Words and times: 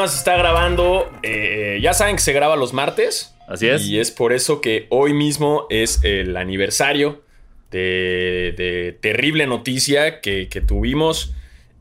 programa 0.00 0.08
se 0.08 0.18
está 0.18 0.36
grabando. 0.36 1.10
eh, 1.22 1.78
ya 1.82 1.92
saben 1.92 2.16
que 2.16 2.22
se 2.22 2.32
graba 2.32 2.56
los 2.56 2.72
martes. 2.72 3.34
Así 3.46 3.68
es. 3.68 3.84
Y 3.86 3.98
es 3.98 4.10
por 4.10 4.32
eso 4.32 4.60
que 4.60 4.86
hoy 4.90 5.12
mismo 5.12 5.66
es 5.70 6.02
el 6.04 6.36
aniversario 6.36 7.22
de, 7.70 8.54
de 8.56 8.96
terrible 9.00 9.46
noticia 9.46 10.20
que, 10.20 10.48
que 10.48 10.60
tuvimos 10.60 11.34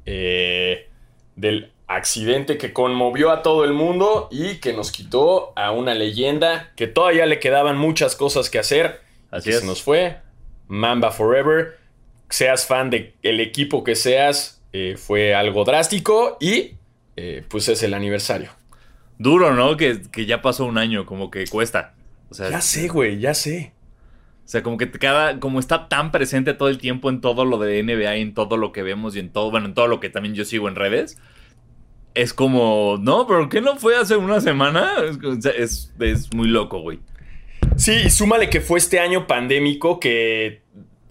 eh, 0.06 0.88
del 1.36 1.72
accidente 1.88 2.58
que 2.58 2.74
conmovió 2.74 3.32
a 3.32 3.42
todo 3.44 3.64
el 3.66 3.74
mundo 3.74 4.28
y 4.32 4.56
que 4.56 4.74
nos 4.74 4.92
quitó 4.92 5.54
a 5.56 5.72
una 5.72 5.94
leyenda 5.94 6.72
que 6.76 6.88
todavía 6.88 7.26
le 7.26 7.40
quedaban 7.40 7.78
muchas 7.78 8.16
cosas 8.16 8.50
que 8.50 8.60
hacer. 8.60 9.02
Así 9.32 9.50
que 9.50 9.56
es. 9.56 9.62
se 9.62 9.66
nos 9.68 9.82
fue. 9.84 10.18
Mamba 10.68 11.12
Forever. 11.12 11.78
Seas 12.30 12.66
fan 12.66 12.90
del 12.90 13.40
equipo 13.40 13.84
que 13.84 13.96
seas, 13.96 14.62
eh, 14.72 14.96
fue 14.98 15.34
algo 15.34 15.64
drástico 15.64 16.38
y 16.40 16.74
eh, 17.22 17.44
pues 17.50 17.68
es 17.70 17.84
el 17.84 17.94
aniversario. 17.94 18.52
Duro, 19.18 19.54
¿no? 19.54 19.76
Que, 19.78 20.02
que 20.12 20.26
ya 20.26 20.42
pasó 20.42 20.66
un 20.66 20.78
año, 20.78 21.06
como 21.06 21.30
que 21.30 21.46
cuesta. 21.48 21.94
O 22.30 22.34
sea, 22.34 22.50
Ya 22.50 22.62
sé, 22.62 22.88
güey, 22.88 23.20
ya 23.20 23.34
sé. 23.34 23.74
o 24.46 24.48
sea, 24.48 24.64
como 24.64 24.78
que 24.78 24.90
cada, 24.92 25.40
como 25.40 25.60
está 25.60 25.90
tan 25.90 26.12
presente 26.12 26.54
todo 26.54 26.70
el 26.70 26.78
tiempo 26.78 27.10
en 27.10 27.20
todo 27.22 27.44
lo 27.46 27.58
de 27.60 27.84
NBA 27.84 28.18
y 28.18 28.22
en 28.22 28.34
todo 28.34 28.56
lo 28.58 28.72
que 28.72 28.84
vemos 28.84 29.16
y 29.16 29.20
en 29.20 29.30
todo, 29.32 29.52
bueno, 29.52 29.66
en 29.68 29.74
todo 29.74 29.88
lo 29.88 30.00
que 30.00 30.10
también 30.10 30.36
yo 30.36 30.46
sigo 30.46 30.68
en 30.70 30.76
redes. 30.76 31.18
Es 32.16 32.34
como, 32.34 32.98
no, 33.02 33.28
pero 33.28 33.50
¿qué 33.50 33.62
no 33.62 33.76
fue 33.78 33.96
hace 33.96 34.16
una 34.16 34.42
semana? 34.42 34.94
Es, 35.08 35.18
o 35.24 35.40
sea, 35.42 35.52
es, 35.52 35.94
es 36.00 36.34
muy 36.34 36.48
loco, 36.48 36.80
güey. 36.82 37.00
Sí, 37.76 37.94
y 38.06 38.10
súmale 38.10 38.50
que 38.50 38.62
fue 38.62 38.80
este 38.80 39.00
año 39.00 39.28
pandémico 39.28 40.00
que 40.00 40.62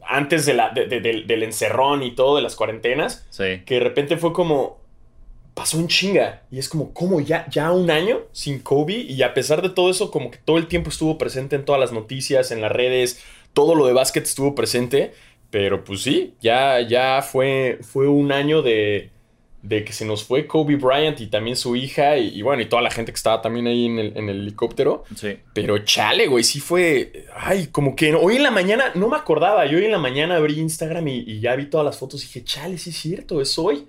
antes 0.07 0.45
de 0.47 0.55
la, 0.55 0.71
de- 0.71 0.87
de- 0.87 1.01
del- 1.01 1.27
del 1.27 1.43
encerrón 1.43 2.03
y 2.03 2.15
todo, 2.15 2.37
de 2.37 2.43
las 2.43 2.57
cuarentenas, 2.57 3.27
Sí. 3.31 3.63
que 3.67 3.75
de 3.75 3.81
repente 3.81 4.17
fue 4.17 4.33
como, 4.33 4.78
pasó 5.59 5.77
un 5.77 5.89
chinga. 5.89 6.43
Y 6.53 6.61
es 6.61 6.69
como, 6.69 6.95
¿cómo 6.95 7.21
ya, 7.21 7.45
ya 7.51 7.73
un 7.73 7.91
año 7.91 8.21
sin 8.31 8.61
Kobe? 8.61 8.95
Y 8.95 9.23
a 9.23 9.35
pesar 9.35 9.61
de 9.61 9.71
todo 9.71 9.91
eso, 9.91 10.13
como 10.13 10.31
que 10.31 10.39
todo 10.39 10.57
el 10.57 10.69
tiempo 10.69 10.89
estuvo 10.89 11.19
presente 11.19 11.57
en 11.57 11.65
todas 11.65 11.81
las 11.81 11.93
noticias, 11.93 12.53
en 12.53 12.61
las 12.61 12.71
redes, 12.71 13.25
todo 13.55 13.75
lo 13.75 13.85
de 13.89 13.93
básquet 13.93 14.23
estuvo 14.23 14.55
presente. 14.55 15.15
Pero 15.51 15.83
pues 15.83 16.03
sí, 16.03 16.35
ya, 16.41 16.81
ya 16.81 17.23
fue, 17.23 17.81
fue 17.83 18.07
un 18.07 18.31
año 18.31 18.63
de, 18.63 19.11
de 19.63 19.83
que 19.83 19.93
se 19.93 20.05
nos 20.05 20.23
fue 20.23 20.47
Kobe 20.47 20.77
Bryant 20.77 21.21
y 21.21 21.27
también 21.27 21.57
su 21.57 21.75
hija 21.75 22.19
y, 22.19 22.29
y 22.39 22.43
bueno, 22.43 22.63
y 22.63 22.67
toda 22.67 22.81
la 22.81 22.93
gente 22.93 23.11
que 23.11 23.17
estaba 23.17 23.43
también 23.43 23.67
ahí 23.67 23.87
en 23.87 23.99
el, 23.99 24.17
en 24.17 24.29
el 24.29 24.43
helicóptero. 24.43 25.03
Sí. 25.17 25.39
Pero 25.55 25.79
chale, 25.79 26.29
güey, 26.29 26.45
sí 26.45 26.61
fue. 26.61 27.25
Ay, 27.35 27.67
como 27.73 27.97
que 27.97 28.15
hoy 28.15 28.37
en 28.37 28.45
la 28.45 28.53
mañana, 28.53 28.93
no 28.95 29.09
me 29.09 29.17
acordaba. 29.17 29.67
Yo 29.67 29.79
hoy 29.79 29.87
en 29.87 29.91
la 29.91 29.99
mañana 29.99 30.37
abrí 30.37 30.61
Instagram 30.61 31.09
y, 31.09 31.17
y 31.27 31.41
ya 31.41 31.57
vi 31.57 31.67
todas 31.67 31.85
las 31.85 31.99
fotos 31.99 32.23
y 32.23 32.27
dije, 32.27 32.45
chale, 32.45 32.79
sí 32.79 32.91
es 32.91 32.97
cierto, 32.97 33.41
es 33.41 33.59
hoy. 33.59 33.89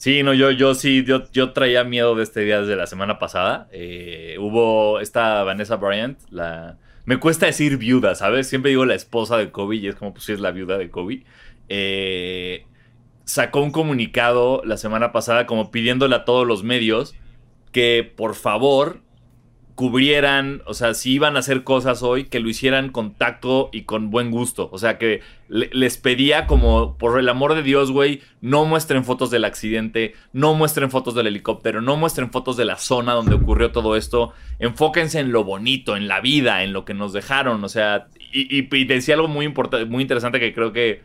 Sí, 0.00 0.22
no, 0.22 0.32
yo, 0.32 0.50
yo 0.50 0.74
sí, 0.74 1.04
yo, 1.04 1.30
yo 1.30 1.52
traía 1.52 1.84
miedo 1.84 2.14
de 2.14 2.22
este 2.22 2.40
día 2.40 2.62
desde 2.62 2.74
la 2.74 2.86
semana 2.86 3.18
pasada. 3.18 3.68
Eh, 3.70 4.36
hubo 4.40 4.98
esta 4.98 5.44
Vanessa 5.44 5.76
Bryant, 5.76 6.18
la... 6.30 6.78
Me 7.04 7.18
cuesta 7.18 7.44
decir 7.44 7.76
viuda, 7.76 8.14
¿sabes? 8.14 8.48
Siempre 8.48 8.70
digo 8.70 8.86
la 8.86 8.94
esposa 8.94 9.36
de 9.36 9.50
Kobe 9.50 9.76
y 9.76 9.88
es 9.88 9.96
como, 9.96 10.14
pues 10.14 10.24
sí 10.24 10.32
es 10.32 10.40
la 10.40 10.52
viuda 10.52 10.78
de 10.78 10.88
Kobe. 10.88 11.24
Eh, 11.68 12.64
sacó 13.24 13.60
un 13.60 13.72
comunicado 13.72 14.62
la 14.64 14.78
semana 14.78 15.12
pasada 15.12 15.44
como 15.44 15.70
pidiéndole 15.70 16.16
a 16.16 16.24
todos 16.24 16.46
los 16.46 16.64
medios 16.64 17.14
que 17.70 18.10
por 18.16 18.34
favor 18.34 19.02
cubrieran, 19.80 20.60
o 20.66 20.74
sea, 20.74 20.92
si 20.92 21.12
iban 21.14 21.36
a 21.36 21.38
hacer 21.38 21.64
cosas 21.64 22.02
hoy, 22.02 22.24
que 22.24 22.38
lo 22.38 22.50
hicieran 22.50 22.90
con 22.90 23.14
tacto 23.14 23.70
y 23.72 23.84
con 23.84 24.10
buen 24.10 24.30
gusto. 24.30 24.68
O 24.72 24.76
sea, 24.76 24.98
que 24.98 25.22
le- 25.48 25.70
les 25.72 25.96
pedía 25.96 26.46
como, 26.46 26.98
por 26.98 27.18
el 27.18 27.26
amor 27.30 27.54
de 27.54 27.62
Dios, 27.62 27.90
güey, 27.90 28.20
no 28.42 28.66
muestren 28.66 29.04
fotos 29.06 29.30
del 29.30 29.46
accidente, 29.46 30.12
no 30.34 30.52
muestren 30.52 30.90
fotos 30.90 31.14
del 31.14 31.28
helicóptero, 31.28 31.80
no 31.80 31.96
muestren 31.96 32.30
fotos 32.30 32.58
de 32.58 32.66
la 32.66 32.76
zona 32.76 33.14
donde 33.14 33.36
ocurrió 33.36 33.72
todo 33.72 33.96
esto. 33.96 34.34
Enfóquense 34.58 35.18
en 35.18 35.32
lo 35.32 35.44
bonito, 35.44 35.96
en 35.96 36.08
la 36.08 36.20
vida, 36.20 36.62
en 36.62 36.74
lo 36.74 36.84
que 36.84 36.92
nos 36.92 37.14
dejaron. 37.14 37.64
O 37.64 37.68
sea, 37.70 38.08
y, 38.34 38.54
y- 38.54 38.68
y 38.70 38.84
decía 38.84 39.14
algo 39.14 39.28
muy 39.28 39.46
importante, 39.46 39.86
muy 39.86 40.02
interesante 40.02 40.40
que 40.40 40.52
creo 40.52 40.74
que 40.74 41.00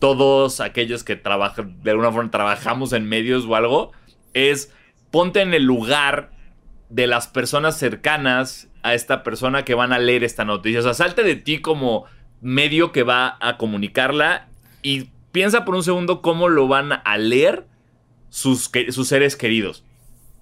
todos 0.00 0.60
aquellos 0.60 1.02
que 1.02 1.16
trabajan, 1.16 1.82
de 1.82 1.92
alguna 1.92 2.12
forma 2.12 2.30
trabajamos 2.30 2.92
en 2.92 3.08
medios 3.08 3.46
o 3.46 3.56
algo, 3.56 3.92
es 4.34 4.70
ponte 5.10 5.40
en 5.40 5.54
el 5.54 5.62
lugar 5.64 6.36
de 6.88 7.06
las 7.06 7.28
personas 7.28 7.78
cercanas 7.78 8.68
a 8.82 8.94
esta 8.94 9.22
persona 9.22 9.64
que 9.64 9.74
van 9.74 9.92
a 9.92 9.98
leer 9.98 10.24
esta 10.24 10.44
noticia. 10.44 10.80
O 10.80 10.82
sea, 10.82 10.94
salte 10.94 11.22
de 11.22 11.36
ti 11.36 11.60
como 11.60 12.04
medio 12.40 12.92
que 12.92 13.02
va 13.02 13.36
a 13.40 13.56
comunicarla 13.56 14.48
y 14.82 15.10
piensa 15.32 15.64
por 15.64 15.74
un 15.74 15.82
segundo 15.82 16.22
cómo 16.22 16.48
lo 16.48 16.68
van 16.68 16.92
a 17.04 17.18
leer 17.18 17.66
sus, 18.30 18.70
sus 18.90 19.08
seres 19.08 19.36
queridos. 19.36 19.84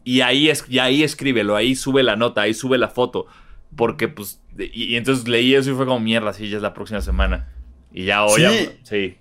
Y 0.05 0.21
ahí, 0.21 0.51
es, 0.51 0.65
y 0.69 0.79
ahí 0.79 1.03
escríbelo, 1.03 1.57
ahí 1.57 1.75
sube 1.75 2.03
la 2.03 2.15
nota, 2.15 2.43
ahí 2.43 2.55
sube 2.55 2.79
la 2.79 2.89
foto. 2.89 3.27
Porque 3.75 4.09
pues... 4.09 4.41
Y, 4.57 4.93
y 4.93 4.97
entonces 4.97 5.27
leí 5.27 5.55
eso 5.55 5.71
y 5.71 5.75
fue 5.75 5.87
como 5.87 6.01
mierda, 6.01 6.33
sí, 6.33 6.49
ya 6.49 6.57
es 6.57 6.63
la 6.63 6.75
próxima 6.75 7.01
semana. 7.01 7.49
Y 7.93 8.05
ya 8.05 8.25
hoy... 8.25 8.43
Sí. 8.43 8.71
sí. 8.85 9.17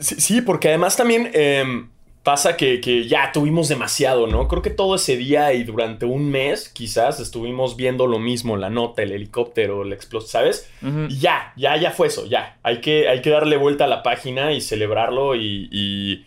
Sí, 0.00 0.20
sí, 0.20 0.40
porque 0.42 0.68
además 0.68 0.96
también 0.96 1.30
em, 1.34 1.90
pasa 2.28 2.58
que, 2.58 2.82
que 2.82 3.08
ya 3.08 3.32
tuvimos 3.32 3.68
demasiado, 3.70 4.26
¿no? 4.26 4.48
Creo 4.48 4.60
que 4.60 4.68
todo 4.68 4.96
ese 4.96 5.16
día 5.16 5.54
y 5.54 5.64
durante 5.64 6.04
un 6.04 6.30
mes 6.30 6.68
quizás 6.68 7.20
estuvimos 7.20 7.74
viendo 7.74 8.06
lo 8.06 8.18
mismo, 8.18 8.58
la 8.58 8.68
nota, 8.68 9.02
el 9.02 9.12
helicóptero, 9.12 9.82
la 9.82 9.94
explosión, 9.94 10.30
¿sabes? 10.30 10.70
Y 11.08 11.20
ya, 11.20 11.54
ya, 11.56 11.78
ya 11.78 11.90
fue 11.90 12.08
eso, 12.08 12.26
ya. 12.26 12.58
Hay 12.62 12.82
que, 12.82 13.08
hay 13.08 13.22
que 13.22 13.30
darle 13.30 13.56
vuelta 13.56 13.84
a 13.84 13.88
la 13.88 14.02
página 14.02 14.52
y 14.52 14.60
celebrarlo 14.60 15.36
y, 15.36 15.70
y, 15.72 16.26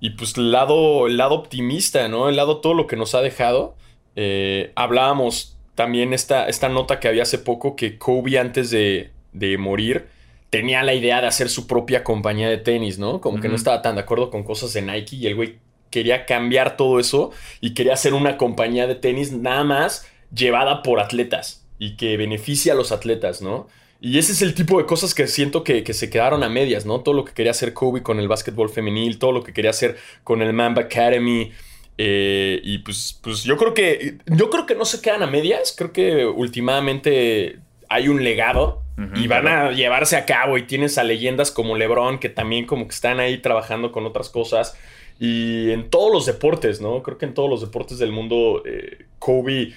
y, 0.00 0.10
pues 0.10 0.36
el 0.36 0.52
lado, 0.52 1.06
el 1.06 1.16
lado 1.16 1.36
optimista, 1.36 2.08
¿no? 2.08 2.28
El 2.28 2.36
lado 2.36 2.58
todo 2.58 2.74
lo 2.74 2.86
que 2.86 2.96
nos 2.96 3.14
ha 3.14 3.22
dejado. 3.22 3.74
Eh, 4.16 4.70
hablábamos 4.74 5.56
también 5.74 6.12
esta, 6.12 6.46
esta 6.46 6.68
nota 6.68 7.00
que 7.00 7.08
había 7.08 7.22
hace 7.22 7.38
poco 7.38 7.74
que 7.74 7.96
Kobe 7.96 8.38
antes 8.38 8.70
de, 8.70 9.12
de 9.32 9.56
morir 9.56 10.08
tenía 10.52 10.82
la 10.82 10.92
idea 10.92 11.22
de 11.22 11.26
hacer 11.26 11.48
su 11.48 11.66
propia 11.66 12.04
compañía 12.04 12.46
de 12.50 12.58
tenis, 12.58 12.98
¿no? 12.98 13.22
Como 13.22 13.40
que 13.40 13.48
no 13.48 13.56
estaba 13.56 13.80
tan 13.80 13.94
de 13.94 14.02
acuerdo 14.02 14.28
con 14.28 14.44
cosas 14.44 14.74
de 14.74 14.82
Nike 14.82 15.16
y 15.16 15.26
el 15.26 15.34
güey 15.34 15.56
quería 15.88 16.26
cambiar 16.26 16.76
todo 16.76 17.00
eso 17.00 17.30
y 17.62 17.72
quería 17.72 17.94
hacer 17.94 18.12
una 18.12 18.36
compañía 18.36 18.86
de 18.86 18.94
tenis 18.94 19.32
nada 19.32 19.64
más 19.64 20.06
llevada 20.30 20.82
por 20.82 21.00
atletas 21.00 21.64
y 21.78 21.96
que 21.96 22.18
beneficie 22.18 22.70
a 22.70 22.74
los 22.74 22.92
atletas, 22.92 23.40
¿no? 23.40 23.66
Y 23.98 24.18
ese 24.18 24.32
es 24.32 24.42
el 24.42 24.52
tipo 24.52 24.76
de 24.76 24.84
cosas 24.84 25.14
que 25.14 25.26
siento 25.26 25.64
que, 25.64 25.84
que 25.84 25.94
se 25.94 26.10
quedaron 26.10 26.42
a 26.42 26.50
medias, 26.50 26.84
¿no? 26.84 27.00
Todo 27.00 27.14
lo 27.14 27.24
que 27.24 27.32
quería 27.32 27.52
hacer 27.52 27.72
Kobe 27.72 28.02
con 28.02 28.20
el 28.20 28.28
básquetbol 28.28 28.68
femenil, 28.68 29.18
todo 29.18 29.32
lo 29.32 29.42
que 29.42 29.54
quería 29.54 29.70
hacer 29.70 29.96
con 30.22 30.42
el 30.42 30.52
Mamba 30.52 30.82
Academy. 30.82 31.50
eh, 31.96 32.60
y 32.62 32.76
pues, 32.78 33.18
pues 33.22 33.42
yo 33.44 33.56
creo 33.56 33.72
que. 33.72 34.18
Yo 34.26 34.50
creo 34.50 34.66
que 34.66 34.74
no 34.74 34.84
se 34.84 35.00
quedan 35.00 35.22
a 35.22 35.26
medias. 35.28 35.74
Creo 35.74 35.94
que 35.94 36.26
últimamente 36.26 37.60
hay 37.92 38.08
un 38.08 38.22
legado. 38.24 38.80
Y 39.16 39.26
van 39.26 39.42
claro. 39.42 39.68
a 39.70 39.72
llevarse 39.72 40.16
a 40.16 40.26
cabo. 40.26 40.58
Y 40.58 40.62
tienes 40.62 40.96
a 40.98 41.02
leyendas 41.02 41.50
como 41.50 41.76
LeBron, 41.76 42.18
que 42.18 42.28
también 42.28 42.66
como 42.66 42.86
que 42.86 42.94
están 42.94 43.18
ahí 43.20 43.38
trabajando 43.38 43.90
con 43.90 44.04
otras 44.06 44.28
cosas. 44.28 44.76
Y 45.18 45.70
en 45.70 45.90
todos 45.90 46.12
los 46.12 46.26
deportes, 46.26 46.80
¿no? 46.80 47.02
Creo 47.02 47.18
que 47.18 47.24
en 47.26 47.34
todos 47.34 47.48
los 47.50 47.60
deportes 47.62 47.98
del 47.98 48.12
mundo, 48.12 48.62
eh, 48.66 49.06
Kobe 49.18 49.72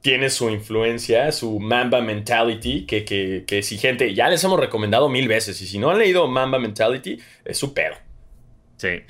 tiene 0.00 0.30
su 0.30 0.48
influencia, 0.50 1.32
su 1.32 1.58
Mamba 1.58 2.00
Mentality, 2.00 2.86
que, 2.86 3.04
que, 3.04 3.42
que 3.46 3.62
si 3.62 3.78
gente, 3.78 4.14
ya 4.14 4.28
les 4.28 4.44
hemos 4.44 4.60
recomendado 4.60 5.08
mil 5.08 5.26
veces, 5.26 5.60
y 5.62 5.66
si 5.66 5.78
no 5.78 5.90
han 5.90 5.98
leído 5.98 6.28
Mamba 6.28 6.58
Mentality, 6.60 7.18
es 7.44 7.58
su 7.58 7.74
pedo. 7.74 7.94
Sí. 8.76 9.00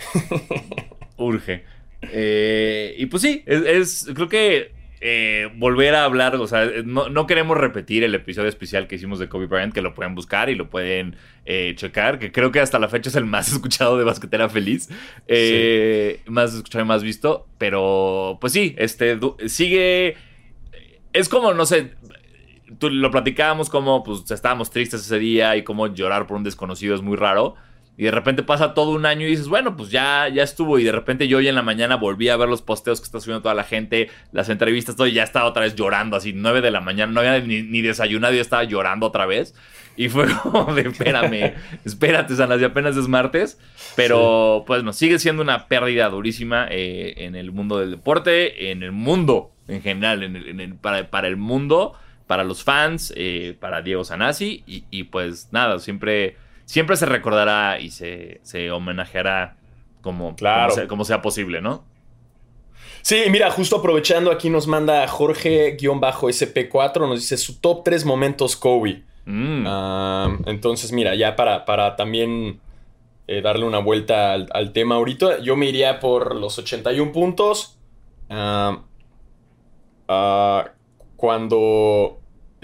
Urge. 1.18 1.64
Eh, 2.12 2.94
y 2.96 3.06
pues 3.06 3.22
sí, 3.22 3.42
es, 3.46 3.62
es- 3.62 4.08
creo 4.14 4.28
que 4.28 4.72
eh, 5.00 5.50
volver 5.56 5.94
a 5.94 6.04
hablar, 6.04 6.36
o 6.36 6.46
sea, 6.46 6.70
no, 6.84 7.08
no 7.10 7.26
queremos 7.26 7.56
repetir 7.56 8.02
el 8.02 8.14
episodio 8.14 8.48
especial 8.48 8.86
que 8.86 8.96
hicimos 8.96 9.18
de 9.18 9.28
Kobe 9.28 9.46
Bryant, 9.46 9.74
que 9.74 9.82
lo 9.82 9.94
pueden 9.94 10.14
buscar 10.14 10.48
y 10.48 10.54
lo 10.54 10.70
pueden 10.70 11.16
eh, 11.44 11.74
checar, 11.76 12.18
que 12.18 12.32
creo 12.32 12.50
que 12.50 12.60
hasta 12.60 12.78
la 12.78 12.88
fecha 12.88 13.10
es 13.10 13.16
el 13.16 13.26
más 13.26 13.48
escuchado 13.52 13.98
de 13.98 14.04
Basquetera 14.04 14.48
Feliz, 14.48 14.88
eh, 15.26 16.20
más 16.26 16.54
escuchado 16.54 16.84
y 16.84 16.88
más 16.88 17.02
visto, 17.02 17.46
pero 17.58 18.38
pues 18.40 18.54
sí, 18.54 18.74
este, 18.78 19.18
sigue, 19.46 20.16
es 21.12 21.28
como, 21.28 21.52
no 21.52 21.66
sé, 21.66 21.92
tú, 22.78 22.88
lo 22.90 23.10
platicábamos 23.10 23.68
como, 23.68 24.02
pues 24.02 24.30
estábamos 24.30 24.70
tristes 24.70 25.02
ese 25.02 25.18
día 25.18 25.56
y 25.56 25.62
como 25.62 25.88
llorar 25.88 26.26
por 26.26 26.36
un 26.36 26.44
desconocido 26.44 26.94
es 26.94 27.02
muy 27.02 27.16
raro. 27.16 27.54
Y 27.98 28.04
de 28.04 28.10
repente 28.10 28.42
pasa 28.42 28.74
todo 28.74 28.90
un 28.90 29.06
año 29.06 29.26
y 29.26 29.30
dices, 29.30 29.48
bueno, 29.48 29.74
pues 29.76 29.90
ya, 29.90 30.28
ya 30.28 30.42
estuvo. 30.42 30.78
Y 30.78 30.84
de 30.84 30.92
repente 30.92 31.28
yo 31.28 31.38
hoy 31.38 31.48
en 31.48 31.54
la 31.54 31.62
mañana 31.62 31.96
volví 31.96 32.28
a 32.28 32.36
ver 32.36 32.48
los 32.48 32.60
posteos 32.60 33.00
que 33.00 33.06
está 33.06 33.20
subiendo 33.20 33.40
toda 33.42 33.54
la 33.54 33.64
gente, 33.64 34.10
las 34.32 34.48
entrevistas, 34.50 34.96
todo, 34.96 35.06
y 35.06 35.12
ya 35.12 35.22
estaba 35.22 35.46
otra 35.46 35.62
vez 35.62 35.74
llorando, 35.76 36.16
así, 36.16 36.32
9 36.34 36.60
de 36.60 36.70
la 36.70 36.80
mañana, 36.82 37.10
no 37.12 37.20
había 37.20 37.40
ni, 37.40 37.62
ni 37.62 37.80
desayunado 37.80 38.34
y 38.34 38.36
ya 38.36 38.42
estaba 38.42 38.64
llorando 38.64 39.06
otra 39.06 39.24
vez. 39.24 39.54
Y 39.96 40.10
fue 40.10 40.26
como 40.42 40.74
de, 40.74 40.82
espérame, 40.82 41.54
espérate, 41.86 42.36
Sanas, 42.36 42.60
y 42.60 42.64
apenas 42.64 42.96
es 42.98 43.08
martes. 43.08 43.58
Pero, 43.96 44.64
pues, 44.66 44.82
no, 44.84 44.92
sigue 44.92 45.18
siendo 45.18 45.42
una 45.42 45.66
pérdida 45.68 46.10
durísima 46.10 46.66
eh, 46.70 47.14
en 47.24 47.34
el 47.34 47.50
mundo 47.50 47.78
del 47.78 47.92
deporte, 47.92 48.70
en 48.70 48.82
el 48.82 48.92
mundo 48.92 49.52
en 49.68 49.80
general, 49.82 50.22
en 50.22 50.36
el- 50.36 50.48
en 50.48 50.60
el- 50.60 50.74
para, 50.74 51.08
para 51.10 51.28
el 51.28 51.36
mundo, 51.38 51.94
para 52.26 52.44
los 52.44 52.62
fans, 52.62 53.12
eh, 53.16 53.56
para 53.58 53.80
Diego 53.80 54.04
Sanasi. 54.04 54.62
Y, 54.66 54.84
y, 54.90 55.04
pues 55.04 55.48
nada, 55.50 55.78
siempre, 55.78 56.36
siempre 56.66 56.96
se 56.96 57.06
recordará 57.06 57.80
y 57.80 57.90
se, 57.90 58.40
se 58.42 58.70
homenajeará 58.70 59.56
como, 60.02 60.36
Claro. 60.36 60.64
como, 60.68 60.74
sea, 60.74 60.86
como 60.88 61.04
sea 61.06 61.22
posible, 61.22 61.62
¿no? 61.62 61.84
Sí, 63.02 63.22
mira, 63.30 63.50
justo 63.50 63.76
aprovechando, 63.76 64.30
aquí 64.30 64.50
nos 64.50 64.66
manda 64.66 65.06
Jorge-SP4, 65.08 67.08
nos 67.08 67.20
dice 67.20 67.36
su 67.38 67.58
top 67.60 67.82
3 67.84 68.04
momentos 68.04 68.56
Kobe. 68.56 69.04
Mm. 69.24 69.66
Entonces, 70.46 70.92
mira, 70.92 71.14
ya 71.14 71.34
para, 71.36 71.64
para 71.64 71.96
también 71.96 72.60
eh, 73.28 73.40
darle 73.42 73.64
una 73.64 73.78
vuelta 73.78 74.32
al, 74.32 74.48
al 74.52 74.72
tema 74.72 74.96
ahorita, 74.96 75.38
yo 75.40 75.56
me 75.56 75.66
iría 75.66 75.98
por 76.00 76.34
los 76.36 76.58
81 76.58 77.12
puntos. 77.12 77.78
Ah, 78.28 78.82
cuando 81.16 82.20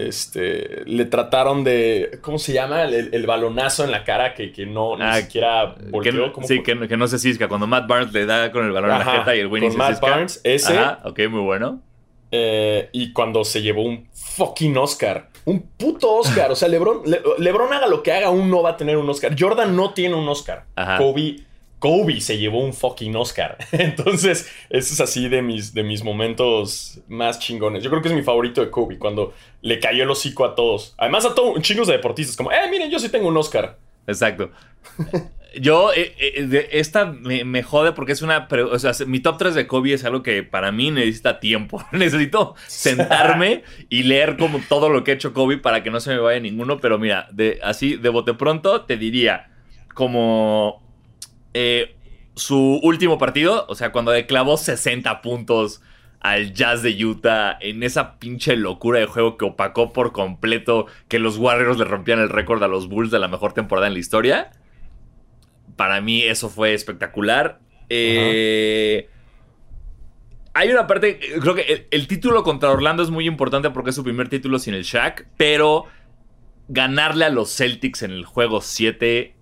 este, 0.08 0.82
le 0.86 1.04
trataron 1.04 1.64
de. 1.64 2.18
¿Cómo 2.22 2.38
se 2.38 2.52
llama? 2.52 2.82
El, 2.84 3.10
el 3.12 3.26
balonazo 3.26 3.84
en 3.84 3.90
la 3.90 4.04
cara 4.04 4.34
que, 4.34 4.52
que 4.52 4.66
no 4.66 4.94
Ah, 5.00 5.16
ni 5.16 5.22
siquiera 5.22 5.74
Que 5.78 5.90
volteó. 5.90 6.32
¿Cómo 6.32 6.46
sí, 6.46 6.56
fue? 6.56 6.64
que, 6.64 6.74
no- 6.74 6.88
que 6.88 6.96
no 6.96 7.06
se 7.08 7.18
cisca. 7.18 7.48
Cuando 7.48 7.66
Matt 7.66 7.86
Barnes 7.86 8.12
le 8.12 8.26
da 8.26 8.50
con 8.52 8.64
el 8.66 8.72
balón 8.72 8.90
en 8.90 8.98
la 8.98 9.02
Ajá, 9.02 9.18
jeta 9.18 9.36
y 9.36 9.40
el 9.40 9.48
con 9.48 9.60
se 9.70 9.76
Matt 9.76 9.90
cisca. 9.92 10.06
Barnes, 10.10 10.40
ese. 10.44 10.76
Ajá, 10.78 11.00
ok, 11.04 11.18
muy 11.30 11.40
bueno. 11.40 11.80
Eh, 12.30 12.88
y 12.92 13.12
cuando 13.12 13.44
se 13.44 13.60
llevó 13.62 13.82
un 13.84 14.08
fucking 14.12 14.76
Oscar. 14.78 15.28
Un 15.44 15.60
puto 15.76 16.10
Oscar. 16.14 16.50
O 16.52 16.54
sea, 16.54 16.68
Lebron, 16.68 17.02
Le- 17.04 17.20
Lebron 17.38 17.72
haga 17.72 17.86
lo 17.88 18.02
que 18.02 18.12
haga, 18.12 18.28
aún 18.28 18.48
no 18.50 18.62
va 18.62 18.70
a 18.70 18.76
tener 18.76 18.96
un 18.96 19.08
Oscar. 19.10 19.34
Jordan 19.38 19.76
no 19.76 19.92
tiene 19.92 20.14
un 20.14 20.26
Oscar. 20.28 20.64
Ajá. 20.76 20.98
Kobe, 20.98 21.36
Kobe 21.82 22.20
se 22.20 22.38
llevó 22.38 22.60
un 22.64 22.72
fucking 22.72 23.16
Oscar. 23.16 23.58
Entonces, 23.72 24.48
eso 24.70 24.94
es 24.94 25.00
así 25.00 25.28
de 25.28 25.42
mis, 25.42 25.74
de 25.74 25.82
mis 25.82 26.04
momentos 26.04 27.00
más 27.08 27.40
chingones. 27.40 27.82
Yo 27.82 27.90
creo 27.90 28.00
que 28.00 28.08
es 28.08 28.14
mi 28.14 28.22
favorito 28.22 28.60
de 28.60 28.70
Kobe, 28.70 29.00
cuando 29.00 29.34
le 29.62 29.80
cayó 29.80 30.04
el 30.04 30.10
hocico 30.10 30.44
a 30.44 30.54
todos. 30.54 30.94
Además, 30.96 31.26
a 31.26 31.34
todos, 31.34 31.60
chingos 31.60 31.88
de 31.88 31.94
deportistas. 31.94 32.36
Como, 32.36 32.52
eh, 32.52 32.70
miren, 32.70 32.88
yo 32.88 33.00
sí 33.00 33.08
tengo 33.08 33.26
un 33.26 33.36
Oscar. 33.36 33.78
Exacto. 34.06 34.52
Yo, 35.60 35.92
eh, 35.92 36.14
eh, 36.20 36.68
esta 36.70 37.06
me, 37.06 37.62
jode 37.64 37.90
porque 37.90 38.12
es 38.12 38.22
una. 38.22 38.46
O 38.70 38.78
sea, 38.78 38.92
mi 39.04 39.18
top 39.18 39.38
3 39.38 39.54
de 39.56 39.66
Kobe 39.66 39.92
es 39.92 40.04
algo 40.04 40.22
que 40.22 40.44
para 40.44 40.70
mí 40.70 40.92
necesita 40.92 41.40
tiempo. 41.40 41.84
Necesito 41.90 42.54
sentarme 42.68 43.64
y 43.88 44.04
leer 44.04 44.36
como 44.36 44.60
todo 44.68 44.88
lo 44.88 45.02
que 45.02 45.10
ha 45.10 45.14
hecho 45.14 45.34
Kobe 45.34 45.58
para 45.58 45.82
que 45.82 45.90
no 45.90 45.98
se 45.98 46.10
me 46.10 46.18
vaya 46.18 46.38
ninguno. 46.38 46.78
Pero 46.78 47.00
mira, 47.00 47.28
así 47.64 47.96
de 47.96 48.08
bote 48.08 48.34
pronto 48.34 48.82
te 48.82 48.96
diría 48.96 49.48
como 49.94 50.81
eh, 51.54 51.96
su 52.34 52.80
último 52.82 53.18
partido, 53.18 53.66
o 53.68 53.74
sea, 53.74 53.92
cuando 53.92 54.12
le 54.12 54.26
clavó 54.26 54.56
60 54.56 55.20
puntos 55.22 55.82
al 56.20 56.54
Jazz 56.54 56.82
de 56.82 57.04
Utah 57.04 57.58
en 57.60 57.82
esa 57.82 58.18
pinche 58.18 58.56
locura 58.56 59.00
de 59.00 59.06
juego 59.06 59.36
que 59.36 59.44
opacó 59.44 59.92
por 59.92 60.12
completo 60.12 60.86
que 61.08 61.18
los 61.18 61.36
Warriors 61.36 61.78
le 61.78 61.84
rompían 61.84 62.20
el 62.20 62.28
récord 62.28 62.62
a 62.62 62.68
los 62.68 62.88
Bulls 62.88 63.10
de 63.10 63.18
la 63.18 63.28
mejor 63.28 63.52
temporada 63.54 63.88
en 63.88 63.94
la 63.94 63.98
historia. 63.98 64.52
Para 65.76 66.00
mí 66.00 66.22
eso 66.22 66.48
fue 66.48 66.74
espectacular. 66.74 67.58
Eh, 67.88 69.08
hay 70.54 70.70
una 70.70 70.86
parte, 70.86 71.18
creo 71.40 71.54
que 71.54 71.62
el, 71.62 71.86
el 71.90 72.06
título 72.06 72.44
contra 72.44 72.70
Orlando 72.70 73.02
es 73.02 73.10
muy 73.10 73.26
importante 73.26 73.70
porque 73.70 73.90
es 73.90 73.96
su 73.96 74.04
primer 74.04 74.28
título 74.28 74.58
sin 74.58 74.74
el 74.74 74.84
Shaq, 74.84 75.26
pero 75.36 75.86
ganarle 76.68 77.24
a 77.24 77.30
los 77.30 77.54
Celtics 77.54 78.02
en 78.02 78.12
el 78.12 78.24
juego 78.24 78.60
7 78.60 79.34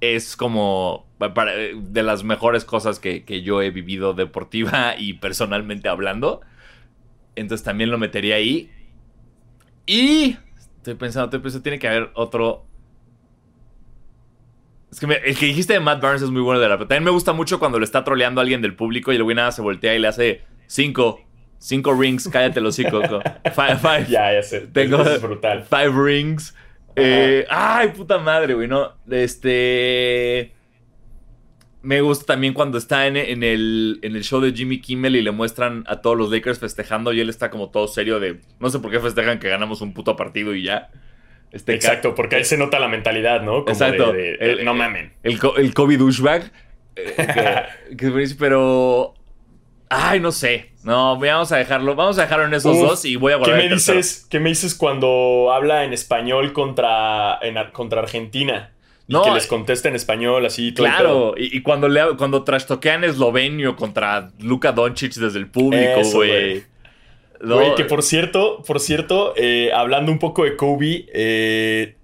es 0.00 0.36
como 0.36 1.06
para- 1.18 1.52
de 1.54 2.02
las 2.02 2.24
mejores 2.24 2.64
cosas 2.64 2.98
que, 2.98 3.24
que 3.24 3.42
yo 3.42 3.60
he 3.62 3.70
vivido 3.70 4.14
deportiva 4.14 4.94
y 4.98 5.14
personalmente 5.14 5.88
hablando. 5.88 6.40
Entonces 7.36 7.64
también 7.64 7.90
lo 7.90 7.98
metería 7.98 8.36
ahí. 8.36 8.70
Y 9.86 10.36
estoy 10.76 10.94
pensando, 10.94 11.26
estoy 11.26 11.40
pensando, 11.40 11.62
tiene 11.62 11.78
que 11.78 11.88
haber 11.88 12.10
otro. 12.14 12.66
Es 14.90 14.98
que 14.98 15.06
me- 15.06 15.16
el 15.16 15.36
que 15.36 15.46
dijiste 15.46 15.72
de 15.74 15.80
Matt 15.80 16.00
Barnes 16.02 16.22
es 16.22 16.30
muy 16.30 16.40
bueno 16.42 16.60
de 16.60 16.68
la. 16.68 16.76
Pero 16.76 16.88
también 16.88 17.04
me 17.04 17.10
gusta 17.10 17.32
mucho 17.32 17.58
cuando 17.58 17.78
le 17.78 17.84
está 17.84 18.02
troleando 18.02 18.40
a 18.40 18.42
alguien 18.42 18.60
del 18.62 18.74
público 18.74 19.12
y 19.12 19.16
el 19.16 19.22
güey 19.22 19.36
nada 19.36 19.52
se 19.52 19.62
voltea 19.62 19.94
y 19.94 19.98
le 19.98 20.08
hace 20.08 20.42
cinco. 20.66 21.20
Cinco 21.58 21.92
rings, 21.92 22.26
cállate 22.28 22.60
los 22.60 22.74
cinco. 22.74 23.00
Five, 23.54 23.76
five. 23.76 24.06
Ya, 24.08 24.32
ya 24.32 24.42
sé. 24.42 24.60
Tengo 24.68 25.02
es 25.02 25.20
brutal. 25.20 25.62
Five 25.64 25.92
rings. 25.92 26.54
Eh, 26.96 27.46
ay, 27.48 27.88
puta 27.88 28.18
madre, 28.18 28.54
güey, 28.54 28.68
¿no? 28.68 28.92
Este. 29.10 30.52
Me 31.82 32.02
gusta 32.02 32.26
también 32.34 32.52
cuando 32.52 32.76
está 32.76 33.06
en, 33.06 33.16
en 33.16 33.42
el, 33.42 34.00
en 34.02 34.14
el 34.14 34.22
show 34.22 34.38
de 34.40 34.52
Jimmy 34.52 34.80
Kimmel 34.82 35.16
y 35.16 35.22
le 35.22 35.30
muestran 35.30 35.82
a 35.86 36.02
todos 36.02 36.14
los 36.16 36.30
Lakers 36.30 36.58
festejando 36.58 37.10
y 37.14 37.20
él 37.20 37.30
está 37.30 37.48
como 37.48 37.70
todo 37.70 37.88
serio 37.88 38.20
de. 38.20 38.40
No 38.58 38.68
sé 38.68 38.80
por 38.80 38.90
qué 38.90 39.00
festejan 39.00 39.38
que 39.38 39.48
ganamos 39.48 39.80
un 39.80 39.94
puto 39.94 40.14
partido 40.16 40.54
y 40.54 40.62
ya. 40.62 40.90
Este 41.52 41.74
Exacto, 41.74 42.14
porque 42.14 42.36
ahí 42.36 42.44
se 42.44 42.58
nota 42.58 42.78
la 42.78 42.86
mentalidad, 42.88 43.40
¿no? 43.42 43.64
Como 43.64 43.70
Exacto. 43.70 44.12
de- 44.12 44.36
de- 44.36 44.52
El- 44.52 44.64
no 44.64 44.74
mamen. 44.74 45.14
El, 45.22 45.38
el 45.56 45.74
Kobe 45.74 45.96
douchebag. 45.96 46.52
eh, 46.96 47.66
que- 47.96 48.10
pero. 48.38 49.14
Ay, 49.88 50.20
no 50.20 50.30
sé. 50.32 50.69
No, 50.82 51.18
vamos 51.18 51.52
a 51.52 51.58
dejarlo. 51.58 51.94
Vamos 51.94 52.18
a 52.18 52.22
dejarlo 52.22 52.46
en 52.46 52.54
esos 52.54 52.76
Uf, 52.76 52.82
dos 52.88 53.04
y 53.04 53.16
voy 53.16 53.32
a 53.32 53.36
¿Qué 53.36 53.38
guardar 53.40 53.56
me 53.58 53.64
el 53.64 53.70
tercero. 53.70 53.98
dices? 53.98 54.26
¿Qué 54.30 54.40
me 54.40 54.48
dices 54.48 54.74
cuando 54.74 55.50
habla 55.52 55.84
en 55.84 55.92
español 55.92 56.52
contra, 56.52 57.38
en 57.42 57.56
contra 57.72 58.00
Argentina? 58.00 58.70
Y 59.06 59.12
No, 59.12 59.22
que 59.24 59.30
les 59.32 59.44
eh, 59.44 59.48
contesta 59.48 59.88
en 59.88 59.96
español 59.96 60.46
así. 60.46 60.72
todo. 60.72 60.86
Claro, 60.86 61.34
y, 61.36 61.56
y 61.56 61.62
cuando 61.62 61.88
le 61.88 62.16
cuando 62.16 62.44
trastoquean 62.44 63.04
eslovenio 63.04 63.76
contra 63.76 64.30
Luka 64.38 64.72
Doncic 64.72 65.12
desde 65.14 65.38
el 65.38 65.48
público, 65.48 66.00
güey. 66.14 66.30
güey. 66.30 66.62
No, 67.42 67.74
que 67.74 67.84
por 67.84 68.02
cierto, 68.02 68.62
por 68.66 68.80
cierto, 68.80 69.32
eh, 69.36 69.70
hablando 69.74 70.12
un 70.12 70.18
poco 70.18 70.44
de 70.44 70.56
Kobe, 70.56 71.06
eh, 71.12 71.96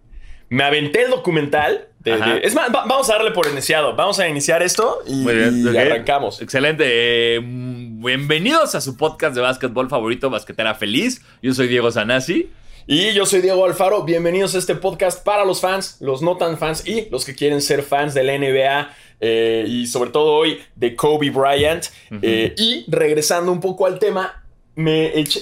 me 0.48 0.64
aventé 0.64 1.02
el 1.04 1.10
documental. 1.10 1.88
De- 2.06 2.12
Ajá. 2.22 2.34
de- 2.34 2.40
es 2.46 2.54
más, 2.54 2.68
va- 2.74 2.84
vamos 2.86 3.10
a 3.10 3.14
darle 3.14 3.32
por 3.32 3.46
iniciado. 3.48 3.94
Vamos 3.96 4.18
a 4.20 4.28
iniciar 4.28 4.62
esto 4.62 5.00
y, 5.06 5.14
Muy 5.16 5.34
bien, 5.34 5.64
y 5.64 5.68
ok. 5.68 5.76
arrancamos. 5.76 6.40
Excelente. 6.40 6.84
eh, 6.86 7.40
bienvenidos 7.42 8.74
a 8.74 8.80
su 8.80 8.96
podcast 8.96 9.34
de 9.34 9.40
básquetbol 9.40 9.88
favorito, 9.90 10.30
Basquetera 10.30 10.74
Feliz. 10.74 11.20
Yo 11.42 11.52
soy 11.52 11.66
Diego 11.68 11.90
Sanasi. 11.90 12.50
Y 12.86 13.12
yo 13.14 13.26
soy 13.26 13.40
Diego 13.40 13.64
Alfaro, 13.64 14.04
bienvenidos 14.04 14.54
a 14.54 14.58
este 14.58 14.76
podcast 14.76 15.24
para 15.24 15.44
los 15.44 15.60
fans, 15.60 15.96
los 16.00 16.22
no 16.22 16.36
tan 16.36 16.56
fans 16.56 16.86
y 16.86 17.08
los 17.10 17.24
que 17.24 17.34
quieren 17.34 17.60
ser 17.60 17.82
fans 17.82 18.14
de 18.14 18.22
la 18.22 18.34
NBA 18.38 18.90
eh, 19.20 19.64
y 19.66 19.88
sobre 19.88 20.10
todo 20.10 20.34
hoy 20.34 20.60
de 20.76 20.94
Kobe 20.94 21.30
Bryant. 21.30 21.86
Eh, 22.22 22.54
y 22.56 22.84
regresando 22.88 23.50
un 23.50 23.60
poco 23.60 23.86
al 23.86 23.98
tema, 23.98 24.44
me 24.76 25.18
eché... 25.18 25.40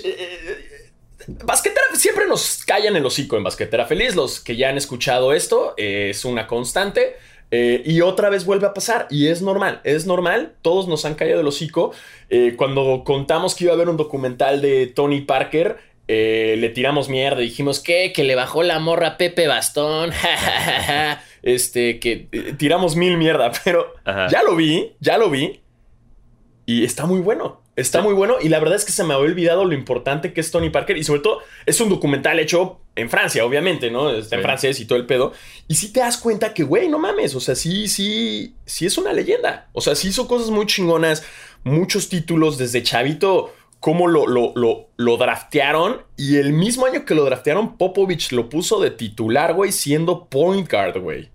Basquetera 1.27 1.85
siempre 1.95 2.27
nos 2.27 2.65
callan 2.65 2.97
el 2.97 3.05
hocico 3.07 3.37
en 3.37 3.45
Basquetera 3.45 3.87
Feliz, 3.87 4.15
los 4.15 4.41
que 4.41 4.57
ya 4.57 4.69
han 4.69 4.77
escuchado 4.77 5.33
esto, 5.33 5.75
eh, 5.77 6.09
es 6.11 6.25
una 6.25 6.47
constante. 6.47 7.17
eh, 7.51 7.83
y 7.85 8.01
otra 8.01 8.31
vez 8.31 8.45
vuelve 8.47 8.67
a 8.67 8.75
pasar, 8.75 9.07
y 9.11 9.29
es 9.29 9.41
normal, 9.41 9.81
es 9.85 10.07
normal, 10.07 10.55
todos 10.63 10.89
nos 10.89 11.05
han 11.05 11.15
callado 11.15 11.41
el 11.41 11.47
hocico. 11.47 11.93
Eh, 12.31 12.55
cuando 12.57 13.03
contamos 13.05 13.55
que 13.55 13.65
iba 13.65 13.73
a 13.73 13.77
haber 13.77 13.89
un 13.89 13.97
documental 13.97 14.61
de 14.61 14.89
Tony 14.89 15.21
Parker, 15.21 15.77
eh, 16.09 16.57
le 16.59 16.69
tiramos 16.71 17.09
mierda, 17.09 17.41
dijimos 17.41 17.81
que, 17.81 18.13
que 18.13 18.25
le 18.25 18.35
bajó 18.35 18.63
la 18.63 18.79
morra 18.81 19.07
a 19.09 19.17
Pepe 19.19 19.47
Bastón, 19.47 20.11
este, 21.43 22.01
que 22.01 22.29
tiramos 22.59 22.97
mil 22.97 23.17
mierda, 23.17 23.53
pero 23.65 23.93
Ajá. 24.05 24.29
ya 24.29 24.43
lo 24.43 24.57
vi, 24.57 24.93
ya 25.01 25.17
lo 25.19 25.31
vi, 25.31 25.61
y 26.67 26.85
está 26.85 27.07
muy 27.07 27.21
bueno. 27.21 27.63
Está 27.77 28.03
muy 28.03 28.15
bueno 28.15 28.37
y 28.41 28.49
la 28.49 28.61
verdad 28.61 28.77
es 28.77 28.85
que 28.85 28.93
se 28.93 29.03
me 29.03 29.15
había 29.15 29.27
olvidado 29.27 29.65
lo 29.65 29.75
importante 29.75 30.33
que 30.33 30.41
es 30.41 30.51
Tony 30.53 30.71
Parker 30.71 30.97
y 30.97 31.03
sobre 31.03 31.21
todo 31.23 31.41
es 31.67 31.81
un 31.81 31.89
documental 31.89 32.39
hecho 32.39 32.79
en 32.95 33.11
Francia, 33.11 33.45
obviamente, 33.45 33.91
¿no? 33.91 34.11
Está 34.11 34.37
en 34.37 34.43
Sí. 34.43 34.45
francés 34.45 34.81
y 34.81 34.85
todo 34.85 34.97
el 34.99 35.07
pedo. 35.07 35.33
Y 35.67 35.75
sí 35.75 35.93
te 35.93 35.99
das 36.01 36.17
cuenta 36.17 36.55
que, 36.55 36.63
güey, 36.63 36.89
no 36.89 36.99
mames, 37.01 37.35
o 37.35 37.41
sea, 37.41 37.57
sí, 37.57 37.89
sí, 37.89 38.55
sí 38.65 38.87
es 38.87 38.97
una 38.97 39.13
leyenda. 39.13 39.69
O 39.73 39.81
sea, 39.81 39.97
sí 39.97 40.09
hizo 40.09 40.29
cosas 40.29 40.51
muy 40.51 40.67
chingonas, 40.67 41.25
muchos 41.65 42.09
títulos 42.09 42.59
desde 42.59 42.85
chavito, 42.85 43.53
cómo 43.81 44.07
lo, 44.07 44.27
lo, 44.29 44.53
lo, 44.55 44.89
lo 44.97 45.17
draftearon 45.17 46.03
y 46.17 46.37
el 46.37 46.53
mismo 46.53 46.87
año 46.87 47.05
que 47.05 47.15
lo 47.17 47.25
draftearon, 47.25 47.77
Popovich 47.77 48.31
lo 48.33 48.49
puso 48.49 48.81
de 48.81 48.91
titular, 48.93 49.53
güey, 49.53 49.73
siendo 49.73 50.27
point 50.27 50.71
guard, 50.71 50.99
güey. 51.01 51.29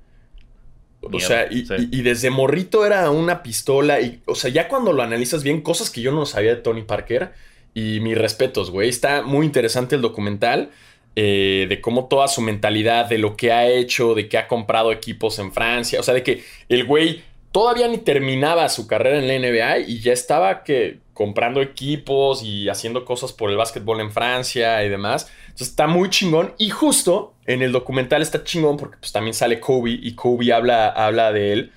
O 1.01 1.19
sea, 1.19 1.47
y, 1.51 1.65
sí. 1.65 1.73
y- 1.91 1.99
y 1.99 2.01
desde 2.01 2.29
morrito 2.29 2.85
era 2.85 3.09
una 3.11 3.41
pistola. 3.43 4.01
Y, 4.01 4.21
o 4.25 4.35
sea, 4.35 4.49
ya 4.51 4.67
cuando 4.67 4.91
lo 4.93 5.01
analizas 5.03 5.43
bien, 5.43 5.61
cosas 5.61 5.89
que 5.89 6.01
yo 6.01 6.11
no 6.11 6.25
sabía 6.25 6.55
de 6.55 6.61
Tony 6.61 6.81
Parker. 6.83 7.31
Y 7.73 7.99
mis 8.01 8.17
respetos, 8.17 8.71
güey. 8.71 8.89
Está 8.89 9.21
muy 9.21 9.45
interesante 9.45 9.95
el 9.95 10.01
documental. 10.01 10.69
eh, 11.15 11.65
de 11.67 11.81
cómo 11.81 12.05
toda 12.07 12.27
su 12.29 12.39
mentalidad, 12.41 13.07
de 13.09 13.17
lo 13.17 13.35
que 13.35 13.51
ha 13.51 13.67
hecho, 13.67 14.13
de 14.13 14.29
que 14.29 14.37
ha 14.37 14.47
comprado 14.47 14.91
equipos 14.93 15.39
en 15.39 15.51
Francia. 15.51 15.99
O 15.99 16.03
sea, 16.03 16.13
de 16.13 16.23
que 16.23 16.43
el 16.69 16.85
güey 16.85 17.23
todavía 17.51 17.87
ni 17.89 17.97
terminaba 17.97 18.69
su 18.69 18.87
carrera 18.87 19.17
en 19.17 19.27
la 19.27 19.33
NBA 19.33 19.79
y 19.79 19.99
ya 19.99 20.13
estaba 20.13 20.63
que 20.63 20.99
comprando 21.19 21.61
equipos 21.61 22.41
y 22.43 22.69
haciendo 22.69 23.03
cosas 23.03 23.33
por 23.33 23.49
el 23.49 23.57
básquetbol 23.57 23.99
en 23.99 24.09
Francia 24.09 24.81
y 24.85 24.87
demás. 24.87 25.29
Entonces 25.47 25.67
está 25.67 25.85
muy 25.85 26.09
chingón. 26.09 26.53
Y 26.57 26.69
justo 26.69 27.33
en 27.45 27.61
el 27.61 27.73
documental 27.73 28.21
está 28.21 28.41
chingón 28.45 28.77
porque 28.77 28.95
pues 29.01 29.11
también 29.11 29.33
sale 29.33 29.59
Kobe 29.59 29.91
y 30.01 30.13
Kobe 30.15 30.53
habla, 30.53 30.87
habla 30.87 31.33
de 31.33 31.51
él. 31.51 31.71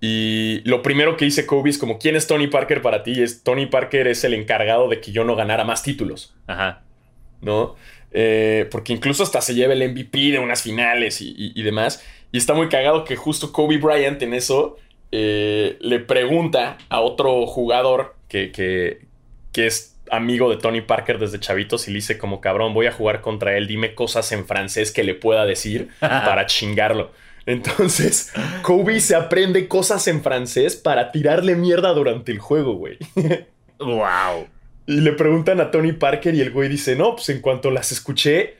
Y 0.00 0.60
lo 0.64 0.80
primero 0.80 1.16
que 1.16 1.24
dice 1.24 1.44
Kobe 1.44 1.70
es 1.70 1.78
como, 1.78 1.98
¿quién 1.98 2.14
es 2.14 2.28
Tony 2.28 2.46
Parker 2.46 2.80
para 2.80 3.02
ti? 3.02 3.14
Y 3.16 3.22
es 3.24 3.42
Tony 3.42 3.66
Parker 3.66 4.06
es 4.06 4.22
el 4.22 4.32
encargado 4.32 4.88
de 4.88 5.00
que 5.00 5.10
yo 5.10 5.24
no 5.24 5.34
ganara 5.34 5.64
más 5.64 5.82
títulos, 5.82 6.36
Ajá. 6.46 6.82
¿no? 7.40 7.74
Eh, 8.12 8.68
porque 8.70 8.92
incluso 8.92 9.24
hasta 9.24 9.40
se 9.40 9.54
lleva 9.56 9.72
el 9.72 9.82
MVP 9.90 10.30
de 10.30 10.38
unas 10.38 10.62
finales 10.62 11.20
y, 11.20 11.30
y- 11.36 11.52
y 11.52 11.62
demás. 11.64 12.00
Y 12.30 12.38
está 12.38 12.54
muy 12.54 12.68
cagado 12.68 13.02
que 13.04 13.16
justo 13.16 13.50
Kobe 13.50 13.78
Bryant 13.78 14.22
en 14.22 14.34
eso 14.34 14.76
eh, 15.10 15.78
le 15.80 15.98
pregunta 15.98 16.78
a 16.90 17.00
otro 17.00 17.44
jugador 17.46 18.14
que, 18.28 18.52
que, 18.52 19.06
que 19.52 19.66
es 19.66 19.96
amigo 20.10 20.50
de 20.50 20.56
Tony 20.56 20.80
Parker 20.80 21.18
desde 21.18 21.40
chavitos 21.40 21.88
y 21.88 21.90
le 21.90 21.96
dice 21.96 22.18
como 22.18 22.40
cabrón, 22.40 22.74
voy 22.74 22.86
a 22.86 22.92
jugar 22.92 23.20
contra 23.20 23.56
él, 23.56 23.66
dime 23.66 23.94
cosas 23.94 24.32
en 24.32 24.46
francés 24.46 24.90
que 24.90 25.04
le 25.04 25.14
pueda 25.14 25.44
decir 25.44 25.88
para 26.00 26.46
chingarlo. 26.46 27.12
Entonces, 27.46 28.32
Kobe 28.62 29.00
se 29.00 29.14
aprende 29.14 29.68
cosas 29.68 30.06
en 30.06 30.22
francés 30.22 30.76
para 30.76 31.10
tirarle 31.10 31.56
mierda 31.56 31.94
durante 31.94 32.30
el 32.30 32.40
juego, 32.40 32.74
güey. 32.74 32.98
wow. 33.78 34.46
Y 34.86 35.00
le 35.00 35.12
preguntan 35.12 35.60
a 35.60 35.70
Tony 35.70 35.92
Parker 35.92 36.34
y 36.34 36.42
el 36.42 36.50
güey 36.50 36.68
dice, 36.68 36.94
no, 36.94 37.16
pues 37.16 37.30
en 37.30 37.40
cuanto 37.40 37.70
las 37.70 37.90
escuché, 37.90 38.56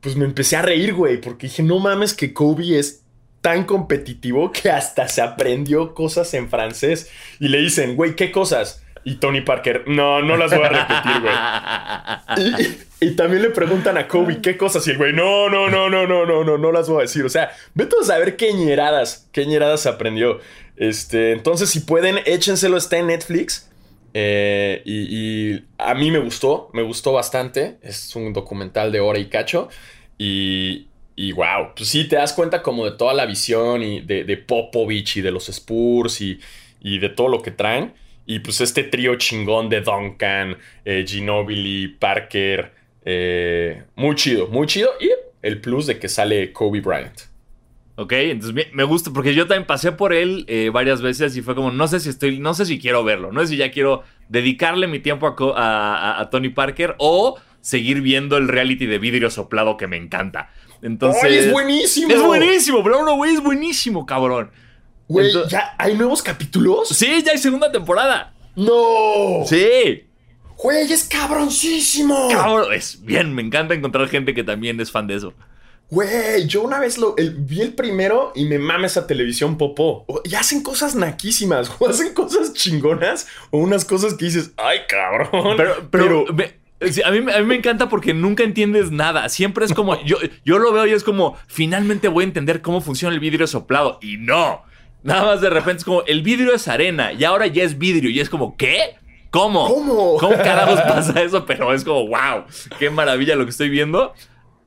pues 0.00 0.14
me 0.14 0.24
empecé 0.24 0.56
a 0.56 0.62
reír, 0.62 0.94
güey, 0.94 1.20
porque 1.20 1.48
dije, 1.48 1.64
no 1.64 1.80
mames 1.80 2.14
que 2.14 2.32
Kobe 2.32 2.78
es 2.78 3.02
tan 3.40 3.64
competitivo 3.64 4.52
que 4.52 4.70
hasta 4.70 5.08
se 5.08 5.22
aprendió 5.22 5.94
cosas 5.94 6.32
en 6.34 6.48
francés. 6.48 7.10
Y 7.40 7.48
le 7.48 7.58
dicen, 7.58 7.96
güey, 7.96 8.14
¿qué 8.14 8.30
cosas? 8.30 8.84
Y 9.08 9.14
Tony 9.14 9.40
Parker, 9.40 9.84
no, 9.86 10.20
no 10.20 10.36
las 10.36 10.54
voy 10.54 10.66
a 10.66 10.68
repetir, 10.68 11.22
güey. 11.22 12.78
Y, 13.00 13.12
también 13.12 13.40
le 13.40 13.48
preguntan 13.48 13.96
a 13.96 14.06
Kobe 14.06 14.42
qué 14.42 14.58
cosas. 14.58 14.86
Y 14.86 14.90
el 14.90 14.98
güey, 14.98 15.14
no, 15.14 15.48
no, 15.48 15.70
no, 15.70 15.88
no, 15.88 16.06
no, 16.06 16.26
no, 16.26 16.44
no, 16.44 16.58
no 16.58 16.72
las 16.72 16.90
voy 16.90 16.98
a 16.98 17.02
decir. 17.02 17.24
O 17.24 17.30
sea, 17.30 17.50
vete 17.72 17.96
a 18.02 18.04
saber 18.04 18.36
qué 18.36 18.52
ñeradas, 18.52 19.26
qué 19.32 19.46
ñeradas 19.46 19.86
aprendió. 19.86 20.40
Este, 20.76 21.32
entonces, 21.32 21.70
si 21.70 21.80
pueden, 21.80 22.18
échenselo, 22.26 22.76
está 22.76 22.98
en 22.98 23.06
Netflix. 23.06 23.70
Eh, 24.12 24.82
y, 24.84 25.64
a 25.78 25.94
mí 25.94 26.10
me 26.10 26.18
gustó, 26.18 26.68
me 26.74 26.82
gustó 26.82 27.14
bastante. 27.14 27.78
Es 27.80 28.14
un 28.14 28.34
documental 28.34 28.92
de 28.92 29.00
hora 29.00 29.18
y 29.18 29.30
cacho. 29.30 29.70
Y, 30.18 30.88
y 31.16 31.32
wow, 31.32 31.72
pues 31.74 31.88
sí, 31.88 32.06
te 32.06 32.16
das 32.16 32.34
cuenta 32.34 32.62
como 32.62 32.84
de 32.84 32.90
toda 32.90 33.14
la 33.14 33.24
visión 33.24 33.82
y 33.82 34.02
de, 34.02 34.24
de 34.24 34.36
Popovich 34.36 35.16
y 35.16 35.22
de 35.22 35.30
los 35.30 35.48
Spurs 35.48 36.20
y, 36.20 36.40
y 36.82 36.98
de 36.98 37.08
todo 37.08 37.28
lo 37.28 37.40
que 37.40 37.52
traen. 37.52 37.94
Y 38.30 38.40
pues 38.40 38.60
este 38.60 38.84
trío 38.84 39.16
chingón 39.16 39.70
de 39.70 39.80
Duncan, 39.80 40.54
eh, 40.84 41.02
Ginobili, 41.08 41.88
Parker. 41.88 42.70
Eh, 43.02 43.84
muy 43.96 44.14
chido, 44.16 44.48
muy 44.48 44.66
chido. 44.66 44.90
Y 45.00 45.08
el 45.40 45.62
plus 45.62 45.86
de 45.86 45.98
que 45.98 46.10
sale 46.10 46.52
Kobe 46.52 46.82
Bryant. 46.82 47.22
Ok, 47.96 48.12
entonces 48.12 48.66
me 48.74 48.84
gusta 48.84 49.10
porque 49.14 49.34
yo 49.34 49.46
también 49.46 49.66
pasé 49.66 49.92
por 49.92 50.12
él 50.12 50.44
eh, 50.46 50.68
varias 50.70 51.00
veces 51.00 51.34
y 51.38 51.42
fue 51.42 51.54
como, 51.54 51.70
no 51.70 51.88
sé 51.88 52.00
si 52.00 52.10
estoy, 52.10 52.38
no 52.38 52.52
sé 52.52 52.66
si 52.66 52.78
quiero 52.78 53.02
verlo, 53.02 53.32
no 53.32 53.40
sé 53.40 53.46
si 53.46 53.56
ya 53.56 53.72
quiero 53.72 54.02
dedicarle 54.28 54.86
mi 54.88 54.98
tiempo 54.98 55.34
a, 55.56 56.20
a, 56.20 56.30
Tony 56.30 56.50
Parker 56.50 56.96
o 56.98 57.40
seguir 57.62 58.02
viendo 58.02 58.36
el 58.36 58.46
reality 58.46 58.84
de 58.84 58.98
vidrio 58.98 59.30
soplado 59.30 59.78
que 59.78 59.86
me 59.86 59.96
encanta. 59.96 60.52
Entonces, 60.82 61.46
es 61.46 61.50
buenísimo! 61.50 62.12
Es 62.12 62.22
buenísimo, 62.22 62.84
pero 62.84 63.04
no, 63.04 63.16
güey, 63.16 63.34
es 63.34 63.42
buenísimo, 63.42 64.04
cabrón. 64.04 64.50
Güey, 65.08 65.32
¿ya 65.48 65.74
hay 65.78 65.96
nuevos 65.96 66.22
capítulos? 66.22 66.88
Sí, 66.88 67.22
ya 67.24 67.32
hay 67.32 67.38
segunda 67.38 67.72
temporada. 67.72 68.34
¡No! 68.54 69.44
Sí. 69.46 70.04
Güey, 70.56 70.92
es 70.92 71.04
cabroncísimo. 71.04 72.28
Cabrón, 72.30 72.72
es 72.74 73.02
bien, 73.02 73.34
me 73.34 73.42
encanta 73.42 73.74
encontrar 73.74 74.08
gente 74.08 74.34
que 74.34 74.44
también 74.44 74.78
es 74.80 74.90
fan 74.90 75.06
de 75.06 75.16
eso. 75.16 75.32
Güey, 75.90 76.46
yo 76.46 76.62
una 76.62 76.78
vez 76.78 76.98
lo, 76.98 77.14
vi 77.14 77.62
el 77.62 77.72
primero 77.72 78.32
y 78.34 78.44
me 78.44 78.58
mames 78.58 78.92
esa 78.92 79.06
televisión 79.06 79.56
popó. 79.56 80.04
Y 80.24 80.34
hacen 80.34 80.62
cosas 80.62 80.94
naquísimas, 80.94 81.70
o 81.78 81.88
hacen 81.88 82.12
cosas 82.12 82.52
chingonas, 82.52 83.26
o 83.50 83.58
unas 83.58 83.84
cosas 83.86 84.14
que 84.14 84.26
dices, 84.26 84.50
ay, 84.58 84.80
cabrón. 84.88 85.56
Pero, 85.56 85.88
pero, 85.90 86.24
a, 86.28 86.32
mí, 87.10 87.18
a, 87.32 87.40
mí, 87.40 87.46
me 87.46 87.54
encanta 87.54 87.88
porque 87.88 88.12
nunca 88.12 88.42
entiendes 88.42 88.90
nada. 88.90 89.28
Siempre 89.30 89.64
es 89.64 89.72
como, 89.72 90.02
yo, 90.04 90.18
yo 90.44 90.58
lo 90.58 90.72
veo 90.72 90.86
y 90.86 90.92
es 90.92 91.04
como, 91.04 91.38
finalmente 91.46 92.08
voy 92.08 92.24
a 92.24 92.26
entender 92.26 92.60
cómo 92.60 92.82
funciona 92.82 93.14
el 93.14 93.20
vidrio 93.20 93.46
soplado. 93.46 93.98
Y 94.02 94.18
no. 94.18 94.67
Nada 95.08 95.24
más 95.24 95.40
de 95.40 95.48
repente 95.48 95.78
es 95.78 95.84
como, 95.84 96.02
el 96.04 96.22
vidrio 96.22 96.54
es 96.54 96.68
arena 96.68 97.12
y 97.12 97.24
ahora 97.24 97.46
ya 97.46 97.64
es 97.64 97.78
vidrio. 97.78 98.10
Y 98.10 98.20
es 98.20 98.28
como, 98.28 98.56
¿qué? 98.56 98.96
¿Cómo? 99.30 99.66
¿Cómo? 99.66 100.16
¿Cómo 100.18 100.36
carajos 100.36 100.80
pasa 100.82 101.22
eso? 101.22 101.46
Pero 101.46 101.72
es 101.72 101.82
como, 101.82 102.06
wow, 102.08 102.44
qué 102.78 102.90
maravilla 102.90 103.34
lo 103.34 103.44
que 103.44 103.50
estoy 103.50 103.70
viendo. 103.70 104.12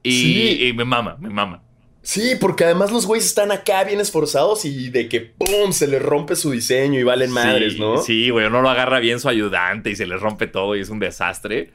Y, 0.04 0.72
me 0.76 0.84
mama, 0.84 1.16
me 1.20 1.30
mama. 1.30 1.62
Sí, 2.02 2.34
porque 2.40 2.64
además 2.64 2.92
los 2.92 3.06
güeyes 3.06 3.28
están 3.28 3.52
acá 3.52 3.84
bien 3.84 4.00
esforzados 4.00 4.66
y 4.66 4.90
de 4.90 5.08
que 5.08 5.22
¡pum! 5.22 5.72
se 5.72 5.86
les 5.86 6.02
rompe 6.02 6.36
su 6.36 6.50
diseño 6.50 7.00
y 7.00 7.04
valen 7.04 7.30
madres, 7.30 7.78
¿no? 7.78 8.00
Sí, 8.00 8.32
güey, 8.32 8.50
no 8.50 8.64
lo 8.64 8.70
agarra 8.70 9.00
bien 9.00 9.20
su 9.20 9.30
ayudante 9.30 9.92
y 9.92 9.96
se 9.96 10.08
les 10.08 10.20
rompe 10.20 10.48
todo 10.48 10.76
y 10.76 10.80
es 10.80 10.90
un 10.90 10.98
desastre. 10.98 11.72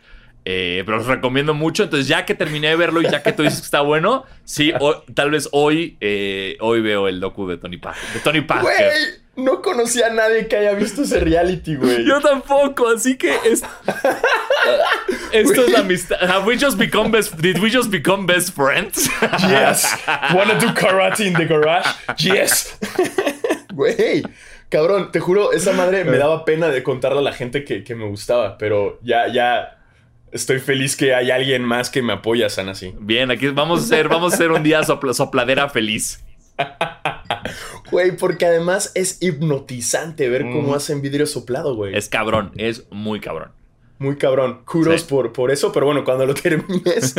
Eh, 0.48 0.84
pero 0.86 0.98
los 0.98 1.08
recomiendo 1.08 1.54
mucho. 1.54 1.82
Entonces, 1.82 2.06
ya 2.06 2.24
que 2.24 2.36
terminé 2.36 2.68
de 2.68 2.76
verlo 2.76 3.02
y 3.02 3.10
ya 3.10 3.20
que 3.20 3.32
tú 3.32 3.42
dices 3.42 3.58
que 3.58 3.64
está 3.64 3.80
bueno, 3.80 4.24
sí, 4.44 4.72
tal 5.12 5.32
vez 5.32 5.48
hoy, 5.50 5.96
eh, 6.00 6.56
hoy 6.60 6.80
veo 6.80 7.08
el 7.08 7.18
docu 7.18 7.48
de 7.48 7.58
Tony 7.58 7.78
Parker. 7.78 8.08
De 8.14 8.20
Tony 8.20 8.42
Parker. 8.42 8.64
Güey, 8.64 9.44
no 9.44 9.60
conocía 9.60 10.06
a 10.06 10.10
nadie 10.10 10.46
que 10.46 10.56
haya 10.56 10.74
visto 10.74 11.02
ese 11.02 11.18
reality, 11.18 11.74
güey. 11.74 12.04
Yo 12.06 12.20
tampoco, 12.20 12.88
así 12.88 13.16
que 13.16 13.34
es... 13.44 13.64
esto 15.32 15.62
es 15.62 15.72
la 15.72 15.80
amistad. 15.80 16.22
Have 16.22 16.46
we 16.46 16.56
just 16.56 16.78
become 16.78 17.10
best... 17.10 17.34
Did 17.38 17.58
we 17.58 17.68
just 17.68 17.90
become 17.90 18.24
best 18.24 18.54
friends? 18.54 19.10
yes. 19.48 19.98
Wanna 20.32 20.60
do 20.60 20.72
karate 20.74 21.26
in 21.26 21.32
the 21.32 21.44
garage? 21.44 21.88
Yes. 22.18 22.78
Güey. 23.74 24.22
Cabrón, 24.68 25.10
te 25.10 25.18
juro, 25.18 25.52
esa 25.52 25.72
madre 25.72 26.04
me 26.04 26.18
daba 26.18 26.44
pena 26.44 26.68
de 26.68 26.84
contarle 26.84 27.18
a 27.18 27.22
la 27.22 27.32
gente 27.32 27.64
que, 27.64 27.82
que 27.82 27.94
me 27.96 28.06
gustaba, 28.06 28.58
pero 28.58 28.98
ya, 29.02 29.26
ya, 29.28 29.75
Estoy 30.32 30.58
feliz 30.58 30.96
que 30.96 31.14
hay 31.14 31.30
alguien 31.30 31.62
más 31.62 31.88
que 31.88 32.02
me 32.02 32.12
apoya, 32.12 32.48
San 32.48 32.68
así. 32.68 32.94
Bien, 32.98 33.30
aquí 33.30 33.48
vamos 33.48 33.80
a 33.80 33.84
hacer, 33.84 34.08
vamos 34.08 34.32
a 34.32 34.34
hacer 34.36 34.50
un 34.50 34.62
día 34.62 34.82
sopladera 34.82 35.68
feliz. 35.68 36.24
Güey, 37.90 38.16
porque 38.16 38.46
además 38.46 38.90
es 38.94 39.22
hipnotizante 39.22 40.28
ver 40.28 40.42
cómo 40.42 40.74
hacen 40.74 41.02
vidrio 41.02 41.26
soplado, 41.26 41.76
güey. 41.76 41.94
Es 41.96 42.08
cabrón, 42.08 42.50
es 42.56 42.84
muy 42.90 43.20
cabrón. 43.20 43.52
Muy 43.98 44.16
cabrón. 44.16 44.60
Kudos 44.66 45.04
por, 45.04 45.32
por 45.32 45.50
eso, 45.50 45.72
pero 45.72 45.86
bueno, 45.86 46.04
cuando 46.04 46.26
lo 46.26 46.34
termines, 46.34 47.14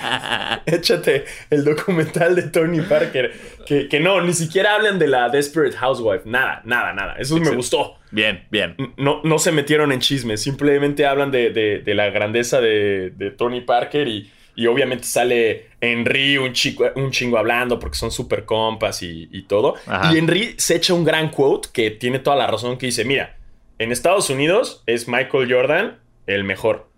échate 0.66 1.24
el 1.48 1.64
documental 1.64 2.36
de 2.36 2.42
Tony 2.42 2.82
Parker. 2.82 3.32
Que, 3.64 3.88
que, 3.88 4.00
no, 4.00 4.20
ni 4.20 4.34
siquiera 4.34 4.74
hablan 4.74 4.98
de 4.98 5.08
la 5.08 5.30
Desperate 5.30 5.76
Housewife. 5.76 6.22
Nada, 6.26 6.60
nada, 6.64 6.92
nada. 6.92 7.14
Eso 7.18 7.38
me 7.38 7.50
gustó. 7.50 7.96
Bien, 8.10 8.44
bien. 8.50 8.76
No, 8.98 9.20
no 9.24 9.38
se 9.38 9.50
metieron 9.50 9.92
en 9.92 10.00
chismes. 10.00 10.42
Simplemente 10.42 11.06
hablan 11.06 11.30
de, 11.30 11.82
la 11.86 12.10
grandeza 12.10 12.60
de, 12.60 13.34
Tony 13.38 13.62
Parker 13.62 14.06
y, 14.06 14.30
y, 14.56 14.66
obviamente 14.66 15.04
sale 15.04 15.68
Henry, 15.80 16.36
un, 16.36 16.52
chico, 16.52 16.84
un 16.96 17.10
chingo 17.12 17.38
hablando 17.38 17.78
porque 17.78 17.96
son 17.96 18.10
super 18.10 18.44
compas 18.44 19.02
y, 19.02 19.42
todo. 19.48 19.76
Y 20.12 20.18
Henry 20.18 20.54
se 20.58 20.76
echa 20.76 20.92
un 20.92 21.04
gran 21.04 21.30
quote 21.30 21.70
que 21.72 21.90
tiene 21.90 22.18
toda 22.18 22.36
la 22.36 22.46
razón 22.46 22.76
que 22.76 22.86
dice, 22.86 23.06
mira, 23.06 23.36
en 23.78 23.92
Estados 23.92 24.28
Unidos 24.28 24.82
es 24.86 25.08
Michael 25.08 25.50
Jordan 25.50 25.98
el 26.26 26.44
mejor. 26.44 26.88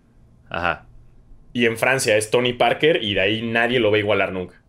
Ajá. 0.49 0.87
Y 1.53 1.65
en 1.65 1.77
Francia 1.77 2.17
es 2.17 2.31
Tony 2.31 2.53
Parker 2.53 3.03
y 3.03 3.13
de 3.13 3.21
ahí 3.21 3.41
nadie 3.41 3.79
lo 3.79 3.91
va 3.91 3.97
a 3.97 3.99
igualar 3.99 4.31
nunca. 4.31 4.61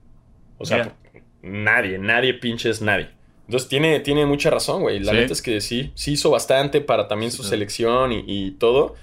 O 0.58 0.66
sea, 0.66 0.94
nadie, 1.42 1.98
nadie 1.98 2.34
pinches 2.34 2.82
nadie. 2.82 3.08
Entonces 3.46 3.68
tiene, 3.68 4.00
tiene 4.00 4.26
mucha 4.26 4.50
razón, 4.50 4.82
güey. 4.82 5.00
La 5.00 5.12
neta 5.12 5.32
es 5.32 5.42
que 5.42 5.60
sí, 5.60 5.92
sí 5.94 6.12
hizo 6.12 6.30
bastante 6.30 6.80
para 6.80 7.08
también 7.08 7.32
su 7.32 7.42
selección 7.42 8.12
y, 8.12 8.52
todo. 8.52 8.94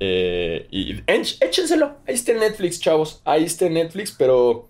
Eh, 0.00 0.66
y 0.70 1.00
échenselo. 1.06 1.96
Ahí 2.06 2.14
está 2.14 2.32
en 2.32 2.38
Netflix, 2.38 2.80
chavos. 2.80 3.22
Ahí 3.24 3.44
está 3.44 3.66
en 3.66 3.74
Netflix, 3.74 4.12
pero 4.12 4.68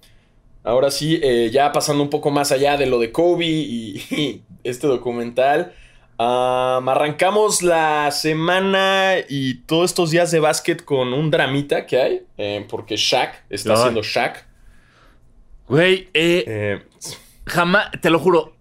ahora 0.63 0.91
sí, 0.91 1.21
eh, 1.23 1.51
ya 1.53 1.73
pasando 1.73 2.03
un 2.03 2.11
poco 2.11 2.31
más 2.31 2.53
allá 2.53 2.77
de 2.77 2.87
lo 2.87 2.99
de 2.99 3.13
Kobe 3.13 3.47
y 3.47 4.43
este 4.65 4.87
documental 4.87 5.75
arrancamos 6.19 7.63
la 7.63 8.11
semana 8.11 9.15
y 9.29 9.55
todos 9.63 9.91
estos 9.91 10.11
días 10.11 10.31
de 10.31 10.41
básquet 10.41 10.85
con 10.85 11.13
un 11.13 11.31
dramita 11.31 11.87
que 11.87 12.01
hay, 12.01 12.23
eh, 12.37 12.67
porque 12.69 12.97
Shaq 12.97 13.45
está 13.49 13.75
haciendo 13.75 14.03
Shaq. 14.03 14.45
Güey, 15.69 16.09
eh, 16.15 16.45
eh, 16.47 16.83
jamás, 17.47 17.91
te 18.01 18.11
lo 18.11 18.19
juro, 18.19 18.57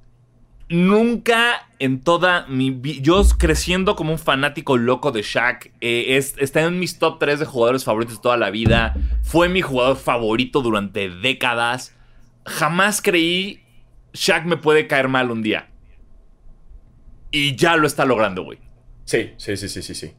nunca 0.69 1.67
en 1.79 2.03
toda 2.03 2.45
mi 2.47 2.69
vida, 2.69 3.01
yo 3.01 3.23
creciendo 3.37 3.95
como 3.95 4.11
un 4.11 4.19
fanático 4.19 4.77
loco 4.77 5.11
de 5.11 5.21
Shaq, 5.23 5.71
está 5.79 6.61
en 6.61 6.79
mis 6.79 6.99
top 6.99 7.17
3 7.19 7.39
de 7.39 7.45
jugadores 7.45 7.85
favoritos 7.85 8.17
de 8.17 8.21
toda 8.21 8.37
la 8.37 8.51
vida, 8.51 8.93
fue 9.23 9.49
mi 9.49 9.61
jugador 9.61 9.97
favorito 9.97 10.61
durante 10.61 11.09
décadas, 11.09 11.95
jamás 12.45 13.01
creí 13.01 13.63
Shaq 14.13 14.45
me 14.45 14.57
puede 14.57 14.87
caer 14.87 15.07
mal 15.07 15.31
un 15.31 15.41
día. 15.41 15.69
Y 17.31 17.55
ya 17.55 17.75
lo 17.75 17.87
está 17.87 18.05
logrando, 18.05 18.43
güey. 18.43 18.59
Sí, 19.05 19.33
sí, 19.37 19.55
sí, 19.57 19.69
sí, 19.69 19.81
sí, 19.81 19.95
sí. 19.95 20.13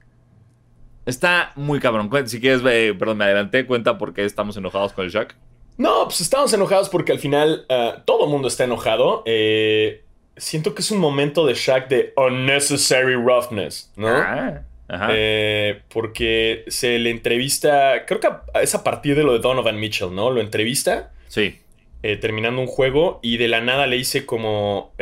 Está 1.08 1.52
muy 1.56 1.80
cabrón. 1.80 2.10
Si 2.26 2.40
quieres, 2.40 2.60
perdón, 2.62 3.18
me 3.18 3.24
adelanté, 3.24 3.66
cuenta 3.66 3.96
por 3.96 4.12
qué 4.12 4.24
estamos 4.24 4.56
enojados 4.56 4.92
con 4.92 5.04
el 5.04 5.10
Shaq. 5.10 5.34
No, 5.78 6.04
pues 6.04 6.20
estamos 6.20 6.52
enojados 6.52 6.88
porque 6.88 7.12
al 7.12 7.20
final 7.20 7.64
eh, 7.68 7.94
todo 8.04 8.24
el 8.24 8.30
mundo 8.30 8.48
está 8.48 8.64
enojado. 8.64 9.22
Eh, 9.26 10.04
siento 10.36 10.74
que 10.74 10.82
es 10.82 10.90
un 10.90 10.98
momento 10.98 11.46
de 11.46 11.54
Shaq 11.54 11.88
de 11.88 12.12
unnecessary 12.16 13.14
roughness, 13.14 13.92
¿no? 13.96 14.08
Ah, 14.08 14.62
ajá. 14.88 15.08
Eh, 15.12 15.82
porque 15.88 16.64
se 16.66 16.98
le 16.98 17.10
entrevista, 17.10 18.04
creo 18.06 18.20
que 18.20 18.28
es 18.60 18.74
a 18.74 18.82
partir 18.82 19.16
de 19.16 19.22
lo 19.22 19.32
de 19.32 19.38
Donovan 19.38 19.78
Mitchell, 19.78 20.14
¿no? 20.14 20.30
Lo 20.30 20.40
entrevista. 20.40 21.12
Sí. 21.28 21.60
terminando 22.00 22.60
un 22.60 22.66
juego 22.66 23.20
y 23.22 23.36
de 23.36 23.48
la 23.48 23.60
nada 23.60 23.86
le 23.86 23.96
dice 23.96 24.26
como, 24.26 24.92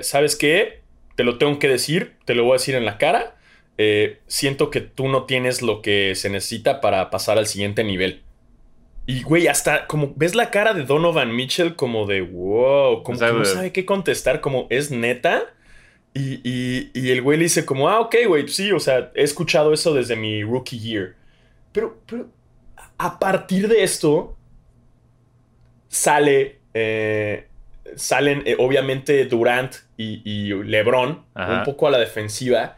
¿sabes 0.00 0.34
qué? 0.34 0.83
Te 1.14 1.24
lo 1.24 1.38
tengo 1.38 1.58
que 1.58 1.68
decir, 1.68 2.16
te 2.24 2.34
lo 2.34 2.44
voy 2.44 2.52
a 2.52 2.54
decir 2.54 2.74
en 2.74 2.84
la 2.84 2.98
cara. 2.98 3.36
Eh, 3.76 4.20
siento 4.26 4.70
que 4.70 4.80
tú 4.80 5.08
no 5.08 5.24
tienes 5.24 5.62
lo 5.62 5.82
que 5.82 6.14
se 6.14 6.30
necesita 6.30 6.80
para 6.80 7.10
pasar 7.10 7.38
al 7.38 7.46
siguiente 7.46 7.84
nivel. 7.84 8.22
Y, 9.06 9.22
güey, 9.22 9.48
hasta 9.48 9.86
como 9.86 10.12
ves 10.16 10.34
la 10.34 10.50
cara 10.50 10.72
de 10.72 10.84
Donovan 10.84 11.34
Mitchell 11.34 11.76
como 11.76 12.06
de 12.06 12.22
wow, 12.22 13.02
como 13.02 13.18
que 13.18 13.32
no 13.32 13.44
sabe 13.44 13.72
qué 13.72 13.84
contestar, 13.84 14.40
como 14.40 14.66
es 14.70 14.90
neta. 14.90 15.54
Y, 16.14 16.40
y, 16.44 17.10
el 17.10 17.22
güey 17.22 17.36
le 17.38 17.44
dice 17.44 17.66
como, 17.66 17.88
ah, 17.88 17.98
ok, 18.00 18.14
güey, 18.28 18.46
sí, 18.46 18.70
o 18.70 18.78
sea, 18.78 19.10
he 19.16 19.24
escuchado 19.24 19.72
eso 19.72 19.92
desde 19.92 20.14
mi 20.14 20.44
rookie 20.44 20.78
year. 20.78 21.16
Pero, 21.72 21.98
pero 22.06 22.28
a 22.98 23.18
partir 23.18 23.66
de 23.66 23.82
esto 23.82 24.36
sale, 25.88 26.60
eh, 26.72 27.48
salen 27.96 28.44
eh, 28.46 28.54
obviamente 28.60 29.24
Durant 29.26 29.74
y, 29.96 30.52
LeBron 30.52 31.22
un 31.34 31.62
poco 31.64 31.88
a 31.88 31.90
la 31.90 31.98
defensiva. 31.98 32.76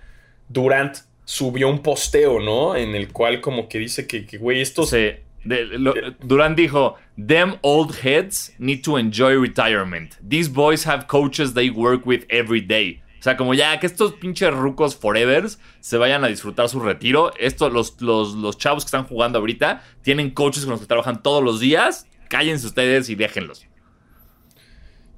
Durant 0.49 0.99
subió 1.25 1.69
un 1.69 1.83
posteo, 1.83 2.41
¿no? 2.41 2.77
En 2.77 2.95
el 2.95 3.13
cual 3.13 3.41
como 3.41 3.69
que 3.69 3.79
dice 3.79 4.07
que, 4.07 4.25
güey, 4.39 4.61
esto... 4.61 4.85
Sí. 4.85 5.11
Durant 6.23 6.57
dijo, 6.57 6.97
Them 7.17 7.55
old 7.63 7.95
heads 8.03 8.53
need 8.59 8.83
to 8.83 8.99
enjoy 8.99 9.39
retirement. 9.39 10.17
These 10.21 10.51
boys 10.51 10.87
have 10.87 11.07
coaches 11.07 11.55
they 11.55 11.71
work 11.71 12.05
with 12.05 12.25
every 12.29 12.61
day. 12.61 13.01
O 13.19 13.23
sea, 13.23 13.37
como 13.37 13.55
ya 13.55 13.79
que 13.81 13.87
estos 13.87 14.13
pinches 14.13 14.53
rucos 14.53 14.97
forevers 14.97 15.59
se 15.81 15.97
vayan 15.97 16.25
a 16.25 16.29
disfrutar 16.29 16.69
su 16.69 16.79
retiro. 16.81 17.33
Estos, 17.39 17.73
los, 17.73 18.01
los, 18.01 18.35
los 18.35 18.59
chavos 18.59 18.85
que 18.85 18.89
están 18.89 19.05
jugando 19.05 19.39
ahorita, 19.39 19.83
tienen 20.03 20.31
coaches 20.31 20.65
con 20.65 20.73
los 20.73 20.81
que 20.81 20.87
trabajan 20.87 21.23
todos 21.23 21.43
los 21.43 21.59
días. 21.59 22.07
Cállense 22.29 22.67
ustedes 22.67 23.09
y 23.09 23.15
déjenlos. 23.15 23.67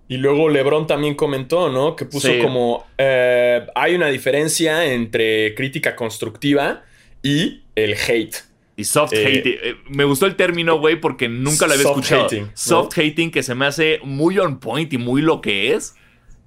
Y 0.09 0.17
luego 0.17 0.49
LeBron 0.49 0.87
también 0.87 1.15
comentó, 1.15 1.69
¿no? 1.69 1.95
Que 1.95 2.07
puso 2.07 2.31
como 2.41 2.87
eh, 2.97 3.67
hay 3.75 3.95
una 3.95 4.09
diferencia 4.09 4.87
entre 4.87 5.55
crítica 5.55 5.95
constructiva 5.95 6.83
y 7.23 7.63
el 7.75 7.95
hate. 7.95 8.37
Y 8.77 8.85
soft 8.85 9.13
eh, 9.13 9.27
hating. 9.27 9.55
Eh, 9.63 9.77
me 9.89 10.05
gustó 10.05 10.27
el 10.27 10.37
término, 10.37 10.79
güey, 10.79 11.01
porque 11.01 11.29
nunca 11.29 11.67
lo 11.67 11.75
había 11.75 11.85
escuchado. 11.85 12.25
Hating, 12.25 12.51
soft 12.55 12.97
hating, 12.97 13.31
que 13.31 13.43
se 13.43 13.55
me 13.55 13.67
hace 13.67 14.01
muy 14.03 14.39
on 14.39 14.61
point 14.61 14.93
y 14.93 14.99
muy 14.99 15.21
lo 15.21 15.41
que 15.41 15.75
es. 15.75 15.95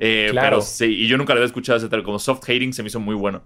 Eh, 0.03 0.29
claro. 0.31 0.61
sí, 0.61 0.85
y 0.85 1.07
yo 1.07 1.15
nunca 1.15 1.33
lo 1.33 1.39
había 1.39 1.45
escuchado 1.45 1.77
ese 1.77 1.87
tal 1.87 2.01
como 2.01 2.17
soft 2.17 2.41
hating 2.49 2.73
se 2.73 2.81
me 2.81 2.87
hizo 2.87 2.99
muy 2.99 3.13
bueno. 3.13 3.43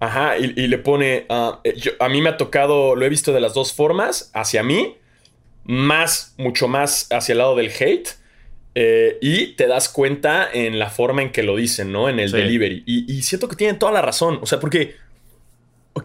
Ajá, 0.00 0.38
y, 0.38 0.66
le 0.66 0.78
pone, 0.78 1.26
eh, 1.28 1.74
a 2.00 2.08
mí 2.08 2.20
me 2.20 2.30
ha 2.30 2.36
tocado, 2.36 2.96
lo 2.96 3.04
he 3.04 3.08
visto 3.08 3.32
de 3.32 3.40
las 3.40 3.54
dos 3.54 3.72
formas, 3.72 4.32
hacia 4.34 4.64
mí, 4.64 4.96
más, 5.64 6.34
mucho 6.38 6.66
más 6.66 7.06
hacia 7.12 7.34
el 7.34 7.38
lado 7.38 7.54
del 7.54 7.70
hate, 7.70 8.08
eh, 8.74 9.18
y 9.20 9.48
te 9.48 9.66
das 9.66 9.88
cuenta 9.88 10.48
en 10.52 10.78
la 10.78 10.90
forma 10.90 11.22
en 11.22 11.30
que 11.30 11.42
lo 11.42 11.56
dicen, 11.56 11.92
¿no? 11.92 12.08
En 12.08 12.18
el 12.18 12.30
delivery. 12.30 12.82
Y, 12.86 13.12
y, 13.12 13.22
siento 13.22 13.48
que 13.48 13.56
tienen 13.56 13.78
toda 13.78 13.92
la 13.92 14.02
razón, 14.02 14.38
o 14.40 14.46
sea, 14.46 14.60
porque 14.60 14.94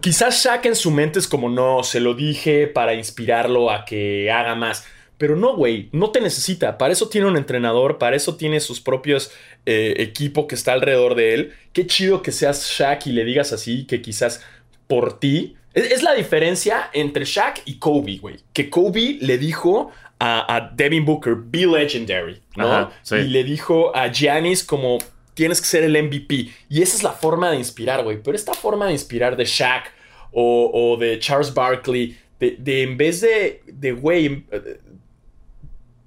quizás 0.00 0.44
Shaq 0.44 0.66
en 0.66 0.76
su 0.76 0.90
mente 0.90 1.18
es 1.18 1.26
como, 1.26 1.48
no, 1.48 1.82
se 1.82 2.00
lo 2.00 2.14
dije 2.14 2.66
para 2.66 2.94
inspirarlo 2.94 3.70
a 3.70 3.84
que 3.84 4.30
haga 4.30 4.54
más. 4.54 4.86
Pero 5.16 5.34
no, 5.34 5.56
güey, 5.56 5.88
no 5.92 6.10
te 6.10 6.20
necesita. 6.20 6.78
Para 6.78 6.92
eso 6.92 7.08
tiene 7.08 7.26
un 7.26 7.36
entrenador, 7.36 7.98
para 7.98 8.14
eso 8.14 8.36
tiene 8.36 8.60
sus 8.60 8.80
propios 8.80 9.32
eh, 9.66 9.94
equipo 9.98 10.46
que 10.46 10.54
está 10.54 10.72
alrededor 10.72 11.16
de 11.16 11.34
él. 11.34 11.52
Qué 11.72 11.86
chido 11.86 12.22
que 12.22 12.30
seas 12.30 12.70
Shaq 12.70 13.08
y 13.08 13.12
le 13.12 13.24
digas 13.24 13.52
así, 13.52 13.84
que 13.84 14.00
quizás 14.00 14.42
por 14.86 15.18
ti. 15.18 15.56
Es, 15.74 16.02
la 16.02 16.14
diferencia 16.14 16.88
entre 16.92 17.24
Shaq 17.24 17.62
y 17.64 17.78
Kobe, 17.78 18.18
güey. 18.18 18.36
Que 18.52 18.70
Kobe 18.70 19.18
le 19.20 19.38
dijo 19.38 19.90
a, 20.20 20.70
Devin 20.74 21.04
Booker, 21.04 21.36
be 21.36 21.66
legendary, 21.66 22.40
¿no? 22.56 22.90
Y 23.10 23.28
le 23.28 23.44
dijo 23.44 23.94
a 23.94 24.08
Giannis 24.08 24.64
como, 24.64 24.98
tienes 25.34 25.60
que 25.60 25.66
ser 25.68 25.84
el 25.84 26.02
MVP. 26.02 26.50
Y 26.68 26.82
esa 26.82 26.96
es 26.96 27.02
la 27.02 27.12
forma 27.12 27.50
de 27.50 27.56
inspirar, 27.56 28.02
güey. 28.02 28.20
Pero 28.22 28.36
esta 28.36 28.54
forma 28.54 28.86
de 28.86 28.92
inspirar 28.92 29.36
de 29.36 29.44
Shaq 29.44 29.92
o, 30.32 30.96
de 30.98 31.18
Charles 31.18 31.54
Barkley, 31.54 32.18
de, 32.40 32.56
de, 32.58 32.82
en 32.82 32.96
vez 32.96 33.20
de, 33.20 33.62
de, 33.66 33.92
güey, 33.92 34.44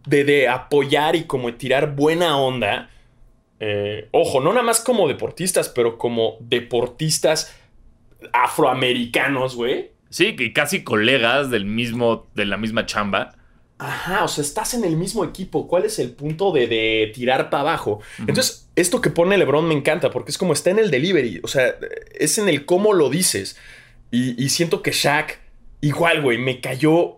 de, 0.06 0.48
apoyar 0.48 1.16
y 1.16 1.24
como 1.24 1.54
tirar 1.54 1.96
buena 1.96 2.38
onda. 2.38 2.90
Eh, 3.60 4.10
ojo, 4.12 4.42
no 4.42 4.52
nada 4.52 4.64
más 4.64 4.82
como 4.82 5.08
deportistas, 5.08 5.70
pero 5.70 5.98
como 5.98 6.38
deportistas 6.42 7.56
afroamericanos, 8.34 9.56
güey. 9.56 9.92
Sí, 10.10 10.36
que 10.36 10.52
casi 10.52 10.84
colegas 10.84 11.50
del 11.50 11.66
mismo, 11.66 12.28
de 12.36 12.46
la 12.46 12.58
misma 12.58 12.86
chamba. 12.86 13.36
Ajá, 13.84 14.24
o 14.24 14.28
sea, 14.28 14.44
estás 14.44 14.76
en 14.76 14.84
el 14.84 14.96
mismo 14.96 15.26
equipo. 15.26 15.68
¿Cuál 15.68 15.86
es 15.86 15.98
el 15.98 16.12
punto 16.12 16.52
de, 16.52 17.12
tirar 17.16 17.50
para 17.50 17.62
abajo? 17.62 18.00
Entonces, 18.20 18.70
esto 18.76 19.02
que 19.02 19.10
pone 19.10 19.40
LeBron 19.40 19.68
me 19.68 19.74
encanta 19.74 20.12
porque 20.12 20.30
es 20.30 20.38
como 20.38 20.54
está 20.54 20.70
en 20.70 20.78
el 20.78 20.92
delivery. 20.92 21.42
O 21.44 21.48
sea, 21.48 21.76
es 22.14 22.38
en 22.38 22.48
el 22.48 22.68
cómo 22.68 22.94
lo 22.94 23.10
dices. 23.10 23.58
Y, 24.12 24.42
y 24.42 24.50
siento 24.50 24.84
que 24.84 24.92
Shaq, 24.92 25.40
igual, 25.82 26.22
güey, 26.22 26.38
me 26.38 26.62
cayó 26.62 27.18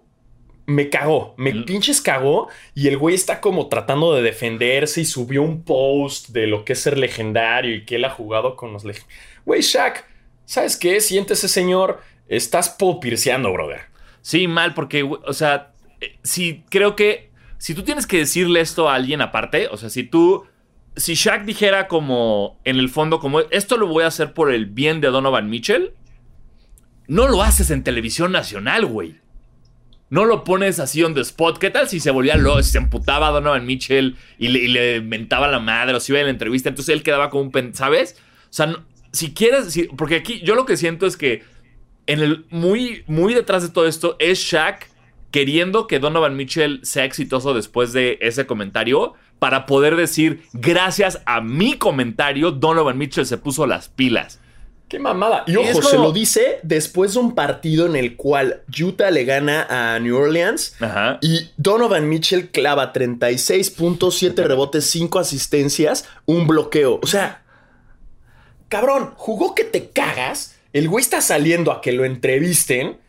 me 0.65 0.89
cagó, 0.89 1.33
me 1.37 1.51
pinches 1.51 1.99
cagó 1.99 2.47
y 2.73 2.87
el 2.87 2.97
güey 2.97 3.15
está 3.15 3.41
como 3.41 3.67
tratando 3.67 4.15
de 4.15 4.21
defenderse 4.21 5.01
y 5.01 5.05
subió 5.05 5.43
un 5.43 5.63
post 5.63 6.29
de 6.29 6.47
lo 6.47 6.63
que 6.63 6.71
es 6.71 6.79
ser 6.79 6.97
legendario 6.97 7.75
y 7.75 7.83
que 7.83 7.95
él 7.95 8.05
ha 8.05 8.09
jugado 8.09 8.55
con 8.55 8.71
los 8.71 8.85
legendarios. 8.85 9.19
Güey, 9.45 9.61
Shaq, 9.61 10.05
¿sabes 10.45 10.77
qué? 10.77 10.95
ese 10.95 11.47
señor, 11.49 11.99
estás 12.29 12.69
popirceando, 12.69 13.51
brother. 13.51 13.81
Sí, 14.21 14.47
mal, 14.47 14.73
porque, 14.73 15.03
o 15.03 15.33
sea, 15.33 15.72
si 16.23 16.63
creo 16.69 16.95
que 16.95 17.31
si 17.57 17.73
tú 17.73 17.83
tienes 17.83 18.07
que 18.07 18.17
decirle 18.17 18.59
esto 18.59 18.89
a 18.89 18.95
alguien 18.95 19.21
aparte, 19.21 19.67
o 19.69 19.77
sea, 19.77 19.89
si 19.89 20.03
tú, 20.03 20.45
si 20.95 21.15
Shaq 21.15 21.45
dijera 21.45 21.87
como, 21.87 22.59
en 22.65 22.77
el 22.77 22.89
fondo, 22.89 23.19
como, 23.19 23.39
esto 23.39 23.77
lo 23.77 23.87
voy 23.87 24.03
a 24.03 24.07
hacer 24.07 24.33
por 24.33 24.51
el 24.51 24.65
bien 24.65 25.01
de 25.01 25.07
Donovan 25.09 25.49
Mitchell, 25.49 25.93
no 27.07 27.27
lo 27.27 27.41
haces 27.41 27.71
en 27.71 27.83
televisión 27.83 28.31
nacional, 28.31 28.85
güey 28.85 29.23
no 30.13 30.25
lo 30.25 30.43
pones 30.43 30.79
así 30.79 31.03
on 31.03 31.15
the 31.15 31.21
spot. 31.21 31.57
¿Qué 31.57 31.71
tal 31.71 31.89
si 31.89 31.99
se 31.99 32.11
volvía 32.11 32.37
loco, 32.37 32.61
si 32.61 32.73
se 32.73 32.77
emputaba 32.77 33.29
a 33.29 33.31
Donovan 33.31 33.65
Mitchell 33.65 34.15
y 34.37 34.47
le, 34.49 35.01
mentaba 35.01 35.47
la 35.47 35.57
madre 35.57 35.95
o 35.95 35.99
si 35.99 36.11
iba 36.11 36.21
a 36.21 36.23
la 36.23 36.29
entrevista? 36.29 36.69
Entonces 36.69 36.93
él 36.93 37.01
quedaba 37.01 37.31
como 37.31 37.41
un 37.41 37.51
pen, 37.51 37.73
¿sabes? 37.73 38.17
O 38.43 38.53
sea, 38.53 38.75
si 39.11 39.33
quieres, 39.33 39.75
porque 39.97 40.17
aquí 40.17 40.39
yo 40.43 40.53
lo 40.53 40.67
que 40.67 40.77
siento 40.77 41.07
es 41.07 41.17
que 41.17 41.41
en 42.05 42.19
el 42.19 42.45
muy, 42.51 43.03
muy 43.07 43.33
detrás 43.33 43.63
de 43.63 43.69
todo 43.69 43.87
esto 43.87 44.15
es 44.19 44.37
Shaq 44.37 44.87
queriendo 45.33 45.87
que 45.87 45.97
Donovan 45.97 46.35
Mitchell 46.35 46.79
sea 46.83 47.05
exitoso 47.05 47.55
después 47.55 47.91
de 47.91 48.19
ese 48.21 48.45
comentario 48.45 49.15
para 49.39 49.65
poder 49.65 49.95
decir, 49.95 50.43
gracias 50.53 51.23
a 51.25 51.41
mi 51.41 51.73
comentario, 51.73 52.51
Donovan 52.51 52.99
Mitchell 52.99 53.25
se 53.25 53.39
puso 53.39 53.65
las 53.65 53.89
pilas. 53.89 54.39
Qué 54.87 54.99
mamada. 54.99 55.43
Y 55.47 55.55
ojo, 55.55 55.81
se 55.81 55.97
lo 55.97 56.11
dice 56.11 56.59
después 56.61 57.15
de 57.15 57.19
un 57.21 57.33
partido 57.33 57.87
en 57.87 57.95
el 57.95 58.15
cual 58.15 58.61
Utah 58.79 59.09
le 59.09 59.25
gana 59.25 59.65
a 59.67 59.99
New 59.99 60.15
Orleans 60.15 60.75
y 61.21 61.49
Donovan 61.57 62.07
Mitchell 62.07 62.51
clava 62.51 62.93
36.7 62.93 64.35
rebotes, 64.35 64.85
5 64.85 65.17
asistencias, 65.17 66.07
un 66.27 66.45
bloqueo. 66.45 66.99
O 67.01 67.07
sea, 67.07 67.41
cabrón, 68.69 69.13
jugó 69.15 69.55
que 69.55 69.63
te 69.63 69.89
cagas. 69.89 70.59
El 70.73 70.87
güey 70.89 71.01
está 71.01 71.21
saliendo 71.21 71.71
a 71.71 71.81
que 71.81 71.91
lo 71.91 72.05
entrevisten 72.05 73.01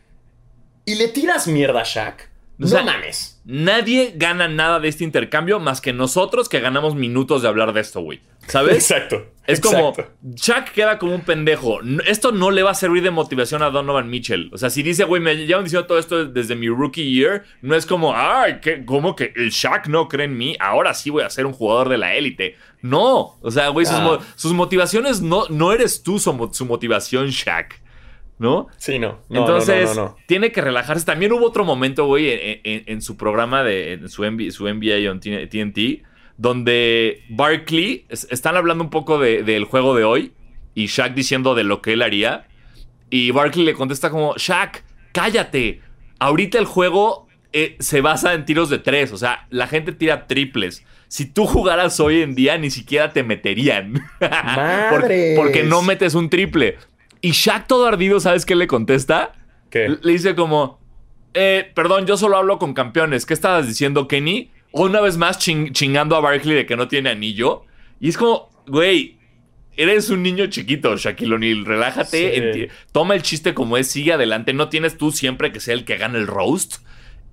y 0.85 0.95
le 0.95 1.07
tiras 1.07 1.47
mierda 1.47 1.81
a 1.81 1.83
Shaq. 1.83 2.29
No 2.57 2.83
mames. 2.83 3.41
Nadie 3.43 4.13
gana 4.15 4.47
nada 4.47 4.79
de 4.79 4.87
este 4.87 5.03
intercambio 5.03 5.59
más 5.59 5.81
que 5.81 5.91
nosotros 5.91 6.47
que 6.47 6.61
ganamos 6.61 6.95
minutos 6.95 7.41
de 7.41 7.49
hablar 7.49 7.73
de 7.73 7.81
esto, 7.81 7.99
güey. 7.99 8.21
¿Sabes? 8.47 8.75
Exacto. 8.75 9.25
Es 9.45 9.59
como, 9.59 9.93
Chuck 10.35 10.71
queda 10.73 10.97
como 10.97 11.13
un 11.13 11.21
pendejo. 11.21 11.79
Esto 12.07 12.31
no 12.31 12.51
le 12.51 12.63
va 12.63 12.71
a 12.71 12.75
servir 12.75 13.03
de 13.03 13.11
motivación 13.11 13.61
a 13.61 13.69
Donovan 13.69 14.09
Mitchell. 14.09 14.49
O 14.53 14.57
sea, 14.57 14.69
si 14.69 14.83
dice, 14.83 15.03
güey, 15.03 15.21
me 15.21 15.35
llevan 15.35 15.65
diciendo 15.65 15.85
todo 15.85 15.99
esto 15.99 16.25
desde 16.25 16.55
mi 16.55 16.67
rookie 16.67 17.13
year, 17.13 17.43
no 17.61 17.75
es 17.75 17.85
como, 17.85 18.15
ay, 18.15 18.59
¿qué? 18.61 18.85
¿cómo 18.85 19.15
que 19.15 19.33
el 19.35 19.49
Shaq 19.49 19.87
no 19.87 20.07
cree 20.07 20.25
en 20.25 20.37
mí? 20.37 20.55
Ahora 20.59 20.93
sí 20.93 21.09
voy 21.09 21.23
a 21.23 21.29
ser 21.29 21.45
un 21.45 21.53
jugador 21.53 21.89
de 21.89 21.97
la 21.97 22.15
élite. 22.15 22.55
No. 22.81 23.37
O 23.41 23.51
sea, 23.51 23.69
güey, 23.69 23.85
sus, 23.85 23.95
ah. 23.95 24.53
motivaciones 24.53 25.21
no, 25.21 25.45
no 25.49 25.73
eres 25.73 26.01
tú 26.03 26.19
su, 26.19 26.49
su 26.53 26.65
motivación, 26.65 27.27
Shaq. 27.27 27.84
¿No? 28.37 28.67
Sí, 28.77 28.99
no. 28.99 29.19
Entonces, 29.29 29.99
tiene 30.27 30.51
que 30.51 30.61
relajarse. 30.61 31.05
También 31.05 31.31
hubo 31.31 31.45
otro 31.45 31.63
momento, 31.63 32.05
güey, 32.05 32.61
en, 32.63 33.01
su 33.01 33.17
programa 33.17 33.63
de 33.63 33.93
en 33.93 34.09
su, 34.09 34.23
su 34.51 34.67
NBA 34.67 35.09
on 35.09 35.19
TNT, 35.19 36.03
donde 36.37 37.23
Barkley 37.29 38.05
están 38.09 38.57
hablando 38.57 38.83
un 38.83 38.89
poco 38.89 39.19
del 39.19 39.63
juego 39.65 39.95
de 39.95 40.03
hoy 40.03 40.33
y 40.73 40.87
Shaq 40.87 41.13
diciendo 41.13 41.55
de 41.55 41.63
lo 41.63 41.81
que 41.81 41.93
él 41.93 42.01
haría. 42.01 42.47
Y 43.09 43.31
Barkley 43.31 43.65
le 43.65 43.73
contesta 43.73 44.09
como, 44.09 44.35
Shaq, 44.35 44.83
cállate. 45.13 45.81
Ahorita 46.19 46.57
el 46.57 46.65
juego 46.65 47.27
eh, 47.53 47.77
se 47.79 48.01
basa 48.01 48.33
en 48.33 48.45
tiros 48.45 48.69
de 48.69 48.79
tres, 48.79 49.13
o 49.13 49.17
sea, 49.17 49.47
la 49.49 49.67
gente 49.67 49.93
tira 49.93 50.27
triples. 50.27 50.83
Si 51.07 51.25
tú 51.25 51.45
jugaras 51.45 51.99
hoy 51.99 52.21
en 52.21 52.35
día, 52.35 52.57
ni 52.57 52.69
siquiera 52.69 53.13
te 53.13 53.23
meterían. 53.23 53.93
porque 54.89 55.63
no 55.65 55.81
metes 55.81 56.15
un 56.15 56.29
triple. 56.29 56.77
Y 57.25 57.31
Shaq 57.31 57.65
todo 57.65 57.87
ardido, 57.87 58.19
¿sabes 58.19 58.45
qué 58.45 58.53
le 58.53 58.67
contesta? 58.67 59.33
¿Qué? 59.71 59.97
Le 59.99 60.11
dice 60.11 60.35
como, 60.35 60.79
eh, 61.33 61.71
perdón, 61.73 62.05
yo 62.05 62.17
solo 62.17 62.37
hablo 62.37 62.59
con 62.59 62.75
campeones. 62.75 63.25
¿Qué 63.25 63.33
estabas 63.33 63.67
diciendo, 63.67 64.07
Kenny? 64.07 64.51
Una 64.71 65.01
vez 65.01 65.17
más 65.17 65.39
chingando 65.39 66.15
a 66.15 66.19
Barkley 66.19 66.55
de 66.55 66.67
que 66.67 66.75
no 66.75 66.87
tiene 66.87 67.09
anillo. 67.09 67.63
Y 67.99 68.09
es 68.09 68.17
como, 68.19 68.51
güey, 68.67 69.17
eres 69.75 70.11
un 70.11 70.21
niño 70.21 70.45
chiquito, 70.51 70.95
Shaquille 70.97 71.33
O'Neal. 71.33 71.65
Relájate, 71.65 72.69
toma 72.91 73.15
el 73.15 73.23
chiste 73.23 73.55
como 73.55 73.75
es, 73.77 73.87
sigue 73.87 74.13
adelante. 74.13 74.53
No 74.53 74.69
tienes 74.69 74.95
tú 74.95 75.11
siempre 75.11 75.51
que 75.51 75.59
sea 75.59 75.73
el 75.73 75.83
que 75.83 75.97
gane 75.97 76.19
el 76.19 76.27
roast. 76.27 76.75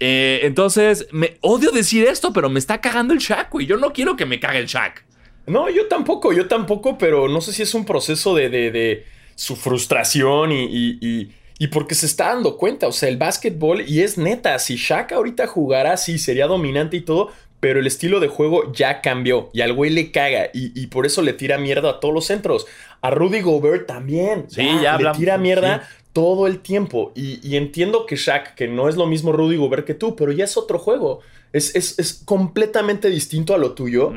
Eh, 0.01 0.41
entonces, 0.45 1.07
me 1.13 1.37
odio 1.43 1.71
decir 1.71 2.07
esto, 2.07 2.33
pero 2.33 2.49
me 2.49 2.61
está 2.61 2.81
cagando 2.81 3.13
el 3.13 3.21
Shaq, 3.21 3.51
güey. 3.51 3.67
Yo 3.67 3.77
no 3.77 3.93
quiero 3.93 4.17
que 4.17 4.25
me 4.25 4.41
cague 4.41 4.61
el 4.61 4.67
Shaq. 4.69 5.05
No, 5.47 5.69
yo 5.69 5.87
tampoco, 5.89 6.33
yo 6.33 6.49
tampoco, 6.49 6.97
pero 6.97 7.29
no 7.29 7.43
sé 7.43 7.53
si 7.53 7.61
es 7.61 7.75
un 7.75 7.85
proceso 7.85 8.35
de, 8.35 8.49
de, 8.49 9.05
su 9.43 9.57
frustración 9.57 10.53
y, 10.53 11.29
y, 11.59 11.67
porque 11.73 11.97
se 11.97 12.07
está 12.07 12.29
dando 12.29 12.57
cuenta. 12.57 12.87
O 12.87 12.93
sea, 12.93 13.09
el 13.09 13.17
básquetbol, 13.17 13.81
y 13.89 14.03
es 14.03 14.17
neta, 14.17 14.57
si 14.61 14.77
Shaq 14.77 15.11
ahorita 15.11 15.49
jugara, 15.49 15.97
sí, 15.97 16.19
sería 16.19 16.47
dominante 16.47 16.99
y 16.99 17.01
todo, 17.01 17.31
pero 17.59 17.81
el 17.81 17.89
estilo 17.89 18.21
de 18.21 18.29
juego 18.29 18.73
ya 18.73 19.01
cambió 19.01 19.51
y 19.53 19.63
al 19.63 19.73
güey 19.73 19.91
le 19.91 20.13
caga 20.13 20.51
y, 20.55 20.87
por 20.89 21.07
eso 21.07 21.23
le 21.23 21.33
tira 21.33 21.59
mierda 21.59 21.91
a 21.91 22.01
todos 22.01 22.15
los 22.15 22.27
centros. 22.27 22.67
A 23.01 23.11
Rudy 23.11 23.41
Gobert 23.41 23.89
también. 23.89 24.47
Sí, 24.49 24.65
ya, 24.81 24.97
Le 24.97 25.11
tira 25.11 25.39
mierda 25.39 25.89
todo 26.13 26.47
el 26.47 26.61
tiempo. 26.61 27.11
Y, 27.17 27.57
entiendo 27.57 28.07
que 28.07 28.15
Shaq, 28.15 28.55
que 28.55 28.69
no 28.69 28.89
es 28.89 28.95
lo 28.95 29.09
mismo 29.09 29.33
Rudy 29.33 29.57
Gobert 29.57 29.85
que 29.85 29.95
tú, 29.95 30.15
pero 30.15 30.31
ya 30.31 30.45
es 30.45 30.57
otro 30.57 30.79
juego. 30.79 31.19
Es, 31.53 31.75
es, 31.75 32.23
completamente 32.25 33.11
distinto 33.11 33.55
a 33.55 33.59
lo 33.59 33.73
tuyo. 33.73 34.13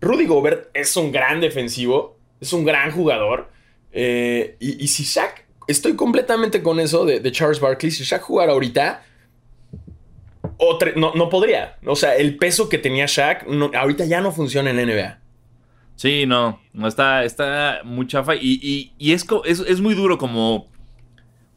Rudy 0.00 0.26
Gobert 0.26 0.68
es 0.72 0.96
un 0.96 1.10
gran 1.10 1.40
defensivo, 1.40 2.16
es 2.40 2.52
un 2.52 2.64
gran 2.64 2.92
jugador. 2.92 3.57
Eh, 3.92 4.56
y, 4.60 4.86
si 4.88 5.04
Shaq, 5.04 5.46
estoy 5.66 5.96
completamente 5.96 6.62
con 6.62 6.80
eso 6.80 7.04
de, 7.04 7.32
Charles 7.32 7.60
Barkley, 7.60 7.90
si 7.90 8.04
Shaq 8.04 8.22
jugara 8.22 8.52
ahorita 8.52 9.02
no, 10.96 11.14
no, 11.14 11.28
podría. 11.28 11.78
O 11.86 11.96
sea, 11.96 12.16
el 12.16 12.36
peso 12.36 12.68
que 12.68 12.78
tenía 12.78 13.06
Shaq 13.06 13.46
ahorita 13.74 14.04
ya 14.04 14.20
no 14.20 14.32
funciona 14.32 14.70
en 14.70 14.76
la 14.76 14.84
NBA. 14.84 15.18
Sí, 15.96 16.26
no, 16.26 16.60
está, 16.86 17.24
está 17.24 17.80
muy 17.84 18.06
chafa 18.06 18.36
y, 18.36 18.92
es, 19.00 19.26
es, 19.44 19.80
muy 19.80 19.94
duro 19.94 20.16
como 20.16 20.68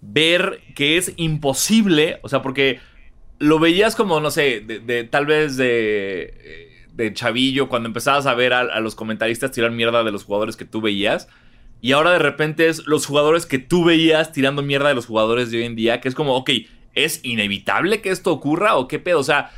ver 0.01 0.61
que 0.75 0.97
es 0.97 1.13
imposible, 1.17 2.19
o 2.23 2.29
sea, 2.29 2.41
porque 2.41 2.79
lo 3.37 3.59
veías 3.59 3.95
como, 3.95 4.19
no 4.19 4.31
sé, 4.31 4.61
de, 4.61 5.03
tal 5.03 5.27
vez 5.27 5.57
de, 5.57 6.87
de 6.93 7.13
chavillo, 7.13 7.69
cuando 7.69 7.87
empezabas 7.87 8.25
a 8.25 8.33
ver 8.33 8.53
a, 8.53 8.61
a, 8.61 8.79
los 8.79 8.95
comentaristas 8.95 9.51
tirar 9.51 9.69
mierda 9.69 10.03
de 10.03 10.11
los 10.11 10.23
jugadores 10.23 10.55
que 10.55 10.65
tú 10.65 10.81
veías, 10.81 11.27
y 11.81 11.91
ahora 11.93 12.11
de 12.11 12.19
repente 12.19 12.69
es 12.69 12.85
los 12.85 13.05
jugadores 13.05 13.45
que 13.45 13.59
tú 13.59 13.83
veías 13.83 14.31
tirando 14.31 14.61
mierda 14.61 14.89
de 14.89 14.95
los 14.95 15.07
jugadores 15.07 15.51
de 15.51 15.57
hoy 15.57 15.63
en 15.65 15.75
día, 15.75 15.99
que 15.99 16.07
es 16.07 16.15
como, 16.15 16.35
ok, 16.35 16.51
¿Es 16.93 17.21
inevitable 17.23 18.01
que 18.01 18.09
esto 18.09 18.31
ocurra 18.31 18.75
o 18.75 18.87
qué 18.87 18.99
pedo? 18.99 19.19
O 19.19 19.23
sea, 19.23 19.51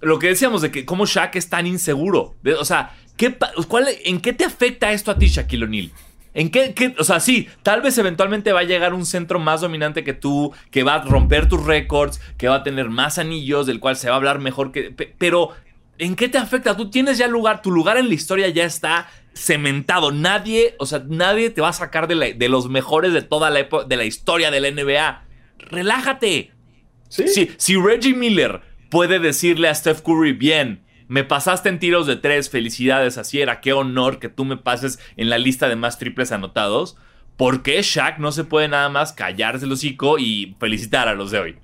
lo 0.00 0.18
que 0.18 0.28
decíamos 0.28 0.62
de 0.62 0.70
que 0.70 0.84
cómo 0.84 1.06
Shaq 1.06 1.36
es 1.36 1.48
tan 1.48 1.66
inseguro. 1.66 2.36
o 2.58 2.64
sea, 2.64 2.94
¿qué, 3.16 3.36
cuál, 3.66 3.88
¿en 4.04 4.20
qué 4.20 4.32
te 4.32 4.44
afecta 4.44 4.92
esto 4.92 5.10
a 5.10 5.18
ti, 5.18 5.26
Shaquille 5.26 5.64
O'Neal? 5.64 5.90
¿En 6.34 6.50
qué, 6.50 6.94
O 6.98 7.04
sea, 7.04 7.18
sí, 7.18 7.48
tal 7.64 7.82
vez 7.82 7.98
eventualmente 7.98 8.52
va 8.52 8.60
a 8.60 8.64
llegar 8.64 8.94
un 8.94 9.06
centro 9.06 9.40
más 9.40 9.60
dominante 9.60 10.04
que 10.04 10.12
tú, 10.12 10.52
que 10.70 10.84
va 10.84 10.94
a 10.94 11.04
romper 11.04 11.48
tus 11.48 11.64
récords, 11.64 12.20
que 12.36 12.46
va 12.46 12.56
a 12.56 12.62
tener 12.62 12.90
más 12.90 13.18
anillos, 13.18 13.66
del 13.66 13.80
cual 13.80 13.96
se 13.96 14.08
va 14.08 14.14
a 14.14 14.18
hablar 14.18 14.38
mejor 14.38 14.70
que... 14.70 14.94
Pero, 15.18 15.50
¿en 15.96 16.14
qué 16.14 16.28
te 16.28 16.38
afecta? 16.38 16.76
Tú 16.76 16.90
tienes 16.90 17.18
ya 17.18 17.26
lugar, 17.26 17.60
tu 17.60 17.72
lugar 17.72 17.96
en 17.96 18.06
la 18.06 18.14
historia 18.14 18.48
ya 18.50 18.64
está 18.64 19.08
cementado. 19.38 20.10
Nadie, 20.12 20.74
o 20.78 20.86
sea, 20.86 21.04
nadie 21.06 21.50
te 21.50 21.60
va 21.60 21.68
a 21.68 21.72
sacar 21.72 22.08
de, 22.08 22.34
de 22.34 22.48
los 22.48 22.68
mejores 22.68 23.12
de 23.12 23.22
toda 23.22 23.50
la, 23.50 23.68
de 23.86 23.96
la 23.96 24.04
historia 24.04 24.50
de 24.50 24.60
la 24.60 24.70
NBA. 24.70 25.24
Relájate. 25.58 26.52
Si, 27.08 27.76
Reggie 27.76 28.14
Miller 28.14 28.60
puede 28.90 29.18
decirle 29.18 29.68
a 29.68 29.74
Steph 29.74 30.02
Curry, 30.02 30.32
bien, 30.32 30.84
me 31.08 31.24
pasaste 31.24 31.68
en 31.68 31.78
tiros 31.78 32.06
de 32.06 32.16
tres, 32.16 32.50
felicidades, 32.50 33.16
así 33.16 33.40
era, 33.40 33.60
qué 33.60 33.72
honor 33.72 34.18
que 34.18 34.28
tú 34.28 34.44
me 34.44 34.56
pases 34.56 34.98
en 35.16 35.30
la 35.30 35.38
lista 35.38 35.68
de 35.68 35.76
más 35.76 35.98
triples 35.98 36.32
anotados. 36.32 36.96
¿Por 37.36 37.62
qué 37.62 37.80
Shaq 37.82 38.18
no 38.18 38.32
se 38.32 38.44
puede 38.44 38.68
nada 38.68 38.88
más 38.88 39.12
callarse 39.12 39.64
el 39.64 39.72
hocico 39.72 40.18
y 40.18 40.56
felicitar 40.58 41.08
a 41.08 41.14
los 41.14 41.30
de 41.30 41.38
hoy? 41.38 41.56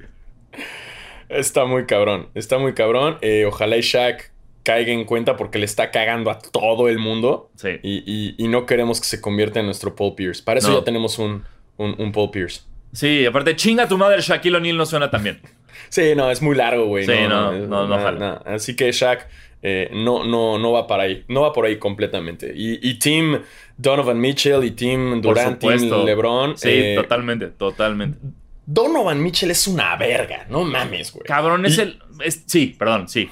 Está 1.28 1.64
muy 1.64 1.84
cabrón, 1.84 2.28
está 2.34 2.58
muy 2.58 2.74
cabrón. 2.74 3.18
Eh, 3.20 3.44
ojalá 3.46 3.76
Shaq 3.80 4.32
caiga 4.64 4.92
en 4.92 5.05
cuenta 5.05 5.37
porque 5.37 5.59
le 5.61 5.66
está 5.66 5.92
cagando 5.92 6.31
a 6.31 6.38
todo 6.38 6.88
el 6.88 6.98
mundo. 6.98 7.50
Sí. 7.55 7.79
Y, 7.83 8.48
no 8.48 8.66
queremos 8.66 9.00
que 9.00 9.07
se 9.07 9.20
convierta 9.20 9.61
en 9.61 9.66
nuestro 9.66 9.94
Paul 9.94 10.16
Pierce. 10.16 10.42
Para 10.42 10.59
eso 10.59 10.77
ya 10.77 10.85
tenemos 10.85 11.18
un, 11.18 11.44
un, 11.77 11.94
un 11.98 12.11
Paul 12.11 12.31
Pierce. 12.31 12.62
Sí, 12.92 13.27
aparte, 13.27 13.57
chinga 13.57 13.88
tu 13.88 13.98
madre, 13.98 14.20
Shaquille 14.20 14.57
O'Neal 14.57 14.77
no 14.77 14.87
suena 14.87 15.11
tan 15.11 15.22
bien. 15.22 15.40
sí, 15.88 16.14
no, 16.16 16.31
es 16.31 16.42
muy 16.42 16.57
largo, 16.57 16.87
güey. 16.87 17.05
Sí, 17.05 17.12
no, 17.29 17.53
no, 17.53 17.87
no, 17.87 18.12
no, 18.12 18.42
Así 18.46 18.74
que 18.74 18.90
Shaq 18.90 19.29
eh, 19.62 19.90
no, 19.92 20.24
no, 20.24 20.59
no 20.59 20.72
va 20.72 20.87
para 20.87 21.05
ahí. 21.05 21.24
No 21.29 21.42
va 21.42 21.53
por 21.53 21.66
ahí 21.66 21.79
completamente. 21.79 22.53
Y, 22.55 22.88
y 22.88 22.98
Team 22.98 23.40
Donovan 23.77 24.20
Mitchell 24.20 24.62
y 24.64 24.70
Team 24.72 25.20
Durant, 25.20 25.59
Team 25.59 26.05
LeBron. 26.05 26.57
Sí, 26.57 26.68
eh, 26.70 26.94
totalmente, 26.96 27.48
totalmente. 27.48 28.18
Donovan 28.66 29.22
Mitchell 29.22 29.50
es 29.50 29.66
una 29.66 29.94
verga, 29.96 30.46
no 30.48 30.64
mames, 30.64 31.12
güey. 31.12 31.24
Cabrón, 31.27 31.66
es 31.66 31.79
el. 31.79 32.00
sí, 32.46 32.74
perdón, 32.79 33.09
sí. 33.09 33.29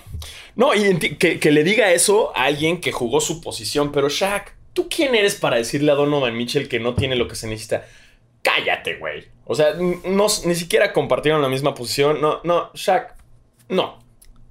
No, 0.57 0.75
y 0.75 0.99
que, 0.99 1.41
que, 1.41 1.51
le 1.51 1.65
diga 1.65 1.91
eso 1.93 2.37
a 2.37 2.45
alguien 2.45 2.81
que 2.81 2.93
jugó 2.93 3.21
su 3.21 3.41
posición, 3.41 3.93
pero 3.93 4.09
Shaq, 4.11 4.55
¿tú 4.75 4.89
quién 4.89 5.15
eres 5.15 5.37
para 5.37 5.57
decirle 5.57 5.91
a 5.93 5.95
Donovan 5.95 6.37
Mitchell 6.37 6.69
que 6.69 6.81
no 6.81 6.95
tiene 6.95 7.17
lo 7.17 7.29
que 7.29 7.37
se 7.37 7.47
necesita? 7.47 7.87
Cállate, 8.43 8.97
güey. 8.97 9.25
O 9.45 9.55
sea, 9.55 9.75
no, 9.75 10.27
ni 10.45 10.55
siquiera 10.55 10.93
compartieron 10.93 11.41
la 11.41 11.49
misma 11.49 11.75
posición. 11.75 12.21
No, 12.21 12.41
no, 12.45 12.71
Shaq, 12.75 13.15
no. 13.69 14.01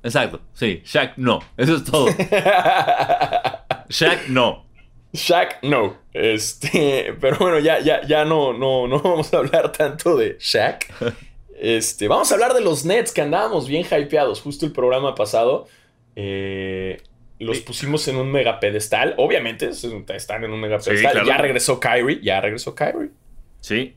Exacto, 0.04 0.42
sí, 0.54 0.82
Shaq 0.84 1.18
no. 1.18 1.40
Eso 1.58 1.76
es 1.76 1.84
todo. 1.84 2.08
Shaq 3.90 4.30
no. 4.30 4.66
Shaq 5.14 5.64
no. 5.64 5.98
Este, 6.14 7.16
pero 7.22 7.38
bueno, 7.38 7.60
ya, 7.60 7.80
ya, 7.80 8.06
ya 8.06 8.26
no, 8.26 8.54
no, 8.54 8.88
no 8.88 9.00
vamos 9.04 9.34
a 9.34 9.38
hablar 9.38 9.72
tanto 9.72 10.16
de 10.18 10.38
Shaq. 10.40 10.86
Este, 11.64 12.08
vamos 12.08 12.32
a 12.32 12.34
hablar 12.34 12.56
de 12.56 12.62
los 12.62 12.86
Nets 12.86 13.12
que 13.12 13.22
andábamos 13.22 13.68
bien 13.68 13.86
hypeados. 13.86 14.42
Justo 14.42 14.66
el 14.66 14.72
programa 14.72 15.14
pasado. 15.14 15.68
Eh, 16.16 17.00
los 17.38 17.60
pusimos 17.60 18.08
en 18.08 18.16
un 18.16 18.32
mega 18.32 18.60
pedestal. 18.60 19.14
Obviamente, 19.18 19.70
están 19.70 20.44
en 20.44 20.54
un 20.54 20.60
mega 20.60 20.80
pedestal. 20.80 21.24
Ya 21.24 21.38
regresó 21.38 21.80
Kyrie. 21.80 22.20
Ya 22.24 22.42
regresó 22.42 22.74
Kyrie. 22.74 23.12
Sí. 23.60 23.96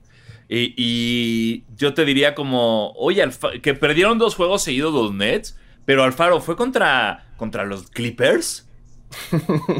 Y, 0.48 1.64
yo 1.74 1.94
te 1.94 2.04
diría 2.04 2.34
como, 2.34 2.92
oye, 2.92 3.24
que 3.62 3.72
perdieron 3.74 4.18
dos 4.18 4.34
juegos 4.34 4.62
seguidos 4.62 4.92
los 4.92 5.12
Nets, 5.14 5.58
pero 5.84 6.04
Alfaro, 6.04 6.40
¿fue 6.40 6.56
contra, 6.56 7.26
contra 7.36 7.64
los 7.64 7.90
Clippers? 7.90 8.68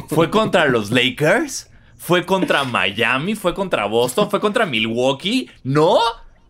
¿Fue 0.08 0.30
contra 0.30 0.66
los 0.66 0.90
Lakers? 0.90 1.70
¿Fue 1.96 2.26
contra 2.26 2.64
Miami? 2.64 3.34
¿Fue 3.34 3.54
contra 3.54 3.86
Boston? 3.86 4.30
¿Fue 4.30 4.40
contra 4.40 4.66
Milwaukee? 4.66 5.50
¿No? 5.62 5.98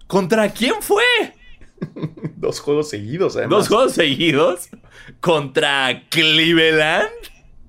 ¿Contra 0.07 0.49
quién 0.51 0.75
fue? 0.81 1.05
Dos 2.37 2.61
juegos 2.61 2.91
seguidos, 2.91 3.37
además. 3.37 3.51
¿Dos 3.59 3.69
juegos 3.69 3.93
seguidos? 3.93 4.69
¿Contra 5.21 6.03
Cleveland? 6.11 7.09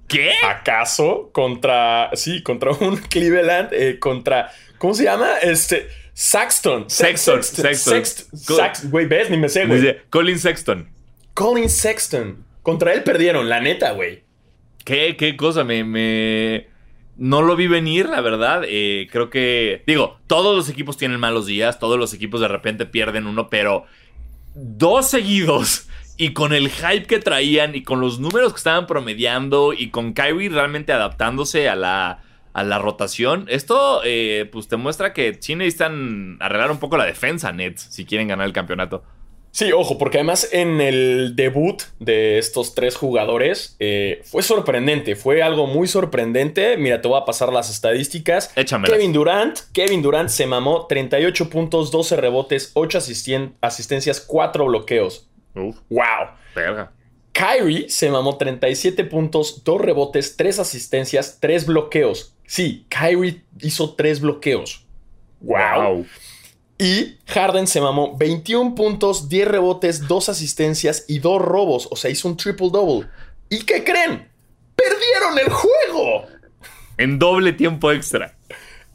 ¿Qué? 0.07 0.31
¿Acaso? 0.47 1.29
Contra. 1.31 2.09
Sí, 2.13 2.43
contra 2.43 2.71
un 2.71 2.97
Cleveland. 3.09 3.69
Eh, 3.71 3.99
contra. 3.99 4.51
¿Cómo 4.77 4.93
se 4.93 5.03
llama? 5.03 5.37
Este. 5.41 5.87
Saxton. 6.13 6.89
Sexton. 6.89 7.43
Sexton. 7.43 8.89
Güey, 8.89 9.05
ves, 9.05 9.29
ni 9.29 9.37
me 9.37 9.49
sé, 9.49 9.65
güey. 9.65 9.97
Colin 10.09 10.39
Sexton. 10.39 10.89
Colin 11.33 11.69
Sexton. 11.69 12.45
Contra 12.63 12.93
él 12.93 13.03
perdieron, 13.03 13.49
la 13.49 13.59
neta, 13.59 13.91
güey. 13.91 14.23
¿Qué, 14.85 15.17
qué 15.17 15.35
cosa? 15.35 15.65
Me, 15.65 15.83
me. 15.83 16.67
No 17.17 17.41
lo 17.41 17.55
vi 17.55 17.67
venir, 17.67 18.07
la 18.07 18.21
verdad. 18.21 18.61
Eh, 18.65 19.07
creo 19.11 19.29
que. 19.29 19.83
Digo, 19.85 20.19
todos 20.27 20.55
los 20.55 20.69
equipos 20.69 20.95
tienen 20.95 21.19
malos 21.19 21.47
días. 21.47 21.79
Todos 21.79 21.99
los 21.99 22.13
equipos 22.13 22.39
de 22.39 22.47
repente 22.47 22.85
pierden 22.85 23.27
uno, 23.27 23.49
pero. 23.49 23.83
Dos 24.53 25.09
seguidos. 25.09 25.89
Y 26.17 26.31
con 26.31 26.53
el 26.53 26.69
hype 26.69 27.07
que 27.07 27.19
traían 27.19 27.75
y 27.75 27.83
con 27.83 27.99
los 27.99 28.19
números 28.19 28.53
que 28.53 28.57
estaban 28.59 28.87
promediando 28.87 29.73
y 29.73 29.89
con 29.89 30.13
Kyrie 30.13 30.47
realmente 30.47 30.93
adaptándose 30.93 31.67
a 31.67 31.75
la 31.75 32.23
a 32.55 32.63
la 32.63 32.79
rotación. 32.79 33.47
Esto, 33.49 33.99
eh, 34.05 34.47
pues 34.49 34.69
te 34.69 34.77
muestra 34.77 35.11
que 35.11 35.37
sí 35.41 35.55
necesitan 35.55 36.37
arreglar 36.39 36.71
un 36.71 36.79
poco 36.79 36.95
la 36.95 37.03
defensa, 37.03 37.51
Nets, 37.51 37.81
si 37.81 38.05
quieren 38.05 38.29
ganar 38.29 38.47
el 38.47 38.53
campeonato. 38.53 39.03
Sí, 39.55 39.71
ojo, 39.71 39.97
porque 39.97 40.17
además 40.17 40.49
en 40.51 40.81
el 40.81 41.33
debut 41.37 41.81
de 41.99 42.39
estos 42.39 42.75
tres 42.75 42.97
jugadores 42.97 43.77
eh, 43.79 44.21
fue 44.25 44.43
sorprendente, 44.43 45.15
fue 45.15 45.41
algo 45.41 45.65
muy 45.65 45.87
sorprendente. 45.87 46.75
Mira, 46.75 47.01
te 47.01 47.07
voy 47.07 47.17
a 47.21 47.23
pasar 47.23 47.53
las 47.53 47.69
estadísticas. 47.69 48.51
Kevin 48.85 49.13
Durant, 49.13 49.59
Kevin 49.71 50.01
Durant 50.01 50.27
se 50.27 50.45
mamó 50.45 50.87
38 50.87 51.49
puntos, 51.49 51.89
12 51.89 52.17
rebotes, 52.17 52.71
8 52.73 52.97
asistencias, 53.61 54.19
4 54.19 54.65
bloqueos. 54.65 55.29
Uf, 55.55 55.77
wow. 55.89 56.03
Verga. 56.53 56.91
Kyrie 57.31 57.89
se 57.89 58.09
mamó 58.09 58.37
37 58.37 59.05
puntos, 59.05 59.63
2 59.63 59.79
rebotes, 59.79 60.35
3 60.35 60.59
asistencias, 60.59 61.37
3 61.39 61.65
bloqueos. 61.65 62.35
Sí, 62.45 62.85
Kyrie 62.89 63.41
hizo 63.61 63.95
3 63.95 64.19
bloqueos. 64.19 64.85
Wow. 65.39 66.05
Y 66.77 67.17
Harden 67.27 67.67
se 67.67 67.79
mamó 67.79 68.17
21 68.17 68.75
puntos, 68.75 69.29
10 69.29 69.47
rebotes, 69.47 70.07
2 70.07 70.29
asistencias 70.29 71.05
y 71.07 71.19
2 71.19 71.41
robos. 71.41 71.87
O 71.91 71.95
sea, 71.95 72.11
hizo 72.11 72.27
un 72.27 72.37
triple 72.37 72.69
double. 72.71 73.07
¿Y 73.49 73.59
qué 73.59 73.83
creen? 73.83 74.27
¡Perdieron 74.75 75.39
el 75.39 75.49
juego! 75.49 76.25
En 76.97 77.17
doble 77.17 77.53
tiempo 77.53 77.91
extra. 77.91 78.35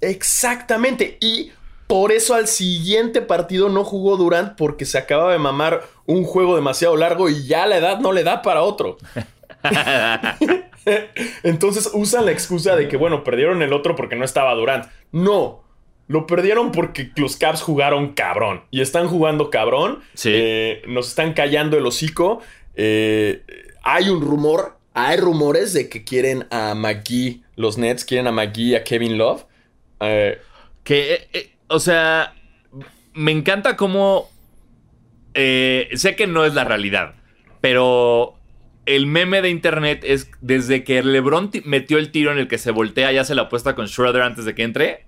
Exactamente. 0.00 1.16
Y 1.20 1.52
por 1.86 2.12
eso 2.12 2.34
al 2.34 2.48
siguiente 2.48 3.22
partido 3.22 3.68
no 3.68 3.84
jugó 3.84 4.16
Durant 4.16 4.56
porque 4.56 4.84
se 4.84 4.98
acaba 4.98 5.32
de 5.32 5.38
mamar 5.38 5.82
un 6.06 6.24
juego 6.24 6.56
demasiado 6.56 6.96
largo 6.96 7.28
y 7.28 7.46
ya 7.46 7.66
la 7.66 7.78
edad 7.78 7.98
no 7.98 8.12
le 8.12 8.24
da 8.24 8.42
para 8.42 8.62
otro. 8.62 8.98
Entonces 11.42 11.90
usan 11.92 12.26
la 12.26 12.32
excusa 12.32 12.76
de 12.76 12.88
que, 12.88 12.96
bueno, 12.96 13.24
perdieron 13.24 13.62
el 13.62 13.72
otro 13.72 13.96
porque 13.96 14.16
no 14.16 14.24
estaba 14.24 14.54
Durant. 14.54 14.86
No, 15.12 15.62
lo 16.10 16.26
perdieron 16.26 16.72
porque 16.72 17.10
los 17.14 17.36
Caps 17.36 17.62
jugaron 17.62 18.14
cabrón. 18.14 18.62
Y 18.72 18.80
están 18.80 19.06
jugando 19.06 19.48
cabrón. 19.48 20.00
Sí. 20.14 20.30
Eh, 20.34 20.82
nos 20.88 21.08
están 21.08 21.34
callando 21.34 21.78
el 21.78 21.86
hocico. 21.86 22.42
Eh, 22.74 23.42
hay 23.82 24.08
un 24.08 24.20
rumor, 24.20 24.76
hay 24.92 25.18
rumores 25.18 25.72
de 25.72 25.88
que 25.88 26.02
quieren 26.02 26.46
a 26.50 26.74
McGee, 26.74 27.42
los 27.54 27.78
Nets 27.78 28.04
quieren 28.04 28.26
a 28.26 28.32
McGee 28.32 28.70
y 28.70 28.74
a 28.74 28.82
Kevin 28.82 29.18
Love. 29.18 29.44
Eh, 30.00 30.38
Que, 30.82 31.52
o 31.68 31.78
sea, 31.78 32.34
me 33.14 33.30
encanta 33.30 33.76
cómo... 33.76 34.28
sé 35.34 36.16
que 36.16 36.26
no 36.26 36.44
es 36.44 36.54
la 36.54 36.64
realidad, 36.64 37.14
pero 37.60 38.34
el 38.86 39.06
meme 39.06 39.42
de 39.42 39.50
internet 39.50 40.02
es 40.04 40.28
desde 40.40 40.82
que 40.82 41.02
LeBron 41.04 41.50
ti- 41.52 41.62
metió 41.64 41.98
el 41.98 42.10
tiro 42.10 42.32
en 42.32 42.38
el 42.38 42.48
que 42.48 42.58
se 42.58 42.72
voltea, 42.72 43.12
ya 43.12 43.22
se 43.24 43.36
la 43.36 43.42
apuesta 43.42 43.76
con 43.76 43.86
Schroeder 43.86 44.22
antes 44.22 44.44
de 44.44 44.54
que 44.56 44.64
entre. 44.64 45.04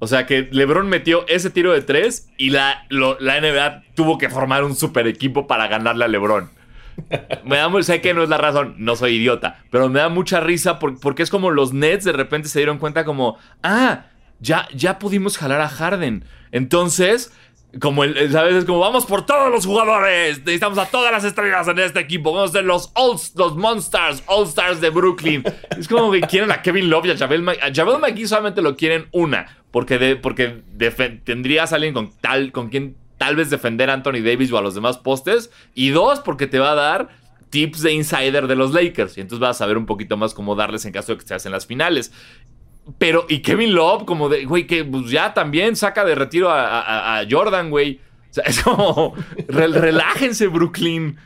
O 0.00 0.06
sea 0.06 0.26
que 0.26 0.48
LeBron 0.52 0.88
metió 0.88 1.26
ese 1.28 1.50
tiro 1.50 1.72
de 1.72 1.82
tres 1.82 2.28
y 2.36 2.50
la, 2.50 2.86
la 2.90 3.40
NBA 3.40 3.82
tuvo 3.94 4.16
que 4.18 4.28
formar 4.30 4.62
un 4.64 4.76
super 4.76 5.06
equipo 5.06 5.46
para 5.46 5.66
ganarle 5.66 6.04
a 6.04 6.08
LeBron. 6.08 6.50
Me 7.44 7.56
da, 7.56 7.68
mu- 7.68 7.82
sé 7.82 8.00
que 8.00 8.12
no 8.14 8.22
es 8.22 8.28
la 8.28 8.38
razón, 8.38 8.74
no 8.78 8.96
soy 8.96 9.16
idiota, 9.16 9.62
pero 9.70 9.88
me 9.88 10.00
da 10.00 10.08
mucha 10.08 10.40
risa 10.40 10.78
por- 10.78 10.98
porque 11.00 11.22
es 11.22 11.30
como 11.30 11.50
los 11.50 11.72
Nets 11.72 12.04
de 12.04 12.12
repente 12.12 12.48
se 12.48 12.58
dieron 12.58 12.78
cuenta 12.78 13.04
como, 13.04 13.38
ah, 13.62 14.06
ya, 14.40 14.68
ya 14.74 14.98
pudimos 14.98 15.38
jalar 15.38 15.60
a 15.60 15.68
Harden. 15.68 16.24
Entonces, 16.50 17.32
como 17.80 18.02
el, 18.02 18.32
¿sabes? 18.32 18.54
Es 18.54 18.64
como, 18.64 18.80
vamos 18.80 19.06
por 19.06 19.24
todos 19.26 19.50
los 19.50 19.64
jugadores, 19.66 20.38
necesitamos 20.40 20.78
a 20.78 20.86
todas 20.86 21.12
las 21.12 21.22
estrellas 21.24 21.68
en 21.68 21.78
este 21.78 22.00
equipo, 22.00 22.32
vamos 22.32 22.50
a 22.50 22.52
ser 22.54 22.64
los 22.64 22.90
los 23.36 23.56
Monsters, 23.56 24.22
All 24.26 24.46
Stars 24.46 24.80
de 24.80 24.90
Brooklyn. 24.90 25.44
es 25.78 25.86
como 25.86 26.10
que 26.10 26.20
quieren 26.22 26.50
a 26.50 26.62
Kevin 26.62 26.90
Love 26.90 27.06
y 27.06 27.10
a 27.12 27.16
Javel. 27.16 27.48
A 27.48 27.72
Javel 27.72 27.98
McGee 28.00 28.26
solamente 28.26 28.60
lo 28.60 28.76
quieren 28.76 29.06
una, 29.12 29.56
porque, 29.70 30.16
porque 30.16 30.62
tendrías 31.24 31.72
alguien 31.72 31.94
con, 31.94 32.10
tal, 32.20 32.52
con 32.52 32.68
quien 32.68 32.96
tal 33.18 33.36
vez 33.36 33.50
defender 33.50 33.90
a 33.90 33.94
Anthony 33.94 34.20
Davis 34.24 34.52
o 34.52 34.58
a 34.58 34.62
los 34.62 34.74
demás 34.74 34.98
postes, 34.98 35.50
y 35.74 35.90
dos, 35.90 36.20
porque 36.20 36.46
te 36.46 36.58
va 36.58 36.72
a 36.72 36.74
dar 36.76 37.08
tips 37.50 37.82
de 37.82 37.92
insider 37.92 38.46
de 38.46 38.56
los 38.56 38.72
Lakers, 38.72 39.18
y 39.18 39.22
entonces 39.22 39.40
vas 39.40 39.56
a 39.56 39.58
saber 39.60 39.76
un 39.78 39.86
poquito 39.86 40.16
más 40.16 40.34
cómo 40.34 40.54
darles 40.54 40.84
en 40.84 40.92
caso 40.92 41.12
de 41.12 41.18
que 41.18 41.26
se 41.26 41.34
hacen 41.34 41.52
las 41.52 41.66
finales. 41.66 42.12
Pero, 42.98 43.26
y 43.28 43.40
Kevin 43.40 43.74
Love, 43.74 44.04
como 44.04 44.28
de, 44.28 44.44
güey, 44.46 44.66
que 44.66 44.84
pues, 44.84 45.10
ya 45.10 45.34
también 45.34 45.76
saca 45.76 46.04
de 46.04 46.14
retiro 46.14 46.48
a, 46.50 47.18
a- 47.20 47.26
Jordan, 47.30 47.68
güey. 47.70 48.00
O 48.30 48.34
sea, 48.34 48.44
es 48.44 48.62
como, 48.62 49.14
re- 49.48 49.68
relájense, 49.68 50.46
Brooklyn. 50.46 51.16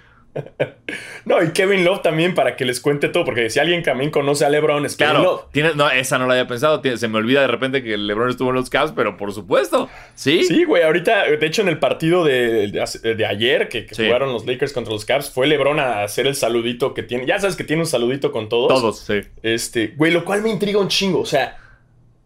No, 1.26 1.42
y 1.42 1.50
Kevin 1.50 1.84
Love 1.84 2.02
también 2.02 2.34
para 2.34 2.56
que 2.56 2.64
les 2.64 2.80
cuente 2.80 3.08
todo, 3.08 3.24
porque 3.24 3.50
si 3.50 3.58
alguien 3.60 3.82
también 3.82 4.10
conoce 4.10 4.44
a 4.44 4.48
LeBron 4.48 4.84
es 4.86 4.96
Kevin 4.96 5.14
Love. 5.14 5.22
Claro, 5.22 5.48
tienes, 5.52 5.76
no, 5.76 5.90
esa 5.90 6.18
no 6.18 6.26
la 6.26 6.34
había 6.34 6.46
pensado. 6.46 6.80
tiene- 6.80 6.96
se 6.96 7.08
me 7.08 7.18
olvida 7.18 7.42
de 7.42 7.46
repente 7.48 7.82
que 7.82 7.96
LeBron 7.96 8.30
estuvo 8.30 8.48
en 8.50 8.56
los 8.56 8.70
Cavs, 8.70 8.92
pero 8.96 9.16
por 9.16 9.32
supuesto. 9.32 9.88
Sí. 10.14 10.44
Sí, 10.44 10.64
güey, 10.64 10.82
ahorita, 10.82 11.24
de 11.26 11.46
hecho, 11.46 11.62
en 11.62 11.68
el 11.68 11.78
partido 11.78 12.24
de, 12.24 12.68
de- 12.68 13.14
de 13.14 13.26
ayer 13.26 13.68
que, 13.68 13.86
que 13.86 13.94
Sí. 13.94 14.06
jugaron 14.06 14.32
los 14.32 14.46
Lakers 14.46 14.72
contra 14.72 14.92
los 14.92 15.04
Cavs, 15.04 15.30
fue 15.30 15.46
LeBron 15.46 15.78
a 15.78 16.02
hacer 16.02 16.26
el 16.26 16.34
saludito 16.34 16.94
que 16.94 17.02
tiene. 17.02 17.26
Ya 17.26 17.38
sabes 17.38 17.56
que 17.56 17.64
tiene 17.64 17.82
un 17.82 17.86
saludito 17.88 18.32
con 18.32 18.48
todos. 18.48 18.68
Todos, 18.68 18.98
sí. 19.00 19.20
Este, 19.42 19.88
güey, 19.96 20.12
lo 20.12 20.24
cual 20.24 20.42
me 20.42 20.50
intriga 20.50 20.78
un 20.78 20.88
chingo. 20.88 21.20
O 21.20 21.26
sea, 21.26 21.56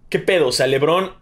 ¿qué 0.08 0.18
pedo? 0.20 0.48
O 0.48 0.52
sea, 0.52 0.66
LeBron, 0.66 1.12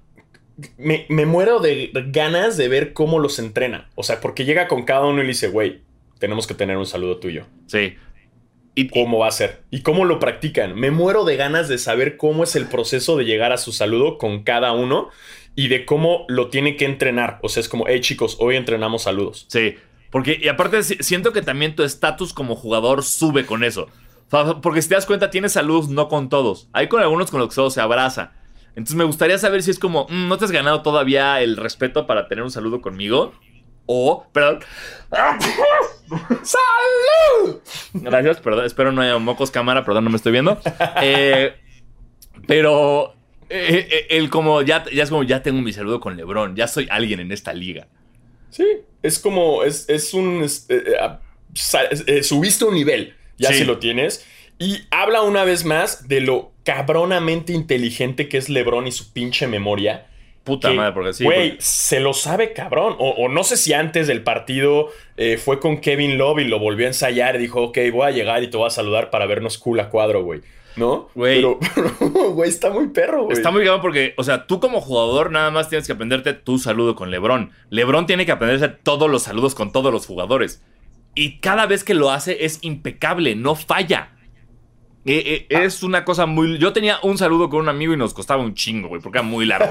me, 0.77 1.07
me 1.09 1.27
muero 1.27 1.59
de 1.61 1.91
ganas 2.09 2.57
de 2.57 2.69
ver 2.69 2.93
cómo 2.93 3.19
los 3.19 3.39
entrena. 3.39 3.89
O 3.97 4.03
sea, 4.03 4.21
porque 4.21 4.45
llega 4.45 4.69
con 4.69 4.85
cada 4.85 5.07
uno 5.07 5.19
y 5.21 5.23
le 5.23 5.29
dice, 5.29 5.49
güey, 5.49 5.83
tenemos 6.25 6.47
que 6.47 6.55
tener 6.55 6.79
un 6.79 6.87
saludo 6.87 7.19
tuyo. 7.19 7.45
Sí. 7.67 7.97
Y, 8.75 8.89
¿Cómo 8.89 9.19
va 9.19 9.29
a 9.29 9.31
ser? 9.31 9.63
¿Y 9.71 9.83
cómo 9.83 10.07
lo 10.07 10.19
practican? 10.19 10.75
Me 10.75 10.91
muero 10.91 11.25
de 11.27 11.37
ganas 11.37 11.69
de 11.69 11.77
saber 11.79 12.17
cómo 12.17 12.43
es 12.45 12.57
el 12.57 12.65
proceso 12.67 13.17
de 13.19 13.25
llegar 13.27 13.53
a 13.53 13.59
su 13.59 13.73
saludo 13.73 14.17
con 14.17 14.43
cada 14.43 14.73
uno 14.73 15.11
y 15.55 15.69
de 15.69 15.85
cómo 15.85 16.25
lo 16.29 16.49
tiene 16.49 16.77
que 16.77 16.87
entrenar. 16.87 17.39
O 17.43 17.49
sea, 17.51 17.61
es 17.61 17.69
como, 17.69 17.85
hey 17.87 18.01
chicos, 18.01 18.39
hoy 18.41 18.57
entrenamos 18.57 19.03
saludos. 19.03 19.45
Sí, 19.49 19.77
porque 20.11 20.39
y 20.43 20.49
aparte 20.49 20.83
si- 20.83 20.97
siento 21.01 21.33
que 21.33 21.43
también 21.43 21.77
tu 21.77 21.83
estatus 21.85 22.33
como 22.33 22.57
jugador 22.57 23.03
sube 23.05 23.45
con 23.47 23.63
eso. 23.65 23.89
Porque 24.63 24.83
si 24.83 24.89
te 24.89 24.95
das 24.97 25.07
cuenta, 25.07 25.31
tienes 25.31 25.53
saludos 25.53 25.89
no 25.91 26.09
con 26.09 26.29
todos. 26.31 26.69
Hay 26.73 26.89
con 26.89 27.01
algunos 27.03 27.31
con 27.31 27.39
los 27.41 27.51
que 27.51 27.55
solo 27.57 27.71
se 27.71 27.81
abraza. 27.83 28.33
Entonces 28.71 28.97
me 28.97 29.05
gustaría 29.05 29.39
saber 29.39 29.63
si 29.63 29.71
es 29.71 29.79
como, 29.79 30.07
"Mm, 30.11 30.27
no 30.29 30.37
te 30.39 30.47
has 30.47 30.51
ganado 30.51 30.83
todavía 30.83 31.41
el 31.43 31.57
respeto 31.57 32.09
para 32.09 32.27
tener 32.27 32.43
un 32.43 32.51
saludo 32.51 32.81
conmigo. 32.81 33.33
O, 33.87 34.27
perdón. 34.33 34.61
¡Salud! 36.43 37.61
Gracias, 37.95 38.41
perdón, 38.41 38.65
espero 38.67 38.93
no 38.93 39.03
haya 39.03 39.19
mocos 39.19 39.51
cámara, 39.51 39.85
perdón, 39.85 40.05
no 40.05 40.11
me 40.11 40.17
estoy 40.17 40.33
viendo. 40.33 40.61
Eh, 41.03 41.55
pero 42.47 43.15
eh, 43.49 43.89
eh, 43.91 44.07
el 44.11 44.31
como 44.31 44.63
ya, 44.63 44.85
ya 44.93 45.03
es 45.03 45.11
como 45.11 45.23
ya 45.23 45.43
tengo 45.43 45.61
mi 45.61 45.73
saludo 45.73 46.01
con 46.01 46.17
LeBron, 46.17 46.57
ya 46.57 46.67
soy 46.69 46.87
alguien 46.91 47.21
en 47.21 47.33
esta 47.33 47.53
liga. 47.53 47.89
Sí, 48.51 48.67
es 49.03 49.19
como, 49.19 49.65
es, 49.65 49.89
es 49.89 50.15
un... 50.15 50.43
es, 50.45 50.67
eh, 50.69 50.83
eh, 50.87 50.95
ah, 51.01 51.21
eh, 52.07 52.23
subiste 52.23 52.65
un 52.65 52.75
nivel, 52.75 53.15
ya 53.37 53.51
Sí. 53.51 53.59
si 53.59 53.65
lo 53.65 53.79
tienes. 53.79 54.25
Y 54.59 54.83
habla 54.91 55.23
una 55.23 55.45
vez 55.45 55.65
más 55.65 56.07
de 56.09 56.21
lo 56.21 56.53
cabronamente 56.65 57.53
inteligente 57.53 58.29
que 58.29 58.39
es 58.39 58.49
LeBron 58.49 58.87
y 58.87 58.93
su 58.93 59.13
pinche 59.13 59.47
memoria. 59.49 60.07
Puta 60.45 60.71
que, 60.71 60.77
madre, 60.77 60.93
porque 60.93 61.13
sí. 61.15 61.25
Güey, 61.25 61.51
porque- 61.53 61.63
se 61.65 62.01
lo 62.01 62.13
sabe 62.13 62.53
cabrón. 62.53 62.95
O, 62.99 63.11
o 63.11 63.29
no 63.29 63.43
sé 63.45 63.57
si 63.57 63.73
antes 63.73 64.07
del 64.07 64.23
partido 64.23 64.91
eh, 65.17 65.39
fue 65.39 65.59
con 65.59 65.79
Kevin 65.79 66.19
Love 66.19 66.41
y 66.41 66.45
lo 66.45 66.59
volvió 66.59 66.87
a 66.87 66.89
ensayar 66.89 67.37
y 67.37 67.39
dijo, 67.39 67.63
ok, 67.63 67.79
voy 67.93 68.07
a 68.07 68.11
llegar 68.11 68.43
y 68.43 68.49
te 68.49 68.57
voy 68.57 68.67
a 68.67 68.71
saludar 68.71 69.11
para 69.11 69.27
vernos 69.27 69.57
cool 69.59 69.81
a 69.81 69.89
cuadro, 69.89 70.23
güey. 70.23 70.43
¿No? 70.77 71.09
Güey. 71.15 71.37
Pero, 71.75 71.99
güey, 72.33 72.51
está 72.51 72.69
muy 72.71 72.89
perro, 72.89 73.25
güey. 73.25 73.37
Está 73.37 73.51
muy 73.51 73.63
cabrón 73.65 73.81
porque, 73.81 74.13
o 74.17 74.25
sea, 74.25 74.47
tú 74.47 74.61
como 74.61 74.81
jugador 74.81 75.31
nada 75.31 75.51
más 75.51 75.69
tienes 75.69 75.87
que 75.87 75.93
aprenderte 75.93 76.35
tu 76.35 76.59
saludo 76.59 76.95
con 76.95 77.11
LeBron. 77.11 77.51
LeBron 77.71 78.07
tiene 78.07 78.27
que 78.27 78.33
aprenderse 78.33 78.69
todos 78.69 79.09
los 79.09 79.23
saludos 79.23 79.55
con 79.55 79.73
todos 79.73 79.93
los 79.93 80.05
jugadores. 80.07 80.63
Y 81.15 81.39
cada 81.39 81.67
vez 81.67 81.85
que 81.85 81.95
lo 81.95 82.11
hace 82.11 82.45
es 82.45 82.59
impecable, 82.63 83.37
no 83.37 83.55
falla. 83.55 84.11
Eh, 85.07 85.47
eh, 85.51 85.65
es 85.65 85.83
una 85.83 86.05
cosa 86.05 86.25
muy... 86.27 86.59
Yo 86.59 86.73
tenía 86.73 86.99
un 87.03 87.19
saludo 87.19 87.51
con 87.51 87.61
un 87.61 87.69
amigo 87.69 87.93
y 87.93 87.97
nos 87.97 88.15
costaba 88.15 88.43
un 88.43 88.55
chingo, 88.55 88.89
güey, 88.89 89.03
porque 89.03 89.19
era 89.19 89.27
muy 89.27 89.45
largo. 89.45 89.71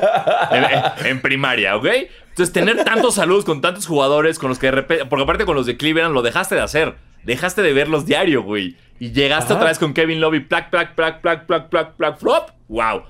en, 1.05 1.21
primaria, 1.21 1.75
¿ok? 1.75 1.87
Entonces, 2.29 2.53
tener 2.53 2.83
tantos 2.83 3.15
saludos 3.15 3.43
con 3.43 3.59
tantos 3.61 3.87
jugadores 3.87 4.37
con 4.37 4.49
los 4.49 4.59
que 4.59 4.67
de 4.67 4.71
repente... 4.73 5.05
Porque 5.05 5.23
aparte 5.23 5.45
con 5.45 5.55
los 5.55 5.65
de 5.65 5.75
Cleveland 5.75 6.13
lo 6.13 6.21
dejaste 6.21 6.55
de 6.55 6.61
hacer. 6.61 6.95
Dejaste 7.23 7.61
de 7.61 7.73
verlos 7.73 8.05
diario, 8.05 8.43
güey. 8.43 8.77
Y 8.99 9.11
llegaste 9.11 9.53
Ajá. 9.53 9.55
otra 9.55 9.69
vez 9.69 9.79
con 9.79 9.93
Kevin 9.93 10.21
Love 10.21 10.35
y 10.35 10.39
plac, 10.41 10.69
plac, 10.69 10.93
plac, 10.93 11.21
plac, 11.21 11.45
plac, 11.47 11.69
plac, 11.69 11.95
plac, 11.95 12.19
flop. 12.19 12.49
¡Wow! 12.67 13.03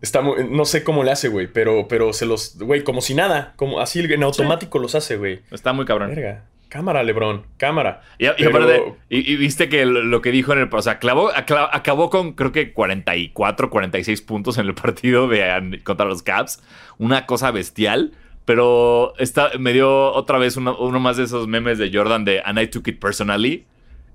Está 0.00 0.22
muy- 0.22 0.48
no 0.48 0.64
sé 0.64 0.82
cómo 0.82 1.04
le 1.04 1.10
hace, 1.10 1.28
güey, 1.28 1.46
pero, 1.46 1.86
pero 1.88 2.12
se 2.14 2.24
los, 2.24 2.56
güey, 2.58 2.82
como 2.84 3.02
si 3.02 3.14
nada, 3.14 3.52
como 3.56 3.80
así 3.80 4.00
en 4.00 4.22
automático 4.22 4.78
los 4.78 4.94
hace, 4.94 5.18
güey. 5.18 5.42
Está 5.50 5.74
muy 5.74 5.84
cabrón. 5.84 6.08
Verga. 6.14 6.46
Cámara, 6.70 7.02
Lebron, 7.02 7.44
cámara. 7.58 8.00
Y, 8.38 8.44
aparte, 8.46 8.82
y, 9.10 9.32
y 9.32 9.36
viste 9.36 9.68
que 9.68 9.84
lo, 9.84 10.02
lo 10.02 10.22
que 10.22 10.30
dijo 10.30 10.54
en 10.54 10.60
el. 10.60 10.68
O 10.72 10.80
sea, 10.82 10.98
clavó- 10.98 11.30
acla- 11.34 11.68
acabó 11.70 12.08
con 12.08 12.32
creo 12.32 12.52
que 12.52 12.72
44, 12.72 13.68
46 13.68 14.22
puntos 14.22 14.56
en 14.56 14.66
el 14.66 14.74
partido 14.74 15.28
de, 15.28 15.80
contra 15.84 16.06
los 16.06 16.22
Caps. 16.22 16.62
Una 16.96 17.26
cosa 17.26 17.50
bestial. 17.50 18.12
Pero 18.46 19.12
está, 19.18 19.50
me 19.58 19.72
dio 19.74 20.12
otra 20.12 20.38
vez 20.38 20.56
uno, 20.56 20.76
uno 20.78 20.98
más 20.98 21.16
de 21.18 21.24
esos 21.24 21.46
memes 21.46 21.76
de 21.78 21.90
Jordan 21.92 22.24
de 22.24 22.40
And 22.44 22.58
I 22.58 22.68
took 22.68 22.88
it 22.88 22.98
personally. 22.98 23.66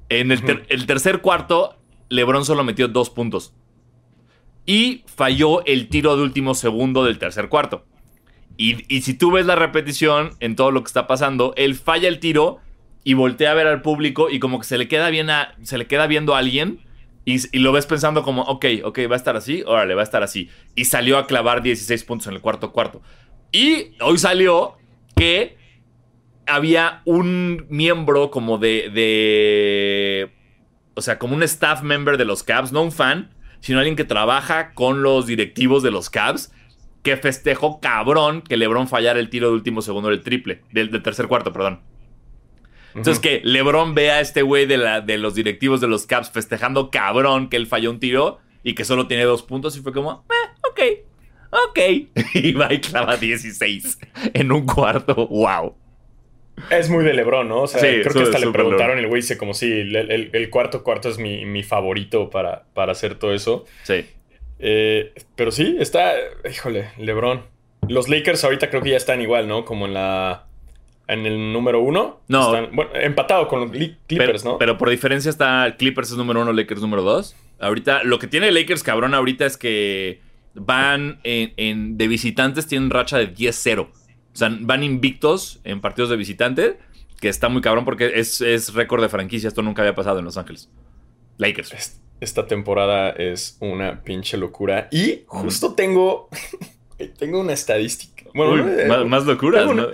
En 0.10 0.32
el, 0.32 0.42
ter- 0.42 0.66
el 0.70 0.86
tercer 0.88 1.22
cuarto, 1.22 1.78
LeBron 2.10 2.44
solo 2.46 2.64
metió 2.64 2.88
dos 2.88 3.10
puntos. 3.12 3.54
Y 4.66 5.04
falló 5.16 5.64
el 5.66 5.90
tiro 5.90 6.16
de 6.18 6.24
último 6.24 6.56
segundo 6.56 7.04
del 7.06 7.20
tercer 7.20 7.50
cuarto. 7.50 7.86
Y, 8.58 9.02
si 9.02 9.14
tú 9.14 9.32
ves 9.32 9.46
la 9.46 9.56
repetición 9.56 10.32
en 10.40 10.56
todo 10.56 10.72
lo 10.72 10.82
que 10.82 10.88
está 10.88 11.08
pasando, 11.08 11.54
él 11.58 11.76
falla 11.76 12.08
el 12.08 12.20
tiro 12.20 12.60
y 13.04 13.14
voltea 13.14 13.52
a 13.52 13.54
ver 13.54 13.68
al 13.68 13.82
público 13.82 14.30
y 14.30 14.40
como 14.40 14.60
que 14.60 14.66
se 14.66 14.78
le 14.78 14.88
queda, 14.88 15.10
bien 15.10 15.30
a- 15.30 15.56
se 15.64 15.78
le 15.78 15.88
queda 15.88 16.08
viendo 16.08 16.36
a 16.36 16.40
alguien 16.40 16.80
y, 17.26 17.36
y 17.56 17.60
lo 17.60 17.72
ves 17.72 17.86
pensando 17.86 18.24
como, 18.24 18.44
ok, 18.44 18.66
ok, 18.84 19.00
va 19.10 19.16
a 19.16 19.18
estar 19.18 19.36
así, 19.36 19.64
órale, 19.66 19.94
va 19.96 20.02
a 20.02 20.04
estar 20.04 20.24
así. 20.24 20.50
Y 20.76 20.86
salió 20.86 21.18
a 21.18 21.28
clavar 21.28 21.62
16 21.62 22.04
puntos 22.04 22.28
en 22.28 22.34
el 22.34 22.42
cuarto 22.42 22.72
cuarto. 22.72 23.02
Y 23.52 23.94
hoy 24.02 24.18
salió 24.18 24.78
que 25.16 25.58
había 26.48 27.02
un 27.06 27.66
miembro 27.70 28.32
como 28.32 28.58
de, 28.58 28.90
de... 28.94 30.32
O 30.94 31.02
sea, 31.02 31.20
como 31.20 31.36
un 31.36 31.44
staff 31.44 31.82
member 31.84 32.18
de 32.18 32.26
los 32.26 32.44
Cavs, 32.44 32.72
no 32.72 32.82
un 32.84 32.92
fan, 32.92 33.34
sino 33.60 33.80
alguien 33.80 33.96
que 33.96 34.04
trabaja 34.06 34.74
con 34.74 35.02
los 35.02 35.26
directivos 35.28 35.84
de 35.84 35.92
los 35.92 36.10
Cavs, 36.10 36.54
que 37.06 37.16
festejó 37.16 37.80
cabrón 37.80 38.42
que 38.42 38.58
LeBron 38.58 38.90
fallara 38.90 39.20
el 39.20 39.30
tiro 39.30 39.48
de 39.48 39.54
último 39.54 39.82
segundo 39.82 40.10
del 40.10 40.20
triple, 40.22 40.60
del, 40.74 40.92
del 40.92 41.02
tercer 41.02 41.28
cuarto, 41.28 41.54
perdón. 41.54 41.80
Entonces 42.96 43.20
que 43.20 43.42
LeBron 43.44 43.94
vea 43.94 44.16
a 44.16 44.20
este 44.22 44.42
güey 44.42 44.66
de, 44.66 44.78
la- 44.78 45.02
de 45.02 45.18
los 45.18 45.36
directivos 45.36 45.82
de 45.82 45.88
los 45.88 46.06
Caps 46.06 46.32
festejando 46.32 46.90
cabrón 46.92 47.50
que 47.50 47.58
él 47.58 47.68
falló 47.68 47.92
un 47.92 48.00
tiro 48.00 48.40
y 48.64 48.74
que 48.74 48.84
solo 48.86 49.06
tiene 49.08 49.24
dos 49.24 49.44
puntos 49.44 49.78
y 49.78 49.82
fue 49.82 49.94
como, 49.94 50.26
eh, 50.30 50.60
ok, 50.70 50.82
ok. 51.70 51.80
Y 52.36 52.54
va 52.54 52.74
y 52.74 52.80
clava 52.80 53.18
16 53.18 54.00
en 54.34 54.52
un 54.52 54.66
cuarto, 54.66 55.28
wow. 55.28 55.76
Es 56.70 56.90
muy 56.90 57.04
de 57.04 57.14
Lebron, 57.14 57.50
¿no? 57.50 57.64
O 57.64 57.68
sea, 57.68 57.82
Sí, 57.82 57.88
creo 58.02 58.14
que 58.14 58.22
hasta 58.24 58.40
le 58.40 58.50
preguntaron 58.52 58.98
el 58.98 59.08
güey 59.08 59.22
dice 59.22 59.38
como 59.38 59.54
sí, 59.54 59.70
el, 59.72 59.96
el- 59.96 60.30
el 60.32 60.50
cuarto 60.50 60.84
cuarto 60.84 61.10
es 61.10 61.18
mi, 61.20 61.46
mi 61.46 61.64
favorito 61.64 62.30
para, 62.30 62.64
para 62.74 62.94
hacer 62.94 63.16
todo 63.16 63.34
eso. 63.34 63.66
Sí. 63.84 64.06
Eh, 64.60 65.14
pero 65.36 65.52
sí, 65.52 65.76
está, 65.80 66.14
híjole, 66.50 66.90
LeBron. 66.98 67.44
Los 67.88 68.10
Lakers 68.10 68.44
ahorita 68.44 68.70
creo 68.70 68.82
que 68.82 68.92
ya 68.92 68.98
están 68.98 69.22
igual, 69.22 69.48
¿no? 69.48 69.64
Como 69.66 69.86
en 69.86 69.94
la, 69.94 70.48
en 71.08 71.26
el 71.26 71.54
número 71.54 71.82
uno. 71.82 72.22
No. 72.28 72.56
Están- 72.56 72.76
bueno, 72.76 72.92
empatado 72.96 73.48
con 73.48 73.60
los 73.62 73.72
Li- 73.72 73.98
Clippers, 74.08 74.42
pero, 74.44 74.54
¿no? 74.54 74.58
pero 74.58 74.78
por 74.78 74.90
diferencia 74.90 75.30
está 75.30 75.76
Clippers 75.78 76.12
es 76.12 76.18
número 76.18 76.42
uno, 76.42 76.52
Lakers 76.54 76.82
número 76.82 77.04
dos. 77.04 77.36
Ahorita, 77.60 78.04
lo 78.04 78.18
que 78.20 78.28
tiene 78.28 78.52
Lakers 78.52 78.82
cabrón 78.84 79.14
ahorita 79.14 79.46
es 79.46 79.58
que 79.58 80.20
van 80.56 81.20
en, 81.24 81.54
en- 81.58 81.98
de 81.98 82.08
visitantes, 82.08 82.66
tienen 82.68 82.90
racha 82.90 83.18
de 83.18 83.34
10-0. 83.34 83.82
O 83.82 83.90
sea, 84.38 84.50
van 84.62 84.84
invictos 84.84 85.60
en 85.64 85.80
partidos 85.80 86.10
de 86.10 86.18
visitante, 86.18 86.78
que 87.22 87.30
está 87.30 87.50
muy 87.50 87.62
cabrón 87.62 87.86
porque 87.86 88.14
es, 88.16 88.42
es 88.42 88.74
récord 88.74 89.02
de 89.02 89.10
franquicia. 89.10 89.48
Esto 89.48 89.62
nunca 89.62 89.82
había 89.84 89.96
pasado 89.96 90.20
en 90.20 90.26
Los 90.26 90.38
Ángeles. 90.38 90.70
Lakers. 91.38 91.72
Es- 91.74 92.02
Esta 92.22 92.48
temporada 92.48 93.10
es 93.12 93.58
una 93.60 94.02
pinche 94.04 94.38
locura. 94.38 94.88
Y 94.92 95.24
justo 95.28 95.74
tengo, 95.76 96.30
tengo 97.20 97.40
una 97.42 97.54
estadística. 97.54 98.24
Bueno, 98.34 98.54
Uy, 98.54 98.72
eh, 98.80 98.86
más, 98.88 99.06
más 99.06 99.26
locuras, 99.26 99.62
tengo 99.62 99.74
una- 99.74 99.84
¿no? 99.84 99.90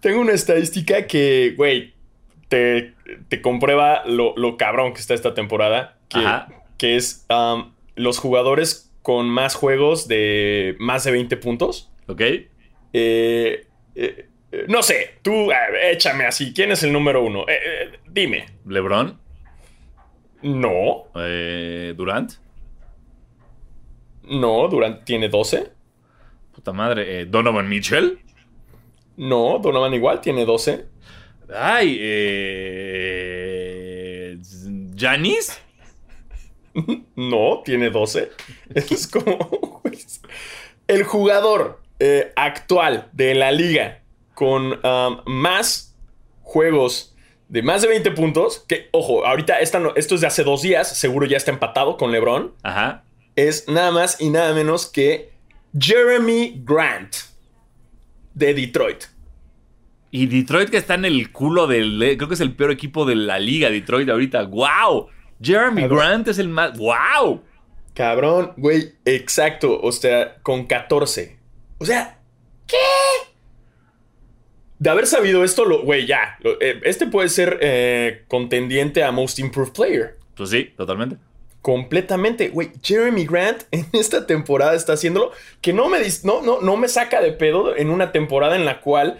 Tengo 0.00 0.20
una 0.20 0.32
estadística 0.32 1.06
que, 1.06 1.54
güey, 1.56 1.94
te, 2.48 2.94
te 3.28 3.40
comprueba 3.42 4.04
lo, 4.06 4.34
lo 4.36 4.56
cabrón 4.56 4.92
que 4.94 5.00
está 5.00 5.14
esta 5.14 5.34
temporada. 5.34 5.98
Que, 6.08 6.20
que 6.78 6.96
es 6.96 7.26
um, 7.30 7.72
los 7.96 8.18
jugadores 8.18 8.92
con 9.02 9.28
más 9.28 9.54
juegos 9.54 10.06
de 10.08 10.76
más 10.78 11.04
de 11.04 11.10
20 11.12 11.36
puntos. 11.38 11.90
¿Ok? 12.06 12.20
Eh, 12.92 13.66
eh, 13.94 14.26
no 14.68 14.82
sé, 14.82 15.14
tú 15.22 15.48
échame 15.90 16.24
así. 16.26 16.52
¿Quién 16.54 16.70
es 16.72 16.82
el 16.82 16.92
número 16.92 17.22
uno? 17.24 17.44
Dime. 18.08 18.46
LeBron. 18.66 19.18
No, 20.46 21.06
eh, 21.16 21.92
Durant. 21.96 22.32
no, 24.28 24.68
Durant 24.68 25.04
tiene 25.04 25.28
12. 25.28 25.72
Puta 26.54 26.72
madre. 26.72 27.20
eh, 27.22 27.26
Donovan 27.26 27.68
Mitchell. 27.68 28.18
No, 29.16 29.58
Donovan 29.58 29.92
igual 29.94 30.20
tiene 30.20 30.44
12. 30.44 30.86
Ay, 31.54 31.96
eh. 33.06 34.38
Janis. 34.96 35.60
No, 37.16 37.62
tiene 37.64 37.88
12. 37.90 38.30
Es 38.74 39.06
como. 39.08 39.82
El 40.86 41.02
jugador 41.04 41.80
eh, 41.98 42.32
actual 42.36 43.08
de 43.12 43.34
la 43.34 43.50
liga 43.50 44.02
con 44.34 44.78
um, 44.84 45.20
más 45.24 45.96
juegos 46.42 47.15
de 47.48 47.62
más 47.62 47.82
de 47.82 47.88
20 47.88 48.10
puntos. 48.12 48.64
Que, 48.68 48.88
ojo, 48.92 49.26
ahorita 49.26 49.58
esta 49.60 49.78
no- 49.78 49.94
esto 49.96 50.14
es 50.14 50.20
de 50.20 50.26
hace 50.26 50.44
dos 50.44 50.62
días. 50.62 50.98
Seguro 50.98 51.26
ya 51.26 51.36
está 51.36 51.50
empatado 51.50 51.96
con 51.96 52.12
LeBron. 52.12 52.52
Ajá. 52.62 53.04
Es 53.36 53.68
nada 53.68 53.90
más 53.90 54.20
y 54.20 54.30
nada 54.30 54.54
menos 54.54 54.86
que 54.86 55.30
Jeremy 55.78 56.62
Grant 56.64 57.14
de 58.34 58.54
Detroit. 58.54 59.04
Y 60.10 60.26
Detroit 60.26 60.70
que 60.70 60.76
está 60.78 60.94
en 60.94 61.04
el 61.04 61.30
culo 61.32 61.66
del... 61.66 61.98
Creo 62.16 62.28
que 62.28 62.34
es 62.34 62.40
el 62.40 62.54
peor 62.54 62.70
equipo 62.70 63.04
de 63.04 63.14
la 63.16 63.38
liga, 63.38 63.68
Detroit 63.70 64.08
ahorita. 64.08 64.44
¡Wow! 64.44 65.08
Jeremy 65.42 65.82
Cabrón. 65.82 65.98
Grant 65.98 66.28
es 66.28 66.38
el 66.38 66.48
más... 66.48 66.78
¡Wow! 66.78 67.42
Cabrón, 67.92 68.52
güey, 68.56 68.92
exacto. 69.04 69.78
O 69.82 69.92
sea, 69.92 70.36
con 70.42 70.66
14. 70.66 71.38
O 71.78 71.84
sea, 71.84 72.18
¿qué? 72.66 72.76
De 74.78 74.90
haber 74.90 75.06
sabido 75.06 75.42
esto, 75.44 75.82
güey, 75.82 76.06
ya. 76.06 76.36
lo- 76.40 76.60
eh, 76.60 76.80
este 76.84 77.06
puede 77.06 77.28
ser 77.28 77.58
eh, 77.62 78.24
contendiente 78.28 79.02
a 79.02 79.10
Most 79.12 79.38
Improved 79.38 79.72
Player. 79.72 80.16
Pues 80.34 80.50
sí, 80.50 80.72
totalmente. 80.76 81.16
Completamente, 81.62 82.48
güey. 82.50 82.70
Jeremy 82.82 83.24
Grant 83.26 83.64
en 83.70 83.86
esta 83.92 84.26
temporada 84.26 84.74
está 84.74 84.92
haciéndolo 84.92 85.32
que 85.60 85.72
no 85.72 85.88
me, 85.88 85.98
dis- 85.98 86.24
no, 86.24 86.42
no, 86.42 86.60
no 86.60 86.76
me 86.76 86.88
saca 86.88 87.20
de 87.20 87.32
pedo 87.32 87.74
en 87.76 87.90
una 87.90 88.12
temporada 88.12 88.54
en 88.56 88.64
la 88.64 88.80
cual. 88.80 89.18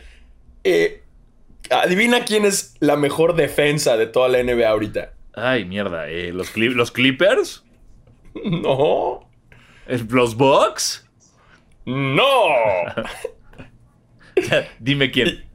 eh, 0.65 1.03
adivina 1.71 2.25
quién 2.25 2.45
es 2.45 2.75
la 2.79 2.97
mejor 2.97 3.35
defensa 3.35 3.97
de 3.97 4.07
toda 4.07 4.29
la 4.29 4.43
NBA 4.43 4.69
ahorita. 4.69 5.15
Ay, 5.35 5.65
mierda. 5.65 6.07
¿los, 6.33 6.55
Clip- 6.55 6.75
¿Los 6.75 6.91
Clippers? 6.93 7.65
No. 8.45 9.29
¿Los 10.11 10.37
Bucks? 10.37 11.09
No. 11.87 12.25
Dime 14.79 15.11
quién. 15.11 15.46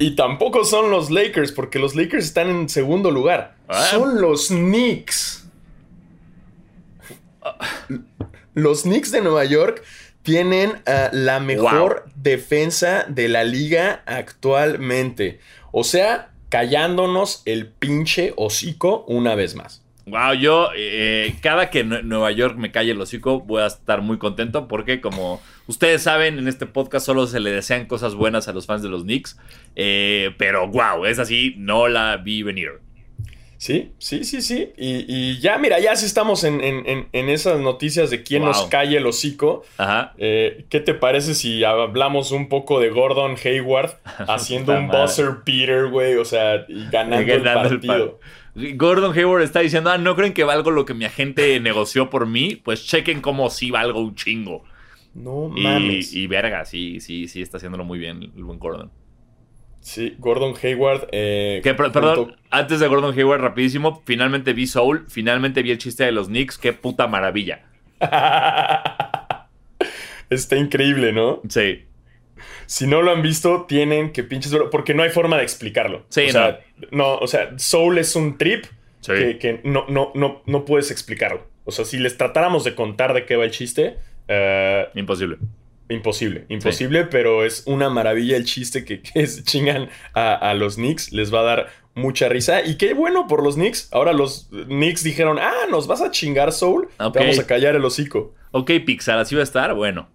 Y 0.00 0.16
tampoco 0.16 0.64
son 0.64 0.90
los 0.90 1.10
Lakers, 1.10 1.52
porque 1.52 1.78
los 1.78 1.94
Lakers 1.94 2.24
están 2.24 2.48
en 2.48 2.70
segundo 2.70 3.10
lugar. 3.10 3.56
Ah. 3.68 3.86
Son 3.90 4.18
los 4.18 4.48
Knicks. 4.48 5.46
Los 8.54 8.82
Knicks 8.82 9.12
de 9.12 9.20
Nueva 9.20 9.44
York 9.44 9.84
tienen 10.22 10.80
ah, 10.86 11.10
la 11.12 11.38
mejor 11.38 12.06
defensa 12.14 13.04
de 13.08 13.28
la 13.28 13.44
liga 13.44 14.02
actualmente. 14.06 15.38
O 15.70 15.84
sea, 15.84 16.32
callándonos 16.48 17.42
el 17.44 17.68
pinche 17.68 18.32
hocico 18.36 19.04
una 19.06 19.34
vez 19.34 19.54
más. 19.54 19.82
Wow, 20.10 20.34
yo 20.34 20.68
eh, 20.76 21.34
cada 21.40 21.70
que 21.70 21.84
Nue- 21.84 22.02
Nueva 22.02 22.30
York 22.32 22.56
me 22.56 22.70
calle 22.70 22.92
el 22.92 23.00
hocico 23.00 23.40
voy 23.40 23.62
a 23.62 23.66
estar 23.66 24.02
muy 24.02 24.18
contento 24.18 24.68
porque 24.68 25.00
como 25.00 25.40
ustedes 25.66 26.02
saben 26.02 26.38
en 26.38 26.48
este 26.48 26.66
podcast 26.66 27.06
solo 27.06 27.26
se 27.26 27.40
le 27.40 27.50
desean 27.50 27.86
cosas 27.86 28.14
buenas 28.14 28.48
a 28.48 28.52
los 28.52 28.66
fans 28.66 28.82
de 28.82 28.88
los 28.88 29.04
Knicks, 29.04 29.38
eh, 29.76 30.30
pero 30.38 30.68
wow, 30.68 31.04
es 31.06 31.18
así, 31.18 31.54
no 31.56 31.88
la 31.88 32.16
vi 32.18 32.42
venir. 32.42 32.70
Sí, 33.56 33.92
sí, 33.98 34.24
sí, 34.24 34.40
sí. 34.40 34.72
Y, 34.78 35.04
y 35.06 35.38
ya, 35.38 35.58
mira, 35.58 35.78
ya 35.80 35.94
sí 35.94 36.06
estamos 36.06 36.44
en, 36.44 36.62
en- 36.62 36.86
en- 36.88 37.08
en 37.12 37.28
esas 37.28 37.60
noticias 37.60 38.08
de 38.08 38.22
quién 38.22 38.42
nos 38.42 38.62
calle 38.68 38.96
el 38.96 39.04
hocico. 39.06 39.64
Ajá. 39.76 40.14
Eh, 40.16 40.64
¿Qué 40.70 40.80
te 40.80 40.94
parece 40.94 41.34
si 41.34 41.62
hablamos 41.62 42.32
un 42.32 42.48
poco 42.48 42.80
de 42.80 42.88
Gordon 42.88 43.36
Hayward 43.44 43.98
haciendo 44.28 44.72
un 44.72 44.86
madre. 44.86 45.02
buzzer 45.02 45.28
beater, 45.44 45.88
güey? 45.88 46.14
O 46.16 46.24
sea, 46.24 46.64
y 46.68 46.88
ganando, 46.90 47.26
Ganando 47.26 47.68
el 47.68 47.74
el 47.74 47.80
partido. 47.80 48.20
Gordon 48.54 49.16
Hayward 49.16 49.42
está 49.42 49.60
diciendo, 49.60 49.90
ah, 49.90 49.98
¿no 49.98 50.16
creen 50.16 50.32
que 50.32 50.44
valgo 50.44 50.70
lo 50.70 50.84
que 50.84 50.94
mi 50.94 51.04
agente 51.04 51.58
negoció 51.60 52.10
por 52.10 52.26
mí? 52.26 52.56
Pues 52.56 52.84
chequen 52.86 53.20
cómo 53.20 53.48
sí 53.50 53.70
valgo 53.70 54.00
un 54.00 54.14
chingo. 54.14 54.64
no 55.14 55.48
mames. 55.48 56.12
Y, 56.14 56.26
verga, 56.26 56.64
sí, 56.64 57.00
sí, 57.00 57.28
sí 57.28 57.42
está 57.42 57.56
haciéndolo 57.58 57.84
muy 57.84 57.98
bien 57.98 58.32
el 58.36 58.44
buen 58.44 58.58
Gordon. 58.58 58.90
Sí, 59.80 60.14
Gordon 60.18 60.54
Hayward. 60.62 61.08
eh, 61.12 61.60
Que, 61.62 61.72
per- 61.74 61.90
perdón, 61.90 62.36
antes 62.50 62.80
de 62.80 62.86
Gordon 62.88 63.14
Hayward, 63.16 63.40
rapidísimo, 63.40 64.02
finalmente 64.04 64.52
vi 64.52 64.66
Soul, 64.66 65.06
finalmente 65.08 65.62
vi 65.62 65.70
el 65.70 65.78
chiste 65.78 66.04
de 66.04 66.12
los 66.12 66.26
Knicks, 66.28 66.58
qué 66.58 66.72
puta 66.74 67.06
maravilla. 67.06 67.64
Está 70.28 70.56
increíble, 70.56 71.12
¿no? 71.12 71.40
Sí, 71.48 71.84
Si 72.70 72.86
no 72.86 73.02
lo 73.02 73.10
han 73.10 73.20
visto, 73.20 73.64
tienen 73.66 74.12
que 74.12 74.22
pinches 74.22 74.52
verlo, 74.52 74.70
porque 74.70 74.94
no 74.94 75.02
hay 75.02 75.10
forma 75.10 75.36
de 75.36 75.42
explicarlo. 75.42 76.04
Sí, 76.08 76.26
o 76.28 76.30
sea, 76.30 76.60
no. 76.92 77.16
o 77.16 77.26
sea, 77.26 77.58
Soul 77.58 77.98
es 77.98 78.14
un 78.14 78.38
trip 78.38 78.64
sí. 79.00 79.12
que, 79.12 79.38
que 79.38 79.60
no, 79.64 79.86
no, 79.88 80.12
no, 80.14 80.40
no 80.46 80.64
puedes 80.64 80.92
explicarlo. 80.92 81.48
O 81.64 81.72
sea, 81.72 81.84
si 81.84 81.98
les 81.98 82.16
tratáramos 82.16 82.62
de 82.62 82.76
contar 82.76 83.12
de 83.12 83.26
qué 83.26 83.34
va 83.34 83.44
el 83.44 83.50
chiste, 83.50 83.96
eh, 84.28 84.88
Imposible. 84.94 85.38
Imposible, 85.88 86.44
imposible, 86.48 87.06
pero 87.06 87.44
es 87.44 87.64
una 87.66 87.90
maravilla 87.90 88.36
el 88.36 88.44
chiste 88.44 88.84
que, 88.84 89.02
que 89.02 89.26
se 89.26 89.42
chingan 89.42 89.88
a, 90.14 90.34
a 90.34 90.54
los 90.54 90.76
Knicks. 90.76 91.10
Les 91.10 91.34
va 91.34 91.40
a 91.40 91.42
dar 91.42 91.70
mucha 91.96 92.28
risa. 92.28 92.64
Y 92.64 92.76
qué 92.76 92.94
bueno 92.94 93.26
por 93.26 93.42
los 93.42 93.56
Knicks. 93.56 93.88
Ahora 93.90 94.12
los 94.12 94.48
Knicks 94.66 95.02
dijeron, 95.02 95.40
ah, 95.40 95.66
nos 95.68 95.88
vas 95.88 96.02
a 96.02 96.12
chingar 96.12 96.52
Soul. 96.52 96.88
Ok. 97.00 97.14
Te 97.14 97.18
vamos 97.18 97.40
a 97.40 97.46
callar 97.48 97.74
el 97.74 97.84
hocico. 97.84 98.32
Ok, 98.52 98.70
Pixar, 98.86 99.18
así 99.18 99.34
va 99.34 99.40
a 99.40 99.44
estar, 99.44 99.74
bueno. 99.74 100.08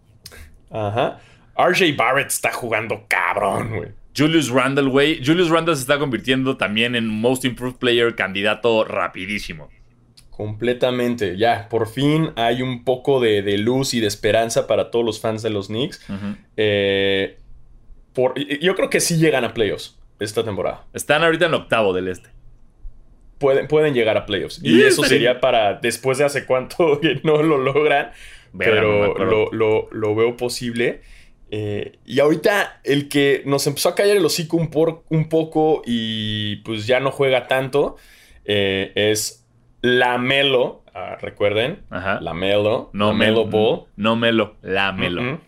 Ajá. 0.72 1.20
RJ 1.58 1.95
Barrett 1.95 2.28
está 2.28 2.51
jugando 2.51 3.06
cabrón, 3.08 3.76
güey. 3.78 3.89
Julius 4.18 4.49
Randle, 4.49 4.89
güey. 4.89 5.22
Julius 5.26 5.49
Randle 5.49 5.76
se 5.76 5.82
está 5.82 5.99
convirtiendo 5.99 6.56
también 6.58 6.95
en 6.95 7.08
Most 7.08 7.43
Improved 7.45 7.76
Player 7.78 8.16
candidato 8.16 8.84
rapidísimo. 8.86 9.70
Completamente. 10.30 11.38
Ya, 11.38 11.68
por 11.70 11.88
fin 11.88 12.32
hay 12.36 12.62
un 12.62 12.84
poco 12.84 13.20
de, 13.20 13.41
de 13.41 13.58
luz 13.58 13.93
y 13.93 13.99
de 14.01 14.08
esperanza 14.08 14.68
para 14.68 14.91
todos 14.91 15.06
los 15.06 15.20
fans 15.22 15.41
de 15.43 15.49
los 15.49 15.68
Knicks. 15.68 16.06
Eh, 16.58 17.38
por, 18.14 18.34
yo 18.38 18.76
creo 18.76 18.89
que 18.89 18.99
sí 18.99 19.18
llegan 19.18 19.43
a 19.45 19.53
playoffs 19.53 19.97
esta 20.20 20.43
temporada. 20.43 20.86
Están 20.93 21.24
ahorita 21.24 21.45
en 21.45 21.53
octavo 21.53 21.93
del 21.93 22.08
este. 22.10 22.30
Pueden, 23.38 23.68
pueden 23.68 23.93
llegar 23.93 24.16
a 24.18 24.26
playoffs. 24.26 24.60
Y 24.64 24.82
eso 24.84 25.03
sería 25.03 25.39
para 25.41 25.74
después 25.76 26.18
de 26.18 26.26
hace 26.26 26.45
cuánto 26.45 26.99
que 27.01 27.20
no 27.24 27.41
lo 27.41 27.58
logran. 27.58 28.12
Pero 28.58 29.14
lo, 29.26 29.51
lo- 29.51 29.89
lo 29.91 30.16
veo 30.16 30.38
posible. 30.38 31.01
Eh, 31.52 32.00
y 32.06 32.20
ahorita 32.20 32.82
el 32.84 33.08
que 33.08 33.43
nos 33.46 33.68
empezó 33.68 33.89
a 33.89 33.96
callar 33.96 34.18
el 34.18 34.26
hocico 34.26 34.58
un, 34.58 34.70
por- 34.70 35.04
un 35.10 35.30
poco 35.30 35.84
y 35.86 36.58
pues 36.58 36.88
ya 36.88 37.00
no 37.00 37.12
juega 37.12 37.48
tanto 37.48 37.98
eh, 38.46 38.91
es 38.96 39.46
la 39.82 40.18
Melo, 40.18 40.84
ah, 40.93 41.18
recuerden, 41.22 41.84
Ajá. 41.91 42.20
la 42.20 42.34
Melo, 42.34 42.89
No 42.93 43.10
la 43.10 43.14
Melo 43.14 43.46
Melo. 43.46 43.58
Ball. 43.58 43.86
No 43.96 44.16
Melo, 44.16 44.56
la 44.64 44.91
Melo. 44.91 45.22
Mm, 45.22 45.39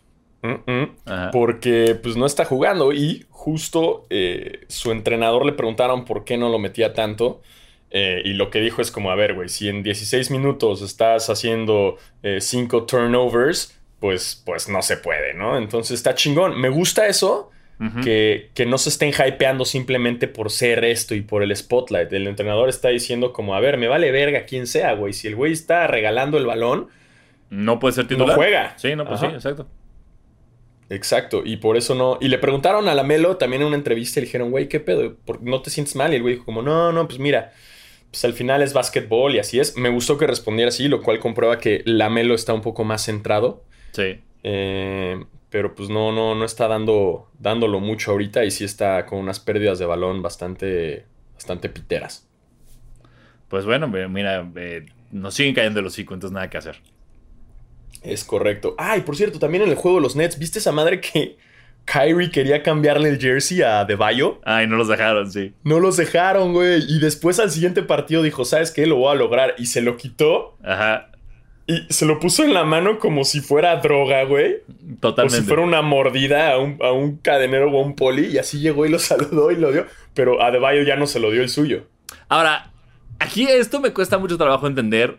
mm, 0.44 0.72
mm, 0.72 1.32
porque 1.32 1.96
pues 2.02 2.16
no 2.16 2.26
está 2.28 2.46
jugando 2.46 2.94
y 2.94 3.26
justo 3.30 4.06
eh, 4.12 4.66
su 4.68 4.92
entrenador 4.92 5.46
le 5.46 5.54
preguntaron 5.54 6.06
por 6.06 6.24
qué 6.26 6.38
no 6.38 6.50
lo 6.50 6.60
metía 6.60 6.94
tanto 6.94 7.42
eh, 7.90 8.22
y 8.26 8.34
lo 8.34 8.50
que 8.52 8.60
dijo 8.60 8.82
es 8.82 8.92
como, 8.92 9.10
a 9.12 9.16
ver, 9.16 9.34
güey, 9.34 9.50
si 9.50 9.68
en 9.70 9.82
16 9.82 10.30
minutos 10.30 10.82
estás 10.82 11.30
haciendo 11.30 11.98
5 12.40 12.86
turnovers, 12.86 13.77
pues, 14.00 14.42
pues 14.46 14.70
no 14.70 14.82
se 14.82 14.98
puede, 14.98 15.34
¿no? 15.34 15.58
Entonces 15.58 15.92
está 15.96 16.16
chingón. 16.16 16.60
Me 16.60 16.70
gusta 16.70 17.08
eso, 17.08 17.52
que, 18.04 18.50
que 18.56 18.66
no 18.66 18.80
se 18.80 18.90
estén 18.90 19.12
hypeando 19.12 19.64
simplemente 19.64 20.28
por 20.28 20.50
ser 20.50 20.84
esto 20.84 21.14
y 21.14 21.22
por 21.22 21.44
el 21.44 21.56
spotlight. 21.56 22.12
El 22.12 22.28
entrenador 22.28 22.70
está 22.70 22.90
diciendo 22.90 23.34
como, 23.34 23.54
a 23.56 23.60
ver, 23.60 23.78
me 23.78 23.88
vale 23.88 24.12
verga 24.12 24.46
quien 24.46 24.66
sea, 24.66 24.94
güey. 24.94 25.14
Si 25.14 25.28
el 25.28 25.36
güey 25.36 25.54
está 25.54 25.86
regalando 25.88 26.38
el 26.38 26.46
balón, 26.48 26.88
No 27.50 27.80
puede 27.80 27.94
ser 27.94 28.08
titular. 28.08 28.30
no 28.30 28.36
juega. 28.36 28.74
Sí, 28.78 28.96
no, 28.96 29.06
pues 29.06 29.22
Ajá. 29.22 29.30
sí, 29.30 29.36
exacto. 29.36 29.68
Exacto, 30.90 31.42
y 31.44 31.58
por 31.58 31.76
eso 31.76 31.96
no. 31.96 32.18
Y 32.22 32.30
le 32.30 32.38
preguntaron 32.38 32.88
a 32.88 32.96
la 32.96 33.04
Melo 33.04 33.36
también 33.38 33.62
en 33.62 33.68
una 33.68 33.76
entrevista 33.78 34.20
y 34.20 34.22
le 34.22 34.26
dijeron, 34.28 34.52
güey, 34.52 34.70
¿qué 34.70 34.80
pedo? 34.80 35.16
¿Por 35.26 35.40
qué 35.40 35.46
no 35.50 35.62
te 35.62 35.70
sientes 35.70 35.96
mal? 35.98 36.14
Y 36.14 36.16
el 36.16 36.22
güey 36.22 36.36
dijo, 36.36 36.46
como, 36.46 36.62
no, 36.62 36.94
no, 36.94 37.08
pues 37.08 37.20
mira, 37.20 37.52
pues 38.10 38.24
al 38.24 38.34
final 38.34 38.62
es 38.62 38.72
básquetbol 38.74 39.36
y 39.36 39.40
así 39.40 39.60
es. 39.60 39.76
Me 39.76 39.90
gustó 39.90 40.18
que 40.18 40.26
respondiera 40.28 40.70
así, 40.70 40.88
lo 40.88 41.02
cual 41.04 41.20
comprueba 41.20 41.60
que 41.60 41.82
la 41.86 42.10
Melo 42.10 42.34
está 42.36 42.54
un 42.54 42.62
poco 42.62 42.86
más 42.86 43.04
centrado. 43.06 43.66
Sí. 43.98 44.20
eh, 44.44 45.24
pero 45.50 45.74
pues 45.76 45.90
no, 45.90 46.12
no, 46.12 46.36
no 46.36 46.46
está 46.46 46.68
dando, 46.68 47.30
dándolo 47.40 47.80
mucho 47.80 48.12
ahorita 48.12 48.44
y 48.46 48.52
sí 48.52 48.64
está 48.66 49.06
con 49.06 49.20
unas 49.20 49.40
pérdidas 49.40 49.80
de 49.80 49.86
balón 49.86 50.22
bastante, 50.22 51.06
bastante 51.34 51.70
piteras. 51.70 52.28
Pues 53.48 53.66
bueno, 53.66 53.88
mira, 53.88 54.50
eh, 54.56 54.86
nos 55.12 55.34
siguen 55.34 55.56
cayendo 55.56 55.82
los 55.82 55.94
hocico, 55.94 56.14
entonces 56.14 56.34
nada 56.34 56.50
que 56.50 56.58
hacer. 56.58 56.82
Es 58.04 58.24
correcto. 58.24 58.76
Ah, 58.78 58.98
y 58.98 59.02
por 59.02 59.16
cierto, 59.16 59.40
también 59.40 59.64
en 59.64 59.70
el 59.70 59.76
juego 59.76 59.98
de 59.98 60.04
los 60.04 60.16
Nets, 60.16 60.38
¿viste 60.38 60.60
esa 60.60 60.74
madre 60.74 61.00
que 61.00 61.38
Kyrie 61.86 62.30
quería 62.30 62.62
cambiarle 62.62 63.10
el 63.10 63.20
jersey 63.20 63.62
a 63.62 63.86
De 63.86 63.96
Bayo? 63.96 64.42
Ay, 64.44 64.68
no 64.68 64.76
los 64.76 64.90
dejaron, 64.90 65.32
sí. 65.32 65.54
No 65.64 65.80
los 65.80 65.96
dejaron, 65.96 66.52
güey. 66.54 66.84
Y 66.90 67.00
después 67.00 67.40
al 67.40 67.52
siguiente 67.52 67.84
partido 67.84 68.22
dijo, 68.22 68.44
¿sabes 68.44 68.72
qué? 68.72 68.86
Lo 68.86 68.98
voy 68.98 69.14
a 69.14 69.16
lograr. 69.16 69.56
Y 69.58 69.68
se 69.68 69.82
lo 69.82 69.96
quitó 69.96 70.58
Ajá, 70.62 71.12
y 71.68 71.86
se 71.90 72.06
lo 72.06 72.20
puso 72.20 72.46
en 72.46 72.54
la 72.54 72.64
mano 72.64 72.98
como 72.98 73.26
si 73.26 73.42
fuera 73.42 73.76
droga, 73.76 74.24
güey. 74.24 74.62
Como 74.66 74.96
totalmente. 75.02 75.42
si 75.42 75.44
fuera 75.44 75.62
una 75.62 75.82
mordida 75.82 76.54
a 76.54 76.58
un, 76.58 76.78
a 76.82 76.94
un 76.94 77.18
cadenero 77.18 77.70
o 77.70 77.82
a 77.82 77.86
un 77.86 77.94
poli. 77.94 78.28
Y 78.28 78.38
así 78.38 78.60
llegó 78.60 78.86
y 78.86 78.90
lo 78.90 79.00
saludó 79.00 79.52
y 79.52 79.58
lo 79.58 79.74
dio. 79.74 79.86
Pero 80.14 80.42
a 80.42 80.50
Debayo 80.50 80.84
ya 80.84 80.96
no 80.96 81.08
se 81.08 81.20
lo 81.20 81.30
dio 81.30 81.42
el 81.42 81.50
suyo. 81.50 81.84
Ahora, 82.30 82.72
aquí 83.20 83.46
esto 83.46 83.82
me 83.82 83.92
cuesta 83.92 84.18
mucho 84.18 84.38
trabajo 84.38 84.66
entender. 84.66 85.18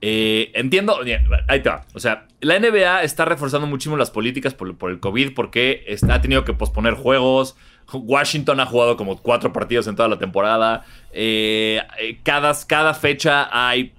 Eh, 0.00 0.52
entiendo, 0.54 1.00
ahí 1.48 1.62
te 1.62 1.68
va. 1.68 1.84
O 1.94 1.98
sea, 1.98 2.28
la 2.40 2.60
NBA 2.60 3.02
está 3.02 3.24
reforzando 3.24 3.66
muchísimo 3.66 3.96
las 3.96 4.12
políticas 4.12 4.54
por, 4.54 4.78
por 4.78 4.92
el 4.92 5.00
COVID 5.00 5.34
porque 5.34 5.82
está, 5.88 6.14
ha 6.14 6.20
tenido 6.20 6.44
que 6.44 6.52
posponer 6.52 6.94
juegos. 6.94 7.56
Washington 7.92 8.60
ha 8.60 8.66
jugado 8.66 8.96
como 8.96 9.20
cuatro 9.20 9.52
partidos 9.52 9.88
en 9.88 9.96
toda 9.96 10.08
la 10.08 10.18
temporada. 10.18 10.84
Eh, 11.12 11.80
eh, 12.00 12.18
cada, 12.22 12.54
cada 12.66 12.94
fecha 12.94 13.48
hay 13.50 13.94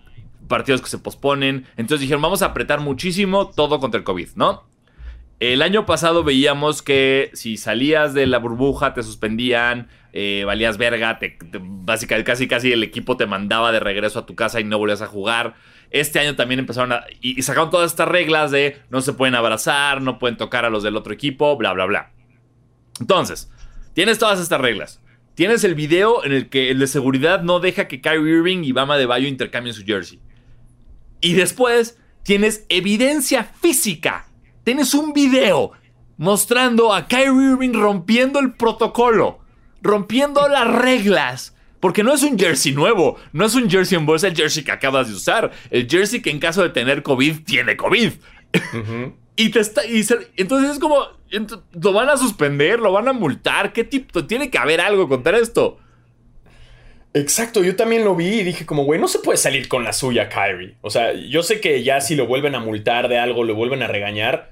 partidos 0.50 0.82
que 0.82 0.90
se 0.90 0.98
posponen. 0.98 1.66
Entonces 1.78 2.02
dijeron, 2.02 2.22
vamos 2.22 2.42
a 2.42 2.48
apretar 2.48 2.82
muchísimo 2.82 3.50
todo 3.50 3.80
contra 3.80 3.98
el 3.98 4.04
COVID, 4.04 4.32
¿no? 4.36 4.68
El 5.40 5.62
año 5.62 5.86
pasado 5.86 6.26
veíamos 6.26 6.82
que 6.82 7.32
si 7.34 7.56
salías 7.56 8.14
de 8.14 8.28
la 8.28 8.40
burbuja 8.40 8.94
te 8.94 9.04
suspendían, 9.04 9.88
eh, 10.12 10.44
valías 10.46 10.78
verga, 10.78 11.18
te, 11.18 11.38
casi 12.26 12.48
casi 12.50 12.74
el 12.74 12.84
equipo 12.84 13.16
te 13.16 13.26
mandaba 13.26 13.72
de 13.72 13.80
regreso 13.80 14.20
a 14.20 14.26
tu 14.26 14.36
casa 14.36 14.60
y 14.60 14.66
no 14.66 14.78
volvías 14.78 15.02
a 15.02 15.08
jugar. 15.08 15.56
Este 15.92 16.20
año 16.20 16.36
también 16.36 16.60
empezaron 16.60 16.92
a... 16.92 17.06
Y, 17.22 17.40
y 17.40 17.42
sacaron 17.44 17.70
todas 17.70 17.90
estas 17.90 18.10
reglas 18.10 18.52
de 18.52 18.82
no 18.90 19.00
se 19.00 19.14
pueden 19.14 19.34
abrazar, 19.34 20.02
no 20.02 20.20
pueden 20.20 20.36
tocar 20.36 20.66
a 20.66 20.70
los 20.70 20.84
del 20.84 20.98
otro 20.98 21.14
equipo, 21.14 21.56
bla, 21.56 21.72
bla, 21.72 21.86
bla. 21.86 22.12
Entonces, 23.00 23.50
tienes 23.94 24.20
todas 24.20 24.42
estas 24.42 24.60
reglas. 24.60 25.02
Tienes 25.36 25.64
el 25.64 25.74
video 25.74 26.26
en 26.26 26.34
el 26.34 26.50
que 26.50 26.70
el 26.70 26.80
de 26.80 26.88
seguridad 26.88 27.44
no 27.44 27.62
deja 27.62 27.88
que 27.88 28.02
Kyrie 28.02 28.40
Irving 28.40 28.66
y 28.66 28.74
Bama 28.74 28.98
de 28.98 29.06
Bayo 29.06 29.26
intercambien 29.26 29.74
su 29.74 29.86
jersey. 29.86 30.20
Y 31.22 31.34
después 31.34 31.98
tienes 32.24 32.66
evidencia 32.70 33.44
física. 33.44 34.28
Tienes 34.64 34.94
un 34.94 35.14
video 35.14 35.72
mostrando 36.18 36.94
a 36.94 37.08
Kyrie 37.08 37.52
Irving 37.54 37.74
rompiendo 37.74 38.40
el 38.40 38.54
protocolo, 38.54 39.40
rompiendo 39.82 40.48
las 40.48 40.68
reglas. 40.68 41.56
Porque 41.80 42.04
no 42.04 42.14
es 42.14 42.24
un 42.24 42.38
jersey 42.38 42.74
nuevo, 42.74 43.16
no 43.32 43.46
es 43.46 43.56
un 43.56 43.70
jersey 43.70 43.98
en 43.98 44.06
bolsa, 44.06 44.28
el 44.28 44.36
jersey 44.36 44.64
que 44.66 44.72
acabas 44.74 45.08
de 45.08 45.14
usar. 45.16 45.52
El 45.72 45.88
jersey 45.90 46.22
que 46.22 46.30
en 46.30 46.40
caso 46.40 46.62
de 46.62 46.70
tener 46.70 47.04
COVID 47.04 47.44
tiene 47.46 47.78
COVID. 47.78 48.12
Y 49.36 49.52
te 49.52 49.62
está. 49.62 49.86
y 49.86 50.04
se- 50.04 50.28
entonces 50.36 50.72
es 50.72 50.80
como. 50.80 50.98
Lo 51.82 51.94
van 51.94 52.10
a 52.10 52.18
suspender, 52.18 52.80
lo 52.82 52.92
van 52.92 53.08
a 53.08 53.14
multar. 53.14 53.72
¿Qué 53.72 53.86
tipo? 53.86 54.26
Tiene 54.26 54.50
que 54.50 54.58
haber 54.58 54.82
algo 54.82 55.08
contra 55.08 55.38
esto. 55.38 55.78
Exacto, 57.14 57.64
yo 57.64 57.76
también 57.76 58.06
lo 58.06 58.16
vi 58.16 58.40
y 58.40 58.44
dije 58.44 58.66
como, 58.66 58.84
güey, 58.84 59.00
no 59.00 59.08
se 59.08 59.20
puede 59.20 59.38
salir 59.38 59.68
con 59.68 59.84
la 59.84 59.94
suya 59.94 60.30
Kyrie. 60.30 60.76
O 60.82 60.90
sea, 60.92 61.14
yo 61.14 61.42
sé 61.42 61.60
que 61.60 61.82
ya 61.84 62.02
si 62.02 62.16
lo 62.16 62.28
vuelven 62.28 62.54
a 62.56 62.60
multar 62.60 63.08
de 63.08 63.18
algo, 63.18 63.44
lo 63.44 63.56
vuelven 63.56 63.82
a 63.82 63.88
regañar, 63.88 64.52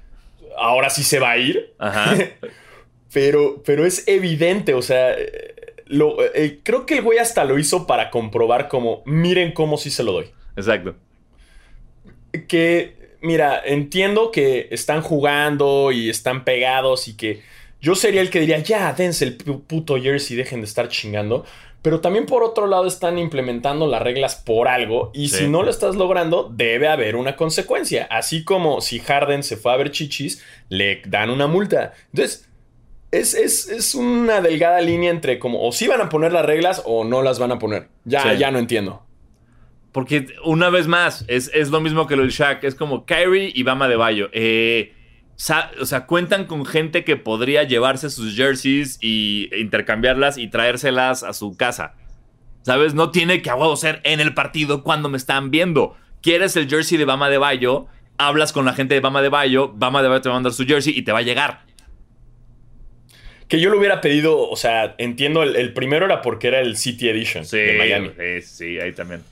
ahora 0.56 0.90
sí 0.90 1.04
se 1.04 1.20
va 1.20 1.30
a 1.32 1.38
ir. 1.38 1.72
Ajá. 1.78 2.16
Pero, 3.12 3.62
pero 3.64 3.86
es 3.86 4.06
evidente, 4.06 4.74
o 4.74 4.82
sea, 4.82 5.16
lo, 5.86 6.22
eh, 6.34 6.58
creo 6.62 6.84
que 6.84 6.96
el 6.98 7.02
güey 7.02 7.18
hasta 7.18 7.42
lo 7.46 7.58
hizo 7.58 7.86
para 7.86 8.10
comprobar 8.10 8.68
como, 8.68 9.02
miren 9.06 9.52
cómo 9.52 9.78
sí 9.78 9.90
se 9.90 10.02
lo 10.02 10.12
doy. 10.12 10.26
Exacto. 10.58 10.94
Que, 12.46 12.94
mira, 13.22 13.62
entiendo 13.64 14.30
que 14.30 14.68
están 14.72 15.00
jugando 15.00 15.90
y 15.90 16.10
están 16.10 16.44
pegados 16.44 17.08
y 17.08 17.16
que 17.16 17.40
yo 17.80 17.94
sería 17.94 18.20
el 18.20 18.28
que 18.28 18.40
diría, 18.40 18.58
ya, 18.58 18.92
dense 18.92 19.24
el 19.24 19.38
pu- 19.38 19.62
puto 19.66 19.98
jersey, 20.00 20.36
dejen 20.36 20.60
de 20.60 20.66
estar 20.66 20.88
chingando. 20.88 21.46
Pero 21.82 22.00
también 22.00 22.26
por 22.26 22.42
otro 22.42 22.66
lado 22.66 22.86
están 22.86 23.18
implementando 23.18 23.86
las 23.86 24.02
reglas 24.02 24.34
por 24.34 24.66
algo 24.68 25.10
y 25.14 25.28
Sí. 25.28 25.38
si 25.44 25.48
no 25.48 25.62
lo 25.62 25.70
estás 25.70 25.94
logrando, 25.94 26.50
debe 26.52 26.88
haber 26.88 27.14
una 27.16 27.36
consecuencia. 27.36 28.06
Así 28.10 28.44
como 28.44 28.80
si 28.80 28.98
Harden 28.98 29.42
se 29.44 29.56
fue 29.56 29.72
a 29.72 29.76
ver 29.76 29.90
chichis, 29.92 30.42
le 30.68 31.02
dan 31.06 31.30
una 31.30 31.46
multa. 31.46 31.92
Entonces, 32.12 32.48
es, 33.12 33.32
es- 33.34 33.68
es 33.68 33.94
una 33.94 34.40
delgada 34.40 34.80
línea 34.80 35.10
entre 35.10 35.38
como 35.38 35.66
o 35.66 35.72
sí 35.72 35.86
van 35.86 36.00
a 36.00 36.08
poner 36.08 36.32
las 36.32 36.44
reglas 36.44 36.82
o 36.84 37.04
no 37.04 37.22
las 37.22 37.38
van 37.38 37.52
a 37.52 37.58
poner. 37.58 37.88
Ya, 38.04 38.22
Sí. 38.22 38.38
ya 38.38 38.50
no 38.50 38.58
entiendo. 38.58 39.04
Porque 39.92 40.26
una 40.44 40.68
vez 40.70 40.86
más, 40.86 41.24
es, 41.28 41.50
es 41.54 41.70
lo 41.70 41.80
mismo 41.80 42.06
que 42.06 42.16
lo 42.16 42.22
del 42.22 42.30
Shaq. 42.32 42.62
Es 42.64 42.74
como 42.74 43.06
Kyrie 43.06 43.50
y 43.54 43.62
Bama 43.62 43.88
de 43.88 43.96
Bayo. 43.96 44.28
Eh, 44.32 44.92
o 45.80 45.86
sea, 45.86 46.06
cuentan 46.06 46.46
con 46.46 46.66
gente 46.66 47.04
que 47.04 47.16
podría 47.16 47.62
llevarse 47.62 48.10
sus 48.10 48.34
jerseys 48.34 48.98
y 49.00 49.48
intercambiarlas 49.56 50.36
y 50.36 50.48
traérselas 50.48 51.22
a 51.22 51.32
su 51.32 51.56
casa. 51.56 51.94
¿Sabes? 52.62 52.94
No 52.94 53.10
tiene 53.12 53.40
que 53.40 53.48
a 53.48 53.54
huevo 53.54 53.76
ser 53.76 54.00
en 54.04 54.20
el 54.20 54.34
partido 54.34 54.82
cuando 54.82 55.08
me 55.08 55.16
están 55.16 55.50
viendo. 55.50 55.96
¿Quieres 56.22 56.56
el 56.56 56.68
jersey 56.68 56.98
de 56.98 57.04
Bama 57.04 57.30
de 57.30 57.38
Bayo? 57.38 57.86
Hablas 58.18 58.52
con 58.52 58.64
la 58.64 58.72
gente 58.74 58.94
de 58.94 59.00
Bama 59.00 59.22
de 59.22 59.28
Bayo. 59.28 59.72
Bama 59.74 60.02
de 60.02 60.08
Bayo 60.08 60.20
te 60.20 60.28
va 60.28 60.34
a 60.34 60.38
mandar 60.38 60.52
su 60.52 60.66
jersey 60.66 60.92
y 60.96 61.02
te 61.02 61.12
va 61.12 61.20
a 61.20 61.22
llegar. 61.22 61.62
Que 63.46 63.60
yo 63.60 63.70
lo 63.70 63.78
hubiera 63.78 64.00
pedido, 64.02 64.50
o 64.50 64.56
sea, 64.56 64.94
entiendo, 64.98 65.42
el, 65.42 65.56
el 65.56 65.72
primero 65.72 66.04
era 66.04 66.20
porque 66.20 66.48
era 66.48 66.60
el 66.60 66.76
City 66.76 67.08
Edition 67.08 67.44
de 67.50 67.76
Miami. 67.78 68.10
sí, 68.42 68.42
sí, 68.42 68.80
ahí 68.80 68.92
también. 68.92 69.22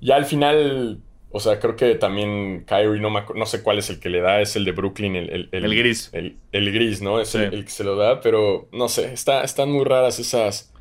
Ya 0.00 0.16
al 0.16 0.24
final, 0.24 0.98
o 1.36 1.40
sea, 1.40 1.58
creo 1.58 1.74
que 1.74 1.96
también 1.96 2.64
Kyrie, 2.64 3.00
no, 3.00 3.10
me 3.10 3.22
no 3.34 3.44
sé 3.44 3.62
cuál 3.64 3.78
es 3.78 3.90
el 3.90 3.98
que 3.98 4.08
le 4.08 4.20
da, 4.20 4.40
es 4.40 4.54
el 4.54 4.64
de 4.64 4.70
Brooklyn, 4.70 5.16
el, 5.16 5.30
el, 5.30 5.48
El 5.64 5.76
gris. 5.76 6.10
El, 6.12 6.36
el 6.52 6.72
gris, 6.72 7.02
¿no? 7.02 7.20
Es 7.20 7.30
Sí. 7.30 7.38
el, 7.38 7.64
que 7.64 7.70
se 7.70 7.82
lo 7.82 7.96
da, 7.96 8.20
pero 8.20 8.68
no 8.72 8.88
sé, 8.88 9.12
está, 9.12 9.42
están 9.42 9.70
muy 9.72 9.84
raras 9.84 10.20
esas, 10.20 10.72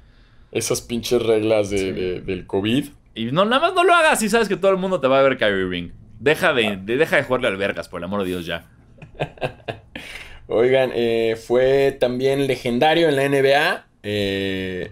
esas 0.51 0.81
pinches 0.81 1.21
reglas 1.23 1.71
de, 1.71 1.77
Sí. 1.79 1.91
de- 1.91 2.21
del 2.21 2.45
COVID. 2.45 2.85
Y 3.15 3.25
no, 3.31 3.45
nada 3.45 3.61
más 3.61 3.73
no 3.73 3.83
lo 3.83 3.93
hagas 3.93 4.21
y 4.21 4.29
sabes 4.29 4.47
que 4.47 4.55
todo 4.57 4.69
el 4.71 4.77
mundo 4.77 4.99
te 4.99 5.07
va 5.07 5.19
a 5.19 5.23
ver 5.23 5.37
Kyrie 5.37 5.65
Ring. 5.67 5.91
Deja 6.19 6.53
de, 6.53 6.77
de- 6.81 6.97
deja 6.97 7.15
de 7.17 7.23
jugarle 7.23 7.47
al 7.47 7.57
vergas, 7.57 7.89
por 7.89 7.99
el 7.99 8.03
amor 8.05 8.21
de 8.21 8.27
Dios, 8.29 8.45
ya. 8.45 8.69
Oigan, 10.47 10.91
eh, 10.93 11.35
fue 11.35 11.91
también 11.99 12.47
legendario 12.47 13.07
en 13.09 13.15
la 13.15 13.27
NBA 13.27 13.85
eh, 14.03 14.91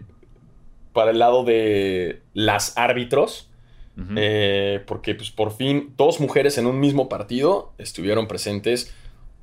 para 0.93 1.11
el 1.11 1.19
lado 1.19 1.43
de 1.43 2.21
las 2.33 2.77
árbitros. 2.77 3.49
Eh, 4.15 4.81
porque 4.87 5.15
pues 5.15 5.31
por 5.31 5.55
fin 5.55 5.93
dos 5.97 6.19
mujeres 6.19 6.57
en 6.57 6.65
un 6.65 6.79
mismo 6.79 7.09
partido 7.09 7.73
estuvieron 7.77 8.27
presentes 8.27 8.93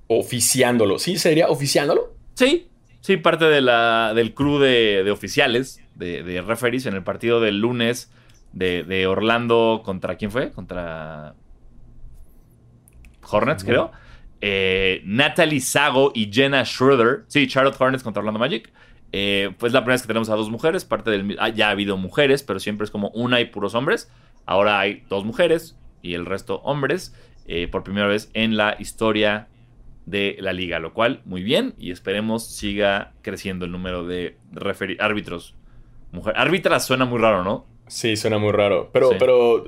oficiándolo. 0.06 0.98
¿Sí 0.98 1.18
sería 1.18 1.48
oficiándolo? 1.48 2.14
Sí, 2.34 2.68
sí, 3.00 3.16
parte 3.16 3.44
de 3.46 3.60
la, 3.60 4.12
del 4.14 4.34
crew 4.34 4.58
de, 4.58 5.02
de 5.04 5.10
oficiales, 5.10 5.82
de, 5.94 6.22
de 6.22 6.40
referees 6.42 6.86
en 6.86 6.94
el 6.94 7.02
partido 7.02 7.40
del 7.40 7.58
lunes 7.60 8.10
de, 8.52 8.84
de 8.84 9.06
Orlando 9.06 9.82
contra 9.84 10.16
quién 10.16 10.30
fue? 10.30 10.50
Contra 10.52 11.34
Hornets, 13.30 13.62
No. 13.64 13.68
creo. 13.68 13.92
Eh, 14.40 15.02
Natalie 15.04 15.60
Sago 15.60 16.12
y 16.14 16.30
Jenna 16.32 16.64
Schroeder. 16.64 17.24
Sí, 17.26 17.46
Charlotte 17.48 17.76
Hornets 17.80 18.02
contra 18.04 18.20
Orlando 18.20 18.38
Magic. 18.38 18.72
Eh, 19.10 19.50
pues 19.58 19.72
la 19.72 19.80
primera 19.80 19.94
vez 19.94 20.02
que 20.02 20.08
tenemos 20.08 20.28
a 20.28 20.34
dos 20.36 20.50
mujeres, 20.50 20.84
parte 20.84 21.10
del... 21.10 21.36
ah, 21.40 21.48
ya 21.48 21.68
ha 21.68 21.70
habido 21.70 21.96
mujeres, 21.96 22.42
pero 22.42 22.60
siempre 22.60 22.84
es 22.84 22.90
como 22.90 23.08
una 23.10 23.40
y 23.40 23.46
puros 23.46 23.74
hombres. 23.74 24.10
Ahora 24.48 24.80
hay 24.80 25.02
dos 25.10 25.26
mujeres 25.26 25.76
y 26.00 26.14
el 26.14 26.24
resto 26.24 26.62
hombres 26.62 27.14
eh, 27.46 27.68
por 27.68 27.84
primera 27.84 28.06
vez 28.06 28.30
en 28.32 28.56
la 28.56 28.76
historia 28.78 29.48
de 30.06 30.38
la 30.40 30.54
liga, 30.54 30.78
lo 30.78 30.94
cual 30.94 31.20
muy 31.26 31.42
bien 31.42 31.74
y 31.76 31.90
esperemos 31.90 32.46
siga 32.46 33.12
creciendo 33.20 33.66
el 33.66 33.72
número 33.72 34.06
de 34.06 34.38
árbitros. 35.00 35.54
Mujer. 36.12 36.32
Árbitras 36.34 36.86
suena 36.86 37.04
muy 37.04 37.18
raro, 37.18 37.44
¿no? 37.44 37.66
Sí, 37.88 38.16
suena 38.16 38.38
muy 38.38 38.52
raro. 38.52 38.88
Pero, 38.90 39.10
pero 39.18 39.64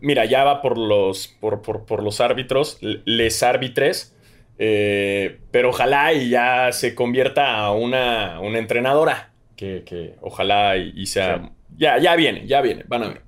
mira, 0.00 0.24
ya 0.24 0.42
va 0.42 0.60
por 0.60 0.76
los, 0.76 1.28
por, 1.40 1.62
por, 1.62 2.02
los 2.02 2.20
árbitros, 2.20 2.78
les 2.80 3.44
árbitres. 3.44 4.16
Eh, 4.58 5.38
pero 5.52 5.68
ojalá 5.68 6.12
y 6.14 6.30
ya 6.30 6.72
se 6.72 6.96
convierta 6.96 7.58
a 7.58 7.70
una, 7.70 8.40
una 8.40 8.58
entrenadora. 8.58 9.30
Que, 9.54 10.16
ojalá 10.20 10.76
y, 10.76 11.06
sea. 11.06 11.52
Ya, 11.76 11.98
ya 11.98 12.16
viene, 12.16 12.44
ya 12.48 12.60
viene. 12.60 12.82
Van 12.88 13.04
a 13.04 13.08
ver. 13.08 13.22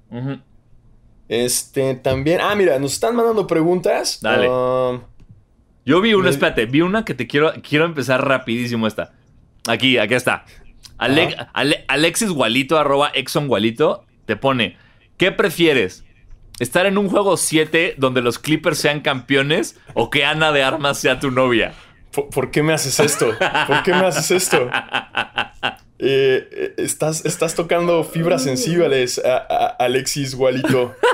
Este 1.29 1.95
también. 1.95 2.41
Ah, 2.41 2.55
mira, 2.55 2.79
nos 2.79 2.95
están 2.95 3.15
mandando 3.15 3.47
preguntas. 3.47 4.21
Dale. 4.21 4.49
Um, 4.49 5.01
Yo 5.85 6.01
vi 6.01 6.15
una, 6.15 6.31
espérate, 6.31 6.67
vi 6.67 6.81
una 6.81 7.05
que 7.05 7.15
te 7.15 7.27
quiero, 7.27 7.53
quiero 7.63 7.85
empezar 7.85 8.27
rapidísimo 8.27 8.87
esta. 8.87 9.13
Aquí, 9.67 9.99
aquí 9.99 10.15
está. 10.15 10.45
Alexis 10.99 12.31
Gualito, 12.31 12.79
arroba 12.79 13.11
Exxon 13.15 13.47
Gualito, 13.47 14.05
te 14.25 14.37
pone, 14.37 14.77
¿qué 15.17 15.31
prefieres? 15.31 16.05
¿Estar 16.59 16.87
en 16.87 16.99
un 16.99 17.09
juego 17.09 17.37
7 17.37 17.95
donde 17.99 18.21
los 18.21 18.39
Clippers 18.39 18.79
sean 18.79 19.01
campeones 19.01 19.79
o 19.95 20.11
que 20.11 20.25
Ana 20.25 20.51
de 20.51 20.65
Armas 20.65 20.99
sea 20.99 21.21
tu 21.21 21.31
novia? 21.31 21.73
¿Por, 22.11 22.51
qué 22.51 22.65
me 22.65 22.73
haces 22.73 22.99
esto? 22.99 23.33
¿Por 23.67 23.83
qué 23.85 23.93
me 23.93 24.07
haces 24.07 24.31
esto? 24.33 24.69
Eh, 25.99 26.49
eh, 26.53 26.75
estás, 26.79 27.25
estás 27.25 27.55
tocando 27.55 28.05
fibras 28.05 28.45
sensibles, 28.45 29.21
Alexis 29.79 30.35
Gualito. 30.35 30.95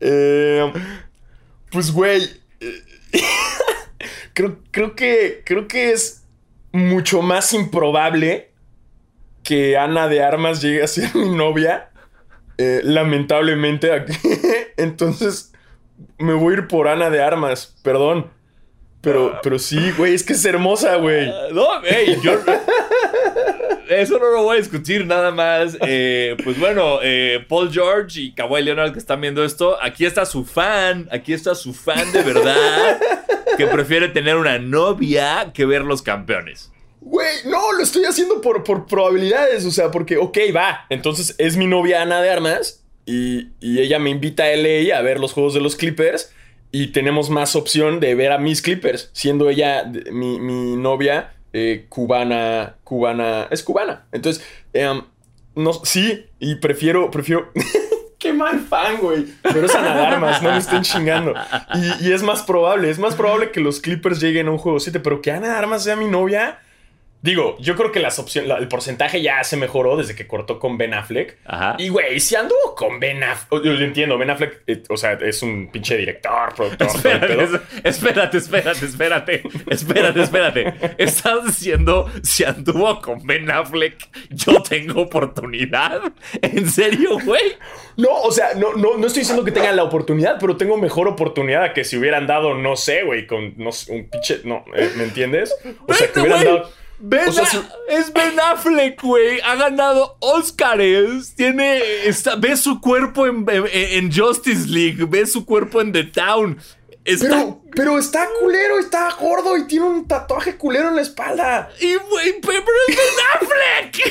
Eh, 0.00 0.72
pues, 1.72 1.90
güey. 1.90 2.22
creo, 4.32 4.58
creo, 4.70 4.94
que, 4.94 5.42
creo 5.44 5.66
que 5.66 5.90
es 5.90 6.22
mucho 6.70 7.20
más 7.20 7.52
improbable 7.52 8.52
que 9.42 9.76
Ana 9.76 10.08
de 10.08 10.22
Armas 10.22 10.60
llegue 10.60 10.82
a 10.82 10.86
ser 10.86 11.08
mi 11.14 11.30
novia 11.30 11.90
eh, 12.58 12.80
lamentablemente 12.82 13.92
aquí. 13.92 14.12
Entonces 14.76 15.52
me 16.18 16.34
voy 16.34 16.54
a 16.54 16.56
ir 16.58 16.68
por 16.68 16.88
Ana 16.88 17.08
de 17.08 17.22
Armas, 17.22 17.76
perdón. 17.82 18.30
Pero, 19.00 19.32
ah. 19.34 19.40
pero 19.42 19.58
sí, 19.58 19.92
güey, 19.96 20.14
es 20.14 20.24
que 20.24 20.32
es 20.32 20.44
hermosa, 20.44 20.96
güey. 20.96 21.28
Ah, 21.28 21.48
no, 21.52 21.66
hey, 21.84 22.18
yo... 22.22 22.32
Eso 23.88 24.18
no 24.18 24.30
lo 24.30 24.42
voy 24.42 24.56
a 24.56 24.60
discutir 24.60 25.06
nada 25.06 25.30
más. 25.30 25.76
Eh, 25.90 26.36
pues 26.44 26.58
bueno, 26.58 26.98
eh, 27.02 27.44
Paul 27.48 27.72
George 27.72 28.20
y 28.20 28.32
Kawhi 28.32 28.62
Leonard 28.62 28.92
que 28.92 28.98
están 28.98 29.20
viendo 29.20 29.42
esto, 29.42 29.78
aquí 29.82 30.04
está 30.04 30.26
su 30.26 30.44
fan, 30.44 31.08
aquí 31.10 31.32
está 31.32 31.54
su 31.54 31.72
fan 31.72 32.12
de 32.12 32.22
verdad, 32.22 33.00
que 33.56 33.66
prefiere 33.66 34.08
tener 34.08 34.36
una 34.36 34.58
novia 34.58 35.50
que 35.54 35.64
ver 35.64 35.82
los 35.82 36.02
campeones. 36.02 36.70
Güey, 37.00 37.28
no, 37.46 37.72
lo 37.72 37.82
estoy 37.82 38.04
haciendo 38.04 38.40
por, 38.40 38.64
por 38.64 38.86
probabilidades. 38.86 39.64
O 39.64 39.70
sea, 39.70 39.90
porque, 39.90 40.16
ok, 40.16 40.38
va. 40.54 40.86
Entonces 40.90 41.34
es 41.38 41.56
mi 41.56 41.66
novia 41.66 42.02
Ana 42.02 42.20
de 42.20 42.30
Armas. 42.30 42.84
Y, 43.06 43.48
ella 43.62 43.98
me 43.98 44.10
invita 44.10 44.44
a 44.44 44.54
LA 44.54 44.96
a 44.96 45.00
ver 45.00 45.18
los 45.18 45.32
juegos 45.32 45.54
de 45.54 45.60
los 45.60 45.76
Clippers. 45.76 46.32
Y 46.70 46.88
tenemos 46.88 47.30
más 47.30 47.56
opción 47.56 48.00
de 48.00 48.14
ver 48.14 48.32
a 48.32 48.38
mis 48.38 48.60
Clippers. 48.60 49.10
Siendo 49.12 49.48
ella 49.48 49.90
mi, 50.10 50.76
novia 50.76 51.34
eh, 51.52 51.86
cubana. 51.88 52.76
Cubana. 52.84 53.48
Es 53.50 53.62
cubana. 53.62 54.06
Entonces, 54.12 54.44
em, 54.72 55.02
no, 55.54 55.72
sí. 55.84 56.26
Y 56.38 56.56
prefiero. 56.56 57.10
Prefiero. 57.10 57.50
Qué 58.18 58.32
mal 58.32 58.58
fan, 58.58 58.96
güey. 59.00 59.26
Pero 59.42 59.66
es 59.66 59.74
Ana 59.76 59.94
de 59.94 60.06
Armas, 60.06 60.42
no 60.42 60.50
me 60.50 60.58
estén 60.58 60.82
chingando. 60.82 61.34
Y, 61.74 62.08
y, 62.08 62.12
es 62.12 62.24
más 62.24 62.42
probable, 62.42 62.90
es 62.90 62.98
más 62.98 63.14
probable 63.14 63.52
que 63.52 63.60
los 63.60 63.80
Clippers 63.80 64.20
lleguen 64.20 64.48
a 64.48 64.50
un 64.50 64.58
juego 64.58 64.80
7, 64.80 64.98
pero 64.98 65.22
que 65.22 65.30
Ana 65.30 65.56
Armas 65.56 65.84
sea 65.84 65.94
mi 65.94 66.06
novia. 66.06 66.58
Digo, 67.20 67.56
yo 67.58 67.74
creo 67.74 67.90
que 67.90 67.98
las 67.98 68.20
opciones, 68.20 68.50
el 68.58 68.68
porcentaje 68.68 69.20
ya 69.20 69.42
se 69.42 69.56
mejoró 69.56 69.96
desde 69.96 70.14
que 70.14 70.28
cortó 70.28 70.60
con 70.60 70.78
Ben 70.78 70.94
Affleck. 70.94 71.36
Ajá. 71.46 71.74
Y 71.78 71.88
güey, 71.88 72.20
si 72.20 72.36
anduvo 72.36 72.76
con 72.76 73.00
Ben 73.00 73.24
Affleck, 73.24 73.64
yo 73.64 73.72
lo 73.72 73.84
entiendo, 73.84 74.16
Ben 74.18 74.30
Affleck, 74.30 74.62
eh, 74.68 74.84
o 74.88 74.96
sea, 74.96 75.14
es 75.14 75.42
un 75.42 75.68
pinche 75.72 75.96
director, 75.96 76.54
productor. 76.54 76.86
Espérate, 76.86 77.58
espérate, 77.82 78.36
espérate, 78.38 78.84
espérate, 78.86 79.42
espérate, 79.68 80.20
espérate. 80.22 80.74
Estás 80.98 81.44
diciendo 81.44 82.08
si 82.22 82.44
anduvo 82.44 83.00
con 83.00 83.26
Ben 83.26 83.50
Affleck, 83.50 83.96
yo 84.30 84.62
tengo 84.62 85.02
oportunidad. 85.02 86.00
¿En 86.40 86.68
serio, 86.68 87.18
güey? 87.24 87.56
No, 87.96 88.10
o 88.12 88.30
sea, 88.30 88.54
no, 88.54 88.74
no, 88.74 88.96
no 88.96 89.06
estoy 89.08 89.22
diciendo 89.22 89.44
que 89.44 89.50
tengan 89.50 89.74
la 89.74 89.82
oportunidad, 89.82 90.36
pero 90.38 90.56
tengo 90.56 90.76
mejor 90.76 91.08
oportunidad 91.08 91.72
que 91.72 91.82
si 91.82 91.96
hubieran 91.96 92.28
dado, 92.28 92.54
no 92.54 92.76
sé, 92.76 93.02
güey, 93.02 93.26
con 93.26 93.54
no, 93.56 93.70
un 93.88 94.08
pinche, 94.08 94.40
no, 94.44 94.64
eh, 94.76 94.92
¿me 94.96 95.02
entiendes? 95.02 95.52
O 95.86 95.92
sea, 95.92 96.12
que 96.12 96.20
hubieran 96.20 96.44
dado 96.44 96.70
es 97.88 98.12
Ben 98.12 98.40
Affleck, 98.40 99.00
güey. 99.00 99.40
Ha 99.40 99.54
ganado 99.56 100.16
Oscars. 100.20 101.34
Tiene. 101.36 101.82
ve 102.38 102.56
su 102.56 102.80
cuerpo 102.80 103.26
en, 103.26 103.46
en, 103.48 104.12
Justice 104.12 104.66
League. 104.68 105.04
Ve 105.08 105.26
su 105.26 105.44
cuerpo 105.44 105.80
en 105.80 105.92
The 105.92 106.04
Town. 106.04 106.58
Pero, 107.04 107.62
pero 107.74 107.98
está 107.98 108.28
culero, 108.38 108.78
está 108.78 109.08
gordo 109.18 109.56
y 109.56 109.66
tiene 109.66 109.86
un 109.86 110.06
tatuaje 110.06 110.58
culero 110.58 110.88
en 110.88 110.96
la 110.96 111.02
espalda. 111.02 111.70
Y, 111.80 111.94
güey, 111.94 112.38
pero 112.42 112.58
es 112.88 112.96
Ben 112.96 113.16
Affleck. 113.34 114.04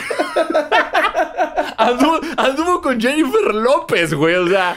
anduvo, 2.38 2.82
con 2.82 3.00
Jennifer 3.00 3.54
López, 3.54 4.14
güey. 4.14 4.36
O 4.36 4.48
sea. 4.48 4.76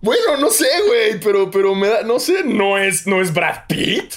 Bueno, 0.00 0.36
no 0.38 0.50
sé, 0.50 0.68
güey, 0.86 1.20
pero, 1.20 1.50
pero 1.50 1.74
me 1.74 1.88
da. 1.88 2.02
No 2.02 2.18
sé, 2.18 2.44
no 2.44 2.78
es, 2.78 3.06
no 3.06 3.20
es 3.20 3.34
Brad 3.34 3.66
Pitt. 3.68 4.14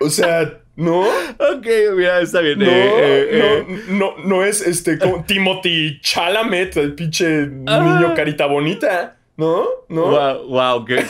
O 0.00 0.08
sea. 0.08 0.61
¿No? 0.82 1.02
Ok, 1.02 1.66
mira, 1.96 2.20
está 2.20 2.40
bien. 2.40 2.58
No, 2.58 2.66
eh, 2.66 3.28
eh, 3.30 3.66
eh. 3.68 3.82
no, 3.90 4.16
no, 4.24 4.44
es 4.44 4.60
este 4.60 4.98
como 4.98 5.24
Timothy 5.24 6.00
Chalamet, 6.00 6.76
el 6.76 6.94
pinche 6.94 7.48
ah. 7.66 7.78
niño 7.78 8.14
carita 8.14 8.46
bonita. 8.46 9.16
¿No? 9.36 9.64
¿No? 9.88 10.06
Wow, 10.08 10.48
wow 10.48 10.84
qué, 10.84 11.06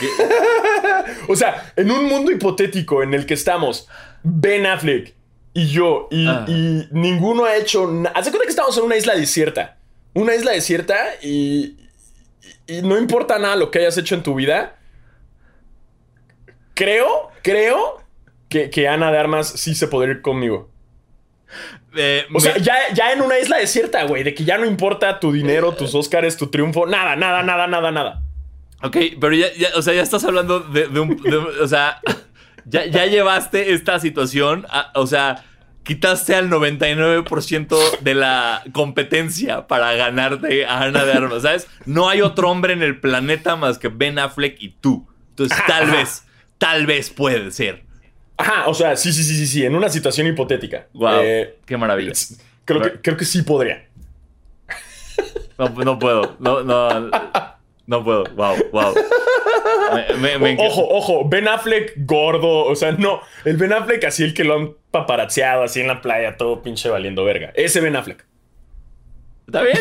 o 1.29 1.35
sea, 1.35 1.73
en 1.75 1.91
un 1.91 2.05
mundo 2.05 2.31
hipotético 2.31 3.03
en 3.03 3.15
el 3.15 3.27
que 3.27 3.35
estamos, 3.35 3.89
Ben 4.23 4.65
Affleck 4.67 5.15
y 5.55 5.67
yo, 5.69 6.07
y, 6.11 6.27
ah. 6.29 6.45
ninguno 6.91 7.47
ha 7.47 7.57
hecho 7.57 7.91
nada. 7.91 8.15
Haz 8.15 8.29
cuenta 8.29 8.45
que 8.45 8.51
estamos 8.51 8.77
en 8.77 8.85
una 8.85 8.97
isla 8.97 9.15
desierta. 9.15 9.79
Una 10.15 10.35
isla 10.35 10.53
desierta 10.53 10.99
y, 11.23 11.79
y 12.67 12.83
no 12.83 12.99
importa 12.99 13.39
nada 13.39 13.57
lo 13.57 13.71
que 13.71 13.79
hayas 13.79 13.97
hecho 13.97 14.15
en 14.15 14.23
tu 14.23 14.35
vida. 14.35 14.77
Creo, 16.75 17.31
creo 17.43 18.02
que, 18.53 18.89
Ana 18.89 19.11
de 19.11 19.19
Armas 19.19 19.49
sí 19.49 19.75
se 19.75 19.89
podría 19.89 20.15
ir 20.15 20.23
conmigo. 20.23 20.71
Eh, 21.95 22.25
o 22.33 22.41
sea, 22.41 22.57
ya, 22.59 23.13
en 23.13 23.21
una 23.21 23.39
isla 23.39 23.59
desierta, 23.59 24.05
güey, 24.05 24.23
de 24.23 24.35
que 24.35 24.45
ya 24.45 24.59
no 24.59 24.65
importa 24.65 25.21
tu 25.21 25.33
dinero, 25.33 25.73
tus 25.73 25.95
Oscars, 25.95 26.37
tu 26.37 26.49
triunfo, 26.49 26.87
nada, 26.87 27.17
nada, 27.17 27.43
nada, 27.43 27.67
nada, 27.67 27.91
nada. 27.91 28.23
Ok, 28.83 28.97
pero 29.21 29.35
ya, 29.35 29.47
o 29.77 29.83
sea, 29.83 29.95
ya 29.95 30.03
estás 30.03 30.25
hablando 30.25 30.61
de, 30.61 30.87
un. 30.99 31.21
o 31.61 31.69
sea, 31.69 32.01
ya, 32.65 33.07
llevaste 33.07 33.73
esta 33.73 34.01
situación, 34.01 34.67
o 34.95 35.07
sea, 35.07 35.45
quitaste 35.83 36.35
al 36.35 36.51
99% 36.51 38.01
de 38.01 38.15
la 38.15 38.63
competencia 38.73 39.67
para 39.67 39.93
ganarte 39.95 40.65
a 40.65 40.83
Ana 40.83 41.05
de 41.05 41.13
Armas, 41.13 41.43
¿sabes? 41.43 41.69
No 41.87 42.09
hay 42.09 42.23
otro 42.23 42.51
hombre 42.51 42.73
en 42.73 42.83
el 42.83 43.01
planeta 43.01 43.57
más 43.57 43.79
que 43.79 43.89
Ben 43.89 44.19
Affleck 44.19 44.57
y 44.61 44.71
tú. 44.71 45.09
Entonces, 45.31 45.59
tal 45.67 45.91
vez, 45.91 46.25
tal 46.59 46.87
vez 46.87 47.11
puede 47.11 47.51
ser. 47.51 47.85
Ajá, 48.37 48.69
o 48.69 48.75
sea, 48.75 48.97
sí, 48.97 49.13
sí, 49.13 49.23
sí, 49.23 49.35
sí, 49.35 49.47
sí, 49.47 49.65
en 49.65 49.75
una 49.75 49.89
situación 49.89 50.27
hipotética. 50.27 50.87
Wow, 50.93 51.21
eh, 51.23 51.59
qué 51.67 51.77
maravilla. 51.77 52.13
Creo 52.65 52.81
que, 52.81 53.01
creo 53.01 53.17
que 53.17 53.25
sí 53.25 53.43
podría. 53.43 53.87
No, 55.59 55.69
no 55.69 55.99
puedo, 55.99 56.37
no, 56.41 56.63
no, 56.63 57.11
no 57.87 58.05
puedo, 58.05 58.25
wow, 58.35 58.57
wow. 58.73 58.95
ojo, 60.59 60.89
ojo, 60.89 61.29
Ben 61.29 61.47
Affleck 61.47 61.93
gordo, 61.99 62.65
o 62.65 62.75
sea, 62.75 62.93
no, 62.93 63.21
el 63.45 63.57
Ben 63.57 63.73
Affleck 63.73 64.05
así 64.05 64.25
el 64.25 64.35
que 64.35 64.45
lo 64.45 64.55
han 64.55 64.75
paparazziado 64.91 65.63
así 65.63 65.81
en 65.81 65.89
la 65.89 66.01
playa, 66.01 66.37
todo 66.37 66.63
pinche 66.63 66.89
valiendo 66.89 67.25
verga. 67.25 67.53
Ese 67.55 67.81
Ben 67.81 67.97
Affleck. 67.97 68.25
¿Está 69.47 69.63
bien? 69.63 69.79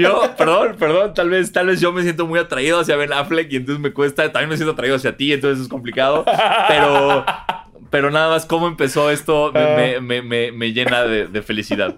Yo, 0.00 0.34
perdón, 0.36 0.76
perdón, 0.78 1.14
tal 1.14 1.30
vez, 1.30 1.52
tal 1.52 1.66
vez 1.68 1.80
yo 1.80 1.92
me 1.92 2.02
siento 2.02 2.26
muy 2.26 2.38
atraído 2.38 2.80
hacia 2.80 2.96
Ben 2.96 3.12
Affleck 3.12 3.52
y 3.52 3.56
entonces 3.56 3.80
me 3.80 3.92
cuesta, 3.92 4.30
también 4.32 4.50
me 4.50 4.56
siento 4.56 4.72
atraído 4.72 4.96
hacia 4.96 5.16
ti, 5.16 5.32
entonces 5.32 5.62
es 5.62 5.68
complicado, 5.68 6.24
pero, 6.68 7.24
pero 7.90 8.10
nada 8.10 8.30
más 8.30 8.46
cómo 8.46 8.66
empezó 8.66 9.10
esto 9.10 9.52
me, 9.52 9.96
ah. 9.96 10.64
llena 10.72 11.04
de, 11.04 11.42
felicidad. 11.42 11.96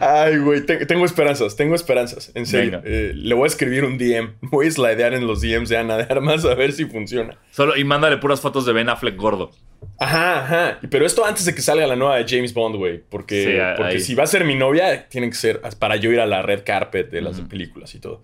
Ay, 0.00 0.38
güey, 0.38 0.64
te- 0.64 0.86
tengo 0.86 1.04
esperanzas, 1.04 1.56
tengo 1.56 1.74
esperanzas. 1.74 2.32
En 2.34 2.46
serio. 2.46 2.80
Eh, 2.84 3.12
le 3.14 3.34
voy 3.34 3.44
a 3.44 3.46
escribir 3.48 3.84
un 3.84 3.98
DM. 3.98 4.34
Voy 4.40 4.66
a 4.66 4.70
slidear 4.70 5.14
en 5.14 5.26
los 5.26 5.40
DMs 5.42 5.68
de 5.68 5.76
Ana 5.76 5.96
de 5.98 6.04
Armas 6.04 6.44
a 6.44 6.54
ver 6.54 6.72
si 6.72 6.86
funciona. 6.86 7.36
Solo, 7.50 7.76
y 7.76 7.84
mándale 7.84 8.16
puras 8.16 8.40
fotos 8.40 8.64
de 8.66 8.72
Ben 8.72 8.88
Affleck 8.88 9.16
gordo. 9.16 9.50
Ajá, 9.98 10.44
ajá. 10.44 10.78
Pero 10.90 11.06
esto 11.06 11.24
antes 11.24 11.44
de 11.44 11.54
que 11.54 11.62
salga 11.62 11.86
la 11.86 11.96
nueva 11.96 12.16
de 12.16 12.24
James 12.28 12.52
Bond, 12.54 12.76
güey. 12.76 13.02
Porque, 13.08 13.44
Sí, 13.44 13.58
a- 13.60 13.74
porque 13.76 13.92
ahí. 13.94 14.00
si 14.00 14.14
va 14.14 14.24
a 14.24 14.26
ser 14.26 14.44
mi 14.44 14.54
novia, 14.54 15.08
tiene 15.08 15.28
que 15.28 15.36
ser 15.36 15.60
para 15.78 15.96
yo 15.96 16.10
ir 16.10 16.20
a 16.20 16.26
la 16.26 16.42
red 16.42 16.62
carpet 16.64 17.10
de 17.10 17.20
las 17.20 17.40
películas 17.42 17.94
y 17.94 17.98
todo. 18.00 18.22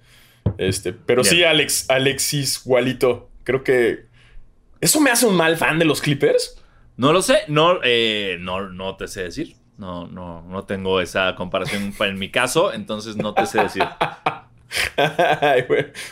Este, 0.59 0.93
pero 0.93 1.25
sí. 1.25 1.45
Alex, 1.45 1.87
Alexis 1.91 2.63
Walito. 2.65 3.31
Creo 3.45 3.63
que. 3.65 4.07
¿Eso 4.81 5.01
me 5.01 5.11
hace 5.11 5.27
un 5.27 5.35
mal 5.37 5.57
fan 5.57 5.79
de 5.79 5.85
los 5.85 6.01
Clippers? 6.01 6.63
No 6.97 7.13
lo 7.13 7.21
sé, 7.21 7.41
no, 7.49 7.79
eh, 7.85 8.37
no, 8.41 8.71
no 8.71 8.97
te 8.97 9.09
sé 9.09 9.25
decir. 9.25 9.55
No, 9.79 10.07
no, 10.07 10.43
no 10.43 10.65
tengo 10.65 11.01
esa 11.01 11.35
comparación 11.37 11.93
en 12.01 12.19
mi 12.19 12.31
caso, 12.31 12.73
entonces 12.73 13.17
no 13.17 13.35
te 13.35 13.45
sé 13.47 13.61
decir. 13.63 13.83
Ay. 14.97 15.65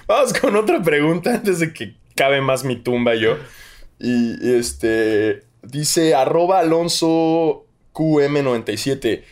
Vamos 0.06 0.32
con 0.34 0.54
otra 0.56 0.82
pregunta 0.82 1.34
antes 1.34 1.60
de 1.60 1.72
que 1.72 1.94
cabe 2.14 2.40
más 2.40 2.64
mi 2.64 2.76
tumba 2.76 3.14
yo. 3.14 3.36
Y 3.98 4.50
este 4.54 5.44
dice 5.62 6.14
arroba 6.14 6.58
Alonso 6.60 7.64
QM97. 7.94 9.22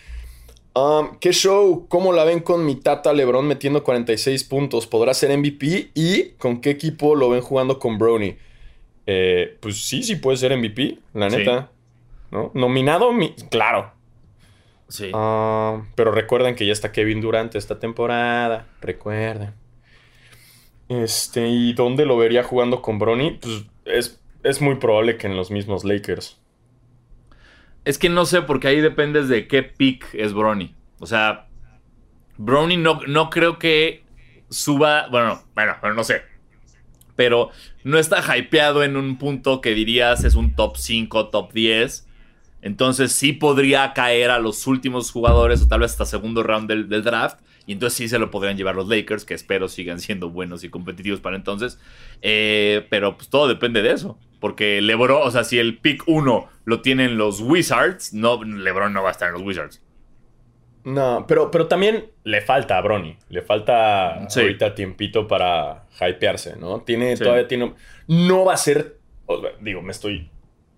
Um, 0.74 1.18
¿Qué 1.18 1.32
show? 1.32 1.86
¿Cómo 1.88 2.14
la 2.14 2.24
ven 2.24 2.40
con 2.40 2.64
mi 2.64 2.76
tata 2.76 3.12
Lebron 3.12 3.46
metiendo 3.46 3.84
46 3.84 4.44
puntos? 4.44 4.86
¿Podrá 4.86 5.12
ser 5.12 5.36
MVP? 5.36 5.90
¿Y 5.94 6.30
con 6.38 6.62
qué 6.62 6.70
equipo 6.70 7.14
lo 7.14 7.28
ven 7.28 7.42
jugando 7.42 7.78
con 7.78 7.98
Brony? 7.98 8.36
Eh, 9.06 9.58
pues 9.60 9.84
sí, 9.84 10.02
sí 10.02 10.16
puede 10.16 10.38
ser 10.38 10.56
MVP, 10.56 10.98
la 11.12 11.28
Sí. 11.28 11.36
neta. 11.36 11.70
¿No? 12.30 12.50
Nominado, 12.54 13.12
mi- 13.12 13.34
claro. 13.50 13.92
Sí. 14.92 15.10
Ah, 15.14 15.86
pero 15.94 16.12
recuerden 16.12 16.54
que 16.54 16.66
ya 16.66 16.72
está 16.74 16.92
Kevin 16.92 17.22
Durant 17.22 17.54
esta 17.54 17.78
temporada. 17.78 18.66
Recuerden. 18.82 19.54
Este, 20.90 21.48
¿y 21.48 21.72
dónde 21.72 22.04
lo 22.04 22.18
vería 22.18 22.44
jugando 22.44 22.82
con 22.82 22.98
Bronny? 22.98 23.38
Pues 23.40 23.64
es, 23.86 24.22
es 24.42 24.60
muy 24.60 24.74
probable 24.74 25.16
que 25.16 25.28
en 25.28 25.34
los 25.34 25.50
mismos 25.50 25.84
Lakers. 25.84 26.38
Es 27.86 27.96
que 27.96 28.10
no 28.10 28.26
sé, 28.26 28.42
porque 28.42 28.68
ahí 28.68 28.82
dependes 28.82 29.28
de 29.28 29.48
qué 29.48 29.62
pick 29.62 30.12
es 30.12 30.34
Brony. 30.34 30.74
O 30.98 31.06
sea, 31.06 31.48
Brony 32.36 32.76
no, 32.76 33.00
no 33.08 33.30
creo 33.30 33.58
que 33.58 34.04
suba. 34.50 35.08
Bueno, 35.08 35.42
bueno, 35.54 35.74
bueno, 35.80 35.96
no 35.96 36.04
sé. 36.04 36.20
Pero 37.16 37.48
no 37.82 37.96
está 37.96 38.22
hypeado 38.36 38.84
en 38.84 38.98
un 38.98 39.16
punto 39.16 39.62
que 39.62 39.70
dirías 39.70 40.22
es 40.24 40.34
un 40.34 40.54
top 40.54 40.76
5, 40.76 41.30
top 41.30 41.50
10. 41.54 42.08
Entonces 42.62 43.12
sí 43.12 43.32
podría 43.32 43.92
caer 43.92 44.30
a 44.30 44.38
los 44.38 44.66
últimos 44.66 45.10
jugadores 45.10 45.62
o 45.62 45.68
tal 45.68 45.80
vez 45.80 45.90
hasta 45.92 46.06
segundo 46.06 46.42
round 46.42 46.68
del, 46.68 46.88
del 46.88 47.02
draft. 47.02 47.40
Y 47.66 47.72
entonces 47.72 47.96
sí 47.96 48.08
se 48.08 48.18
lo 48.18 48.30
podrían 48.30 48.56
llevar 48.56 48.74
los 48.74 48.88
Lakers, 48.88 49.24
que 49.24 49.34
espero 49.34 49.68
sigan 49.68 50.00
siendo 50.00 50.30
buenos 50.30 50.64
y 50.64 50.68
competitivos 50.68 51.20
para 51.20 51.36
entonces. 51.36 51.78
Eh, 52.22 52.86
pero 52.90 53.16
pues 53.16 53.28
todo 53.28 53.46
depende 53.46 53.82
de 53.82 53.92
eso. 53.92 54.18
Porque 54.40 54.80
LeBron, 54.80 55.20
o 55.22 55.30
sea, 55.30 55.44
si 55.44 55.58
el 55.58 55.78
pick 55.78 56.02
1 56.06 56.48
lo 56.64 56.80
tienen 56.80 57.18
los 57.18 57.40
Wizards, 57.40 58.12
no, 58.14 58.42
LeBron 58.42 58.92
no 58.92 59.02
va 59.04 59.10
a 59.10 59.12
estar 59.12 59.28
en 59.28 59.34
los 59.34 59.42
Wizards. 59.42 59.80
No, 60.84 61.24
pero, 61.28 61.48
pero 61.52 61.68
también 61.68 62.06
le 62.24 62.40
falta 62.40 62.76
a 62.76 62.80
Bronny. 62.80 63.16
Le 63.28 63.42
falta 63.42 64.28
Sí. 64.28 64.40
ahorita 64.40 64.74
tiempito 64.74 65.28
para 65.28 65.84
hypearse, 66.00 66.56
¿no? 66.56 66.80
Tiene, 66.80 67.16
Sí. 67.16 67.22
todavía 67.22 67.46
tiene. 67.46 67.74
No 68.08 68.44
va 68.44 68.54
a 68.54 68.56
ser. 68.56 68.98
digo, 69.60 69.80
me 69.80 69.92
estoy. 69.92 70.28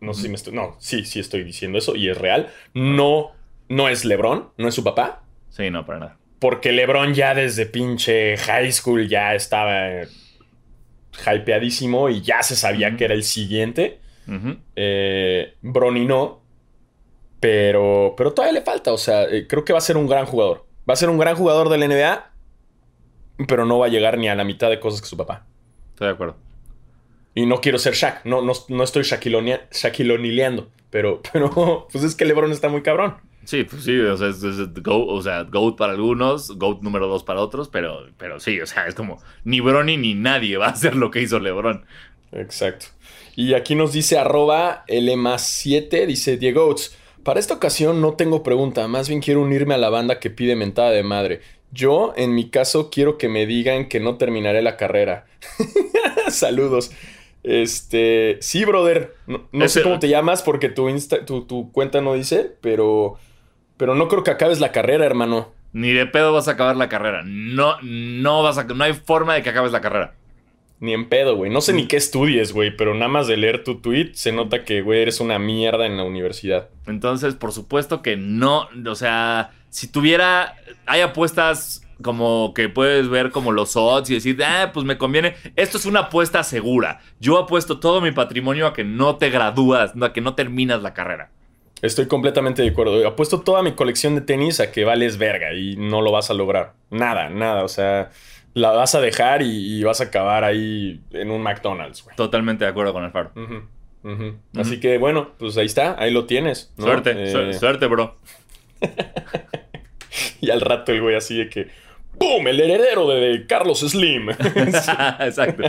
No 0.01 0.15
sé 0.15 0.23
si 0.23 0.29
me 0.29 0.35
estoy. 0.35 0.55
No, 0.55 0.77
sí, 0.79 1.05
sí 1.05 1.21
estoy 1.21 1.45
diciendo 1.45 1.79
eso 1.79 1.97
y 1.97 2.09
es 2.09 2.19
real. 2.19 2.51
No, 2.75 3.33
no 3.69 3.89
es 3.89 4.05
LeBron, 4.05 4.51
no 4.57 4.69
es 4.69 4.75
su 4.75 4.85
papá. 4.85 5.23
Sí, 5.51 5.71
no, 5.71 5.87
para 5.87 5.99
nada. 5.99 6.19
Porque 6.39 6.73
LeBron 6.73 7.15
ya 7.15 7.35
desde 7.35 7.67
pinche 7.67 8.37
high 8.37 8.71
school 8.71 9.09
ya 9.09 9.35
estaba 9.35 9.89
eh, 9.89 10.09
hypeadísimo 11.27 12.11
y 12.11 12.21
ya 12.21 12.43
se 12.43 12.57
sabía 12.57 12.97
que 12.97 13.05
era 13.05 13.15
el 13.15 13.25
siguiente. 13.25 14.01
Eh, 14.77 15.55
Bronny 15.63 16.05
no. 16.05 16.43
Pero, 17.41 18.15
pero 18.17 18.33
todavía 18.33 18.59
le 18.59 18.65
falta. 18.65 18.93
O 18.93 18.99
sea, 18.99 19.25
eh, 19.25 19.47
creo 19.47 19.65
que 19.65 19.73
va 19.73 19.79
a 19.79 19.83
ser 19.83 19.97
un 19.97 20.07
gran 20.07 20.27
jugador. 20.27 20.67
Va 20.89 20.95
a 20.95 20.97
ser 20.97 21.09
un 21.09 21.19
gran 21.19 21.37
jugador 21.37 21.69
del 21.69 21.89
NBA. 21.89 22.31
Pero 23.49 23.65
no 23.65 23.79
va 23.79 23.87
a 23.87 23.91
llegar 23.91 24.19
ni 24.19 24.29
a 24.29 24.35
la 24.35 24.45
mitad 24.45 24.71
de 24.71 24.81
cosas 24.81 25.01
que 25.01 25.07
su 25.07 25.17
papá. 25.17 25.47
Estoy 25.91 26.09
de 26.09 26.15
acuerdo. 26.15 26.37
Y 27.35 27.47
no 27.47 27.61
quiero 27.61 27.79
ser 27.79 27.95
Shaq. 27.95 28.25
No, 28.25 28.43
no, 28.43 28.53
no 28.69 28.85
estoy 28.85 29.03
Shaquilonileando. 29.05 30.69
Pero, 30.91 31.21
pero, 31.33 31.89
pues 31.91 32.05
es 32.05 32.15
que 32.15 32.25
LeBron 32.25 32.53
está 32.53 32.69
muy 32.69 32.83
cabrón. 32.83 33.17
Sí, 33.45 33.65
pues 33.65 33.83
sí, 33.85 33.99
o 33.99 34.17
sea, 34.17 34.29
es, 34.29 34.43
es 34.43 34.73
go- 34.83 35.07
o 35.07 35.21
sea, 35.21 35.43
GOAT 35.43 35.77
para 35.77 35.93
algunos, 35.93 36.57
GOAT 36.57 36.81
número 36.83 37.09
2 37.09 37.25
para 37.25 37.41
otros, 37.41 37.69
pero, 37.69 38.07
pero 38.17 38.41
sí, 38.41 38.59
o 38.59 38.67
sea, 38.67 38.87
es 38.87 38.95
como 38.95 39.23
ni 39.45 39.61
Bronny 39.61 39.99
ni 39.99 40.15
nadie 40.15 40.57
va 40.57 40.69
a 40.69 40.71
hacer 40.71 40.97
lo 40.97 41.11
que 41.11 41.21
hizo 41.21 41.39
LeBron. 41.39 41.85
Exacto. 42.33 42.87
Y 43.37 43.53
aquí 43.53 43.75
nos 43.75 43.93
dice 43.93 44.17
arroba 44.17 44.85
L7, 44.89 46.07
dice 46.07 46.39
Diego 46.39 46.65
Oates, 46.69 46.97
Para 47.23 47.39
esta 47.39 47.53
ocasión 47.55 48.01
no 48.01 48.15
tengo 48.15 48.43
pregunta, 48.43 48.89
más 48.89 49.09
bien 49.11 49.21
quiero 49.21 49.43
unirme 49.43 49.75
a 49.75 49.79
la 49.79 49.91
banda 49.91 50.21
que 50.21 50.31
pide 50.31 50.57
mentada 50.57 50.91
de 50.93 51.03
madre. 51.03 51.41
Yo, 51.71 52.15
en 52.17 52.35
mi 52.35 52.49
caso, 52.49 52.89
quiero 52.91 53.19
que 53.19 53.29
me 53.29 53.45
digan 53.47 53.89
que 53.89 54.01
no 54.01 54.17
terminaré 54.17 54.63
la 54.63 54.77
carrera. 54.79 55.27
Saludos. 56.31 56.93
Este, 57.45 58.39
sí, 58.41 58.65
brother. 58.65 59.15
No, 59.27 59.47
no 59.53 59.69
sé 59.69 59.83
cómo 59.83 59.99
te 59.99 60.09
llamas 60.09 60.43
porque 60.43 60.69
tu, 60.71 60.89
Insta- 60.89 61.25
tu, 61.25 61.45
tu 61.45 61.71
cuenta 61.71 62.01
no 62.01 62.15
dice, 62.15 62.57
pero, 62.61 63.19
pero 63.77 63.95
no 63.95 64.09
creo 64.09 64.25
que 64.25 64.31
acabes 64.31 64.61
la 64.61 64.73
carrera, 64.73 65.05
hermano. 65.05 65.53
Ni 65.73 65.93
de 65.93 66.07
pedo 66.07 66.33
vas 66.33 66.49
a 66.49 66.53
acabar 66.53 66.77
la 66.77 66.89
carrera. 66.89 67.23
No, 67.25 67.77
no 67.83 68.43
vas 68.43 68.59
a, 68.59 68.65
no 68.65 68.83
hay 68.83 68.95
forma 68.95 69.35
de 69.35 69.43
que 69.43 69.51
acabes 69.51 69.73
la 69.73 69.81
carrera. 69.81 70.15
Ni 70.81 70.93
en 70.93 71.09
pedo, 71.09 71.37
güey. 71.37 71.51
No 71.51 71.61
sé 71.61 71.73
ni 71.73 71.87
qué 71.87 71.97
estudies, 71.97 72.53
güey, 72.53 72.77
pero 72.77 72.95
nada 72.95 73.09
más 73.09 73.27
de 73.27 73.37
leer 73.37 73.63
tu 73.65 73.81
tweet 73.81 74.11
se 74.15 74.33
nota 74.33 74.65
que, 74.65 74.83
güey, 74.83 75.03
eres 75.03 75.21
una 75.21 75.39
mierda 75.39 75.87
en 75.87 75.97
la 75.97 76.05
universidad. 76.05 76.69
Entonces, 76.87 77.35
por 77.35 77.53
supuesto 77.53 78.03
que 78.03 78.17
no, 78.17 78.69
o 78.87 78.95
sea, 78.95 79.53
si 79.71 79.89
tuviera, 79.89 80.57
hay 80.87 81.01
apuestas 81.01 81.84
como 82.03 82.53
que 82.55 82.69
puedes 82.69 83.09
ver 83.09 83.31
como 83.31 83.53
los 83.53 83.77
odds 83.77 84.11
y 84.11 84.15
decir, 84.15 84.43
ah, 84.45 84.71
pues 84.73 84.85
me 84.87 84.99
conviene. 84.99 85.35
Esto 85.57 85.79
es 85.79 85.87
una 85.87 86.01
apuesta 86.01 86.43
segura. 86.43 87.01
Yo 87.21 87.39
apuesto 87.39 87.79
todo 87.81 88.01
mi 88.01 88.11
patrimonio 88.13 88.67
a 88.67 88.73
que 88.73 88.85
no 88.85 89.17
te 89.17 89.31
gradúas, 89.31 89.93
a 90.01 90.13
que 90.13 90.21
no 90.21 90.35
terminas 90.35 90.83
la 90.83 90.95
carrera. 90.95 91.31
Estoy 91.83 92.07
completamente 92.07 92.63
de 92.63 92.69
acuerdo. 92.69 93.07
Apuesto 93.07 93.41
toda 93.43 93.63
mi 93.63 93.73
colección 93.73 94.15
de 94.15 94.23
tenis 94.23 94.59
a 94.61 94.73
que 94.73 94.85
vales 94.85 95.19
verga 95.19 95.53
y 95.53 95.77
no 95.77 96.01
lo 96.01 96.13
vas 96.13 96.31
a 96.31 96.35
lograr. 96.35 96.73
Nada, 96.91 97.29
nada. 97.29 97.63
O 97.63 97.69
sea, 97.69 98.11
la 98.55 98.71
vas 98.71 98.95
a 98.95 99.01
dejar 99.01 99.43
y, 99.43 99.79
y 99.79 99.83
vas 99.85 100.01
a 100.01 100.05
acabar 100.05 100.45
ahí 100.45 101.03
en 101.13 101.31
un 101.31 101.43
McDonald's, 101.43 102.03
güey. 102.05 102.17
Totalmente 102.17 102.65
de 102.65 102.71
acuerdo 102.71 102.93
con 102.95 103.05
el 103.05 103.11
faro. 103.11 103.33
Ujú, 103.37 104.11
ujú. 104.11 104.37
Así 104.57 104.81
que 104.81 104.97
bueno, 104.97 105.33
pues 105.39 105.59
ahí 105.59 105.67
está, 105.67 105.97
ahí 106.01 106.11
lo 106.11 106.25
tienes. 106.25 106.73
¿no? 106.79 106.85
Suerte, 106.87 107.15
Eh, 107.25 107.53
su- 107.53 107.59
suerte, 107.59 107.87
bro. 107.87 108.17
Y 110.41 110.51
al 110.51 110.61
rato 110.61 110.93
el 110.93 111.01
güey 111.03 111.17
así 111.17 111.37
de 111.39 111.49
que. 111.49 111.69
¡Pum! 112.19 112.47
El 112.49 112.61
heredero 112.61 113.09
de, 113.09 113.47
Carlos 113.47 113.81
Slim. 113.81 114.31
Exacto. 115.21 115.63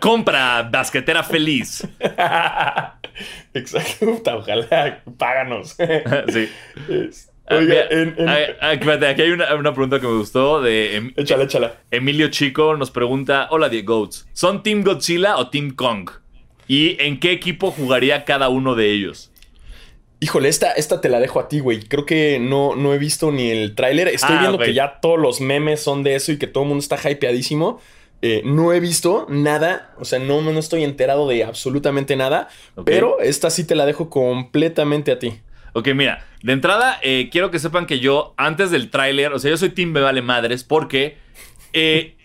Compra 0.00 0.62
basquetera 0.70 1.22
feliz. 1.22 1.86
Exacto. 3.54 4.20
Ojalá, 4.38 5.02
páganos. 5.18 5.76
sí. 6.28 6.48
Es- 6.88 7.30
Ah, 7.48 7.58
Oiga, 7.58 7.84
mira, 7.88 8.02
en- 8.02 8.14
en- 8.18 8.28
ah, 8.28 8.38
ah, 8.60 9.08
aquí 9.08 9.22
hay 9.22 9.30
una, 9.30 9.54
una 9.54 9.72
pregunta 9.72 10.00
que 10.00 10.06
me 10.08 10.14
gustó 10.18 10.60
de 10.60 10.96
Em- 10.96 11.12
échala, 11.16 11.44
échala. 11.44 11.74
Emilio 11.92 12.26
Chico 12.28 12.76
nos 12.76 12.90
pregunta, 12.90 13.46
hola 13.52 13.68
Diego 13.68 14.00
Goats, 14.00 14.28
¿son 14.32 14.64
Team 14.64 14.82
Godzilla 14.82 15.36
o 15.36 15.48
Team 15.48 15.70
Kong? 15.76 16.10
¿Y 16.66 17.00
en 17.00 17.20
qué 17.20 17.30
equipo 17.30 17.70
jugaría 17.70 18.24
cada 18.24 18.48
uno 18.48 18.74
de 18.74 18.90
ellos? 18.90 19.30
Híjole, 20.26 20.48
esta, 20.48 20.72
esta 20.72 21.00
te 21.00 21.08
la 21.08 21.20
dejo 21.20 21.38
a 21.38 21.46
ti, 21.48 21.60
güey. 21.60 21.78
Creo 21.84 22.04
que 22.04 22.40
no, 22.40 22.74
no 22.74 22.92
he 22.92 22.98
visto 22.98 23.30
ni 23.30 23.48
el 23.48 23.76
tráiler. 23.76 24.08
Estoy 24.08 24.34
Ah, 24.36 24.40
viendo 24.40 24.58
que 24.58 24.74
ya 24.74 24.98
todos 25.00 25.20
los 25.20 25.40
memes 25.40 25.80
son 25.80 26.02
de 26.02 26.16
eso 26.16 26.32
y 26.32 26.36
que 26.36 26.48
todo 26.48 26.64
el 26.64 26.68
mundo 26.70 26.82
está 26.82 26.96
hypeadísimo. 27.08 27.80
Eh, 28.22 28.42
no 28.44 28.72
he 28.72 28.80
visto 28.80 29.26
nada, 29.28 29.94
o 30.00 30.04
sea, 30.04 30.18
no, 30.18 30.40
no 30.42 30.58
estoy 30.58 30.82
enterado 30.82 31.28
de 31.28 31.44
absolutamente 31.44 32.16
nada, 32.16 32.48
pero 32.84 33.20
esta 33.20 33.50
sí 33.50 33.62
te 33.64 33.76
la 33.76 33.86
dejo 33.86 34.10
completamente 34.10 35.12
a 35.12 35.20
ti. 35.20 35.34
Ok, 35.74 35.88
mira, 35.94 36.26
de 36.42 36.52
entrada 36.52 36.98
eh, 37.02 37.28
quiero 37.30 37.52
que 37.52 37.60
sepan 37.60 37.86
que 37.86 38.00
yo, 38.00 38.34
antes 38.36 38.72
del 38.72 38.90
tráiler, 38.90 39.32
o 39.32 39.38
sea, 39.38 39.50
yo 39.52 39.56
soy 39.56 39.68
Team 39.68 39.90
Me 39.92 40.00
Vale 40.00 40.22
Madres 40.22 40.64
porque 40.64 41.18
eh, 41.72 42.16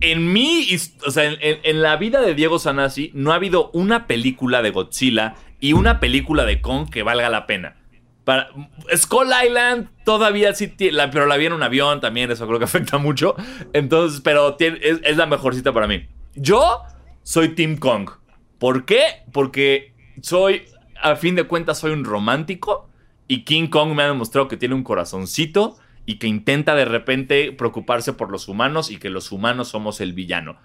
en 0.00 0.32
mi, 0.32 0.66
o 1.06 1.10
sea, 1.12 1.24
en, 1.26 1.36
en- 1.42 1.58
en 1.62 1.82
la 1.82 1.96
vida 1.96 2.22
de 2.22 2.34
Diego 2.34 2.58
Sanasi 2.58 3.10
no 3.14 3.30
ha 3.32 3.36
habido 3.36 3.70
una 3.72 4.06
película 4.08 4.62
de 4.62 4.70
Godzilla 4.70 5.34
y 5.60 5.74
una 5.74 6.00
película 6.00 6.44
de 6.44 6.60
Kong 6.60 6.88
que 6.90 7.02
valga 7.02 7.28
la 7.28 7.46
pena. 7.46 7.76
Para, 8.24 8.48
Skull 8.94 9.28
Island 9.46 9.88
todavía 10.04 10.54
sí 10.54 10.68
tiene, 10.68 10.96
la- 10.96 11.10
pero 11.10 11.26
la 11.26 11.36
vi 11.36 11.46
en 11.46 11.52
un 11.52 11.62
avión 11.62 12.00
también, 12.00 12.30
eso 12.30 12.46
creo 12.46 12.58
que 12.58 12.64
afecta 12.66 12.98
mucho. 12.98 13.34
Entonces, 13.72 14.20
pero 14.22 14.56
es, 14.58 15.16
la 15.16 15.26
mejorcita 15.26 15.72
para 15.72 15.86
mí. 15.86 16.06
Yo 16.34 16.82
soy 17.22 17.50
Team 17.54 17.76
Kong. 17.76 18.10
¿Por 18.58 18.84
qué? 18.84 19.22
Porque 19.32 19.94
soy, 20.22 20.64
a 21.00 21.16
fin 21.16 21.34
de 21.34 21.44
cuentas, 21.44 21.78
soy 21.78 21.92
un 21.92 22.04
romántico 22.04 22.88
y 23.26 23.44
King 23.44 23.68
Kong 23.68 23.94
me 23.94 24.02
ha 24.02 24.06
demostrado 24.08 24.48
que 24.48 24.56
tiene 24.56 24.74
un 24.74 24.82
corazoncito 24.84 25.78
y 26.04 26.18
que 26.18 26.26
intenta 26.26 26.74
de 26.74 26.84
repente 26.84 27.52
preocuparse 27.52 28.12
por 28.12 28.30
los 28.30 28.48
humanos 28.48 28.90
y 28.90 28.98
que 28.98 29.10
los 29.10 29.32
humanos 29.32 29.68
somos 29.68 30.00
el 30.00 30.12
villano. 30.12 30.58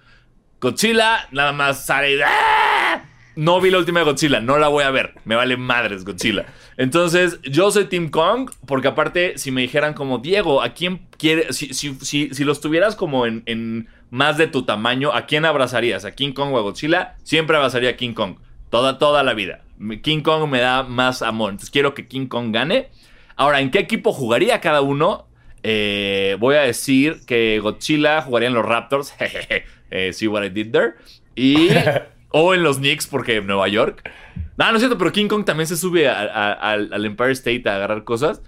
Godzilla 0.60 1.28
nada 1.32 1.52
más 1.54 1.86
sale. 1.86 2.20
¡Ah! 2.24 3.04
No 3.36 3.60
vi 3.60 3.70
la 3.70 3.80
última 3.80 4.00
de 4.00 4.06
Godzilla, 4.06 4.40
no 4.40 4.58
la 4.58 4.70
voy 4.70 4.84
a 4.84 4.92
ver. 4.92 5.14
Me 5.26 5.36
vale 5.36 5.58
madres 5.58 6.06
Godzilla. 6.06 6.46
Entonces, 6.78 7.40
yo 7.44 7.70
soy 7.70 7.86
Team 7.86 8.10
Kong, 8.10 8.50
porque 8.66 8.88
aparte, 8.88 9.38
si 9.38 9.52
me 9.52 9.62
dijeran 9.62 9.94
como, 9.94 10.20
Diego, 10.20 10.62
¿a 10.62 10.70
quién 10.70 11.08
quiere? 11.18 11.52
Si, 11.52 11.74
si, 11.74 11.96
si, 12.00 12.44
los 12.44 12.62
tuvieras 12.62 12.96
como 12.96 13.26
en, 13.26 13.88
más 14.10 14.38
de 14.38 14.48
tu 14.48 14.64
tamaño, 14.64 15.14
¿a 15.14 15.26
quién 15.26 15.44
abrazarías? 15.46 16.06
¿A 16.06 16.16
King 16.16 16.32
Kong 16.32 16.54
o 16.54 16.58
a 16.58 16.62
Godzilla? 16.62 17.16
Siempre 17.24 17.58
abrazaría 17.58 17.92
a 17.92 17.98
King 17.98 18.14
Kong. 18.14 18.38
Toda, 18.70 18.98
toda 18.98 19.24
la 19.24 19.34
vida. 19.34 19.62
King 20.02 20.22
Kong 20.22 20.50
me 20.50 20.62
da 20.62 20.84
más 20.84 21.22
amor. 21.22 21.52
Entonces, 21.52 21.72
quiero 21.72 21.94
que 21.94 22.08
King 22.08 22.28
Kong 22.28 22.54
gane. 22.54 22.90
Ahora, 23.36 23.60
¿en 23.60 23.70
qué 23.70 23.80
equipo 23.80 24.14
jugaría 24.14 24.62
cada 24.62 24.82
uno? 24.82 25.28
Eh, 25.64 26.38
voy 26.40 26.56
a 26.56 26.62
decir 26.62 27.22
que 27.26 27.60
Godzilla 27.60 28.22
jugaría 28.22 28.48
en 28.48 28.54
los 28.54 28.66
Raptors. 28.66 29.14
eh, 29.92 30.14
see 30.14 30.28
what 30.28 30.46
I 30.46 30.50
did 30.50 30.72
there. 30.72 30.94
Y. 31.36 31.68
o 32.32 32.54
en 32.54 32.64
los 32.64 32.78
Knicks, 32.78 33.08
porque 33.08 33.38
en 33.38 33.48
Nueva 33.48 33.68
York. 33.68 34.10
No, 34.58 34.70
no 34.70 34.78
es 34.78 34.82
cierto, 34.82 34.98
pero 34.98 35.12
King 35.12 35.28
Kong 35.28 35.46
también 35.46 35.68
se 35.68 35.78
sube 35.78 36.08
a, 36.08 36.22
a, 36.22 36.74
al 36.74 37.06
Empire 37.06 37.32
State 37.32 37.64
a 37.70 37.76
agarrar 37.76 38.04
cosas. 38.04 38.42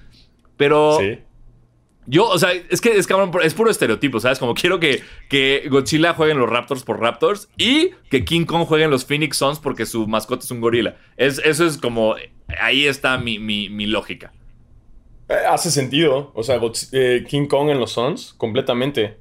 Pero. 0.58 0.98
Sí. 1.00 1.20
Yo, 2.10 2.26
o 2.30 2.40
sea, 2.40 2.54
es 2.54 2.80
que 2.80 2.98
es, 2.98 3.06
cabrón, 3.06 3.32
es 3.44 3.54
puro 3.54 3.70
estereotipo, 3.70 4.22
¿sabes? 4.22 4.40
Como 4.40 4.54
quiero 4.54 4.80
que, 4.80 5.04
que 5.28 5.68
Godzilla 5.70 6.14
juegue 6.14 6.32
en 6.32 6.40
los 6.40 6.50
Raptors 6.50 6.84
por 6.84 7.02
Raptors 7.02 7.50
y 7.58 7.92
que 8.10 8.24
King 8.24 8.46
Kong 8.46 8.66
juegue 8.66 8.86
en 8.86 8.92
los 8.92 9.04
Phoenix 9.04 9.36
Suns 9.36 9.60
porque 9.60 9.86
su 9.86 10.08
mascota 10.08 10.46
es 10.46 10.52
un 10.52 10.62
gorila. 10.62 10.96
Es, 11.18 11.40
eso 11.40 11.66
es 11.66 11.78
como. 11.78 12.16
Ahí 12.62 12.88
está 12.88 13.18
mi, 13.18 13.40
mi, 13.40 13.68
mi 13.68 13.88
lógica. 13.88 14.32
Eh, 15.28 15.36
hace 15.50 15.70
sentido. 15.70 16.32
O 16.34 16.44
sea, 16.44 16.62
eh, 16.94 17.26
King 17.28 17.48
Kong 17.48 17.70
en 17.70 17.80
los 17.80 17.92
Suns, 17.92 18.34
completamente. 18.38 19.18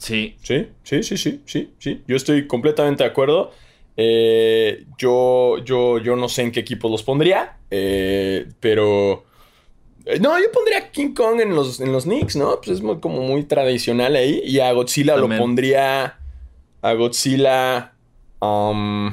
Sí. 0.00 0.34
Sí, 0.42 0.66
sí, 0.82 1.02
sí, 1.02 1.16
sí, 1.18 1.40
sí, 1.44 1.70
sí. 1.78 2.02
Yo 2.08 2.16
estoy 2.16 2.46
completamente 2.46 3.04
de 3.04 3.10
acuerdo. 3.10 3.52
Eh, 3.96 4.86
yo, 4.98 5.58
yo, 5.64 5.98
yo 5.98 6.16
no 6.16 6.28
sé 6.28 6.42
en 6.42 6.52
qué 6.52 6.60
equipo 6.60 6.88
los 6.88 7.02
pondría, 7.02 7.58
eh, 7.70 8.48
pero... 8.60 9.24
Eh, 10.06 10.18
no, 10.18 10.38
yo 10.38 10.50
pondría 10.52 10.90
King 10.90 11.12
Kong 11.12 11.40
en 11.40 11.54
los, 11.54 11.80
en 11.80 11.92
los 11.92 12.04
Knicks, 12.04 12.34
¿no? 12.34 12.56
Pues 12.56 12.78
es 12.78 12.82
muy, 12.82 12.98
como 12.98 13.20
muy 13.20 13.44
tradicional 13.44 14.16
ahí. 14.16 14.40
Y 14.44 14.58
a 14.60 14.72
Godzilla 14.72 15.16
También. 15.16 15.38
lo 15.38 15.44
pondría... 15.44 16.18
A 16.82 16.92
Godzilla... 16.94 17.92
Um, 18.40 19.12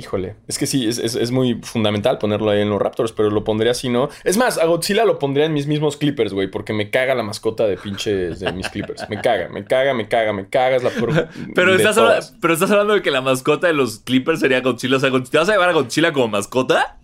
Híjole, 0.00 0.34
es 0.48 0.56
que 0.56 0.66
sí, 0.66 0.88
es, 0.88 0.98
es, 0.98 1.14
es, 1.14 1.30
muy 1.30 1.60
fundamental 1.62 2.16
ponerlo 2.16 2.48
ahí 2.48 2.62
en 2.62 2.70
los 2.70 2.80
Raptors, 2.80 3.12
pero 3.12 3.28
lo 3.30 3.44
pondría 3.44 3.72
así, 3.72 3.90
¿no? 3.90 4.08
Es 4.24 4.38
más, 4.38 4.56
a 4.56 4.64
Godzilla 4.64 5.04
lo 5.04 5.18
pondría 5.18 5.44
en 5.44 5.52
mis 5.52 5.66
mismos 5.66 5.98
Clippers, 5.98 6.32
güey, 6.32 6.50
porque 6.50 6.72
me 6.72 6.88
caga 6.88 7.14
la 7.14 7.22
mascota 7.22 7.66
de 7.66 7.76
pinches 7.76 8.40
de 8.40 8.50
mis 8.52 8.70
Clippers. 8.70 9.06
Me 9.10 9.20
caga, 9.20 9.50
me 9.50 9.62
caga, 9.62 9.92
me 9.92 10.08
caga, 10.08 10.32
me 10.32 10.48
caga, 10.48 10.76
es 10.76 10.82
la 10.82 10.90
pero, 11.54 11.74
estás 11.74 11.98
hablando, 11.98 12.26
pero 12.40 12.54
estás 12.54 12.70
hablando 12.70 12.94
de 12.94 13.02
que 13.02 13.10
la 13.10 13.20
mascota 13.20 13.66
de 13.66 13.74
los 13.74 13.98
Clippers 13.98 14.40
sería 14.40 14.62
Godzilla. 14.62 14.96
O 14.96 15.00
sea, 15.00 15.10
¿te 15.10 15.36
vas 15.36 15.50
a 15.50 15.52
llevar 15.52 15.68
a 15.68 15.72
Godzilla 15.74 16.14
como 16.14 16.28
mascota? 16.28 16.96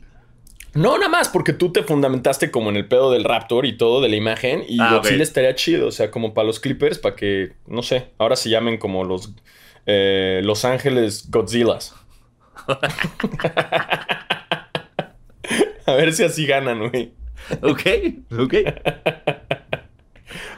No, 0.72 0.96
nada 0.96 1.10
más, 1.10 1.28
porque 1.28 1.52
tú 1.52 1.72
te 1.72 1.82
fundamentaste 1.82 2.50
como 2.50 2.70
en 2.70 2.76
el 2.76 2.88
pedo 2.88 3.10
del 3.10 3.24
Raptor 3.24 3.66
y 3.66 3.76
todo 3.76 4.00
de 4.00 4.08
la 4.08 4.16
imagen. 4.16 4.64
Y 4.66 4.80
ah, 4.80 4.94
Godzilla 4.94 5.16
okay. 5.16 5.20
estaría 5.20 5.54
chido, 5.54 5.88
o 5.88 5.92
sea, 5.92 6.10
como 6.10 6.32
para 6.32 6.46
los 6.46 6.60
Clippers, 6.60 6.98
para 6.98 7.14
que, 7.14 7.52
no 7.66 7.82
sé, 7.82 8.06
ahora 8.16 8.36
se 8.36 8.48
llamen 8.48 8.78
como 8.78 9.04
los 9.04 9.34
eh, 9.86 10.40
Los 10.42 10.64
Ángeles 10.64 11.30
Godzillas. 11.30 11.94
A 15.86 15.94
ver 15.94 16.12
si 16.12 16.24
así 16.24 16.46
ganan, 16.46 16.90
güey. 16.90 17.12
Ok, 17.62 17.82
ok. 18.36 18.54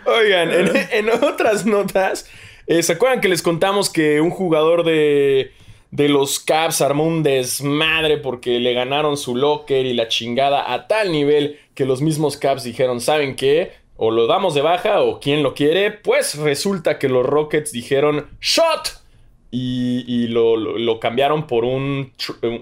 Oigan, 0.07 0.51
en, 0.51 0.71
en 0.91 1.11
otras 1.11 1.67
notas, 1.67 2.27
eh, 2.67 2.83
¿se 2.83 2.95
acuerdan 2.95 3.21
que 3.21 3.29
les 3.29 3.43
contamos 3.43 3.91
que 3.91 4.23
un 4.23 4.31
jugador 4.31 4.85
de, 4.85 5.53
de 5.91 6.09
los 6.09 6.41
Caps 6.41 6.81
armó 6.81 7.05
un 7.05 7.23
desmadre 7.23 8.19
porque 8.19 8.59
le 8.59 8.73
ganaron 8.73 9.17
su 9.17 9.37
locker 9.37 9.87
y 9.87 9.95
la 9.95 10.09
chingada 10.09 10.73
a 10.73 10.87
tal 10.87 11.13
nivel 11.13 11.59
que 11.75 11.85
los 11.85 12.01
mismos 12.01 12.37
Caps 12.37 12.65
dijeron, 12.65 13.01
¿saben 13.01 13.37
qué? 13.37 13.73
O 13.97 14.11
lo 14.11 14.27
damos 14.27 14.55
de 14.55 14.63
baja 14.63 15.03
o 15.03 15.21
quién 15.21 15.43
lo 15.43 15.55
quiere. 15.55 15.91
Pues 15.91 16.37
resulta 16.37 16.99
que 16.99 17.09
los 17.09 17.27
Rockets 17.27 17.73
dijeron, 17.73 18.29
¡Shot! 18.41 19.03
Y, 19.51 20.05
y 20.07 20.29
lo, 20.29 20.57
lo, 20.57 20.79
lo, 20.79 21.01
cambiaron 21.01 21.47
por 21.47 21.65
un, 21.65 22.13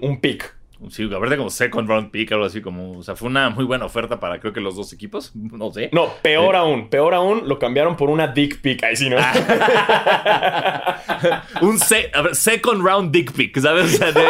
un 0.01 0.21
pick. 0.21 0.55
Sí, 0.89 1.09
aparte 1.11 1.37
como 1.37 1.49
second 1.49 1.89
round 1.89 2.11
pick, 2.11 2.31
algo 2.31 2.45
así 2.45 2.61
como. 2.61 2.99
O 2.99 3.03
sea, 3.03 3.15
fue 3.15 3.27
una 3.27 3.49
muy 3.49 3.65
buena 3.65 3.85
oferta 3.85 4.19
para 4.19 4.39
creo 4.39 4.53
que 4.53 4.61
los 4.61 4.75
dos 4.75 4.93
equipos. 4.93 5.31
No 5.35 5.71
sé. 5.71 5.89
No, 5.91 6.13
peor 6.21 6.53
eh. 6.53 6.59
aún, 6.59 6.89
peor 6.89 7.15
aún, 7.15 7.47
lo 7.47 7.57
cambiaron 7.57 7.95
por 7.95 8.11
una 8.11 8.27
dick 8.27 8.61
pick. 8.61 8.83
Ahí 8.83 8.95
sí, 8.95 9.09
¿no? 9.09 9.17
un 11.61 11.79
se 11.79 12.11
ver, 12.13 12.35
second 12.35 12.85
round 12.85 13.11
dick 13.11 13.33
pick, 13.33 13.59
¿sabes? 13.59 13.95
O 13.95 13.97
sea, 13.97 14.11
de... 14.11 14.23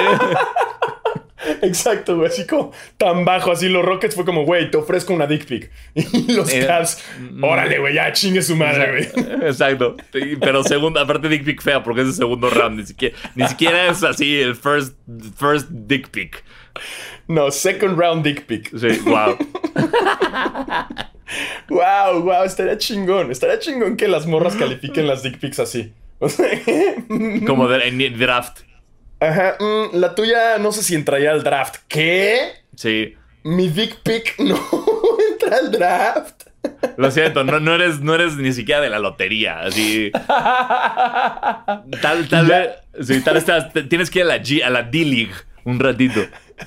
Exacto, 1.61 2.17
güey. 2.17 2.27
Así 2.27 2.45
como 2.45 2.71
tan 2.97 3.25
bajo, 3.25 3.51
así 3.51 3.69
los 3.69 3.83
Rockets 3.83 4.15
fue 4.15 4.25
como, 4.25 4.43
güey, 4.45 4.69
te 4.71 4.77
ofrezco 4.77 5.13
una 5.13 5.27
dick 5.27 5.45
pic. 5.45 5.71
Y 5.95 6.33
los 6.33 6.53
eh, 6.53 6.65
Cavs, 6.65 7.03
órale, 7.41 7.79
güey, 7.79 7.95
ya 7.95 8.11
chingue 8.13 8.41
su 8.41 8.55
madre, 8.55 9.09
güey. 9.13 9.27
Exacto. 9.47 9.95
Pero 10.11 10.63
segundo, 10.63 10.99
aparte 10.99 11.29
dick 11.29 11.43
pic 11.43 11.61
fea, 11.61 11.83
porque 11.83 12.01
es 12.01 12.07
el 12.07 12.13
segundo 12.13 12.49
round. 12.49 12.79
Ni 12.79 12.85
siquiera, 12.85 13.15
ni 13.35 13.47
siquiera 13.47 13.87
es 13.87 14.03
así 14.03 14.39
el 14.39 14.55
first, 14.55 14.95
first 15.37 15.67
dick 15.69 16.09
pic. 16.09 16.43
No, 17.27 17.51
second 17.51 17.97
round 17.97 18.23
dick 18.23 18.45
pic. 18.45 18.69
Sí, 18.77 18.99
wow. 19.05 19.37
wow, 21.69 22.21
wow, 22.21 22.43
estaría 22.43 22.77
chingón. 22.77 23.31
Estaría 23.31 23.59
chingón 23.59 23.97
que 23.97 24.07
las 24.07 24.25
morras 24.25 24.55
califiquen 24.55 25.07
las 25.07 25.23
dick 25.23 25.39
pics 25.39 25.59
así. 25.59 25.91
como 27.47 27.67
de, 27.67 27.87
en 27.87 28.19
draft. 28.19 28.61
Ajá, 29.19 29.57
mm, 29.59 29.95
la 29.97 30.15
tuya 30.15 30.57
no 30.59 30.71
sé 30.71 30.83
si 30.83 30.95
entraría 30.95 31.31
al 31.31 31.43
draft. 31.43 31.77
¿Qué? 31.87 32.53
Sí. 32.75 33.15
Mi 33.43 33.69
dick 33.69 34.01
pic 34.03 34.35
no 34.39 34.59
entra 35.31 35.57
al 35.57 35.71
draft. 35.71 36.43
Lo 36.97 37.09
siento, 37.11 37.43
no, 37.43 37.59
no, 37.59 37.75
eres, 37.75 38.01
no 38.01 38.13
eres 38.13 38.35
ni 38.35 38.51
siquiera 38.53 38.81
de 38.81 38.89
la 38.89 38.99
lotería. 38.99 39.61
Así. 39.61 40.11
tal, 42.01 42.27
tal 42.29 42.45
vez. 42.47 42.69
Sí, 43.01 43.21
tal 43.21 43.35
vez 43.35 43.45
tienes 43.87 44.09
que 44.09 44.19
ir 44.19 44.25
a 44.25 44.27
la, 44.27 44.37
G, 44.37 44.63
a 44.63 44.69
la 44.69 44.83
D-League 44.83 45.33
un 45.67 45.79
ratito. 45.79 46.21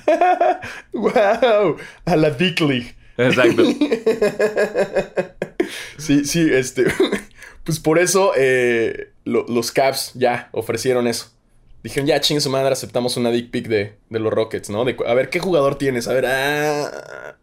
¡Wow! 0.93 1.77
A 2.05 2.15
la 2.15 2.29
Dick 2.29 2.59
League. 2.61 2.95
Exacto. 3.17 3.63
sí, 5.97 6.23
sí, 6.23 6.47
este. 6.51 6.85
Pues 7.63 7.79
por 7.79 7.97
eso 7.99 8.33
eh, 8.37 9.11
lo, 9.25 9.45
los 9.47 9.71
Caps 9.71 10.11
ya 10.13 10.49
ofrecieron 10.51 11.07
eso. 11.07 11.31
Dijeron, 11.83 12.07
ya 12.07 12.21
chingue 12.21 12.41
su 12.41 12.49
madre, 12.49 12.71
aceptamos 12.71 13.17
una 13.17 13.31
dick 13.31 13.49
pic 13.49 13.67
de, 13.67 13.97
de 14.09 14.19
los 14.19 14.31
Rockets, 14.31 14.69
¿no? 14.69 14.85
De, 14.85 14.95
a 15.05 15.13
ver, 15.13 15.29
¿qué 15.29 15.39
jugador 15.39 15.75
tienes? 15.75 16.07
A 16.07 16.13
ver, 16.13 16.25
ah. 16.27 17.37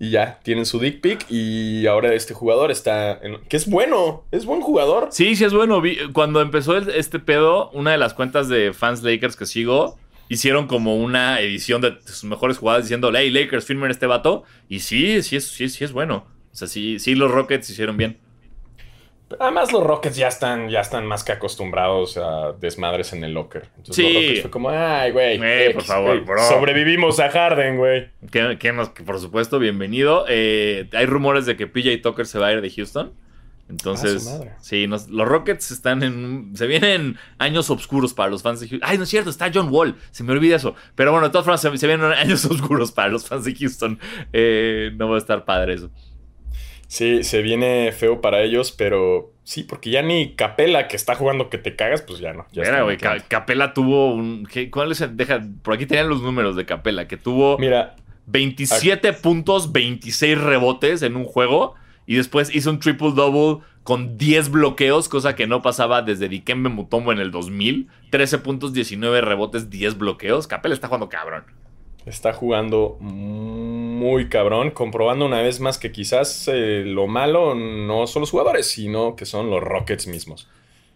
Y 0.00 0.10
ya, 0.10 0.38
tienen 0.44 0.64
su 0.64 0.78
dick 0.78 1.00
pic 1.00 1.26
y 1.28 1.86
ahora 1.86 2.14
este 2.14 2.32
jugador 2.32 2.70
está... 2.70 3.18
En, 3.20 3.40
que 3.48 3.56
es 3.56 3.68
bueno, 3.68 4.24
es 4.30 4.44
buen 4.46 4.60
jugador. 4.60 5.08
Sí, 5.10 5.34
sí 5.34 5.44
es 5.44 5.52
bueno. 5.52 5.82
Cuando 6.12 6.40
empezó 6.40 6.76
este 6.76 7.18
pedo, 7.18 7.70
una 7.70 7.90
de 7.90 7.98
las 7.98 8.14
cuentas 8.14 8.48
de 8.48 8.72
fans 8.72 9.02
Lakers 9.02 9.34
que 9.34 9.44
sigo, 9.44 9.98
hicieron 10.28 10.68
como 10.68 10.96
una 10.96 11.40
edición 11.40 11.80
de 11.82 11.98
sus 12.04 12.24
mejores 12.24 12.58
jugadas 12.58 12.84
diciendo, 12.84 13.10
hey, 13.12 13.28
Lakers, 13.30 13.64
firmen 13.64 13.90
este 13.90 14.06
vato. 14.06 14.44
Y 14.68 14.80
sí, 14.80 15.20
sí 15.22 15.40
sí, 15.40 15.68
sí 15.68 15.84
es 15.84 15.92
bueno. 15.92 16.26
O 16.52 16.56
sea, 16.56 16.68
sí, 16.68 16.98
sí 17.00 17.16
los 17.16 17.32
Rockets 17.32 17.68
hicieron 17.68 17.96
bien. 17.96 18.18
Además, 19.38 19.72
los 19.72 19.84
Rockets 19.84 20.16
ya 20.16 20.28
están, 20.28 20.68
ya 20.70 20.80
están 20.80 21.06
más 21.06 21.22
que 21.22 21.32
acostumbrados 21.32 22.16
a 22.16 22.52
desmadres 22.52 23.12
en 23.12 23.24
el 23.24 23.34
locker. 23.34 23.68
Entonces, 23.76 23.96
sí. 23.96 24.02
los 24.02 24.14
Rockets 24.14 24.40
fue 24.42 24.50
como, 24.50 24.70
ay, 24.70 25.10
güey. 25.10 25.72
Por 25.72 25.82
favor, 25.82 26.24
bro. 26.24 26.42
Sobrevivimos 26.48 27.20
a 27.20 27.30
Harden, 27.30 27.76
güey. 27.76 28.08
Que, 28.30 28.58
que, 28.58 28.72
por 29.04 29.20
supuesto, 29.20 29.58
bienvenido. 29.58 30.24
Eh, 30.28 30.88
hay 30.92 31.06
rumores 31.06 31.46
de 31.46 31.56
que 31.56 31.66
PJ 31.66 31.98
Tucker 32.02 32.26
se 32.26 32.38
va 32.38 32.48
a 32.48 32.52
ir 32.52 32.60
de 32.60 32.70
Houston. 32.70 33.12
Entonces, 33.68 34.26
ah, 34.26 34.56
sí, 34.60 34.86
nos, 34.86 35.08
los 35.08 35.28
Rockets 35.28 35.70
están 35.70 36.02
en. 36.02 36.52
Se 36.54 36.66
vienen 36.66 37.18
años 37.36 37.68
oscuros 37.68 38.14
para 38.14 38.30
los 38.30 38.42
fans 38.42 38.60
de 38.60 38.68
Houston. 38.68 38.88
Ay, 38.88 38.96
no 38.96 39.04
es 39.04 39.10
cierto, 39.10 39.28
está 39.28 39.50
John 39.52 39.68
Wall. 39.70 39.94
Se 40.10 40.24
me 40.24 40.32
olvida 40.32 40.56
eso. 40.56 40.74
Pero 40.94 41.12
bueno, 41.12 41.26
de 41.26 41.32
todas 41.32 41.44
formas, 41.44 41.60
se, 41.60 41.76
se 41.76 41.86
vienen 41.86 42.10
años 42.12 42.44
oscuros 42.46 42.92
para 42.92 43.08
los 43.08 43.26
fans 43.26 43.44
de 43.44 43.54
Houston. 43.54 43.98
Eh, 44.32 44.90
no 44.96 45.10
va 45.10 45.16
a 45.16 45.18
estar 45.18 45.44
padre 45.44 45.74
eso. 45.74 45.90
Sí, 46.88 47.22
se 47.22 47.42
viene 47.42 47.92
feo 47.92 48.22
para 48.22 48.40
ellos, 48.40 48.72
pero 48.72 49.34
sí, 49.44 49.62
porque 49.62 49.90
ya 49.90 50.00
ni 50.00 50.34
Capela, 50.34 50.88
que 50.88 50.96
está 50.96 51.14
jugando 51.14 51.50
que 51.50 51.58
te 51.58 51.76
cagas, 51.76 52.00
pues 52.00 52.18
ya 52.18 52.32
no. 52.32 52.46
Ya 52.50 52.62
Mira, 52.62 52.82
güey, 52.82 52.96
Capela 53.28 53.74
tuvo 53.74 54.14
un. 54.14 54.48
¿qué, 54.50 54.70
¿Cuál 54.70 54.92
es 54.92 55.02
el? 55.02 55.14
Deja, 55.14 55.46
por 55.62 55.74
aquí 55.74 55.84
tenían 55.84 56.08
los 56.08 56.22
números 56.22 56.56
de 56.56 56.64
Capela, 56.64 57.06
que 57.06 57.18
tuvo. 57.18 57.58
Mira. 57.58 57.94
27 58.26 59.06
aquí. 59.06 59.20
puntos, 59.22 59.72
26 59.72 60.40
rebotes 60.40 61.02
en 61.02 61.16
un 61.16 61.24
juego. 61.24 61.74
Y 62.06 62.16
después 62.16 62.54
hizo 62.54 62.70
un 62.70 62.78
triple 62.78 63.12
double 63.12 63.62
con 63.82 64.16
10 64.16 64.50
bloqueos, 64.50 65.10
cosa 65.10 65.34
que 65.34 65.46
no 65.46 65.60
pasaba 65.60 66.00
desde 66.00 66.30
Dikembe 66.30 66.70
Mutombo 66.70 67.12
en 67.12 67.18
el 67.18 67.30
2000. 67.30 67.88
13 68.10 68.38
puntos, 68.38 68.72
19 68.72 69.20
rebotes, 69.20 69.68
10 69.68 69.98
bloqueos. 69.98 70.46
Capela 70.46 70.74
está 70.74 70.88
jugando 70.88 71.10
cabrón. 71.10 71.44
Está 72.06 72.32
jugando. 72.32 72.96
Mmm 73.00 73.87
muy 73.98 74.28
cabrón, 74.28 74.70
comprobando 74.70 75.26
una 75.26 75.42
vez 75.42 75.60
más 75.60 75.76
que 75.78 75.90
quizás 75.90 76.48
eh, 76.48 76.84
lo 76.86 77.06
malo 77.06 77.54
no 77.54 78.06
son 78.06 78.20
los 78.20 78.30
jugadores, 78.30 78.66
sino 78.66 79.16
que 79.16 79.26
son 79.26 79.50
los 79.50 79.62
Rockets 79.62 80.06
mismos. 80.06 80.48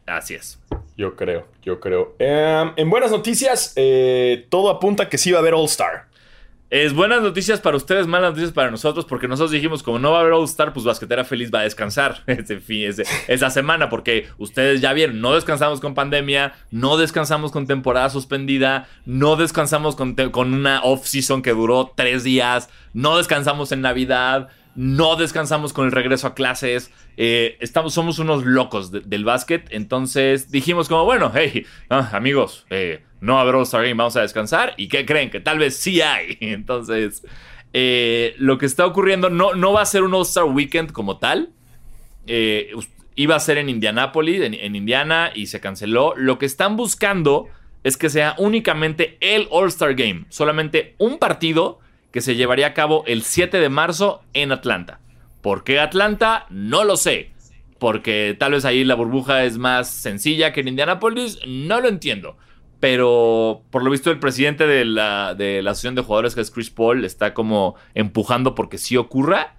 Así 0.07 0.35
es. 0.35 0.59
Yo 0.97 1.17
creo, 1.17 1.47
yo 1.63 1.81
creo. 1.81 2.15
Em, 2.19 2.73
en 2.77 2.91
buenas 2.91 3.11
noticias, 3.11 3.73
eh, 3.77 4.47
todo 4.49 4.71
apunta 4.71 5.09
que 5.09 5.19
sí 5.19 5.33
va 5.33 5.39
a 5.39 5.41
haber 5.41 5.55
All 5.55 5.65
Star. 5.67 6.07
Es 6.73 6.95
buenas 6.95 7.21
noticias 7.21 7.61
para 7.61 7.77
ustedes, 7.77 8.07
malas 8.07 8.31
noticias 8.31 8.53
para 8.53 8.71
nosotros, 8.71 9.05
porque 9.05 9.29
nosotros 9.29 9.51
dijimos, 9.51 9.83
como 9.83 9.99
no 9.99 10.13
va 10.13 10.17
a 10.17 10.21
haber 10.23 10.33
All 10.33 10.47
Star, 10.47 10.73
pues 10.73 10.87
Basquetera 10.87 11.23
Feliz 11.23 11.51
va 11.55 11.61
a 11.61 11.65
descansar. 11.65 12.25
Fin, 12.65 12.91
esa 13.29 13.51
semana, 13.51 13.91
porque 13.91 14.29
ustedes 14.39 14.81
ya 14.81 14.95
vieron, 14.95 15.21
no 15.21 15.35
descansamos 15.35 15.81
con 15.81 15.93
pandemia, 15.93 16.55
no 16.71 16.97
descansamos 16.97 17.53
con 17.53 17.67
temporada 17.67 18.09
suspendida, 18.09 18.89
no 19.05 19.37
descansamos 19.37 19.97
con, 19.97 20.15
con 20.15 20.55
una 20.55 20.81
off-season 20.83 21.43
que 21.43 21.51
duró 21.51 21.93
tres 21.95 22.25
días, 22.25 22.71
no 22.95 23.19
descansamos 23.19 23.71
en 23.73 23.83
Navidad, 23.83 24.49
no 24.75 25.17
descansamos 25.17 25.75
con 25.75 25.85
el 25.85 25.93
regreso 25.93 26.27
a 26.27 26.35
clases, 26.35 26.91
eh, 27.19 27.59
estamos, 27.61 27.93
somos 27.93 28.19
unos 28.19 28.47
locos 28.47 28.91
del 28.91 29.27
básquet, 29.27 29.69
entonces 29.73 30.51
dijimos 30.51 30.89
como, 30.89 31.05
bueno, 31.05 31.31
hey, 31.35 31.67
ah, 31.91 32.09
amigos, 32.15 32.65
eh, 32.71 33.03
no 33.23 33.39
habrá 33.39 33.57
All-Star 33.57 33.83
Game, 33.83 33.95
vamos 33.95 34.17
a 34.17 34.21
descansar, 34.21 34.75
¿y 34.77 34.89
qué 34.89 35.07
creen? 35.07 35.31
Que 35.31 35.41
tal 35.41 35.59
vez 35.59 35.77
sí 35.77 36.03
hay, 36.03 36.37
entonces, 36.41 37.25
eh, 37.73 38.35
lo 38.37 38.59
que 38.59 38.67
está 38.67 38.85
ocurriendo 38.85 39.31
no, 39.31 39.55
no 39.55 39.73
va 39.73 39.81
a 39.81 39.87
ser 39.87 40.03
un 40.03 40.13
All-Star 40.13 40.45
Weekend 40.45 40.93
como 40.93 41.17
tal, 41.19 41.51
iba 43.15 43.35
a 43.35 43.41
ser 43.41 43.59
en 43.59 43.69
Indianápolis, 43.69 44.43
en 44.43 44.77
Indiana, 44.77 45.31
y 45.35 45.47
se 45.47 45.61
canceló, 45.61 46.13
lo 46.17 46.39
que 46.39 46.47
están 46.47 46.77
buscando 46.77 47.49
es 47.85 47.97
que 47.97 48.11
sea 48.11 48.35
únicamente 48.39 49.17
el 49.21 49.49
All-Star 49.51 49.95
Game, 49.95 50.27
solamente 50.29 50.95
un 50.99 51.19
partido, 51.19 51.81
que 52.13 52.21
se 52.21 52.37
llevaría 52.37 52.69
a 52.69 52.75
cabo 52.75 53.05
el 53.07 53.23
7 53.23 53.59
de 53.59 53.69
marzo 53.69 54.23
en 54.35 54.53
Atlanta. 54.53 55.01
¿Por 55.41 55.65
qué 55.65 55.81
Atlanta? 55.81 56.47
No 56.51 56.85
lo 56.85 56.97
sé. 56.97 57.31
Porque 57.79 58.37
tal 58.39 58.53
vez 58.53 58.65
ahí 58.65 58.85
la 58.85 58.95
burbuja 58.95 59.45
es 59.45 59.59
más 59.59 59.91
sencilla 59.91 60.53
que 60.53 60.61
en 60.61 60.69
Indianapolis. 60.69 61.41
No 61.47 61.81
lo 61.81 61.89
entiendo. 61.89 62.37
Pero 62.83 63.63
por 63.71 63.85
lo 63.85 63.93
visto 63.93 64.11
el 64.11 64.19
presidente 64.19 64.67
de 64.67 64.85
la, 64.85 65.37
de 65.37 65.63
la 65.63 65.71
asociación 65.71 65.95
de 65.95 66.03
jugadores, 66.03 66.35
que 66.35 66.41
es 66.41 66.51
Chris 66.51 66.69
Paul, 66.69 67.05
está 67.05 67.33
como 67.33 67.77
empujando 67.95 68.57
porque 68.57 68.77
sí 68.77 68.97
ocurra. 68.97 69.55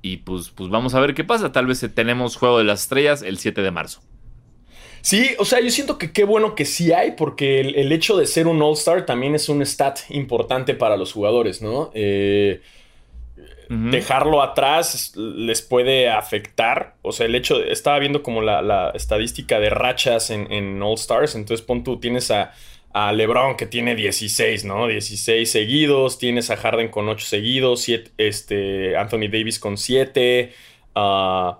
Y 0.00 0.16
pues, 0.16 0.48
pues 0.48 0.70
vamos 0.70 0.94
a 0.94 1.00
ver 1.00 1.12
qué 1.12 1.24
pasa. 1.24 1.52
Tal 1.52 1.66
vez 1.66 1.86
tenemos 1.94 2.36
Juego 2.36 2.56
de 2.56 2.64
las 2.64 2.80
Estrellas 2.80 3.20
el 3.20 3.36
7 3.36 3.60
de 3.60 3.70
marzo. 3.70 4.00
Sí, 5.02 5.28
o 5.38 5.44
sea, 5.44 5.60
yo 5.60 5.68
siento 5.68 5.98
que 5.98 6.10
qué 6.10 6.24
bueno 6.24 6.54
que 6.54 6.64
sí 6.64 6.90
hay, 6.90 7.10
porque 7.18 7.60
el, 7.60 7.92
hecho 7.92 8.16
de 8.16 8.24
ser 8.24 8.46
un 8.46 8.62
All-Star 8.62 9.04
también 9.04 9.34
es 9.34 9.50
un 9.50 9.60
stat 9.60 9.98
importante 10.08 10.72
para 10.72 10.96
los 10.96 11.12
jugadores, 11.12 11.60
¿no? 11.60 11.90
Eh, 11.92 12.62
dejarlo 13.68 14.42
atrás 14.42 15.12
les 15.16 15.62
puede 15.62 16.08
afectar. 16.08 16.94
O 17.02 17.12
sea, 17.12 17.26
el 17.26 17.34
hecho. 17.34 17.62
Estaba 17.62 17.98
viendo 17.98 18.22
como 18.22 18.42
la, 18.42 18.90
estadística 18.94 19.60
de 19.60 19.70
rachas 19.70 20.30
en, 20.30 20.82
All-Stars. 20.82 21.34
Entonces, 21.34 21.64
pon 21.64 21.84
tú, 21.84 21.98
tienes 22.00 22.30
a, 22.30 22.52
LeBron 23.12 23.56
que 23.56 23.66
tiene 23.66 23.94
16, 23.94 24.64
¿no? 24.64 24.88
16 24.88 25.50
seguidos. 25.50 26.18
Tienes 26.18 26.50
a 26.50 26.56
Harden 26.56 26.88
con 26.88 27.08
8 27.08 27.26
seguidos. 27.26 27.86
este, 28.16 28.96
Anthony 28.96 29.28
Davis 29.30 29.58
con 29.58 29.76
7. 29.76 30.52
Uh, 30.94 31.52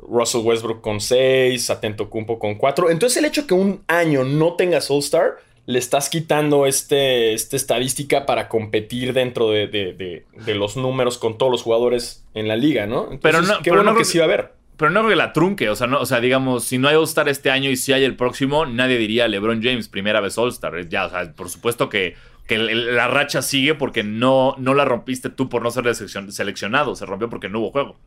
Russell 0.00 0.42
Westbrook 0.42 0.80
con 0.80 1.00
6, 1.00 1.70
Atento 1.70 2.08
Cumpo 2.08 2.38
con 2.38 2.54
4. 2.54 2.90
Entonces 2.90 3.18
el 3.18 3.24
hecho 3.24 3.46
que 3.46 3.54
un 3.54 3.82
año 3.88 4.24
no 4.24 4.54
tengas 4.54 4.90
All-Star, 4.90 5.36
le 5.68 5.78
estás 5.78 6.08
quitando 6.08 6.64
este, 6.64 7.34
esta 7.34 7.54
estadística 7.54 8.24
para 8.24 8.48
competir 8.48 9.12
dentro 9.12 9.50
de, 9.50 10.24
los 10.46 10.78
números 10.78 11.18
con 11.18 11.36
todos 11.36 11.52
los 11.52 11.62
jugadores 11.62 12.24
en 12.32 12.48
la 12.48 12.56
liga, 12.56 12.86
¿no? 12.86 13.10
pero 13.20 13.42
no, 13.42 13.58
qué 13.62 13.70
bueno 13.70 13.94
que, 13.94 14.06
sí 14.06 14.16
va 14.16 14.24
a 14.24 14.28
haber. 14.28 14.54
Pero 14.78 14.90
no 14.90 15.06
que 15.06 15.14
la 15.14 15.34
trunque, 15.34 15.68
o 15.68 15.76
sea, 15.76 15.86
no, 15.86 16.00
o 16.00 16.06
sea, 16.06 16.20
digamos, 16.20 16.64
si 16.64 16.78
no 16.78 16.88
hay 16.88 16.96
All-Star 16.96 17.28
este 17.28 17.50
año 17.50 17.68
y 17.68 17.76
si 17.76 17.92
hay 17.92 18.02
el 18.04 18.16
próximo, 18.16 18.64
nadie 18.64 18.96
diría 18.96 19.28
LeBron 19.28 19.62
James, 19.62 19.88
primera 19.88 20.22
vez 20.22 20.38
All-Star. 20.38 20.88
Ya, 20.88 21.04
o 21.04 21.10
sea, 21.10 21.34
por 21.34 21.50
supuesto 21.50 21.90
que, 21.90 22.14
que 22.46 22.56
la 22.56 23.08
racha 23.08 23.42
sigue 23.42 23.74
porque 23.74 24.02
no, 24.02 24.54
no 24.56 24.72
la 24.72 24.86
rompiste 24.86 25.28
tú 25.28 25.50
por 25.50 25.60
no 25.60 25.70
ser 25.70 25.84
seleccionado, 25.94 26.94
se 26.96 27.04
rompió 27.04 27.28
porque 27.28 27.50
no 27.50 27.60
hubo 27.60 27.72
juego. 27.72 27.98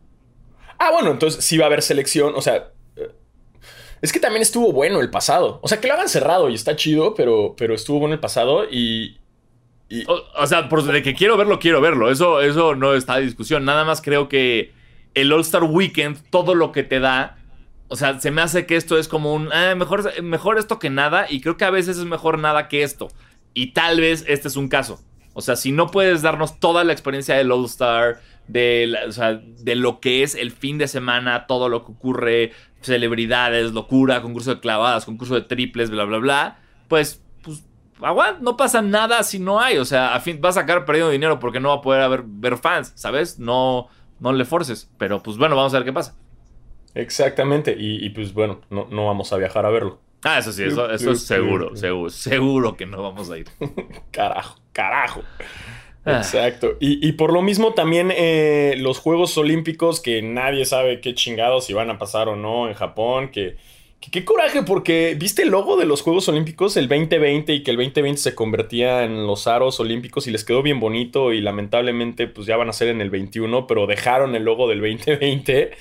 Ah, 0.79 0.89
bueno, 0.91 1.11
entonces 1.11 1.45
sí 1.45 1.59
va 1.59 1.65
a 1.65 1.67
haber 1.67 1.83
selección. 1.83 2.33
O 2.35 2.41
sea, 2.41 2.69
es 4.01 4.11
que 4.11 4.19
también 4.19 4.41
estuvo 4.41 4.71
bueno 4.71 4.99
el 4.99 5.09
pasado. 5.09 5.59
O 5.61 5.67
sea, 5.67 5.79
que 5.79 5.87
lo 5.87 5.93
hagan 5.93 6.09
cerrado 6.09 6.49
y 6.49 6.55
está 6.55 6.75
chido, 6.75 7.13
pero, 7.13 7.55
pero 7.57 7.75
estuvo 7.75 7.99
bueno 7.99 8.15
el 8.15 8.19
pasado 8.19 8.65
y. 8.69 9.17
O, 10.37 10.47
sea, 10.47 10.69
por 10.69 10.83
de 10.83 11.03
que 11.03 11.13
quiero 11.13 11.35
verlo, 11.37 11.59
quiero 11.59 11.81
verlo. 11.81 12.09
Eso, 12.09 12.41
eso 12.41 12.75
no 12.75 12.93
está 12.93 13.19
en 13.19 13.25
discusión. 13.25 13.65
Nada 13.65 13.83
más 13.83 14.01
creo 14.01 14.29
que 14.29 14.71
el 15.13 15.31
All-Star 15.33 15.65
Weekend, 15.65 16.29
todo 16.29 16.55
lo 16.55 16.71
que 16.71 16.83
te 16.83 16.99
da. 16.99 17.37
O 17.89 17.97
sea, 17.97 18.19
se 18.19 18.31
me 18.31 18.41
hace 18.41 18.65
que 18.65 18.77
esto 18.77 18.97
es 18.97 19.07
como 19.07 19.33
un. 19.33 19.51
Ah, 19.51 19.75
mejor, 19.75 20.21
mejor 20.23 20.57
esto 20.57 20.79
que 20.79 20.89
nada. 20.89 21.27
Y 21.29 21.41
creo 21.41 21.57
que 21.57 21.65
a 21.65 21.69
veces 21.69 21.97
es 21.97 22.05
mejor 22.05 22.39
nada 22.39 22.69
que 22.69 22.83
esto. 22.83 23.09
Y 23.53 23.73
tal 23.73 23.99
vez 23.99 24.23
este 24.27 24.47
es 24.47 24.55
un 24.55 24.69
caso. 24.69 25.01
O 25.33 25.41
sea, 25.41 25.55
si 25.55 25.71
no 25.71 25.91
puedes 25.91 26.21
darnos 26.21 26.59
toda 26.59 26.83
la 26.83 26.93
experiencia 26.93 27.35
del 27.35 27.51
All-Star 27.51 28.21
de, 28.47 28.97
de 29.59 29.75
lo 29.75 29.99
que 29.99 30.23
es 30.23 30.35
el 30.35 30.51
fin 30.51 30.77
de 30.77 30.87
semana, 30.87 31.47
todo 31.47 31.69
lo 31.69 31.85
que 31.85 31.91
ocurre, 31.91 32.51
celebridades, 32.81 33.71
locura, 33.71 34.21
concurso 34.21 34.55
de 34.55 34.59
clavadas, 34.59 35.05
concurso 35.05 35.35
de 35.35 35.41
triples, 35.41 35.89
bla, 35.89 36.05
bla, 36.05 36.17
bla, 36.17 36.59
pues, 36.87 37.23
pues, 37.43 37.63
aguanta, 38.01 38.39
no 38.41 38.57
pasa 38.57 38.81
nada 38.81 39.23
si 39.23 39.39
no 39.39 39.59
hay, 39.59 39.77
o 39.77 39.85
sea, 39.85 40.15
a 40.15 40.19
fin, 40.19 40.41
va 40.43 40.49
a 40.49 40.53
sacar 40.53 40.85
perdiendo 40.85 41.11
dinero 41.11 41.39
porque 41.39 41.59
no 41.59 41.69
va 41.69 41.75
a 41.75 41.81
poder 41.81 42.01
haber, 42.01 42.23
ver 42.25 42.57
fans, 42.57 42.91
¿sabes? 42.95 43.39
No, 43.39 43.87
no 44.19 44.33
le 44.33 44.45
forces, 44.45 44.91
pero 44.97 45.21
pues 45.21 45.37
bueno, 45.37 45.55
vamos 45.55 45.73
a 45.73 45.77
ver 45.77 45.85
qué 45.85 45.93
pasa. 45.93 46.15
Exactamente, 46.93 47.75
y, 47.77 48.09
pues 48.09 48.33
bueno, 48.33 48.61
no, 48.69 48.87
no, 48.91 49.05
vamos 49.05 49.31
a 49.31 49.37
viajar 49.37 49.65
a 49.65 49.69
verlo. 49.69 50.01
Ah, 50.23 50.39
eso 50.39 50.51
sí, 50.51 50.63
eso, 50.63 50.89
eso 50.91 51.11
es 51.11 51.23
seguro, 51.23 51.75
seguro, 51.75 52.09
seguro 52.09 52.77
que 52.77 52.85
no 52.85 53.01
vamos 53.01 53.31
a 53.31 53.37
ir. 53.37 53.47
carajo, 54.11 54.59
carajo. 54.73 55.23
Ah. 56.05 56.17
Exacto. 56.17 56.77
Y, 56.79 57.11
por 57.13 57.31
lo 57.31 57.41
mismo 57.41 57.73
también 57.73 58.11
eh, 58.15 58.75
los 58.77 58.97
Juegos 58.97 59.37
Olímpicos, 59.37 59.99
que 59.99 60.21
nadie 60.21 60.65
sabe 60.65 60.99
qué 60.99 61.13
chingados 61.13 61.65
si 61.65 61.73
van 61.73 61.89
a 61.89 61.99
pasar 61.99 62.27
o 62.27 62.35
no 62.35 62.67
en 62.67 62.73
Japón, 62.73 63.29
que, 63.29 63.55
qué 64.09 64.25
coraje, 64.25 64.63
porque 64.63 65.15
viste 65.15 65.43
el 65.43 65.49
logo 65.49 65.77
de 65.77 65.85
los 65.85 66.01
Juegos 66.01 66.27
Olímpicos 66.27 66.75
el 66.75 66.87
2020 66.87 67.53
y 67.53 67.61
que 67.61 67.69
el 67.69 67.77
2020 67.77 68.19
se 68.19 68.33
convertía 68.33 69.03
en 69.03 69.27
los 69.27 69.45
aros 69.45 69.79
olímpicos 69.79 70.25
y 70.25 70.31
les 70.31 70.43
quedó 70.43 70.63
bien 70.63 70.79
bonito 70.79 71.33
y 71.33 71.41
lamentablemente 71.41 72.27
pues 72.27 72.47
ya 72.47 72.57
van 72.57 72.69
a 72.69 72.73
ser 72.73 72.87
en 72.87 72.99
el 72.99 73.11
21, 73.11 73.67
pero 73.67 73.85
dejaron 73.85 74.33
el 74.33 74.43
logo 74.43 74.67
del 74.67 74.79
2020. 74.79 75.71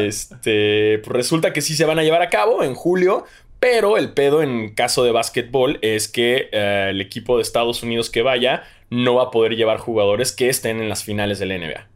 Este, 0.00 0.98
pues 0.98 1.16
resulta 1.16 1.54
que 1.54 1.62
sí 1.62 1.74
se 1.74 1.86
van 1.86 1.98
a 1.98 2.02
llevar 2.02 2.20
a 2.20 2.28
cabo 2.28 2.62
en 2.62 2.74
julio, 2.74 3.24
pero 3.60 3.96
el 3.96 4.12
pedo 4.12 4.42
en 4.42 4.74
caso 4.74 5.04
de 5.04 5.12
básquetbol 5.12 5.78
es 5.82 6.08
que 6.08 6.48
eh, 6.52 6.88
el 6.90 7.00
equipo 7.00 7.36
de 7.36 7.42
Estados 7.42 7.82
Unidos 7.82 8.10
que 8.10 8.22
vaya 8.22 8.64
no 8.90 9.14
va 9.14 9.24
a 9.24 9.30
poder 9.30 9.56
llevar 9.56 9.78
jugadores 9.78 10.32
que 10.32 10.48
estén 10.48 10.80
en 10.80 10.88
las 10.88 11.04
finales 11.04 11.38
de 11.38 11.46
la 11.46 11.58
NBA. 11.58 11.88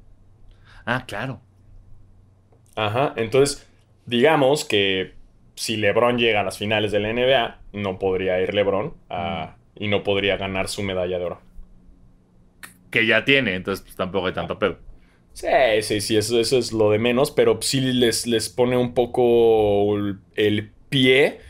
Ah, 0.87 1.05
claro. 1.07 1.41
Ajá, 2.77 3.13
entonces 3.17 3.69
digamos 4.07 4.65
que 4.65 5.15
si 5.55 5.77
LeBron 5.77 6.19
llega 6.19 6.41
a 6.41 6.45
las 6.45 6.57
finales 6.57 6.93
de 6.93 7.01
la 7.01 7.13
NBA, 7.13 7.59
no 7.75 7.99
podría 7.99 8.41
ir 8.41 8.55
LeBron 8.55 8.95
y 9.77 9.89
no 9.89 10.03
podría 10.03 10.37
ganar 10.37 10.69
su 10.69 10.83
medalla 10.83 11.19
de 11.19 11.25
oro. 11.25 11.41
Que 12.91 13.07
ya 13.07 13.25
tiene, 13.25 13.55
entonces 13.55 13.85
pues, 13.85 13.97
tampoco 13.97 14.27
hay 14.27 14.33
tanto 14.33 14.59
pedo. 14.59 14.79
Sí, 15.35 15.47
sí, 15.83 16.01
sí, 16.01 16.17
eso, 16.17 16.41
eso 16.41 16.59
es 16.59 16.73
lo 16.73 16.91
de 16.91 16.99
menos, 16.99 17.31
pero 17.31 17.59
sí 17.61 17.81
les, 17.81 18.27
les 18.27 18.49
pone 18.49 18.77
un 18.77 18.95
poco 18.95 19.97
el 20.35 20.71
pie 20.89 21.41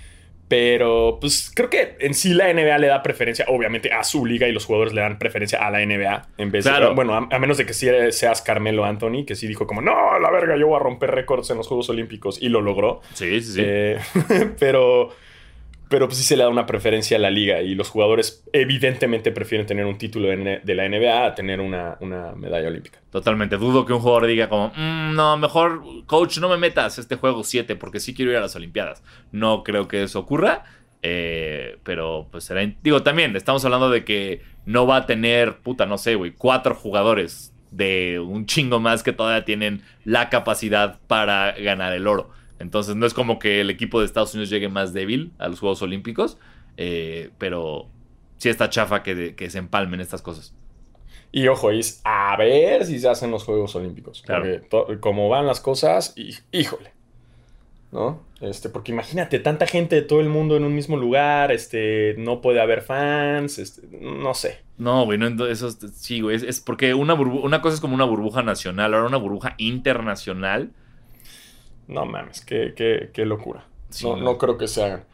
pero 0.51 1.19
pues 1.21 1.53
creo 1.55 1.71
que 1.71 1.95
en 2.01 2.13
sí 2.13 2.35
la 2.35 2.53
NBA 2.53 2.79
le 2.79 2.89
da 2.89 3.05
preferencia, 3.05 3.45
obviamente, 3.47 3.93
a 3.93 4.03
su 4.03 4.27
liga 4.27 4.49
y 4.49 4.53
los 4.53 4.65
jugadores 4.67 4.93
le 4.93 5.01
dan 5.01 5.17
preferencia 5.17 5.65
a 5.65 5.71
la 5.71 5.79
NBA 5.79 6.27
en 6.39 6.51
vez 6.51 6.65
de. 6.65 6.93
Bueno, 6.93 7.15
a, 7.31 7.39
menos 7.39 7.57
de 7.57 7.67
que 7.67 7.73
seas 7.73 8.43
Carmelo 8.43 8.85
Anthony, 8.85 9.25
que 9.25 9.37
sí 9.37 9.47
dijo 9.47 9.69
como, 9.69 9.81
no, 9.81 10.19
la 10.19 10.29
verga, 10.33 10.57
yo 10.57 10.67
voy 10.67 10.75
a 10.75 10.81
romper 10.81 11.13
récords 11.13 11.51
en 11.51 11.59
los 11.59 11.69
Juegos 11.69 11.89
Olímpicos 11.91 12.43
y 12.43 12.49
lo 12.49 12.63
logró. 12.63 13.01
Sí, 13.15 13.41
sí, 13.43 13.53
sí. 13.53 13.61
Eh, 13.65 14.01
pero 14.59 15.11
pero 15.91 16.07
pues 16.07 16.19
sí 16.19 16.25
se 16.25 16.37
le 16.37 16.45
da 16.45 16.49
una 16.49 16.67
preferencia 16.67 17.17
a 17.17 17.21
la 17.21 17.33
liga 17.33 17.63
y 17.63 17.75
los 17.75 17.91
jugadores 17.91 18.45
evidentemente 18.53 19.33
prefieren 19.33 19.67
tener 19.67 19.87
un 19.87 19.99
título 19.99 20.29
de 20.29 20.75
la 20.75 20.89
NBA 20.89 21.27
a 21.27 21.35
tener 21.35 21.61
una, 21.61 21.99
medalla 22.37 22.69
olímpica. 22.69 23.01
Totalmente, 23.11 23.57
dudo 23.57 23.85
que 23.85 23.93
un 23.93 23.99
jugador 23.99 24.29
diga 24.29 24.49
como, 24.49 24.69
mm, 24.69 25.15
no, 25.17 25.37
mejor 25.37 25.83
coach 26.07 26.39
no 26.39 26.49
me 26.49 26.59
metas 26.59 27.01
este 27.01 27.17
juego 27.17 27.43
7 27.43 27.75
porque 27.75 27.99
sí 27.99 28.15
quiero 28.15 28.31
ir 28.31 28.37
a 28.37 28.41
las 28.41 28.55
Olimpiadas. 28.55 29.03
No 29.33 29.65
creo 29.65 29.89
que 29.89 30.05
eso 30.05 30.21
ocurra, 30.21 30.63
eh, 31.03 31.79
pero 31.83 32.29
pues 32.31 32.45
será, 32.45 32.65
digo 32.85 33.03
también, 33.03 33.35
estamos 33.35 33.65
hablando 33.65 33.91
de 33.91 34.05
que 34.05 34.43
no 34.67 34.87
va 34.87 34.95
a 34.99 35.07
tener, 35.07 35.57
puta, 35.57 35.87
no 35.87 35.99
sé, 35.99 36.15
güey, 36.15 36.31
cuatro 36.31 36.77
jugadores 36.77 37.53
de 37.73 38.21
un 38.21 38.47
chingo 38.47 38.79
más 38.79 39.03
que 39.03 39.13
todavía 39.13 39.45
tienen 39.45 39.83
la 40.05 40.29
capacidad 40.29 41.01
para 41.09 41.51
ganar 41.59 41.93
el 41.95 42.07
oro. 42.07 42.31
Entonces 42.61 42.95
no 42.95 43.07
es 43.07 43.15
como 43.15 43.41
que 43.41 43.61
el 43.61 43.71
equipo 43.71 43.99
de 43.99 44.07
Estados 44.07 44.33
Unidos 44.35 44.51
llegue 44.51 44.69
más 44.69 44.93
débil 44.93 45.33
a 45.39 45.49
los 45.49 45.59
Juegos 45.59 45.83
Olímpicos, 45.83 46.39
eh, 46.77 47.31
pero 47.39 47.89
sí 48.37 48.49
está 48.49 48.71
chafa 48.71 49.03
que, 49.03 49.35
que 49.35 49.51
se 49.51 49.59
empalmen 49.59 50.01
estas 50.01 50.23
cosas. 50.23 50.55
Y 51.33 51.49
ojo, 51.49 51.71
es 51.71 52.01
a 52.05 52.37
ver 52.37 52.85
si 52.87 52.99
se 53.01 53.09
hacen 53.09 53.31
los 53.31 53.45
Juegos 53.45 53.75
Olímpicos. 53.75 54.23
Claro. 54.23 54.61
Porque 54.71 55.01
como 55.01 55.29
van 55.29 55.47
las 55.47 55.61
cosas, 55.61 56.13
y, 56.17 56.35
híjole. 56.53 56.93
¿No? 57.93 58.23
Este, 58.41 58.69
porque 58.69 58.93
imagínate, 58.93 59.41
tanta 59.41 59.67
gente 59.67 59.97
de 59.97 60.03
todo 60.03 60.21
el 60.21 60.29
mundo 60.29 60.57
en 60.57 60.63
un 60.63 60.73
mismo 60.75 60.97
lugar, 60.97 61.51
este, 61.51 62.15
no 62.19 62.41
puede 62.41 62.61
haber 62.61 62.83
fans, 62.83 63.59
este, 63.59 63.83
no 64.01 64.33
sé. 64.35 64.61
No, 64.79 65.05
güey, 65.05 65.19
no, 65.19 65.27
eso 65.47 65.67
es- 65.67 65.79
sí, 65.95 66.21
güey, 66.21 66.37
es, 66.37 66.45
es 66.45 66.61
porque 66.61 66.95
una, 66.95 67.17
burbu- 67.17 67.43
una 67.43 67.61
cosa 67.61 67.75
es 67.75 67.81
como 67.81 67.95
una 67.97 68.05
burbuja 68.05 68.43
nacional, 68.45 68.95
ahora 68.95 69.09
una 69.09 69.17
burbuja 69.17 69.55
internacional. 69.59 70.71
No 71.91 72.07
mames, 72.07 72.45
qué, 72.45 72.73
qué, 72.77 73.11
qué 73.13 73.25
locura. 73.27 73.65
Sí, 73.91 74.07
no, 74.09 74.17
no. 74.17 74.39
creo 74.39 74.57
que 74.57 74.69
se 74.69 74.83
hagan. 74.85 75.05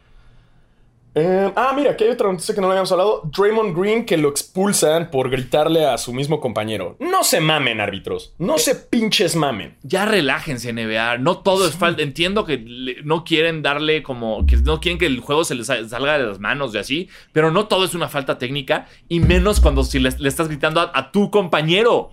Eh, 1.18 1.50
ah, 1.56 1.72
mira, 1.74 1.92
aquí 1.92 2.04
hay 2.04 2.10
otra 2.10 2.30
noticia 2.30 2.54
que 2.54 2.60
no 2.60 2.66
habíamos 2.68 2.92
hablado. 2.92 3.22
Draymond 3.34 3.74
Green 3.74 4.04
que 4.04 4.18
lo 4.18 4.28
expulsan 4.28 5.10
por 5.10 5.30
gritarle 5.30 5.86
a 5.86 5.96
su 5.96 6.12
mismo 6.12 6.40
compañero. 6.40 6.96
No 7.00 7.24
se 7.24 7.40
mamen, 7.40 7.80
árbitros. 7.80 8.34
No 8.36 8.58
se 8.58 8.74
pinches 8.74 9.34
mamen. 9.34 9.78
Ya 9.82 10.04
relájense, 10.04 10.74
NBA. 10.74 11.16
No 11.16 11.38
todo 11.38 11.66
es 11.66 11.74
falta. 11.74 12.02
Entiendo 12.02 12.44
que 12.44 12.58
le- 12.58 13.02
no 13.02 13.24
quieren 13.24 13.62
darle 13.62 14.02
como. 14.02 14.44
que 14.44 14.58
no 14.58 14.78
quieren 14.78 14.98
que 14.98 15.06
el 15.06 15.20
juego 15.20 15.44
se 15.44 15.54
les 15.54 15.68
sa- 15.68 15.88
salga 15.88 16.18
de 16.18 16.26
las 16.26 16.38
manos 16.38 16.74
y 16.74 16.78
así. 16.78 17.08
Pero 17.32 17.50
no 17.50 17.66
todo 17.66 17.86
es 17.86 17.94
una 17.94 18.08
falta 18.10 18.36
técnica. 18.36 18.86
Y 19.08 19.20
menos 19.20 19.60
cuando 19.60 19.84
si 19.84 19.98
le, 19.98 20.10
le 20.18 20.28
estás 20.28 20.48
gritando 20.48 20.82
a, 20.82 20.90
a 20.94 21.12
tu 21.12 21.30
compañero. 21.30 22.10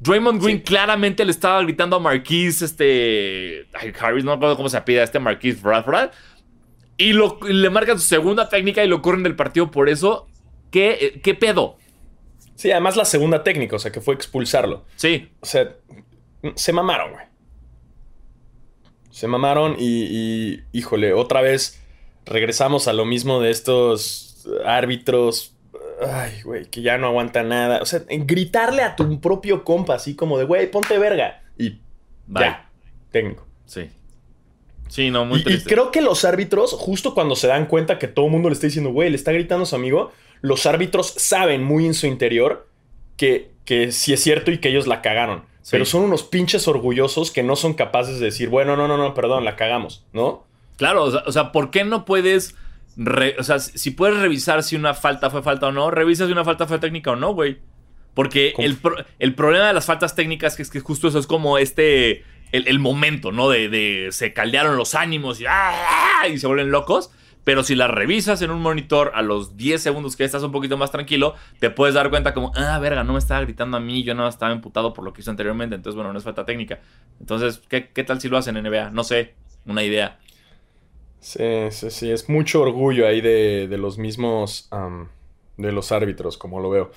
Draymond 0.00 0.42
Green 0.42 0.58
Sí. 0.58 0.62
claramente 0.64 1.24
le 1.24 1.30
estaba 1.30 1.62
gritando 1.62 1.96
a 1.96 2.00
Marquise, 2.00 2.64
este. 2.64 3.66
ay, 3.72 3.92
Harris, 3.98 4.24
no 4.24 4.32
me 4.32 4.36
acuerdo 4.36 4.56
cómo 4.56 4.68
se 4.68 4.76
apida 4.76 5.02
este 5.02 5.18
Marquise 5.18 5.60
Bradford. 5.62 6.10
Y, 6.98 7.12
lo, 7.12 7.38
y 7.48 7.52
le 7.52 7.70
marcan 7.70 7.98
su 7.98 8.06
segunda 8.06 8.48
técnica 8.48 8.84
y 8.84 8.88
lo 8.88 9.02
corren 9.02 9.22
del 9.22 9.36
partido 9.36 9.70
por 9.70 9.88
eso. 9.88 10.26
¿Qué, 10.70 11.20
qué 11.22 11.34
pedo? 11.34 11.76
Sí, 12.54 12.70
además 12.70 12.96
la 12.96 13.04
segunda 13.04 13.42
técnica, 13.42 13.76
o 13.76 13.78
sea, 13.78 13.92
que 13.92 14.00
fue 14.00 14.14
expulsarlo. 14.14 14.84
Sí. 14.96 15.30
O 15.40 15.46
sea, 15.46 15.74
se 16.54 16.72
mamaron, 16.72 17.12
güey. 17.12 17.24
Se 19.10 19.26
mamaron 19.28 19.76
y, 19.78 20.04
y, 20.10 20.62
híjole, 20.72 21.12
otra 21.14 21.40
vez 21.40 21.82
regresamos 22.26 22.88
a 22.88 22.92
lo 22.92 23.04
mismo 23.06 23.40
de 23.40 23.50
estos 23.50 24.46
árbitros. 24.64 25.55
Ay, 26.04 26.42
güey, 26.42 26.66
que 26.66 26.82
ya 26.82 26.98
no 26.98 27.06
aguanta 27.06 27.42
nada. 27.42 27.80
O 27.80 27.86
sea, 27.86 28.02
gritarle 28.08 28.82
a 28.82 28.96
tu 28.96 29.20
propio 29.20 29.64
compa, 29.64 29.94
así 29.94 30.14
como 30.14 30.38
de, 30.38 30.44
güey, 30.44 30.70
ponte 30.70 30.98
verga. 30.98 31.42
Y 31.58 31.78
Bye. 32.26 32.44
ya, 32.44 32.70
técnico. 33.10 33.46
Sí. 33.64 33.90
Sí, 34.88 35.10
no, 35.10 35.24
muy 35.24 35.38
Y, 35.38 35.40
y 35.40 35.44
triste. 35.44 35.70
creo 35.70 35.90
que 35.90 36.00
los 36.02 36.24
árbitros, 36.24 36.72
justo 36.72 37.14
cuando 37.14 37.34
se 37.34 37.46
dan 37.48 37.66
cuenta 37.66 37.98
que 37.98 38.08
todo 38.08 38.26
el 38.26 38.32
mundo 38.32 38.48
le 38.48 38.52
está 38.54 38.66
diciendo, 38.66 38.90
güey, 38.90 39.10
le 39.10 39.16
está 39.16 39.32
gritando 39.32 39.64
a 39.64 39.66
su 39.66 39.74
amigo, 39.74 40.12
los 40.42 40.66
árbitros 40.66 41.08
saben 41.16 41.64
muy 41.64 41.86
en 41.86 41.94
su 41.94 42.06
interior 42.06 42.68
que, 43.16 43.50
que 43.64 43.90
sí 43.90 44.12
es 44.12 44.22
cierto 44.22 44.50
y 44.50 44.58
que 44.58 44.68
ellos 44.68 44.86
la 44.86 45.02
cagaron. 45.02 45.44
Sí. 45.62 45.70
Pero 45.72 45.84
son 45.86 46.02
unos 46.02 46.22
pinches 46.22 46.68
orgullosos 46.68 47.32
que 47.32 47.42
no 47.42 47.56
son 47.56 47.74
capaces 47.74 48.20
de 48.20 48.26
decir, 48.26 48.48
bueno, 48.48 48.76
no, 48.76 48.86
no, 48.86 48.96
no, 48.96 49.14
perdón, 49.14 49.44
la 49.44 49.56
cagamos, 49.56 50.04
¿no? 50.12 50.44
Claro, 50.76 51.04
o 51.04 51.32
sea, 51.32 51.50
¿por 51.52 51.70
qué 51.70 51.84
no 51.84 52.04
puedes... 52.04 52.54
re- 52.96 53.36
o 53.38 53.42
sea, 53.42 53.58
si 53.58 53.90
puedes 53.90 54.18
revisar 54.18 54.62
si 54.62 54.76
una 54.76 54.94
falta 54.94 55.30
fue 55.30 55.42
falta 55.42 55.68
o 55.68 55.72
no, 55.72 55.90
revisa 55.90 56.26
si 56.26 56.32
una 56.32 56.44
falta 56.44 56.66
fue 56.66 56.78
técnica 56.78 57.12
o 57.12 57.16
no, 57.16 57.32
güey. 57.34 57.58
Porque 58.14 58.54
el, 58.58 58.76
pro- 58.76 58.96
el 59.18 59.34
problema 59.34 59.66
de 59.66 59.74
las 59.74 59.84
faltas 59.86 60.14
técnicas 60.14 60.58
es 60.58 60.70
que 60.70 60.80
justo 60.80 61.08
eso 61.08 61.18
es 61.18 61.26
como 61.26 61.58
este... 61.58 62.24
El, 62.52 62.68
el 62.68 62.78
momento, 62.78 63.32
¿no? 63.32 63.48
De, 63.50 63.68
de 63.68 64.08
se 64.12 64.32
caldearon 64.32 64.76
los 64.76 64.94
ánimos 64.94 65.40
y, 65.40 65.46
¡ah! 65.48 66.26
y 66.32 66.38
se 66.38 66.46
vuelven 66.46 66.70
locos. 66.70 67.10
Pero 67.42 67.62
si 67.64 67.74
las 67.74 67.90
revisas 67.90 68.40
en 68.40 68.50
un 68.50 68.62
monitor 68.62 69.12
a 69.14 69.22
los 69.22 69.56
10 69.56 69.82
segundos 69.82 70.16
que 70.16 70.24
estás 70.24 70.42
un 70.44 70.52
poquito 70.52 70.76
más 70.76 70.90
tranquilo, 70.90 71.34
te 71.60 71.70
puedes 71.70 71.94
dar 71.94 72.08
cuenta 72.08 72.34
como, 72.34 72.52
ah, 72.56 72.78
verga, 72.78 73.04
no 73.04 73.12
me 73.12 73.18
estaba 73.18 73.40
gritando 73.42 73.76
a 73.76 73.80
mí, 73.80 74.02
yo 74.04 74.14
no 74.14 74.26
estaba 74.26 74.52
emputado 74.52 74.92
por 74.94 75.04
lo 75.04 75.12
que 75.12 75.20
hizo 75.20 75.30
anteriormente, 75.30 75.74
entonces, 75.76 75.94
bueno, 75.96 76.12
no 76.12 76.18
es 76.18 76.24
falta 76.24 76.44
técnica. 76.44 76.80
Entonces, 77.20 77.62
¿qué, 77.68 77.88
qué 77.90 78.02
tal 78.04 78.20
si 78.20 78.28
lo 78.28 78.36
hacen 78.38 78.56
en 78.56 78.64
NBA? 78.64 78.90
No 78.90 79.04
sé, 79.04 79.34
una 79.64 79.82
idea. 79.84 80.18
Sí, 81.28 81.42
sí, 81.72 81.90
sí, 81.90 82.10
es 82.12 82.28
mucho 82.28 82.60
orgullo 82.60 83.08
ahí 83.08 83.20
de, 83.20 83.66
de 83.66 83.78
los 83.78 83.98
mismos, 83.98 84.68
de 85.56 85.72
los 85.72 85.90
árbitros, 85.90 86.38
como 86.38 86.60
lo 86.60 86.70
veo. 86.70 86.92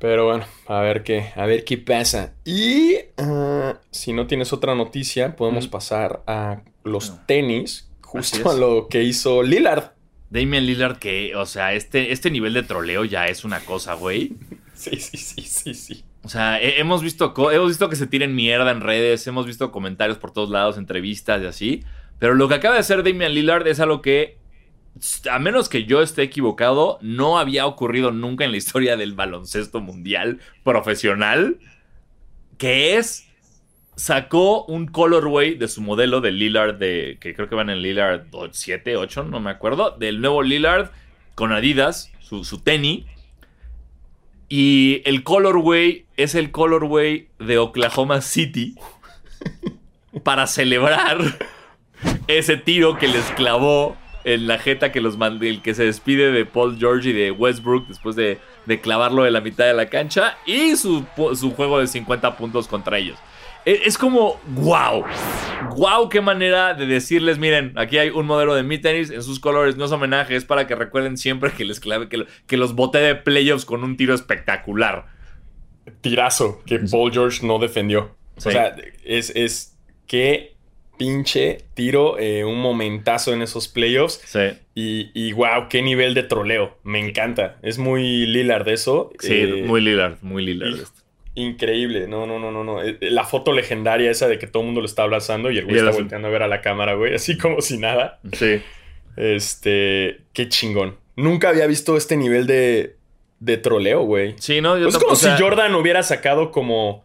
Pero 0.00 0.26
bueno, 0.26 0.44
a 0.66 0.80
ver 0.80 1.04
qué, 1.04 1.30
a 1.36 1.46
ver 1.46 1.62
qué 1.64 1.78
pasa. 1.78 2.34
Y 2.44 2.96
ah, 3.18 3.78
si 3.92 4.12
no 4.12 4.26
tienes 4.26 4.52
otra 4.52 4.74
noticia, 4.74 5.36
podemos 5.36 5.68
Mm. 5.68 5.70
pasar 5.70 6.22
a 6.26 6.62
los 6.82 7.10
No. 7.10 7.20
tenis, 7.26 7.88
justo 8.00 8.50
a 8.50 8.54
lo 8.54 8.88
que 8.88 9.04
hizo 9.04 9.44
Lillard. 9.44 9.92
Damian 10.30 10.66
Lillard, 10.66 10.96
que, 10.98 11.36
o 11.36 11.46
sea, 11.46 11.72
este, 11.74 12.10
este 12.10 12.32
nivel 12.32 12.54
de 12.54 12.64
troleo 12.64 13.04
ya 13.04 13.28
es 13.28 13.44
una 13.44 13.60
cosa, 13.60 13.94
güey. 13.94 14.32
Sí, 14.74 14.96
sí, 14.96 15.16
sí, 15.18 15.42
sí, 15.42 15.74
sí. 15.74 16.02
O 16.24 16.28
sea, 16.28 16.60
he- 16.60 16.80
hemos 16.80 17.00
visto, 17.02 17.32
hemos 17.52 17.68
visto 17.68 17.88
que 17.88 17.94
se 17.94 18.08
tiren 18.08 18.34
mierda 18.34 18.72
en 18.72 18.80
redes, 18.80 19.24
hemos 19.28 19.46
visto 19.46 19.70
comentarios 19.70 20.18
por 20.18 20.32
todos 20.32 20.50
lados, 20.50 20.76
entrevistas 20.78 21.40
y 21.42 21.46
así. 21.46 21.84
Pero 22.22 22.36
lo 22.36 22.46
que 22.46 22.54
acaba 22.54 22.74
de 22.74 22.80
hacer 22.82 23.02
Damian 23.02 23.34
Lillard 23.34 23.66
es 23.66 23.80
algo 23.80 24.00
que, 24.00 24.38
a 25.28 25.40
menos 25.40 25.68
que 25.68 25.86
yo 25.86 26.02
esté 26.02 26.22
equivocado, 26.22 27.00
no 27.02 27.36
había 27.36 27.66
ocurrido 27.66 28.12
nunca 28.12 28.44
en 28.44 28.52
la 28.52 28.58
historia 28.58 28.96
del 28.96 29.14
baloncesto 29.14 29.80
mundial 29.80 30.38
profesional. 30.62 31.58
Que 32.58 32.96
es, 32.96 33.28
sacó 33.96 34.64
un 34.66 34.86
colorway 34.86 35.56
de 35.56 35.66
su 35.66 35.80
modelo 35.82 36.20
de 36.20 36.30
Lillard, 36.30 36.76
de, 36.76 37.18
que 37.20 37.34
creo 37.34 37.48
que 37.48 37.56
van 37.56 37.70
en 37.70 37.82
Lillard 37.82 38.26
7, 38.52 38.96
8, 38.96 39.24
no 39.24 39.40
me 39.40 39.50
acuerdo, 39.50 39.90
del 39.90 40.20
nuevo 40.20 40.44
Lillard 40.44 40.92
con 41.34 41.50
Adidas, 41.50 42.12
su, 42.20 42.44
su 42.44 42.60
tenis. 42.60 43.04
Y 44.48 45.02
el 45.06 45.24
colorway 45.24 46.06
es 46.16 46.36
el 46.36 46.52
colorway 46.52 47.26
de 47.40 47.58
Oklahoma 47.58 48.20
City 48.20 48.76
para 50.22 50.46
celebrar 50.46 51.18
ese 52.28 52.56
tiro 52.56 52.98
que 52.98 53.08
les 53.08 53.24
clavó 53.32 53.96
en 54.24 54.46
la 54.46 54.58
jeta 54.58 54.92
que 54.92 55.00
los 55.00 55.18
mand- 55.18 55.42
el 55.44 55.62
que 55.62 55.74
se 55.74 55.84
despide 55.84 56.30
de 56.30 56.44
Paul 56.46 56.76
George 56.78 57.10
y 57.10 57.12
de 57.12 57.30
Westbrook 57.32 57.88
después 57.88 58.14
de, 58.14 58.38
de 58.66 58.80
clavarlo 58.80 59.24
de 59.24 59.30
la 59.32 59.40
mitad 59.40 59.64
de 59.66 59.74
la 59.74 59.86
cancha 59.86 60.36
y 60.46 60.76
su, 60.76 61.04
su 61.34 61.52
juego 61.54 61.80
de 61.80 61.86
50 61.88 62.36
puntos 62.36 62.68
contra 62.68 62.98
ellos. 62.98 63.18
E- 63.64 63.82
Es 63.84 63.98
como, 63.98 64.40
wow, 64.54 65.04
wow, 65.76 66.08
qué 66.08 66.20
manera 66.20 66.74
de 66.74 66.86
decirles, 66.86 67.38
miren, 67.38 67.72
aquí 67.76 67.98
hay 67.98 68.10
un 68.10 68.26
modelo 68.26 68.54
de 68.54 68.62
mi 68.62 68.78
tenis 68.78 69.10
en 69.10 69.22
sus 69.24 69.40
colores, 69.40 69.76
no 69.76 69.86
es 69.86 69.92
homenaje, 69.92 70.36
es 70.36 70.44
para 70.44 70.68
que 70.68 70.76
recuerden 70.76 71.16
siempre 71.16 71.50
que 71.50 71.64
les 71.64 71.80
clave, 71.80 72.08
que, 72.08 72.24
que 72.46 72.56
los 72.56 72.74
boté 72.76 72.98
de 72.98 73.16
playoffs 73.16 73.64
con 73.64 73.82
un 73.82 73.96
tiro 73.96 74.14
espectacular. 74.14 75.06
Tirazo 76.00 76.62
que 76.64 76.78
Paul 76.78 77.12
George 77.12 77.44
no 77.44 77.58
defendió. 77.58 78.14
Sí. 78.36 78.48
O 78.50 78.52
sea, 78.52 78.76
es, 79.04 79.30
es 79.34 79.76
qué 80.06 80.51
pinche 80.96 81.58
tiro, 81.74 82.18
eh, 82.18 82.44
un 82.44 82.60
momentazo 82.60 83.32
en 83.32 83.42
esos 83.42 83.68
playoffs. 83.68 84.20
Sí. 84.24 84.40
Y, 84.74 85.10
y 85.14 85.32
wow, 85.32 85.68
qué 85.68 85.82
nivel 85.82 86.14
de 86.14 86.22
troleo. 86.22 86.78
Me 86.84 87.00
encanta. 87.00 87.58
Es 87.62 87.78
muy 87.78 88.26
Lillard 88.26 88.68
eso. 88.68 89.10
Sí, 89.18 89.32
Eh, 89.34 89.64
muy 89.66 89.80
Lillard, 89.80 90.16
muy 90.22 90.44
Lillard. 90.44 90.74
y-. 90.74 90.82
Increíble. 91.34 92.06
No, 92.08 92.26
no, 92.26 92.38
no, 92.38 92.50
no, 92.52 92.62
no. 92.62 92.82
Eh, 92.82 92.98
La 93.00 93.24
foto 93.24 93.52
legendaria 93.52 94.10
esa 94.10 94.28
de 94.28 94.38
que 94.38 94.46
todo 94.46 94.62
el 94.62 94.66
mundo 94.66 94.80
lo 94.82 94.86
está 94.86 95.02
abrazando 95.02 95.50
y 95.50 95.58
el 95.58 95.64
güey 95.64 95.76
Y 95.76 95.78
está 95.78 95.90
volteando 95.92 96.28
a 96.28 96.30
ver 96.30 96.42
a 96.42 96.48
la 96.48 96.60
cámara, 96.60 96.94
güey. 96.94 97.14
Así 97.14 97.38
como 97.38 97.60
si 97.62 97.78
nada. 97.78 98.20
Sí. 98.32 98.60
Este, 99.16 100.20
qué 100.32 100.48
chingón. 100.48 100.96
Nunca 101.16 101.48
había 101.50 101.66
visto 101.66 101.96
este 101.96 102.16
nivel 102.16 102.46
de, 102.46 102.96
de 103.40 103.56
troleo, 103.56 104.02
güey. 104.02 104.34
Sí, 104.38 104.60
no, 104.60 104.78
yo 104.78 104.88
es 104.88 104.98
como 104.98 105.12
o 105.12 105.16
sea, 105.16 105.36
si 105.36 105.42
Jordan 105.42 105.74
hubiera 105.74 106.02
sacado 106.02 106.50
como 106.50 107.04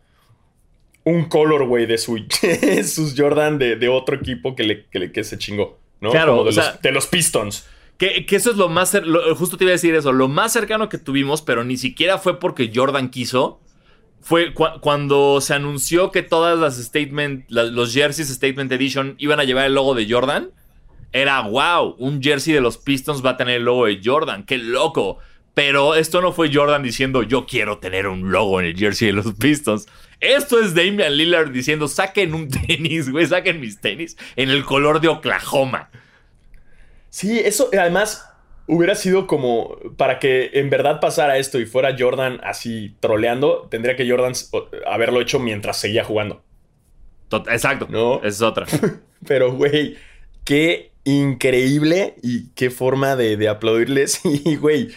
un 1.09 1.25
color, 1.25 1.65
güey, 1.65 1.85
de 1.85 1.97
su, 1.97 2.17
sus 2.85 3.13
Jordan 3.17 3.57
de, 3.57 3.75
de 3.75 3.89
otro 3.89 4.15
equipo 4.15 4.55
que, 4.55 4.63
le, 4.63 4.85
que, 4.85 4.99
le- 4.99 5.11
que 5.11 5.23
se 5.23 5.37
chingó, 5.37 5.79
¿no? 6.01 6.11
Claro, 6.11 6.33
Como 6.33 6.43
de, 6.45 6.49
o 6.49 6.53
sea- 6.53 6.71
los, 6.73 6.81
de 6.81 6.91
los 6.91 7.07
Pistons. 7.07 7.65
Que, 7.97 8.25
que 8.27 8.35
eso 8.35 8.51
es 8.51 8.57
lo 8.57 8.69
más. 8.69 8.93
lo- 8.93 9.35
justo 9.35 9.57
te 9.57 9.63
iba 9.63 9.71
a 9.71 9.73
decir 9.73 9.95
eso. 9.95 10.11
Lo 10.11 10.27
más 10.27 10.53
cercano 10.53 10.87
que 10.89 10.97
tuvimos, 10.99 11.41
pero 11.41 11.63
ni 11.63 11.77
siquiera 11.77 12.17
fue 12.19 12.39
porque 12.39 12.71
Jordan 12.73 13.09
quiso. 13.09 13.59
Fue 14.21 14.53
cu- 14.53 14.79
cuando 14.81 15.41
se 15.41 15.53
anunció 15.55 16.11
que 16.11 16.21
todas 16.21 16.59
las 16.59 16.77
statement. 16.77 17.45
los 17.49 17.93
jerseys 17.93 18.29
Statement 18.29 18.71
Edition 18.71 19.15
iban 19.17 19.39
a 19.39 19.45
llevar 19.45 19.65
el 19.65 19.73
logo 19.73 19.95
de 19.95 20.05
Jordan. 20.11 20.49
Era 21.13 21.41
wow, 21.41 21.95
un 21.97 22.21
jersey 22.21 22.53
de 22.53 22.61
los 22.61 22.77
Pistons 22.77 23.25
va 23.25 23.31
a 23.31 23.37
tener 23.37 23.55
el 23.55 23.63
logo 23.63 23.85
de 23.87 23.99
Jordan. 24.03 24.45
¡Qué 24.45 24.57
loco! 24.57 25.17
Pero 25.55 25.95
esto 25.95 26.21
no 26.21 26.33
fue 26.33 26.53
Jordan 26.53 26.83
diciendo 26.83 27.23
yo 27.23 27.45
quiero 27.47 27.79
tener 27.79 28.05
un 28.07 28.31
logo 28.31 28.59
en 28.59 28.67
el 28.67 28.75
jersey 28.77 29.07
de 29.07 29.13
los 29.13 29.33
Pistons. 29.33 29.87
Esto 30.19 30.59
es 30.59 30.73
Damian 30.73 31.15
Lillard 31.15 31.51
diciendo 31.51 31.87
saquen 31.87 32.33
un 32.33 32.49
tenis, 32.49 33.09
güey, 33.09 33.25
saquen 33.25 33.59
mis 33.59 33.79
tenis 33.79 34.17
en 34.35 34.49
el 34.49 34.65
color 34.65 34.99
de 35.01 35.09
Oklahoma. 35.09 35.89
Sí, 37.09 37.39
eso 37.39 37.69
además 37.77 38.27
hubiera 38.67 38.95
sido 38.95 39.27
como 39.27 39.77
para 39.95 40.19
que 40.19 40.51
en 40.53 40.69
verdad 40.69 40.99
pasara 40.99 41.37
esto 41.37 41.59
y 41.59 41.65
fuera 41.65 41.95
Jordan 41.97 42.39
así 42.43 42.95
troleando, 42.99 43.67
tendría 43.69 43.95
que 43.95 44.09
Jordan 44.09 44.33
haberlo 44.85 45.21
hecho 45.21 45.39
mientras 45.39 45.77
seguía 45.77 46.03
jugando. 46.03 46.43
Exacto. 47.49 47.87
No. 47.89 48.17
Esa 48.17 48.27
es 48.27 48.41
otra. 48.41 48.65
Pero, 49.27 49.53
güey, 49.53 49.97
qué 50.43 50.91
increíble 51.03 52.15
y 52.21 52.49
qué 52.49 52.69
forma 52.69 53.15
de, 53.15 53.37
de 53.37 53.49
aplaudirles. 53.49 54.21
Y, 54.45 54.55
güey, 54.55 54.89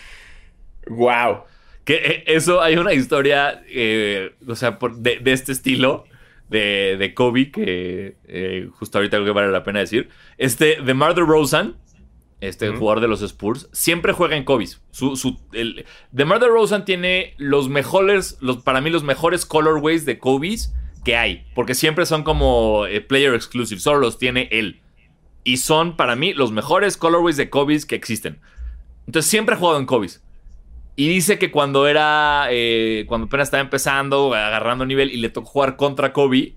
wow. 0.89 1.45
Que 1.91 1.97
eh, 1.97 2.25
eso, 2.29 2.63
hay 2.63 2.77
una 2.77 2.93
historia, 2.93 3.65
eh, 3.67 4.37
o 4.47 4.55
sea, 4.55 4.79
de, 4.97 5.19
de, 5.19 5.33
este 5.33 5.51
estilo 5.51 6.05
de, 6.49 6.95
de 6.97 7.15
Kobe, 7.15 7.51
que 7.51 8.15
eh, 8.29 8.69
justo 8.71 8.99
ahorita 8.99 9.17
creo 9.17 9.25
que 9.25 9.33
vale 9.33 9.51
la 9.51 9.65
pena 9.65 9.81
decir. 9.81 10.09
Este, 10.39 10.81
de 10.81 10.95
Martha 10.95 11.23
Rosen, 11.23 11.75
este 12.41 12.69
jugador 12.69 13.01
de 13.01 13.09
los 13.09 13.23
Spurs, 13.23 13.69
siempre 13.73 14.13
juega 14.13 14.37
en 14.37 14.45
Kobe. 14.45 14.69
Su, 14.93 15.17
su, 15.17 15.41
el, 15.53 15.85
DeMar 16.13 16.39
DeRozan 16.39 16.85
tiene 16.85 17.35
los 17.39 17.69
mejores, 17.69 18.39
los, 18.41 18.59
para 18.59 18.81
mí 18.81 18.91
los 18.91 19.03
mejores 19.03 19.45
colorways 19.45 20.05
de 20.05 20.21
Kobe 20.21 20.59
que 21.05 21.17
hay, 21.17 21.45
porque 21.57 21.75
siempre 21.75 22.07
son 22.07 22.23
como 22.23 22.87
eh, 22.87 23.01
player 23.01 23.35
exclusive, 23.35 23.81
solo 23.81 23.99
los 23.99 24.17
tiene 24.17 24.49
él. 24.53 24.81
Y 25.43 25.57
son 25.57 25.97
para 25.97 26.15
mí 26.15 26.35
los 26.35 26.53
mejores 26.53 26.97
colorways 26.97 27.37
de 27.37 27.51
Kobe 27.51 27.81
que 27.85 27.97
existen. 27.97 28.39
Entonces 29.07 29.29
siempre 29.29 29.57
ha 29.57 29.59
jugado 29.59 29.81
en 29.81 29.87
Kobe. 29.87 30.09
Y 30.97 31.09
dice 31.09 31.39
que 31.39 31.51
cuando 31.51 31.87
era, 31.87 32.49
eh, 32.51 33.05
cuando 33.09 33.27
apenas 33.27 33.49
estaba 33.49 33.63
empezando, 33.63 34.35
agarrando 34.35 34.85
nivel 34.85 35.11
y 35.11 35.17
le 35.17 35.31
tocó 35.31 35.49
jugar 35.49 35.77
contra 35.77 36.13
Kobe, 36.13 36.55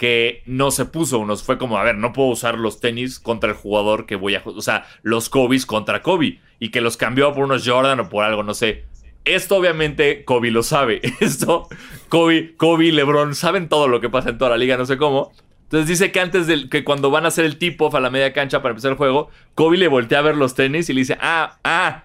que 0.00 0.42
no 0.46 0.70
se 0.70 0.86
puso 0.86 1.18
unos. 1.18 1.42
Fue 1.42 1.58
como, 1.58 1.76
a 1.76 1.84
ver, 1.84 1.96
no 1.96 2.14
puedo 2.14 2.30
usar 2.30 2.56
los 2.58 2.80
tenis 2.80 3.20
contra 3.20 3.50
el 3.50 3.56
jugador 3.56 4.06
que 4.06 4.16
voy 4.16 4.34
a. 4.34 4.42
O 4.46 4.62
sea, 4.62 4.86
los 5.02 5.28
Kobe's 5.28 5.66
contra 5.66 6.00
Kobe. 6.00 6.40
Y 6.58 6.70
que 6.70 6.80
los 6.80 6.96
cambió 6.96 7.34
por 7.34 7.44
unos 7.44 7.68
Jordan 7.68 8.00
o 8.00 8.08
por 8.08 8.24
algo, 8.24 8.42
no 8.42 8.54
sé. 8.54 8.84
Esto 9.26 9.56
obviamente 9.56 10.24
Kobe 10.24 10.50
lo 10.50 10.62
sabe. 10.62 11.02
Esto, 11.20 11.68
Kobe, 12.08 12.56
Kobe, 12.56 12.92
LeBron 12.92 13.34
saben 13.34 13.68
todo 13.68 13.88
lo 13.88 14.00
que 14.00 14.08
pasa 14.08 14.30
en 14.30 14.38
toda 14.38 14.52
la 14.52 14.56
liga, 14.56 14.78
no 14.78 14.86
sé 14.86 14.96
cómo. 14.96 15.32
Entonces 15.64 15.86
dice 15.86 16.10
que 16.10 16.20
antes 16.20 16.46
de 16.46 16.70
que 16.70 16.82
cuando 16.82 17.10
van 17.10 17.26
a 17.26 17.28
hacer 17.28 17.44
el 17.44 17.58
tip-off 17.58 17.94
a 17.94 18.00
la 18.00 18.08
media 18.08 18.32
cancha 18.32 18.62
para 18.62 18.72
empezar 18.72 18.92
el 18.92 18.96
juego, 18.96 19.28
Kobe 19.54 19.76
le 19.76 19.88
voltea 19.88 20.20
a 20.20 20.22
ver 20.22 20.34
los 20.34 20.54
tenis 20.54 20.88
y 20.88 20.94
le 20.94 21.00
dice, 21.00 21.18
ah, 21.20 21.58
ah, 21.62 22.04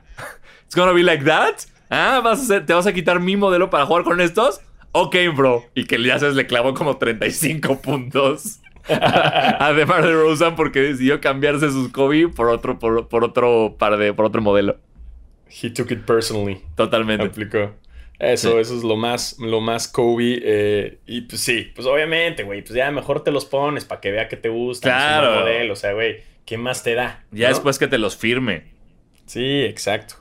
it's 0.66 0.76
gonna 0.76 0.94
be 0.94 1.04
like 1.04 1.24
that. 1.26 1.56
Ah, 1.90 2.22
vas 2.24 2.40
a 2.40 2.44
hacer, 2.44 2.66
te 2.66 2.74
vas 2.74 2.88
a 2.88 2.94
quitar 2.94 3.20
mi 3.20 3.38
modelo 3.38 3.70
para 3.70 3.86
jugar 3.86 4.04
con 4.04 4.20
estos 4.22 4.62
ok, 4.96 5.16
bro. 5.36 5.66
Y 5.76 5.86
que 5.86 6.02
ya 6.02 6.18
le 6.18 6.48
clavó 6.48 6.74
como 6.74 6.98
35 6.98 7.82
puntos. 7.82 8.60
Además 8.88 10.04
de 10.04 10.14
Rosen 10.14 10.56
porque 10.56 10.80
decidió 10.80 11.20
cambiarse 11.20 11.70
sus 11.70 11.92
Kobe 11.92 12.30
por 12.30 12.50
otro, 12.50 12.80
por, 12.80 13.24
otro 13.24 13.76
par 13.78 13.98
de, 13.98 14.14
por 14.14 14.26
otro 14.26 14.42
modelo. 14.42 14.78
He 15.50 15.70
took 15.70 15.92
it 15.92 16.06
personally. 16.06 16.62
Totalmente. 16.76 17.26
Aplicó. 17.26 17.74
Eso, 18.18 18.60
eso 18.60 18.78
es 18.78 18.84
lo 18.84 18.96
más, 18.96 19.38
lo 19.40 19.60
más 19.60 19.90
Kobe. 19.90 20.40
Eh, 20.42 21.00
y 21.06 21.22
pues 21.22 21.42
sí, 21.42 21.72
pues 21.76 21.86
obviamente, 21.86 22.44
güey, 22.44 22.62
pues 22.62 22.74
ya 22.74 22.90
mejor 22.92 23.22
te 23.22 23.32
los 23.32 23.44
pones 23.46 23.84
para 23.84 24.00
que 24.00 24.12
vea 24.12 24.30
que 24.30 24.38
te 24.38 24.50
gusta. 24.50 24.90
Claro. 24.90 25.42
Modelo, 25.42 25.74
o 25.74 25.76
sea, 25.76 25.92
güey, 25.92 26.22
¿qué 26.46 26.58
más 26.58 26.84
te 26.84 26.94
da? 26.94 27.26
Ya 27.32 27.50
después 27.50 27.78
que 27.78 27.88
te 27.88 27.98
los 27.98 28.16
firme. 28.16 28.75
Sí, 29.26 29.62
exacto. 29.62 30.16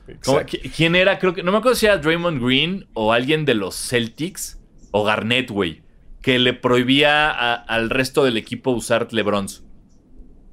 ¿Quién 0.75 0.97
era? 0.97 1.19
Creo 1.19 1.35
que 1.35 1.43
no 1.43 1.53
me 1.53 1.59
acuerdo 1.59 1.77
si 1.77 1.87
era 1.87 1.99
Draymond 1.99 2.43
Green 2.43 2.87
o 2.95 3.13
alguien 3.13 3.45
de 3.45 3.55
los 3.55 3.77
Celtics 3.77 4.59
o 4.93 5.05
Garnett, 5.05 5.51
güey, 5.51 5.83
que 6.23 6.39
le 6.39 6.55
prohibía 6.55 7.31
al 7.31 7.91
resto 7.91 8.25
del 8.25 8.37
equipo 8.37 8.71
usar 8.71 9.13
LeBrons. 9.13 9.63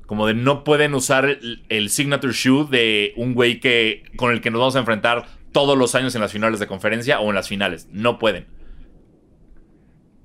Como 0.05 0.27
de 0.27 0.33
no 0.33 0.65
pueden 0.65 0.93
usar 0.93 1.39
el, 1.69 1.89
signature 1.89 2.33
shoe 2.33 2.67
de 2.69 3.13
un 3.15 3.33
güey 3.33 3.61
que, 3.61 4.03
con 4.17 4.33
el 4.33 4.41
que 4.41 4.51
nos 4.51 4.59
vamos 4.59 4.75
a 4.75 4.79
enfrentar 4.79 5.27
todos 5.53 5.77
los 5.77 5.95
años 5.95 6.13
en 6.15 6.21
las 6.21 6.33
finales 6.33 6.59
de 6.59 6.67
conferencia 6.67 7.21
o 7.21 7.29
en 7.29 7.35
las 7.35 7.47
finales. 7.47 7.87
No 7.91 8.19
pueden. 8.19 8.47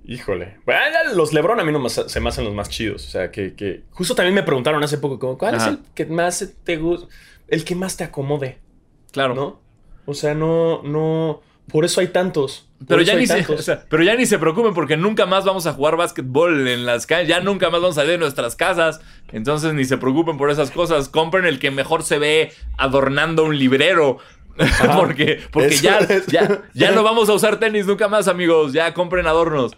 Híjole. 0.04 0.56
Bueno, 0.64 0.82
los 1.14 1.32
LeBron 1.32 1.60
a 1.60 1.64
mí 1.64 1.70
no 1.70 1.88
se 1.88 2.20
me 2.20 2.28
hacen 2.28 2.44
los 2.44 2.54
más 2.54 2.68
chidos. 2.68 3.06
O 3.06 3.10
sea, 3.10 3.30
que, 3.30 3.84
Justo 3.90 4.14
también 4.16 4.34
me 4.34 4.42
preguntaron 4.42 4.82
hace 4.82 4.98
poco, 4.98 5.38
¿cuál 5.38 5.54
es 5.54 5.66
el 5.66 5.78
que 5.94 6.06
más 6.06 6.54
te 6.64 6.76
gusta? 6.76 7.08
El 7.48 7.64
que 7.64 7.74
más 7.74 7.96
te 7.96 8.04
acomode. 8.04 8.58
Claro. 9.12 9.34
¿No? 9.34 9.60
O 10.06 10.14
sea, 10.14 10.34
no, 10.34 10.82
no. 10.82 11.40
Por 11.70 11.84
eso 11.84 12.00
hay 12.00 12.08
tantos. 12.08 12.68
Pero 12.86 13.02
ya, 13.02 13.14
ni 13.16 13.26
se, 13.26 13.44
pero 13.88 14.02
ya 14.02 14.14
ni 14.14 14.26
se 14.26 14.38
preocupen 14.38 14.74
porque 14.74 14.96
nunca 14.98 15.24
más 15.24 15.44
vamos 15.44 15.66
a 15.66 15.72
jugar 15.72 15.96
básquetbol 15.96 16.68
en 16.68 16.84
las 16.84 17.06
calles. 17.06 17.28
Ya 17.28 17.40
nunca 17.40 17.70
más 17.70 17.80
vamos 17.80 17.96
a 17.96 18.02
salir 18.02 18.12
de 18.12 18.18
nuestras 18.18 18.54
casas. 18.54 19.00
Entonces 19.32 19.72
ni 19.72 19.84
se 19.84 19.96
preocupen 19.96 20.36
por 20.36 20.50
esas 20.50 20.70
cosas. 20.70 21.08
Compren 21.08 21.46
el 21.46 21.58
que 21.58 21.70
mejor 21.70 22.02
se 22.02 22.18
ve 22.18 22.52
adornando 22.76 23.44
un 23.44 23.58
librero. 23.58 24.18
porque 24.96 25.40
porque 25.50 25.76
ya, 25.76 26.06
ya, 26.28 26.62
ya 26.72 26.90
no 26.92 27.02
vamos 27.02 27.28
a 27.28 27.34
usar 27.34 27.58
tenis 27.58 27.86
nunca 27.86 28.08
más, 28.08 28.28
amigos. 28.28 28.72
Ya 28.72 28.94
compren 28.94 29.26
adornos. 29.26 29.76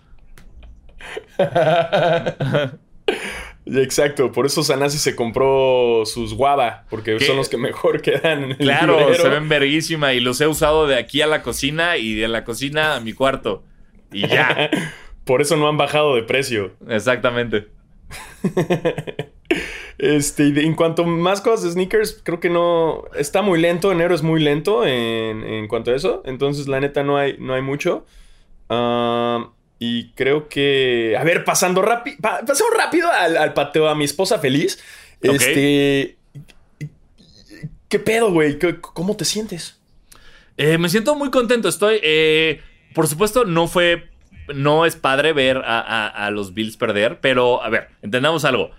Exacto, 3.75 4.33
por 4.33 4.47
eso 4.47 4.63
Sanasi 4.63 4.99
se 4.99 5.15
compró 5.15 6.05
sus 6.07 6.35
guava, 6.35 6.85
porque 6.89 7.21
son 7.21 7.37
los 7.37 7.49
que 7.49 7.59
mejor 7.59 8.01
quedan 8.03 8.45
en 8.45 8.51
el 8.53 8.57
Claro, 8.57 9.15
se 9.15 9.29
ven 9.29 9.49
verguísima 9.49 10.15
y 10.15 10.21
los 10.21 10.41
he 10.41 10.47
usado 10.47 10.87
de 10.87 10.97
aquí 10.97 11.21
a 11.21 11.27
la 11.27 11.43
cocina 11.43 11.97
y 11.97 12.15
de 12.15 12.29
la 12.29 12.45
cocina 12.45 12.97
a 12.97 13.01
mi 13.01 13.13
cuarto. 13.13 13.65
Y 14.11 14.27
ya. 14.27 14.71
por 15.25 15.43
eso 15.43 15.57
no 15.57 15.69
han 15.69 15.77
bajado 15.77 16.15
de 16.15 16.23
precio. 16.23 16.73
Exactamente. 16.89 17.69
este, 19.99 20.45
en 20.65 20.75
cuanto 20.75 21.03
a 21.03 21.07
más 21.07 21.43
cosas 21.43 21.65
de 21.65 21.73
sneakers, 21.73 22.23
creo 22.25 22.41
que 22.41 22.49
no. 22.49 23.05
Está 23.15 23.43
muy 23.43 23.61
lento, 23.61 23.93
enero 23.93 24.15
es 24.15 24.23
muy 24.23 24.41
lento 24.41 24.87
en, 24.87 25.69
cuanto 25.69 25.91
a 25.91 25.97
eso. 25.97 26.23
Entonces, 26.25 26.69
la 26.69 26.81
neta, 26.81 27.03
no 27.03 27.19
hay, 27.19 27.37
no 27.39 27.53
hay 27.53 27.63
mucho. 27.63 28.07
Ah... 28.71 29.51
Y 29.79 30.11
creo 30.11 30.49
que. 30.49 31.17
A 31.19 31.25
ver, 31.25 31.45
pasando 31.45 31.83
rápido. 31.83 32.17
pasamos 32.21 32.73
rápido 32.77 33.11
al, 33.11 33.53
pateo 33.55 33.89
a 33.89 33.95
mi 33.95 34.05
esposa 34.05 34.39
feliz. 34.39 34.79
Este. 35.21 36.17
¿Qué 37.89 37.99
pedo, 37.99 38.33
güey? 38.33 38.59
¿Cómo 38.81 39.17
te 39.17 39.25
sientes? 39.25 39.79
Eh, 40.57 40.79
me 40.79 40.89
siento 40.89 41.15
muy 41.15 41.31
contento. 41.31 41.69
Estoy. 41.69 42.01
Eh, 42.03 42.61
por 42.93 43.07
supuesto, 43.07 43.45
no 43.45 43.69
fue. 43.69 44.09
No 44.55 44.87
es 44.87 44.97
padre 44.97 45.33
ver 45.35 45.59
a, 45.65 46.31
los 46.33 46.55
Bills 46.55 46.79
perder, 46.79 47.21
pero 47.21 47.63
a 47.63 47.69
ver, 47.69 47.89
entendamos 48.01 48.47
algo. 48.47 48.71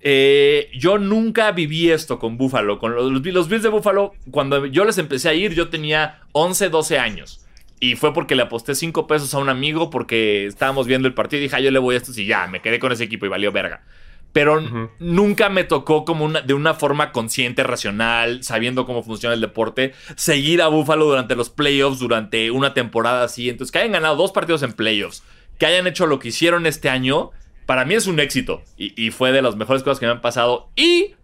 Eh, 0.00 0.68
yo 0.76 0.98
nunca 0.98 1.52
viví 1.52 1.90
esto 1.90 2.18
con 2.18 2.36
Buffalo. 2.36 2.80
Con 2.80 2.94
los, 2.94 3.24
los 3.24 3.48
Bills 3.48 3.62
de 3.62 3.68
Buffalo, 3.68 4.14
cuando 4.32 4.66
yo 4.66 4.84
les 4.84 4.98
empecé 4.98 5.28
a 5.28 5.34
ir, 5.34 5.54
yo 5.54 5.68
tenía 5.68 6.22
11, 6.32 6.70
12 6.70 6.98
años. 6.98 7.47
Y 7.80 7.96
fue 7.96 8.12
porque 8.12 8.34
le 8.34 8.42
aposté 8.42 8.74
5 8.74 9.06
pesos 9.06 9.34
a 9.34 9.38
un 9.38 9.48
amigo 9.48 9.90
porque 9.90 10.46
estábamos 10.46 10.86
viendo 10.86 11.06
el 11.06 11.14
partido 11.14 11.40
y 11.40 11.44
dije, 11.44 11.56
ah, 11.56 11.60
yo 11.60 11.70
le 11.70 11.78
voy 11.78 11.94
a 11.94 11.98
esto 11.98 12.12
y 12.18 12.26
ya, 12.26 12.46
me 12.46 12.60
quedé 12.60 12.78
con 12.78 12.92
ese 12.92 13.04
equipo 13.04 13.26
y 13.26 13.28
valió 13.28 13.52
verga. 13.52 13.84
Pero 14.32 14.60
nunca 14.98 15.48
me 15.48 15.64
tocó 15.64 16.04
como 16.04 16.24
una, 16.24 16.42
de 16.42 16.54
una 16.54 16.74
forma 16.74 17.12
consciente, 17.12 17.62
racional, 17.62 18.42
sabiendo 18.42 18.84
cómo 18.84 19.02
funciona 19.02 19.34
el 19.34 19.40
deporte, 19.40 19.94
seguir 20.16 20.60
a 20.60 20.68
Buffalo 20.68 21.06
durante 21.06 21.34
los 21.34 21.50
playoffs, 21.50 21.98
durante 21.98 22.50
una 22.50 22.74
temporada 22.74 23.24
así. 23.24 23.48
Entonces, 23.48 23.72
que 23.72 23.78
hayan 23.78 23.92
ganado 23.92 24.16
dos 24.16 24.32
partidos 24.32 24.62
en 24.62 24.74
playoffs, 24.74 25.22
que 25.58 25.66
hayan 25.66 25.86
hecho 25.86 26.06
lo 26.06 26.18
que 26.18 26.28
hicieron 26.28 26.66
este 26.66 26.90
año, 26.90 27.30
para 27.64 27.84
mí 27.84 27.94
es 27.94 28.06
un 28.06 28.20
éxito. 28.20 28.62
Y, 28.76 28.92
y 29.02 29.10
fue 29.12 29.32
de 29.32 29.40
las 29.40 29.56
mejores 29.56 29.82
cosas 29.82 29.98
que 29.98 30.06
me 30.06 30.12
han 30.12 30.20
pasado. 30.20 30.68
Y 30.76 31.14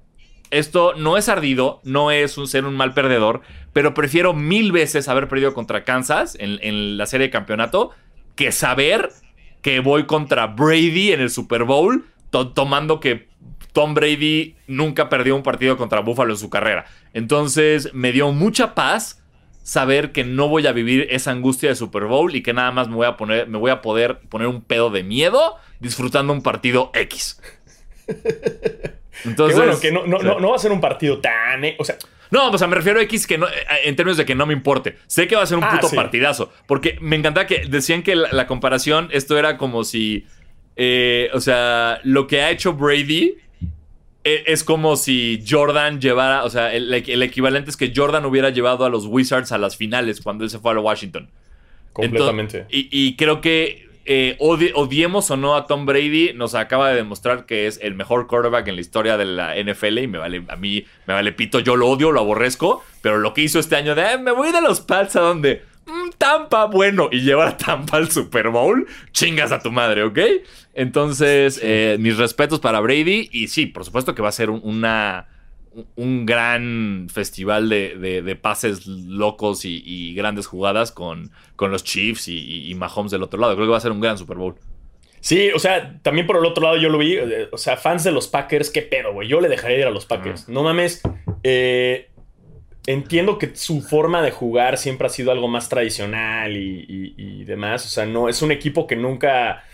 esto 0.54 0.94
no 0.94 1.16
es 1.16 1.28
ardido, 1.28 1.80
no 1.84 2.10
es 2.10 2.38
un 2.38 2.46
ser 2.46 2.64
un 2.64 2.76
mal 2.76 2.94
perdedor, 2.94 3.40
pero 3.72 3.92
prefiero 3.92 4.34
mil 4.34 4.70
veces 4.70 5.08
haber 5.08 5.28
perdido 5.28 5.52
contra 5.52 5.84
Kansas 5.84 6.36
en, 6.38 6.96
la 6.96 7.06
serie 7.06 7.26
de 7.26 7.30
campeonato 7.30 7.90
que 8.36 8.52
saber 8.52 9.10
que 9.62 9.80
voy 9.80 10.04
contra 10.06 10.46
Brady 10.46 11.12
en 11.12 11.20
el 11.20 11.30
Super 11.30 11.64
Bowl, 11.64 12.04
tomando 12.54 13.00
que 13.00 13.28
Tom 13.72 13.94
Brady 13.94 14.56
nunca 14.68 15.08
perdió 15.08 15.34
un 15.34 15.42
partido 15.42 15.76
contra 15.76 16.00
Buffalo 16.00 16.32
en 16.32 16.38
su 16.38 16.50
carrera. 16.50 16.84
Entonces 17.12 17.92
me 17.92 18.12
dio 18.12 18.30
mucha 18.30 18.74
paz 18.74 19.24
saber 19.64 20.12
que 20.12 20.24
no 20.24 20.48
voy 20.48 20.66
a 20.66 20.72
vivir 20.72 21.08
esa 21.10 21.32
angustia 21.32 21.70
de 21.70 21.74
Super 21.74 22.04
Bowl 22.04 22.34
y 22.36 22.42
que 22.42 22.52
nada 22.52 22.70
más 22.70 22.88
me 22.88 22.94
voy 22.94 23.06
a 23.06 23.16
poner, 23.16 23.48
me 23.48 23.58
voy 23.58 23.72
a 23.72 23.80
poder 23.80 24.20
poner 24.28 24.46
un 24.46 24.62
pedo 24.62 24.90
de 24.90 25.02
miedo 25.02 25.56
disfrutando 25.80 26.32
un 26.32 26.42
partido 26.42 26.90
X. 26.94 27.40
Entonces, 29.24 29.56
bueno, 29.56 29.78
que 29.80 29.92
no, 29.92 30.06
no, 30.06 30.50
va 30.50 30.56
a 30.56 30.58
ser 30.58 30.72
un 30.72 30.80
partido 30.80 31.18
tan. 31.18 31.64
Eh, 31.64 31.76
o 31.78 31.84
sea. 31.84 31.96
No, 32.30 32.50
o 32.50 32.58
sea, 32.58 32.66
me 32.66 32.74
refiero 32.74 32.98
a 32.98 33.02
X 33.02 33.26
que 33.26 33.38
no, 33.38 33.46
eh, 33.46 33.52
en 33.84 33.94
términos 33.96 34.16
de 34.16 34.24
que 34.24 34.34
no 34.34 34.46
me 34.46 34.54
importe. 34.54 34.96
Sé 35.06 35.28
que 35.28 35.36
va 35.36 35.42
a 35.42 35.46
ser 35.46 35.58
un 35.58 35.64
ah, 35.64 35.70
puto 35.70 35.94
partidazo. 35.94 36.52
Porque 36.66 36.98
me 37.00 37.16
encantaba 37.16 37.46
que 37.46 37.66
decían 37.68 38.02
que 38.02 38.16
la, 38.16 38.46
comparación, 38.46 39.08
esto 39.12 39.38
era 39.38 39.56
como 39.56 39.84
si. 39.84 40.26
Eh, 40.76 41.30
o 41.32 41.40
sea, 41.40 42.00
lo 42.02 42.26
que 42.26 42.42
ha 42.42 42.50
hecho 42.50 42.72
Brady 42.72 43.36
es 44.24 44.64
como 44.64 44.96
si 44.96 45.44
Jordan 45.48 46.00
llevara. 46.00 46.44
O 46.44 46.50
sea, 46.50 46.74
el, 46.74 46.92
equivalente 46.92 47.70
es 47.70 47.76
que 47.76 47.92
Jordan 47.94 48.24
hubiera 48.24 48.50
llevado 48.50 48.84
a 48.84 48.88
los 48.88 49.06
Wizards 49.06 49.52
a 49.52 49.58
las 49.58 49.76
finales 49.76 50.20
cuando 50.20 50.44
él 50.44 50.50
se 50.50 50.58
fue 50.58 50.72
a 50.72 50.78
Washington. 50.78 51.30
Completamente. 51.92 52.66
y, 52.68 53.14
creo 53.14 53.40
que 53.40 53.83
eh, 54.06 54.36
odiemos 54.38 55.30
o 55.30 55.36
no 55.36 55.56
a 55.56 55.66
Tom 55.66 55.86
Brady, 55.86 56.32
nos 56.34 56.54
acaba 56.54 56.90
de 56.90 56.96
demostrar 56.96 57.46
que 57.46 57.66
es 57.66 57.78
el 57.82 57.94
mejor 57.94 58.26
quarterback 58.26 58.68
en 58.68 58.74
la 58.74 58.80
historia 58.80 59.16
de 59.16 59.24
la 59.24 59.54
NFL 59.56 59.98
y 59.98 60.06
me 60.06 60.18
vale, 60.18 60.44
a 60.48 60.56
mí 60.56 60.84
me 61.06 61.14
vale 61.14 61.32
pito, 61.32 61.60
yo 61.60 61.76
lo 61.76 61.88
odio, 61.88 62.12
lo 62.12 62.20
aborrezco, 62.20 62.84
pero 63.00 63.18
lo 63.18 63.32
que 63.32 63.42
hizo 63.42 63.58
este 63.58 63.76
año 63.76 63.94
de 63.94 64.18
me 64.18 64.32
voy 64.32 64.52
de 64.52 64.60
los 64.60 64.80
Pats 64.80 65.16
a 65.16 65.20
donde 65.20 65.62
mm, 65.86 66.10
Tampa, 66.18 66.66
bueno, 66.66 67.08
y 67.10 67.20
llevar 67.20 67.48
a 67.48 67.56
Tampa 67.56 67.96
al 67.96 68.10
Super 68.10 68.50
Bowl, 68.50 68.86
chingas 69.12 69.52
a 69.52 69.60
tu 69.60 69.72
madre, 69.72 70.02
¿ok? 70.02 70.18
Entonces, 70.74 71.58
eh, 71.62 71.96
mis 71.98 72.18
respetos 72.18 72.60
para 72.60 72.80
Brady 72.80 73.28
y 73.32 73.48
sí, 73.48 73.66
por 73.66 73.84
supuesto 73.84 74.14
que 74.14 74.22
va 74.22 74.28
a 74.28 74.32
ser 74.32 74.50
una 74.50 75.28
un 75.96 76.26
gran 76.26 77.08
festival 77.12 77.68
de, 77.68 78.38
pases 78.40 78.86
locos 78.86 79.64
y, 79.64 80.14
grandes 80.14 80.46
jugadas 80.46 80.92
con, 80.92 81.30
con 81.56 81.70
los 81.70 81.84
Chiefs 81.84 82.28
y, 82.28 82.70
y, 82.70 82.74
Mahomes 82.74 83.12
del 83.12 83.22
otro 83.22 83.40
lado. 83.40 83.54
Creo 83.54 83.66
que 83.66 83.72
va 83.72 83.78
a 83.78 83.80
ser 83.80 83.92
un 83.92 84.00
gran 84.00 84.18
Super 84.18 84.36
Bowl. 84.36 84.56
Sí, 85.24 85.50
o 85.54 85.58
sea, 85.58 85.98
también 86.02 86.26
por 86.26 86.36
el 86.36 86.44
otro 86.44 86.62
lado 86.62 86.76
yo 86.76 86.90
lo 86.90 86.98
vi. 86.98 87.14
Eh, 87.14 87.48
o 87.50 87.56
sea, 87.56 87.78
fans 87.78 88.04
de 88.04 88.12
los 88.12 88.28
Packers, 88.28 88.68
qué 88.68 88.82
pedo, 88.82 89.14
güey. 89.14 89.26
Yo 89.26 89.40
le 89.40 89.48
dejaría 89.48 89.78
ir 89.78 89.86
a 89.86 89.90
los 89.90 90.04
Packers. 90.04 90.50
No 90.50 90.62
mames. 90.62 91.00
Eh, 91.42 92.10
entiendo 92.86 93.38
que 93.38 93.56
su 93.56 93.80
forma 93.80 94.20
de 94.20 94.30
jugar 94.30 94.76
siempre 94.76 95.06
ha 95.06 95.10
sido 95.10 95.32
algo 95.32 95.48
más 95.48 95.70
tradicional 95.70 96.54
y, 96.56 97.42
demás. 97.44 97.86
O 97.86 97.88
sea, 97.88 98.04
no, 98.04 98.28
es 98.28 98.42
un 98.42 98.52
equipo 98.52 98.86
que 98.86 98.96
nunca 98.96 99.64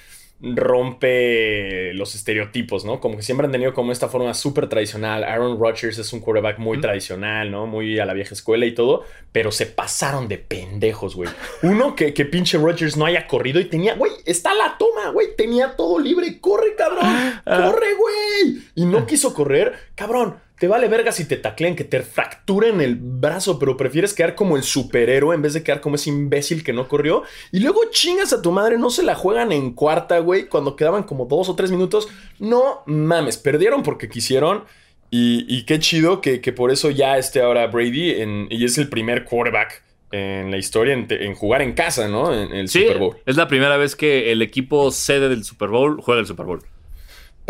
rompe 0.43 1.93
los 1.95 2.15
estereotipos, 2.15 2.85
¿no? 2.85 2.99
Como 2.99 3.17
que 3.17 3.23
siempre 3.23 3.45
han 3.45 3.53
tenido 3.53 3.75
como 3.75 3.93
esta 3.93 4.09
forma 4.09 4.33
súper 4.33 4.69
tradicional. 4.69 5.25
Aaron 5.25 5.59
Rodgers 5.61 5.99
es 5.99 6.12
un 6.12 6.21
quarterback 6.21 6.59
muy 6.59 6.81
tradicional, 6.81 7.51
¿no? 7.51 7.67
Muy 7.67 7.99
a 7.99 8.07
la 8.07 8.15
vieja 8.15 8.35
escuela 8.35 8.65
y 8.65 8.75
todo, 8.75 9.05
pero 9.33 9.53
se 9.53 9.67
pasaron 9.67 10.29
de 10.29 10.39
pendejos, 10.39 11.15
güey. 11.15 11.29
Uno, 11.62 11.95
que, 11.95 12.15
que 12.15 12.25
pinche 12.25 12.57
Rodgers 12.57 12.97
no 12.97 13.05
haya 13.05 13.27
corrido 13.27 13.61
y 13.61 13.67
tenía, 13.67 13.95
güey, 13.95 14.12
está 14.25 14.55
la 14.55 14.77
toma, 14.79 15.11
güey, 15.11 15.37
tenía 15.37 15.77
todo 15.77 15.99
libre, 15.99 16.41
corre, 16.41 16.75
cabrón, 16.75 17.01
ah. 17.05 17.43
corre, 17.45 17.95
güey. 17.95 18.62
Y 18.75 18.87
no 18.87 19.07
quiso 19.07 19.35
correr, 19.35 19.75
cabrón 19.95 20.37
te 20.61 20.69
vale 20.69 20.89
verga 20.89 21.11
si 21.11 21.24
te 21.24 21.39
taclean, 21.39 21.74
que 21.74 21.85
te 21.85 22.03
fracturen 22.03 22.82
el 22.82 22.95
brazo, 22.95 23.59
pero 23.59 23.78
prefieres 23.78 24.12
quedar 24.12 24.35
como 24.35 24.59
el 24.59 24.62
superhéroe 24.62 25.35
en 25.35 25.41
vez 25.41 25.55
de 25.55 25.62
quedar 25.62 25.81
como 25.81 25.95
ese 25.95 26.11
imbécil 26.11 26.62
que 26.62 26.74
no 26.74 26.87
corrió. 26.87 27.23
Y 27.51 27.61
luego 27.61 27.81
chingas 27.91 28.35
a 28.35 28.43
tu 28.43 28.53
madre, 28.53 28.77
no 28.77 28.91
se 28.91 29.03
la 29.03 29.15
juegan 29.15 29.53
en 29.53 29.73
cuarta, 29.73 30.19
güey, 30.19 30.49
cuando 30.49 30.77
quedaban 30.77 31.05
como 31.05 31.24
dos 31.24 31.49
o 31.49 31.57
tres 31.57 31.70
minutos. 31.70 32.09
No 32.39 32.82
mames, 32.85 33.39
perdieron 33.39 33.82
porque 33.82 34.11
quisieron. 34.11 34.65
Y, 35.11 35.65
qué 35.65 35.78
chido 35.78 36.20
que, 36.20 36.39
por 36.53 36.70
eso 36.70 36.91
ya 36.91 37.16
esté 37.16 37.41
ahora 37.41 37.66
Brady 37.66 38.16
y 38.51 38.62
es 38.62 38.77
el 38.77 38.91
primer 38.91 39.24
quarterback 39.24 39.82
en 40.12 40.51
la 40.51 40.59
historia 40.59 40.93
en, 40.93 41.35
jugar 41.37 41.62
en 41.62 41.73
casa, 41.73 42.07
¿no? 42.07 42.35
En 42.35 42.53
el 42.53 42.69
Super 42.69 42.99
Bowl. 42.99 43.16
Es 43.24 43.39
la 43.39 43.49
primera 43.49 43.78
vez 43.78 43.97
que 43.97 44.31
el 44.31 44.43
equipo 44.43 44.91
sede 44.91 45.31
del 45.31 45.43
Super 45.43 45.70
Bowl 45.70 46.03
juega 46.03 46.20
el 46.20 46.27
Super 46.27 46.45
Bowl. 46.45 46.62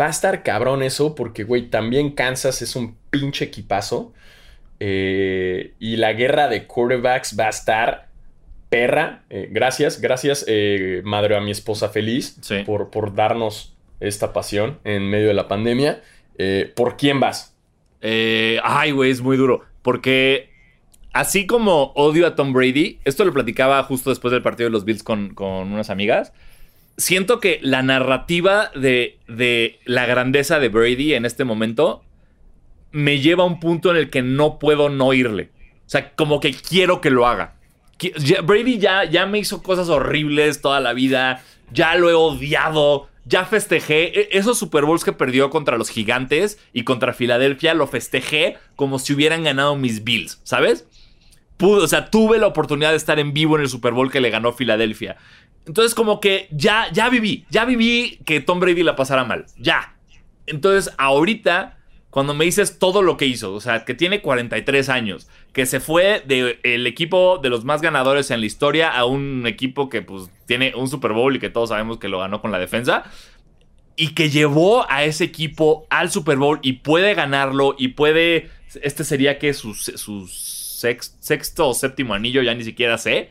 Va 0.01 0.07
a 0.07 0.09
estar 0.09 0.41
cabrón 0.41 0.81
eso 0.81 1.13
porque, 1.13 1.43
güey, 1.43 1.69
también 1.69 2.11
Kansas 2.11 2.63
es 2.63 2.75
un 2.75 2.95
pinche 3.11 3.45
equipazo. 3.45 4.13
Eh, 4.79 5.75
y 5.77 5.97
la 5.97 6.13
guerra 6.13 6.47
de 6.47 6.65
quarterbacks 6.65 7.39
va 7.39 7.45
a 7.45 7.49
estar 7.49 8.07
perra. 8.69 9.21
Eh, 9.29 9.47
gracias, 9.51 10.01
gracias, 10.01 10.43
eh, 10.47 11.01
madre 11.03 11.37
a 11.37 11.39
mi 11.39 11.51
esposa 11.51 11.89
feliz, 11.89 12.39
por, 12.65 12.89
por, 12.89 13.13
darnos 13.13 13.75
esta 13.99 14.33
pasión 14.33 14.79
en 14.85 15.07
medio 15.07 15.27
de 15.27 15.35
la 15.35 15.47
pandemia. 15.47 16.01
¿Por 16.75 16.97
quién 16.97 17.19
vas? 17.19 17.55
ay, 18.01 18.89
güey, 18.89 19.11
es 19.11 19.21
muy 19.21 19.37
duro. 19.37 19.65
Porque 19.83 20.49
así 21.13 21.45
como 21.45 21.91
odio 21.93 22.25
a 22.25 22.33
Tom 22.33 22.53
Brady, 22.53 22.97
esto 23.05 23.23
lo 23.23 23.33
platicaba 23.33 23.83
justo 23.83 24.09
después 24.09 24.31
del 24.31 24.41
partido 24.41 24.67
de 24.67 24.71
los 24.71 24.83
Bills 24.83 25.03
con, 25.03 25.35
con 25.35 25.71
unas 25.71 25.91
amigas 25.91 26.33
siento 26.97 27.39
que 27.39 27.59
la 27.61 27.81
narrativa 27.81 28.71
de, 28.75 29.17
de, 29.27 29.79
la 29.85 30.05
grandeza 30.05 30.59
de 30.59 30.69
Brady 30.69 31.13
en 31.13 31.25
este 31.25 31.43
momento 31.43 32.03
me 32.91 33.19
lleva 33.19 33.43
a 33.43 33.47
un 33.47 33.59
punto 33.59 33.91
en 33.91 33.97
el 33.97 34.09
que 34.09 34.21
no 34.21 34.59
puedo 34.59 34.89
no 34.89 35.13
irle. 35.13 35.49
O 35.85 35.89
sea, 35.91 36.13
como 36.13 36.39
que 36.39 36.53
quiero 36.53 37.01
que 37.01 37.09
lo 37.09 37.27
haga. 37.27 37.55
Brady 38.43 38.79
ya, 38.79 39.03
ya 39.05 39.25
me 39.25 39.39
hizo 39.39 39.61
cosas 39.61 39.89
horribles 39.89 40.61
toda 40.61 40.79
la 40.79 40.93
vida. 40.93 41.43
Ya 41.71 41.95
lo 41.95 42.09
he 42.09 42.13
odiado. 42.13 43.09
Ya 43.25 43.45
festejé. 43.45 44.19
E, 44.19 44.29
esos 44.31 44.57
Super 44.57 44.85
Bowls 44.85 45.03
que 45.03 45.13
perdió 45.13 45.49
contra 45.49 45.77
los 45.77 45.89
Gigantes 45.89 46.59
y 46.73 46.83
contra 46.83 47.13
Filadelfia, 47.13 47.73
lo 47.73 47.87
festejé 47.87 48.57
como 48.75 48.99
si 48.99 49.13
hubieran 49.13 49.43
ganado 49.43 49.75
mis 49.75 50.03
Bills, 50.03 50.39
¿sabes? 50.43 50.85
o 51.61 51.87
sea, 51.87 52.09
tuve 52.09 52.39
la 52.39 52.47
oportunidad 52.47 52.91
de 52.91 52.97
estar 52.97 53.19
en 53.19 53.33
vivo 53.33 53.55
en 53.55 53.61
el 53.61 53.69
Super 53.69 53.93
Bowl 53.93 54.11
que 54.11 54.21
le 54.21 54.29
ganó 54.29 54.53
Filadelfia. 54.53 55.17
Entonces, 55.65 55.93
como 55.93 56.19
que 56.19 56.47
ya, 56.51 56.91
ya 56.91 57.09
viví, 57.09 57.45
ya 57.49 57.65
viví 57.65 58.19
que 58.25 58.39
Tom 58.39 58.59
Brady 58.59 58.83
la 58.83 58.95
pasara 58.95 59.23
mal. 59.25 59.45
Ya. 59.57 59.95
Entonces, 60.47 60.93
ahorita, 60.97 61.77
cuando 62.09 62.33
me 62.33 62.45
dices 62.45 62.79
todo 62.79 63.01
lo 63.03 63.15
que 63.15 63.27
hizo, 63.27 63.53
o 63.53 63.61
sea, 63.61 63.85
que 63.85 63.93
tiene 63.93 64.21
43 64.21 64.89
años, 64.89 65.29
que 65.53 65.65
se 65.65 65.79
fue 65.79 66.23
del 66.25 66.87
equipo 66.87 67.37
de 67.37 67.49
los 67.49 67.63
más 67.63 67.81
ganadores 67.81 68.31
en 68.31 68.39
la 68.39 68.47
historia 68.47 68.89
a 68.89 69.05
un 69.05 69.45
equipo 69.45 69.87
que, 69.87 70.01
pues, 70.01 70.29
tiene 70.47 70.73
un 70.75 70.87
Super 70.87 71.13
Bowl 71.13 71.35
y 71.35 71.39
que 71.39 71.49
todos 71.49 71.69
sabemos 71.69 71.99
que 71.99 72.09
lo 72.09 72.19
ganó 72.19 72.41
con 72.41 72.51
la 72.51 72.59
defensa. 72.59 73.03
Y 73.95 74.15
que 74.15 74.29
llevó 74.29 74.89
a 74.89 75.03
ese 75.03 75.25
equipo 75.25 75.85
al 75.91 76.09
Super 76.09 76.37
Bowl 76.37 76.59
y 76.63 76.73
puede 76.73 77.13
ganarlo 77.13 77.75
y 77.77 77.89
puede. 77.89 78.49
Este 78.81 79.03
sería 79.03 79.37
que 79.37 79.53
su, 79.53 79.75
su 79.75 80.27
sexto 80.27 81.67
o 81.67 81.73
séptimo 81.75 82.15
anillo, 82.15 82.41
ya 82.41 82.55
ni 82.55 82.63
siquiera 82.63 82.97
sé 82.97 83.29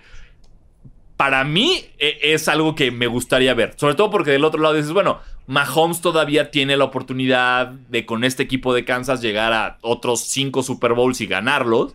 para 1.21 1.45
mí 1.45 1.85
e, 1.99 2.19
es 2.23 2.49
algo 2.49 2.75
que 2.75 2.91
me 2.91 3.07
gustaría 3.07 3.53
ver. 3.53 3.75
Sobre 3.77 3.95
todo 3.95 4.09
porque 4.09 4.31
del 4.31 4.43
otro 4.43 4.63
lado 4.63 4.75
dices, 4.75 4.93
bueno, 4.93 5.21
Mahomes 5.49 6.01
todavía 6.01 6.51
tiene 6.51 6.79
la 6.79 6.85
oportunidad 6.85 7.67
de 7.67 8.07
con 8.07 8.25
este 8.25 8.43
equipo 8.43 8.73
de 8.73 8.87
Kansas 8.87 9.21
llegar 9.21 9.53
a 9.53 9.77
otros 9.83 10.23
cinco 10.29 10.63
Super 10.63 10.95
Bowls 10.95 11.21
y 11.21 11.27
ganarlos. 11.27 11.95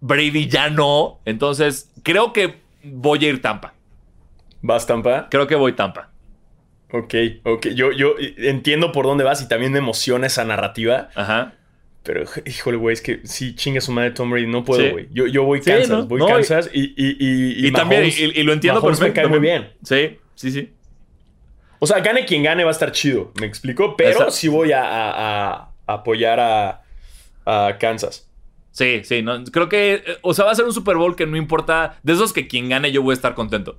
Brady 0.00 0.48
ya 0.48 0.68
no. 0.68 1.20
Entonces, 1.26 1.92
creo 2.02 2.32
que 2.32 2.56
voy 2.82 3.24
a 3.24 3.28
ir 3.28 3.40
Tampa. 3.40 3.72
¿Vas 4.62 4.84
Tampa? 4.84 5.28
Creo 5.30 5.46
que 5.46 5.54
voy 5.54 5.74
Tampa. 5.74 6.10
Ok, 6.92 7.14
ok. 7.44 7.68
Yo, 7.68 7.92
yo 7.92 8.16
entiendo 8.18 8.90
por 8.90 9.06
dónde 9.06 9.22
vas 9.22 9.40
y 9.42 9.46
también 9.46 9.70
me 9.70 9.78
emociona 9.78 10.26
esa 10.26 10.44
narrativa. 10.44 11.10
Ajá. 11.14 11.52
Pero, 12.02 12.24
híjole, 12.46 12.76
güey, 12.76 12.94
es 12.94 13.02
que 13.02 13.20
sí, 13.24 13.54
chinga 13.54 13.80
su 13.80 13.92
madre 13.92 14.12
Tom 14.12 14.30
Brady, 14.30 14.46
no 14.46 14.64
puedo, 14.64 14.90
güey. 14.90 15.08
Yo, 15.12 15.26
yo 15.26 15.44
voy 15.44 15.60
Kansas, 15.60 16.08
voy 16.08 16.20
Kansas 16.26 16.70
y, 16.72 16.94
y, 16.96 17.16
y, 17.18 17.66
y, 17.66 17.72
también, 17.72 18.04
y, 18.06 18.42
lo 18.42 18.52
entiendo 18.52 18.80
Mahomes 18.80 19.00
me 19.00 19.12
cae 19.12 19.26
muy 19.26 19.40
bien. 19.40 19.70
Sí, 19.82 20.18
sí, 20.34 20.50
sí. 20.50 20.70
O 21.78 21.86
sea, 21.86 22.00
gane 22.00 22.26
quien 22.26 22.42
gane 22.42 22.62
va 22.62 22.70
a 22.70 22.72
estar 22.72 22.92
chido, 22.92 23.32
me 23.40 23.46
explico, 23.46 23.96
pero 23.96 24.30
sí 24.30 24.48
voy 24.48 24.72
a, 24.72 24.82
a, 24.84 25.70
apoyar 25.86 26.38
a, 26.40 26.82
a, 27.46 27.78
Kansas. 27.78 28.28
Sí, 28.70 29.00
sí, 29.04 29.22
no, 29.22 29.42
creo 29.44 29.68
que, 29.68 29.94
eh, 29.94 30.02
o 30.22 30.32
sea, 30.32 30.44
va 30.44 30.52
a 30.52 30.54
ser 30.54 30.64
un 30.64 30.72
Super 30.72 30.96
Bowl 30.96 31.16
que 31.16 31.26
no 31.26 31.36
importa, 31.36 31.98
de 32.02 32.12
esos 32.12 32.32
que 32.32 32.46
quien 32.46 32.68
gane 32.68 32.92
yo 32.92 33.02
voy 33.02 33.12
a 33.12 33.14
estar 33.14 33.34
contento. 33.34 33.78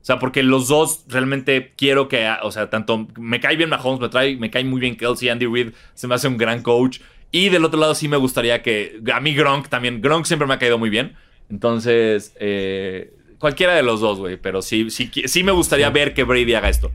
O 0.00 0.04
sea, 0.04 0.18
porque 0.18 0.42
los 0.42 0.68
dos 0.68 1.04
realmente 1.08 1.74
quiero 1.76 2.08
que, 2.08 2.30
o 2.42 2.50
sea, 2.50 2.70
tanto 2.70 3.08
me 3.18 3.38
cae 3.38 3.56
bien 3.56 3.68
Mahomes, 3.68 4.00
me, 4.00 4.08
trae, 4.08 4.36
me 4.36 4.50
cae 4.50 4.64
muy 4.64 4.80
bien 4.80 4.96
Kelsey, 4.96 5.28
Andy 5.28 5.46
Reid 5.46 5.72
se 5.94 6.06
me 6.08 6.14
hace 6.14 6.26
un 6.26 6.38
gran 6.38 6.62
coach. 6.62 7.00
Y 7.32 7.48
del 7.48 7.64
otro 7.64 7.78
lado 7.78 7.94
sí 7.94 8.08
me 8.08 8.16
gustaría 8.16 8.62
que. 8.62 9.00
A 9.12 9.20
mí 9.20 9.34
Gronk 9.34 9.68
también. 9.68 10.00
Gronk 10.00 10.24
siempre 10.26 10.46
me 10.46 10.54
ha 10.54 10.58
caído 10.58 10.78
muy 10.78 10.90
bien. 10.90 11.16
Entonces, 11.48 12.34
eh, 12.40 13.12
cualquiera 13.38 13.74
de 13.74 13.82
los 13.82 14.00
dos, 14.00 14.18
güey. 14.18 14.36
Pero 14.36 14.62
sí, 14.62 14.90
sí, 14.90 15.10
sí 15.24 15.44
me 15.44 15.52
gustaría 15.52 15.90
ver 15.90 16.14
que 16.14 16.24
Brady 16.24 16.54
haga 16.54 16.68
esto. 16.68 16.90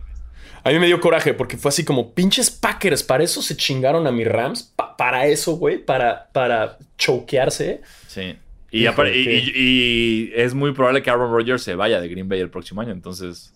A 0.64 0.72
mí 0.72 0.80
me 0.80 0.88
dio 0.88 1.00
coraje 1.00 1.34
porque 1.34 1.58
fue 1.58 1.70
así 1.70 1.86
como 1.86 2.14
pinches 2.14 2.50
Packers. 2.50 3.04
Para 3.04 3.24
eso 3.24 3.42
se 3.42 3.56
chingaron 3.56 4.08
a 4.08 4.12
mis 4.12 4.28
Rams. 4.28 4.74
para 4.98 5.28
eso, 5.28 5.58
güey. 5.58 5.78
Para, 5.78 6.28
para 6.34 6.78
choquearse. 6.98 7.82
Sí. 8.08 8.36
Y, 8.72 8.88
y, 8.88 10.32
es 10.36 10.54
muy 10.54 10.74
probable 10.74 11.02
que 11.02 11.10
Aaron 11.10 11.32
Rodgers 11.32 11.64
se 11.64 11.76
vaya 11.76 12.02
de 12.02 12.10
Green 12.10 12.28
Bay 12.28 12.42
el 12.42 12.50
próximo 12.50 12.82
año. 12.82 12.92
Entonces. 12.92 13.54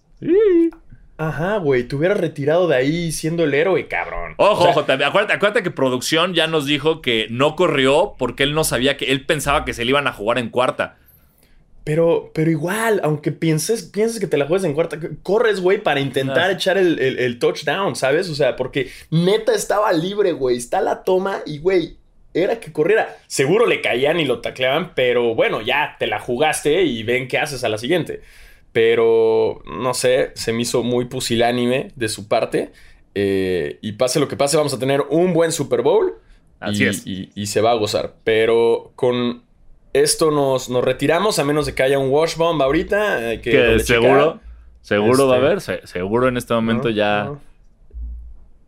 Ajá, 1.19 1.57
güey, 1.57 1.83
te 1.83 1.97
hubieras 1.97 2.17
retirado 2.17 2.69
de 2.69 2.77
ahí 2.77 3.11
siendo 3.11 3.43
el 3.43 3.53
héroe, 3.53 3.89
cabrón. 3.89 4.35
Ojo, 4.37 4.69
ojo, 4.69 4.79
acuérdate, 4.79 5.33
acuérdate, 5.33 5.63
que 5.63 5.69
producción 5.69 6.33
ya 6.33 6.47
nos 6.47 6.65
dijo 6.65 7.01
que 7.01 7.27
no 7.29 7.57
corrió 7.57 8.15
porque 8.17 8.43
él 8.43 8.53
no 8.53 8.63
sabía 8.63 8.95
que 8.95 9.11
él 9.11 9.25
pensaba 9.25 9.65
que 9.65 9.73
se 9.73 9.83
le 9.83 9.89
iban 9.89 10.07
a 10.07 10.13
jugar 10.13 10.37
en 10.37 10.49
cuarta. 10.49 10.95
Pero, 11.83 12.31
pero 12.33 12.49
igual, 12.49 13.01
aunque 13.03 13.33
pienses, 13.33 13.83
pienses 13.83 14.21
que 14.21 14.27
te 14.27 14.37
la 14.37 14.47
juegues 14.47 14.63
en 14.63 14.73
cuarta, 14.73 14.97
corres, 15.21 15.59
güey, 15.59 15.83
para 15.83 15.99
intentar 15.99 16.51
echar 16.51 16.77
el, 16.77 17.37
touchdown, 17.37 17.97
¿sabes? 17.97 18.29
O 18.29 18.35
sea, 18.35 18.55
porque 18.55 18.89
neta 19.11 19.53
estaba 19.53 19.91
libre, 19.91 20.31
güey. 20.31 20.55
Está 20.55 20.79
la 20.79 21.03
toma 21.03 21.41
y, 21.45 21.57
güey, 21.57 21.97
era 22.33 22.61
que 22.61 22.71
corriera. 22.71 23.17
Seguro 23.27 23.65
le 23.65 23.81
caían 23.81 24.21
y 24.21 24.25
lo 24.25 24.39
tacleaban, 24.39 24.93
pero 24.95 25.35
bueno, 25.35 25.59
ya 25.59 25.97
te 25.99 26.07
la 26.07 26.21
jugaste 26.21 26.83
y 26.83 27.03
ven 27.03 27.27
qué 27.27 27.39
haces 27.39 27.65
a 27.65 27.69
la 27.69 27.77
siguiente. 27.77 28.21
Pero, 28.71 29.61
no 29.65 29.93
sé, 29.93 30.31
se 30.35 30.53
me 30.53 30.61
hizo 30.61 30.83
muy 30.83 31.05
pusilánime 31.05 31.91
de 31.95 32.09
su 32.09 32.27
parte. 32.27 32.71
Eh, 33.15 33.79
y 33.81 33.93
pase 33.93 34.19
lo 34.19 34.27
que 34.27 34.37
pase, 34.37 34.57
vamos 34.57 34.73
a 34.73 34.79
tener 34.79 35.01
un 35.09 35.33
buen 35.33 35.51
Super 35.51 35.81
Bowl. 35.81 36.15
Así 36.59 36.83
y, 36.83 36.87
es. 36.87 37.03
Y, 37.35 37.45
se 37.47 37.61
va 37.61 37.71
a 37.71 37.75
gozar. 37.75 38.15
Pero 38.23 38.91
con 38.95 39.41
esto 39.93 40.29
nos, 40.31 40.69
nos 40.69 40.83
retiramos, 40.83 41.39
a 41.39 41.43
menos 41.43 41.65
de 41.65 41.73
que 41.73 41.83
haya 41.83 41.97
un 41.97 42.09
wash 42.09 42.35
bomb 42.35 42.61
ahorita. 42.61 43.41
que, 43.41 43.79
seguro, 43.79 44.39
seguro 44.81 45.27
va 45.27 45.35
a 45.35 45.53
este, 45.55 45.71
haber. 45.71 45.87
seguro 45.87 46.27
en 46.27 46.37
este 46.37 46.53
momento 46.53 46.89
ya. 46.89 47.31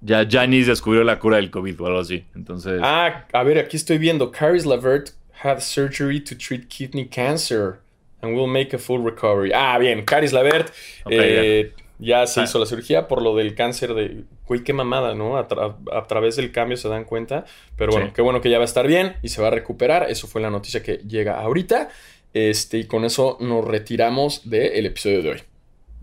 Ya 0.03 0.27
Janis 0.27 0.65
descubrió 0.65 1.03
la 1.03 1.19
cura 1.19 1.37
del 1.37 1.51
COVID 1.51 1.79
o 1.79 1.85
algo 1.85 1.99
así. 1.99 2.25
Entonces. 2.33 2.81
Ah, 2.83 3.27
a 3.31 3.43
ver, 3.43 3.59
aquí 3.59 3.77
estoy 3.77 3.99
viendo. 3.99 4.31
Caris 4.31 4.65
Lavert 4.65 5.11
had 5.43 5.59
surgery 5.59 6.19
to 6.19 6.35
treat 6.35 6.67
kidney 6.69 7.07
cancer 7.07 7.81
and 8.21 8.35
we'll 8.35 8.47
make 8.47 8.75
a 8.75 8.79
full 8.79 9.03
recovery. 9.03 9.51
Ah, 9.53 9.77
bien, 9.77 10.03
Caris 10.05 10.33
Lavert. 10.33 10.73
Eh, 11.09 11.73
Ya 12.03 12.25
se 12.25 12.39
Ah. 12.41 12.45
hizo 12.45 12.57
la 12.57 12.65
cirugía 12.65 13.07
por 13.07 13.21
lo 13.21 13.35
del 13.35 13.53
cáncer 13.53 13.93
de... 13.93 14.23
Güey, 14.47 14.63
qué 14.63 14.73
mamada, 14.73 15.13
¿no? 15.13 15.37
A, 15.37 15.47
tra- 15.47 15.75
a 15.93 16.07
través 16.07 16.35
del 16.35 16.51
cambio 16.51 16.75
se 16.75 16.89
dan 16.89 17.03
cuenta. 17.03 17.45
Pero 17.77 17.91
bueno, 17.91 18.07
Sí. 18.07 18.13
qué 18.15 18.23
bueno 18.23 18.41
que 18.41 18.49
ya 18.49 18.57
va 18.57 18.63
a 18.63 18.65
estar 18.65 18.87
bien 18.87 19.17
y 19.21 19.29
se 19.29 19.39
va 19.39 19.49
a 19.49 19.51
recuperar. 19.51 20.09
Eso 20.09 20.25
fue 20.27 20.41
la 20.41 20.49
noticia 20.49 20.81
que 20.81 20.97
llega 21.07 21.39
ahorita. 21.39 21.89
Este, 22.33 22.79
y 22.79 22.85
con 22.85 23.05
eso 23.05 23.37
nos 23.39 23.63
retiramos 23.65 24.49
del 24.49 24.83
episodio 24.87 25.21
de 25.21 25.29
hoy. 25.29 25.43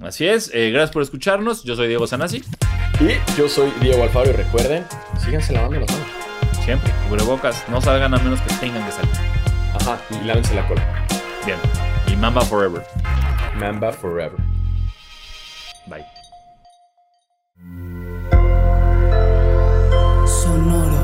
Así 0.00 0.24
es, 0.28 0.54
eh, 0.54 0.70
gracias 0.70 0.92
por 0.92 1.02
escucharnos. 1.02 1.64
Yo 1.64 1.74
soy 1.74 1.88
Diego 1.88 2.06
Sanasi. 2.06 2.44
Y 3.00 3.36
yo 3.36 3.48
soy 3.48 3.72
Diego 3.80 4.04
Alfaro 4.04 4.30
y 4.30 4.34
recuerden, 4.34 4.84
síganse 5.24 5.52
lavando 5.52 5.80
las 5.80 5.90
manos. 5.90 6.06
Siempre, 6.64 6.92
cubrebocas, 7.08 7.68
no 7.68 7.80
salgan 7.80 8.14
a 8.14 8.18
menos 8.18 8.40
que 8.42 8.54
tengan 8.60 8.86
que 8.86 8.92
salir. 8.92 9.10
Ajá, 9.74 10.00
y 10.22 10.24
lávense 10.24 10.54
la 10.54 10.64
cola. 10.68 11.06
Bien. 11.44 11.58
Y 12.18 12.20
Mamba 12.20 12.40
Forever. 12.40 12.84
Mamba 13.60 13.92
forever. 13.92 14.38
Bye. 15.86 16.04
Sonoro. 20.26 20.97